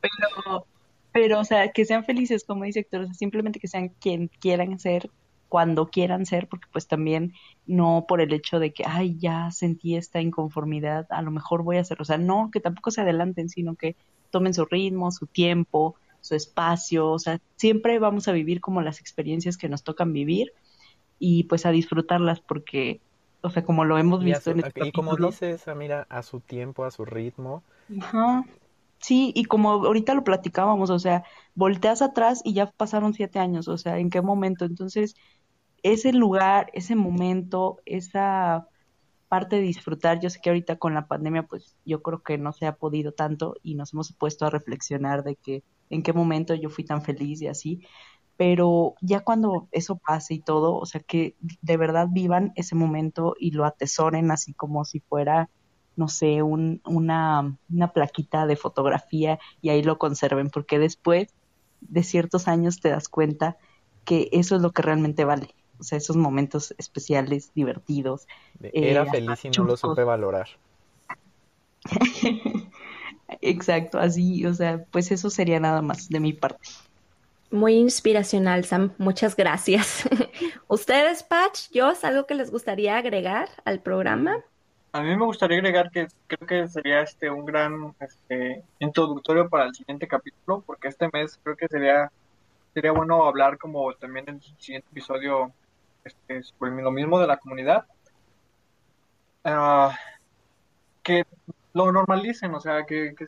Pero 0.00 0.66
pero, 1.12 1.40
o 1.40 1.44
sea, 1.44 1.72
que 1.72 1.84
sean 1.84 2.04
felices, 2.04 2.44
como 2.44 2.64
dice 2.64 2.80
Héctor, 2.80 3.02
o 3.02 3.06
sea, 3.06 3.14
simplemente 3.14 3.58
que 3.60 3.68
sean 3.68 3.88
quien 3.88 4.28
quieran 4.28 4.78
ser, 4.78 5.10
cuando 5.50 5.90
quieran 5.90 6.26
ser, 6.26 6.46
porque 6.48 6.68
pues 6.72 6.86
también 6.86 7.34
no 7.66 8.06
por 8.08 8.20
el 8.20 8.32
hecho 8.32 8.60
de 8.60 8.72
que, 8.72 8.84
ay, 8.86 9.18
ya 9.18 9.50
sentí 9.50 9.96
esta 9.96 10.20
inconformidad, 10.20 11.08
a 11.10 11.20
lo 11.22 11.32
mejor 11.32 11.64
voy 11.64 11.76
a 11.76 11.80
hacer, 11.80 12.00
o 12.00 12.04
sea, 12.04 12.18
no, 12.18 12.50
que 12.52 12.60
tampoco 12.60 12.92
se 12.92 13.00
adelanten, 13.00 13.48
sino 13.48 13.74
que 13.74 13.96
tomen 14.30 14.54
su 14.54 14.64
ritmo, 14.64 15.10
su 15.10 15.26
tiempo, 15.26 15.96
su 16.20 16.36
espacio, 16.36 17.10
o 17.10 17.18
sea, 17.18 17.40
siempre 17.56 17.98
vamos 17.98 18.28
a 18.28 18.32
vivir 18.32 18.60
como 18.60 18.80
las 18.80 19.00
experiencias 19.00 19.56
que 19.56 19.68
nos 19.68 19.82
tocan 19.82 20.12
vivir 20.12 20.52
y 21.18 21.44
pues 21.44 21.66
a 21.66 21.72
disfrutarlas 21.72 22.40
porque, 22.40 23.00
o 23.40 23.50
sea, 23.50 23.64
como 23.64 23.84
lo 23.84 23.98
hemos 23.98 24.22
visto 24.22 24.52
en 24.52 24.60
este 24.60 24.86
Y 24.86 24.92
como 24.92 25.16
dices, 25.16 25.64
mira, 25.76 26.06
a 26.08 26.22
su 26.22 26.38
tiempo, 26.38 26.84
a 26.84 26.92
su 26.92 27.04
ritmo. 27.04 27.64
Ajá. 28.00 28.44
Sí, 29.00 29.32
y 29.34 29.46
como 29.46 29.70
ahorita 29.70 30.14
lo 30.14 30.24
platicábamos, 30.24 30.90
o 30.90 30.98
sea, 30.98 31.24
volteas 31.54 32.02
atrás 32.02 32.42
y 32.44 32.52
ya 32.52 32.70
pasaron 32.70 33.14
siete 33.14 33.38
años, 33.38 33.66
o 33.66 33.78
sea, 33.78 33.98
¿en 33.98 34.10
qué 34.10 34.20
momento? 34.20 34.66
Entonces, 34.66 35.16
ese 35.82 36.12
lugar, 36.12 36.70
ese 36.74 36.96
momento, 36.96 37.78
esa 37.86 38.66
parte 39.28 39.56
de 39.56 39.62
disfrutar, 39.62 40.20
yo 40.20 40.28
sé 40.30 40.40
que 40.42 40.50
ahorita 40.50 40.76
con 40.76 40.94
la 40.94 41.06
pandemia, 41.06 41.44
pues 41.44 41.76
yo 41.84 42.02
creo 42.02 42.22
que 42.22 42.36
no 42.38 42.52
se 42.52 42.66
ha 42.66 42.76
podido 42.76 43.12
tanto 43.12 43.54
y 43.62 43.74
nos 43.74 43.92
hemos 43.92 44.12
puesto 44.12 44.46
a 44.46 44.50
reflexionar 44.50 45.22
de 45.22 45.36
que 45.36 45.62
en 45.88 46.02
qué 46.02 46.12
momento 46.12 46.54
yo 46.54 46.68
fui 46.68 46.84
tan 46.84 47.02
feliz 47.02 47.40
y 47.42 47.46
así, 47.46 47.80
pero 48.36 48.94
ya 49.00 49.20
cuando 49.20 49.68
eso 49.70 49.96
pase 49.98 50.34
y 50.34 50.40
todo, 50.40 50.76
o 50.76 50.86
sea, 50.86 51.00
que 51.00 51.36
de 51.40 51.76
verdad 51.76 52.08
vivan 52.10 52.52
ese 52.56 52.74
momento 52.74 53.34
y 53.38 53.52
lo 53.52 53.64
atesoren 53.64 54.30
así 54.30 54.54
como 54.54 54.84
si 54.84 55.00
fuera 55.00 55.50
no 55.96 56.08
sé, 56.08 56.42
un, 56.42 56.80
una, 56.86 57.58
una 57.68 57.92
plaquita 57.92 58.46
de 58.46 58.56
fotografía 58.56 59.38
y 59.60 59.68
ahí 59.68 59.82
lo 59.82 59.98
conserven, 59.98 60.48
porque 60.48 60.78
después 60.78 61.28
de 61.82 62.02
ciertos 62.02 62.48
años 62.48 62.80
te 62.80 62.88
das 62.88 63.08
cuenta 63.08 63.58
que 64.04 64.28
eso 64.32 64.56
es 64.56 64.62
lo 64.62 64.72
que 64.72 64.82
realmente 64.82 65.24
vale. 65.24 65.54
O 65.80 65.82
sea, 65.82 65.98
esos 65.98 66.16
momentos 66.16 66.74
especiales, 66.78 67.52
divertidos. 67.54 68.26
Era 68.62 69.02
eh, 69.02 69.10
feliz 69.10 69.44
y 69.44 69.50
no 69.50 69.64
lo 69.64 69.76
supe 69.76 70.04
valorar. 70.04 70.48
Exacto, 73.40 73.98
así, 73.98 74.44
o 74.44 74.52
sea, 74.52 74.84
pues 74.90 75.10
eso 75.10 75.30
sería 75.30 75.60
nada 75.60 75.82
más 75.82 76.08
de 76.08 76.20
mi 76.20 76.32
parte. 76.32 76.68
Muy 77.50 77.74
inspiracional, 77.74 78.64
Sam. 78.64 78.92
Muchas 78.98 79.34
gracias. 79.34 80.08
¿Ustedes, 80.68 81.22
Patch, 81.22 81.70
yo, 81.72 81.92
algo 82.02 82.26
que 82.26 82.34
les 82.34 82.50
gustaría 82.50 82.96
agregar 82.96 83.48
al 83.64 83.80
programa? 83.80 84.36
A 84.92 85.02
mí 85.02 85.16
me 85.16 85.24
gustaría 85.24 85.58
agregar 85.58 85.90
que 85.90 86.08
creo 86.26 86.46
que 86.46 86.68
sería 86.68 87.00
este 87.00 87.30
un 87.30 87.44
gran 87.44 87.94
este, 88.00 88.62
introductorio 88.78 89.48
para 89.48 89.66
el 89.66 89.74
siguiente 89.74 90.06
capítulo, 90.06 90.62
porque 90.66 90.88
este 90.88 91.08
mes 91.12 91.38
creo 91.42 91.56
que 91.56 91.68
sería 91.68 92.10
sería 92.74 92.92
bueno 92.92 93.24
hablar 93.24 93.58
como 93.58 93.92
también 93.94 94.28
en 94.28 94.36
el 94.36 94.42
siguiente 94.58 94.88
episodio 94.90 95.52
este, 96.04 96.40
lo 96.60 96.90
mismo 96.90 97.18
de 97.18 97.26
la 97.26 97.38
comunidad. 97.38 97.86
Ah, 99.44 99.96
que 101.02 101.24
lo 101.72 101.92
normalicen, 101.92 102.54
o 102.54 102.60
sea, 102.60 102.84
que, 102.84 103.14
que, 103.16 103.26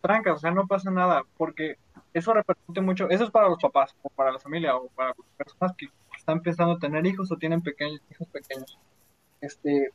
tranca, 0.00 0.32
o 0.32 0.38
sea, 0.38 0.50
no 0.50 0.66
pasa 0.66 0.90
nada, 0.90 1.22
porque 1.36 1.76
eso 2.12 2.32
repercute 2.32 2.80
mucho, 2.80 3.08
eso 3.08 3.24
es 3.24 3.30
para 3.30 3.48
los 3.48 3.58
papás, 3.60 3.94
o 4.02 4.08
para 4.10 4.32
la 4.32 4.38
familia, 4.38 4.76
o 4.76 4.88
para 4.88 5.10
las 5.10 5.16
personas 5.36 5.76
que, 5.76 5.86
que 5.86 6.16
están 6.18 6.38
empezando 6.38 6.74
a 6.74 6.78
tener 6.78 7.06
hijos 7.06 7.30
o 7.30 7.36
tienen 7.36 7.62
pequeños, 7.62 8.00
hijos 8.10 8.28
pequeños. 8.28 8.78
Este, 9.40 9.90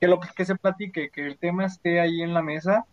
que 0.00 0.08
lo 0.08 0.18
que 0.18 0.44
se 0.44 0.56
platique, 0.56 1.10
que 1.10 1.26
el 1.26 1.38
tema 1.38 1.64
esté 1.64 2.00
ahí 2.00 2.22
en 2.22 2.34
la 2.34 2.42
mesa 2.42 2.86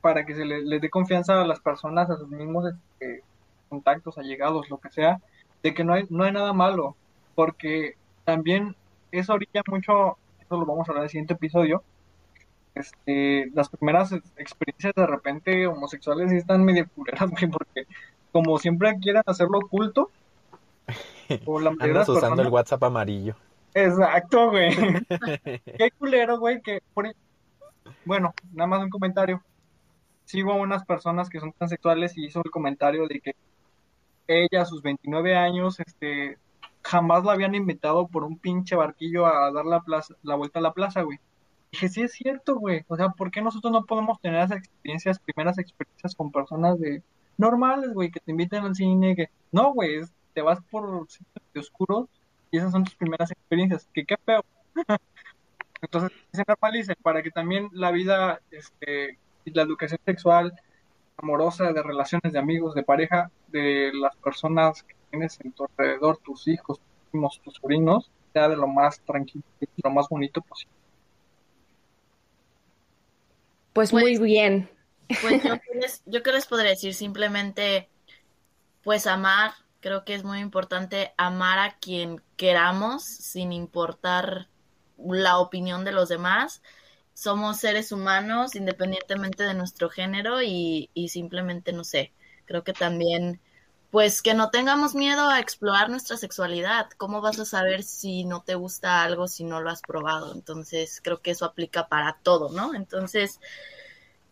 para 0.00 0.24
que 0.24 0.34
se 0.34 0.44
le, 0.44 0.80
dé 0.80 0.90
confianza 0.90 1.40
a 1.40 1.46
las 1.46 1.60
personas, 1.60 2.10
a 2.10 2.16
sus 2.16 2.28
mismos 2.28 2.64
este, 2.66 3.22
contactos, 3.68 4.18
allegados, 4.18 4.70
lo 4.70 4.78
que 4.78 4.90
sea, 4.90 5.20
de 5.62 5.74
que 5.74 5.84
no 5.84 5.94
hay, 5.94 6.06
no 6.10 6.24
hay 6.24 6.32
nada 6.32 6.52
malo, 6.52 6.96
porque 7.34 7.96
también 8.28 8.76
eso 9.10 9.32
orilla 9.32 9.62
mucho, 9.70 10.18
eso 10.38 10.58
lo 10.58 10.66
vamos 10.66 10.86
a 10.86 10.92
hablar 10.92 11.00
en 11.00 11.04
el 11.04 11.08
siguiente 11.08 11.32
episodio, 11.32 11.82
este, 12.74 13.50
las 13.54 13.70
primeras 13.70 14.12
experiencias 14.36 14.92
de 14.94 15.06
repente 15.06 15.66
homosexuales 15.66 16.30
están 16.32 16.62
medio 16.62 16.86
culeras, 16.90 17.30
porque 17.50 17.86
como 18.30 18.58
siempre 18.58 18.94
quieren 19.00 19.22
hacerlo 19.24 19.60
oculto, 19.60 20.10
o 21.46 21.58
la 21.58 21.70
Andas 21.80 22.06
usando 22.10 22.42
el 22.42 22.48
WhatsApp 22.48 22.82
amarillo. 22.82 23.34
Exacto, 23.72 24.50
güey. 24.50 24.76
Qué 25.78 25.90
culero, 25.98 26.38
güey, 26.38 26.60
que 26.60 26.82
Bueno, 28.04 28.34
nada 28.52 28.66
más 28.66 28.82
un 28.82 28.90
comentario. 28.90 29.42
Sigo 30.26 30.52
a 30.52 30.56
unas 30.56 30.84
personas 30.84 31.30
que 31.30 31.40
son 31.40 31.54
transexuales 31.54 32.18
y 32.18 32.26
hizo 32.26 32.42
el 32.44 32.50
comentario 32.50 33.06
de 33.08 33.20
que 33.20 33.34
ella 34.26 34.60
a 34.60 34.66
sus 34.66 34.82
29 34.82 35.34
años, 35.34 35.80
este, 35.80 36.36
jamás 36.88 37.22
la 37.24 37.32
habían 37.32 37.54
invitado 37.54 38.08
por 38.08 38.24
un 38.24 38.38
pinche 38.38 38.74
barquillo 38.74 39.26
a 39.26 39.52
dar 39.52 39.66
la, 39.66 39.80
plaza, 39.80 40.14
la 40.22 40.36
vuelta 40.36 40.58
a 40.58 40.62
la 40.62 40.72
plaza, 40.72 41.02
güey. 41.02 41.18
Dije, 41.70 41.88
sí 41.88 42.02
es 42.02 42.12
cierto, 42.12 42.56
güey. 42.56 42.84
O 42.88 42.96
sea, 42.96 43.10
¿por 43.10 43.30
qué 43.30 43.42
nosotros 43.42 43.70
no 43.72 43.84
podemos 43.84 44.18
tener 44.20 44.42
esas 44.42 44.58
experiencias, 44.58 45.18
primeras 45.18 45.58
experiencias 45.58 46.14
con 46.14 46.32
personas 46.32 46.80
de 46.80 47.02
normales, 47.36 47.92
güey, 47.92 48.10
que 48.10 48.20
te 48.20 48.30
inviten 48.30 48.64
al 48.64 48.74
cine? 48.74 49.14
Que... 49.14 49.28
No, 49.52 49.74
güey, 49.74 50.00
te 50.32 50.40
vas 50.40 50.60
por 50.70 51.06
sitios 51.10 51.66
oscuros 51.66 52.06
y 52.50 52.56
esas 52.56 52.72
son 52.72 52.84
tus 52.84 52.94
primeras 52.94 53.30
experiencias, 53.30 53.86
que 53.92 54.06
qué 54.06 54.16
feo. 54.24 54.42
Entonces, 55.82 56.10
se 56.32 56.44
normalicen 56.48 56.96
para 57.02 57.22
que 57.22 57.30
también 57.30 57.68
la 57.72 57.90
vida 57.90 58.40
este, 58.50 59.18
y 59.44 59.50
la 59.50 59.62
educación 59.62 60.00
sexual 60.06 60.54
amorosa, 61.18 61.72
de 61.72 61.82
relaciones 61.82 62.32
de 62.32 62.38
amigos, 62.38 62.74
de 62.74 62.82
pareja, 62.82 63.30
de 63.48 63.90
las 63.92 64.16
personas 64.16 64.84
que 64.84 64.94
tienes 65.10 65.38
en 65.40 65.52
tu 65.52 65.64
alrededor, 65.64 66.18
tus 66.18 66.46
hijos, 66.48 66.78
tus 66.78 67.10
primos, 67.10 67.40
tus 67.42 67.54
sobrinos, 67.54 68.10
sea 68.32 68.48
de 68.48 68.56
lo 68.56 68.66
más 68.66 69.00
tranquilo 69.00 69.44
y 69.60 69.66
lo 69.82 69.90
más 69.90 70.08
bonito 70.08 70.40
posible. 70.42 70.74
Pues, 73.72 73.92
muy 73.92 74.02
pues, 74.02 74.20
bien. 74.20 74.70
Pues 75.20 75.42
yo, 75.42 75.54
yo 76.06 76.22
que 76.22 76.32
les 76.32 76.46
podría 76.46 76.70
decir 76.70 76.94
simplemente, 76.94 77.88
pues 78.82 79.06
amar 79.06 79.52
Creo 79.80 80.04
que 80.04 80.14
es 80.14 80.24
muy 80.24 80.40
importante 80.40 81.12
amar 81.16 81.58
a 81.60 81.78
quien 81.78 82.20
queramos 82.36 83.04
sin 83.04 83.52
importar 83.52 84.48
la 84.98 85.38
opinión 85.38 85.84
de 85.84 85.92
los 85.92 86.08
demás. 86.08 86.62
somos 87.14 87.58
seres 87.58 87.92
humanos 87.92 88.54
independientemente 88.54 89.44
de 89.44 89.54
nuestro 89.54 89.90
género 89.90 90.42
y, 90.42 90.90
y 90.94 91.08
simplemente, 91.08 91.72
no 91.72 91.84
sé, 91.84 92.12
creo 92.46 92.64
que 92.64 92.72
también 92.72 93.40
pues 93.90 94.20
que 94.20 94.34
no 94.34 94.50
tengamos 94.50 94.94
miedo 94.94 95.30
a 95.30 95.40
explorar 95.40 95.88
nuestra 95.88 96.16
sexualidad. 96.16 96.90
¿Cómo 96.96 97.20
vas 97.20 97.38
a 97.38 97.44
saber 97.44 97.82
si 97.82 98.24
no 98.24 98.42
te 98.42 98.54
gusta 98.54 99.02
algo 99.02 99.28
si 99.28 99.44
no 99.44 99.60
lo 99.60 99.70
has 99.70 99.80
probado? 99.80 100.34
Entonces, 100.34 101.00
creo 101.02 101.22
que 101.22 101.30
eso 101.30 101.46
aplica 101.46 101.88
para 101.88 102.18
todo, 102.22 102.50
¿no? 102.50 102.74
Entonces, 102.74 103.40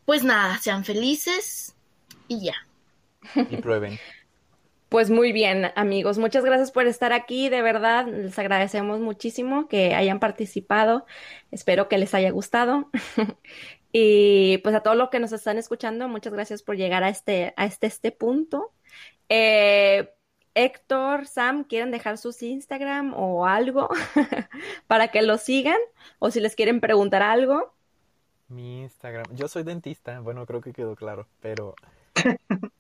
pues 0.05 0.25
nada, 0.25 0.59
sean 0.59 0.85
felices 0.85 1.75
y 2.29 2.47
ya. 2.47 2.55
Y 3.51 3.57
prueben. 3.59 3.99
Pues 4.89 5.11
muy 5.11 5.33
bien, 5.33 5.73
amigos. 5.75 6.17
Muchas 6.17 6.45
gracias 6.45 6.71
por 6.71 6.87
estar 6.87 7.13
aquí. 7.13 7.49
De 7.49 7.61
verdad, 7.61 8.07
les 8.07 8.39
agradecemos 8.39 9.01
muchísimo 9.01 9.67
que 9.67 9.97
hayan 9.97 10.21
participado. 10.21 11.07
Espero 11.51 11.89
que 11.89 11.99
les 11.99 12.15
haya 12.15 12.31
gustado. 12.31 12.89
y 13.93 14.59
pues 14.59 14.77
a 14.77 14.85
todos 14.85 14.97
los 14.97 15.09
que 15.11 15.19
nos 15.19 15.33
están 15.33 15.59
escuchando, 15.59 16.07
muchas 16.07 16.33
gracias 16.33 16.63
por 16.63 16.77
llegar 16.77 17.03
a 17.03 17.09
este, 17.09 17.53
a 17.57 17.67
este, 17.67 17.89
este 17.89 18.13
punto. 18.13 18.76
Eh, 19.29 20.13
Héctor, 20.55 21.27
Sam, 21.27 21.65
¿quieren 21.65 21.91
dejar 21.91 22.17
sus 22.17 22.43
Instagram 22.43 23.13
o 23.15 23.47
algo 23.47 23.89
para 24.87 25.09
que 25.09 25.23
los 25.23 25.43
sigan? 25.43 25.79
O 26.19 26.31
si 26.31 26.41
les 26.41 26.55
quieren 26.55 26.81
preguntar 26.81 27.23
algo. 27.23 27.75
Mi 28.49 28.81
Instagram. 28.83 29.27
Yo 29.35 29.49
soy 29.49 29.65
dentista, 29.65 30.21
bueno, 30.21 30.47
creo 30.47 30.61
que 30.61 30.73
quedó 30.73 30.97
claro, 30.97 31.27
pero... 31.41 31.75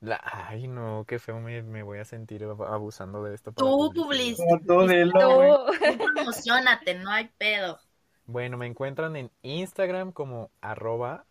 La... 0.00 0.20
Ay, 0.22 0.68
no, 0.68 1.04
qué 1.08 1.18
feo 1.18 1.40
me, 1.40 1.60
me 1.62 1.82
voy 1.82 1.98
a 1.98 2.04
sentir 2.04 2.44
abusando 2.44 3.24
de 3.24 3.34
esto. 3.34 3.52
Tú, 3.52 3.92
publicidad. 3.92 4.46
public, 4.46 4.66
Todo 4.66 4.86
de 4.86 5.06
lo, 5.06 5.34
güey. 5.34 5.98
Tú. 5.98 6.20
emocionate, 6.20 6.94
no 6.94 7.10
hay 7.10 7.28
pedo. 7.36 7.80
Bueno, 8.26 8.56
me 8.56 8.66
encuentran 8.66 9.16
en 9.16 9.30
Instagram 9.42 10.12
como 10.12 10.50
arroba 10.60 11.24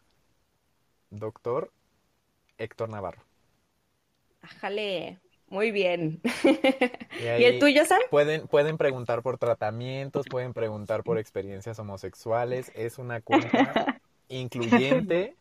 doctor 1.09 1.71
Héctor 2.57 2.89
Navarro. 2.89 3.26
Ájale, 4.49 5.19
muy 5.49 5.71
bien. 5.71 6.21
Y 6.43 7.23
¿Y 7.23 7.43
el 7.43 7.59
tuyo, 7.59 7.85
Sam? 7.85 7.99
Pueden, 8.09 8.47
pueden 8.47 8.77
preguntar 8.77 9.21
por 9.21 9.37
tratamientos, 9.37 10.25
pueden 10.29 10.53
preguntar 10.53 11.03
por 11.03 11.17
experiencias 11.17 11.79
homosexuales. 11.79 12.71
Es 12.75 12.97
una 12.97 13.21
cuenta 13.21 14.01
incluyente 14.29 15.35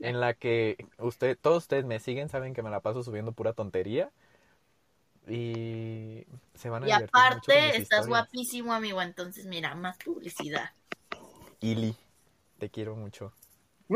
en 0.00 0.20
la 0.20 0.34
que 0.34 0.86
usted, 0.98 1.36
todos 1.40 1.64
ustedes 1.64 1.84
me 1.84 2.00
siguen, 2.00 2.28
saben 2.28 2.54
que 2.54 2.62
me 2.62 2.70
la 2.70 2.80
paso 2.80 3.02
subiendo 3.02 3.32
pura 3.32 3.52
tontería. 3.52 4.10
Y 5.26 6.24
se 6.54 6.70
van 6.70 6.84
a 6.84 6.88
Y 6.88 6.92
aparte, 6.92 7.52
estás 7.68 7.82
historias. 7.82 8.06
guapísimo, 8.06 8.72
amigo. 8.72 9.02
Entonces, 9.02 9.44
mira, 9.44 9.74
más 9.74 9.98
publicidad. 9.98 10.70
Ili, 11.60 11.94
te 12.58 12.70
quiero 12.70 12.96
mucho. 12.96 13.32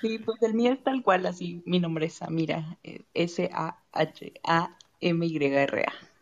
Sí, 0.00 0.18
pues 0.18 0.40
el 0.42 0.54
mío 0.54 0.72
es 0.72 0.82
tal 0.82 1.02
cual, 1.02 1.26
así, 1.26 1.62
mi 1.66 1.78
nombre 1.80 2.06
es 2.06 2.14
Samira, 2.14 2.78
eh, 2.82 3.04
S-A-H-A-M-Y-R-A. 3.14 3.72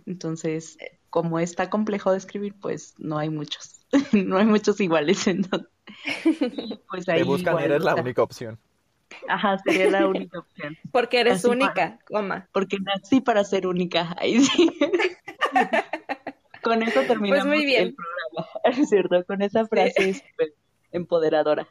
Entonces, 0.07 0.79
como 1.11 1.39
está 1.39 1.71
complejo 1.71 2.13
de 2.13 2.19
escribir, 2.19 2.55
pues 2.61 2.95
no 2.99 3.19
hay 3.19 3.31
muchos, 3.31 3.87
no 4.13 4.39
hay 4.39 4.47
muchos 4.47 4.81
iguales, 4.81 5.27
entonces, 5.27 5.69
pues 6.91 7.05
Te 7.07 7.13
ahí 7.13 7.23
buscan, 7.23 7.53
igual, 7.55 7.65
eres 7.65 7.85
la 7.85 7.95
única 7.97 8.23
opción. 8.23 8.59
Ajá, 9.29 9.59
sería 9.59 9.91
la 9.91 10.07
única 10.07 10.39
opción, 10.39 10.77
Porque 10.93 11.21
eres 11.21 11.39
Así 11.39 11.49
única, 11.49 11.99
coma. 12.07 12.49
porque 12.53 12.79
nací 12.81 13.21
para 13.21 13.45
ser 13.45 13.67
única, 13.67 14.15
ahí 14.19 14.41
sí. 14.41 14.71
Con 16.63 16.83
eso 16.83 17.01
terminamos 17.03 17.47
Pues 17.47 17.57
muy 17.57 17.65
bien. 17.67 17.89
el 17.89 17.95
programa, 17.95 18.49
¿es 18.65 18.89
cierto? 18.89 19.25
Con 19.25 19.43
esa 19.43 19.67
frase 19.67 20.15
súper 20.15 20.55
empoderadora. 20.93 21.67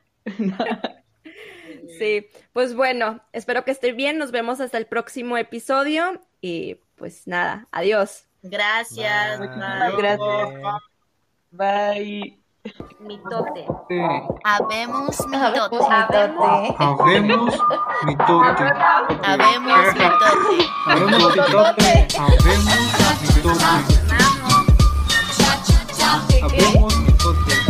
Sí, 1.97 2.27
pues 2.53 2.75
bueno, 2.75 3.21
espero 3.33 3.63
que 3.65 3.71
estén 3.71 3.95
bien. 3.95 4.17
Nos 4.17 4.31
vemos 4.31 4.59
hasta 4.59 4.77
el 4.77 4.85
próximo 4.85 5.37
episodio 5.37 6.21
y 6.41 6.75
pues 6.95 7.27
nada, 7.27 7.67
adiós. 7.71 8.25
Gracias. 8.43 9.39
Bye. 9.39 9.49
gracias. 9.97 10.49
Bye. 11.51 12.39
Mitote. 12.99 13.65
Habemos 14.43 15.19
Habemos 15.21 15.27
mitote. 15.27 16.17
Habemos 16.77 17.59
mitote. 18.05 18.63
Habemos 19.23 19.95
mitote. 19.95 20.43
Habemos 20.85 21.35
mitote. 21.35 22.07
Habemos 22.17 22.95
mitote. 23.21 23.69
Habemos 26.41 26.97
mitote. 26.99 27.68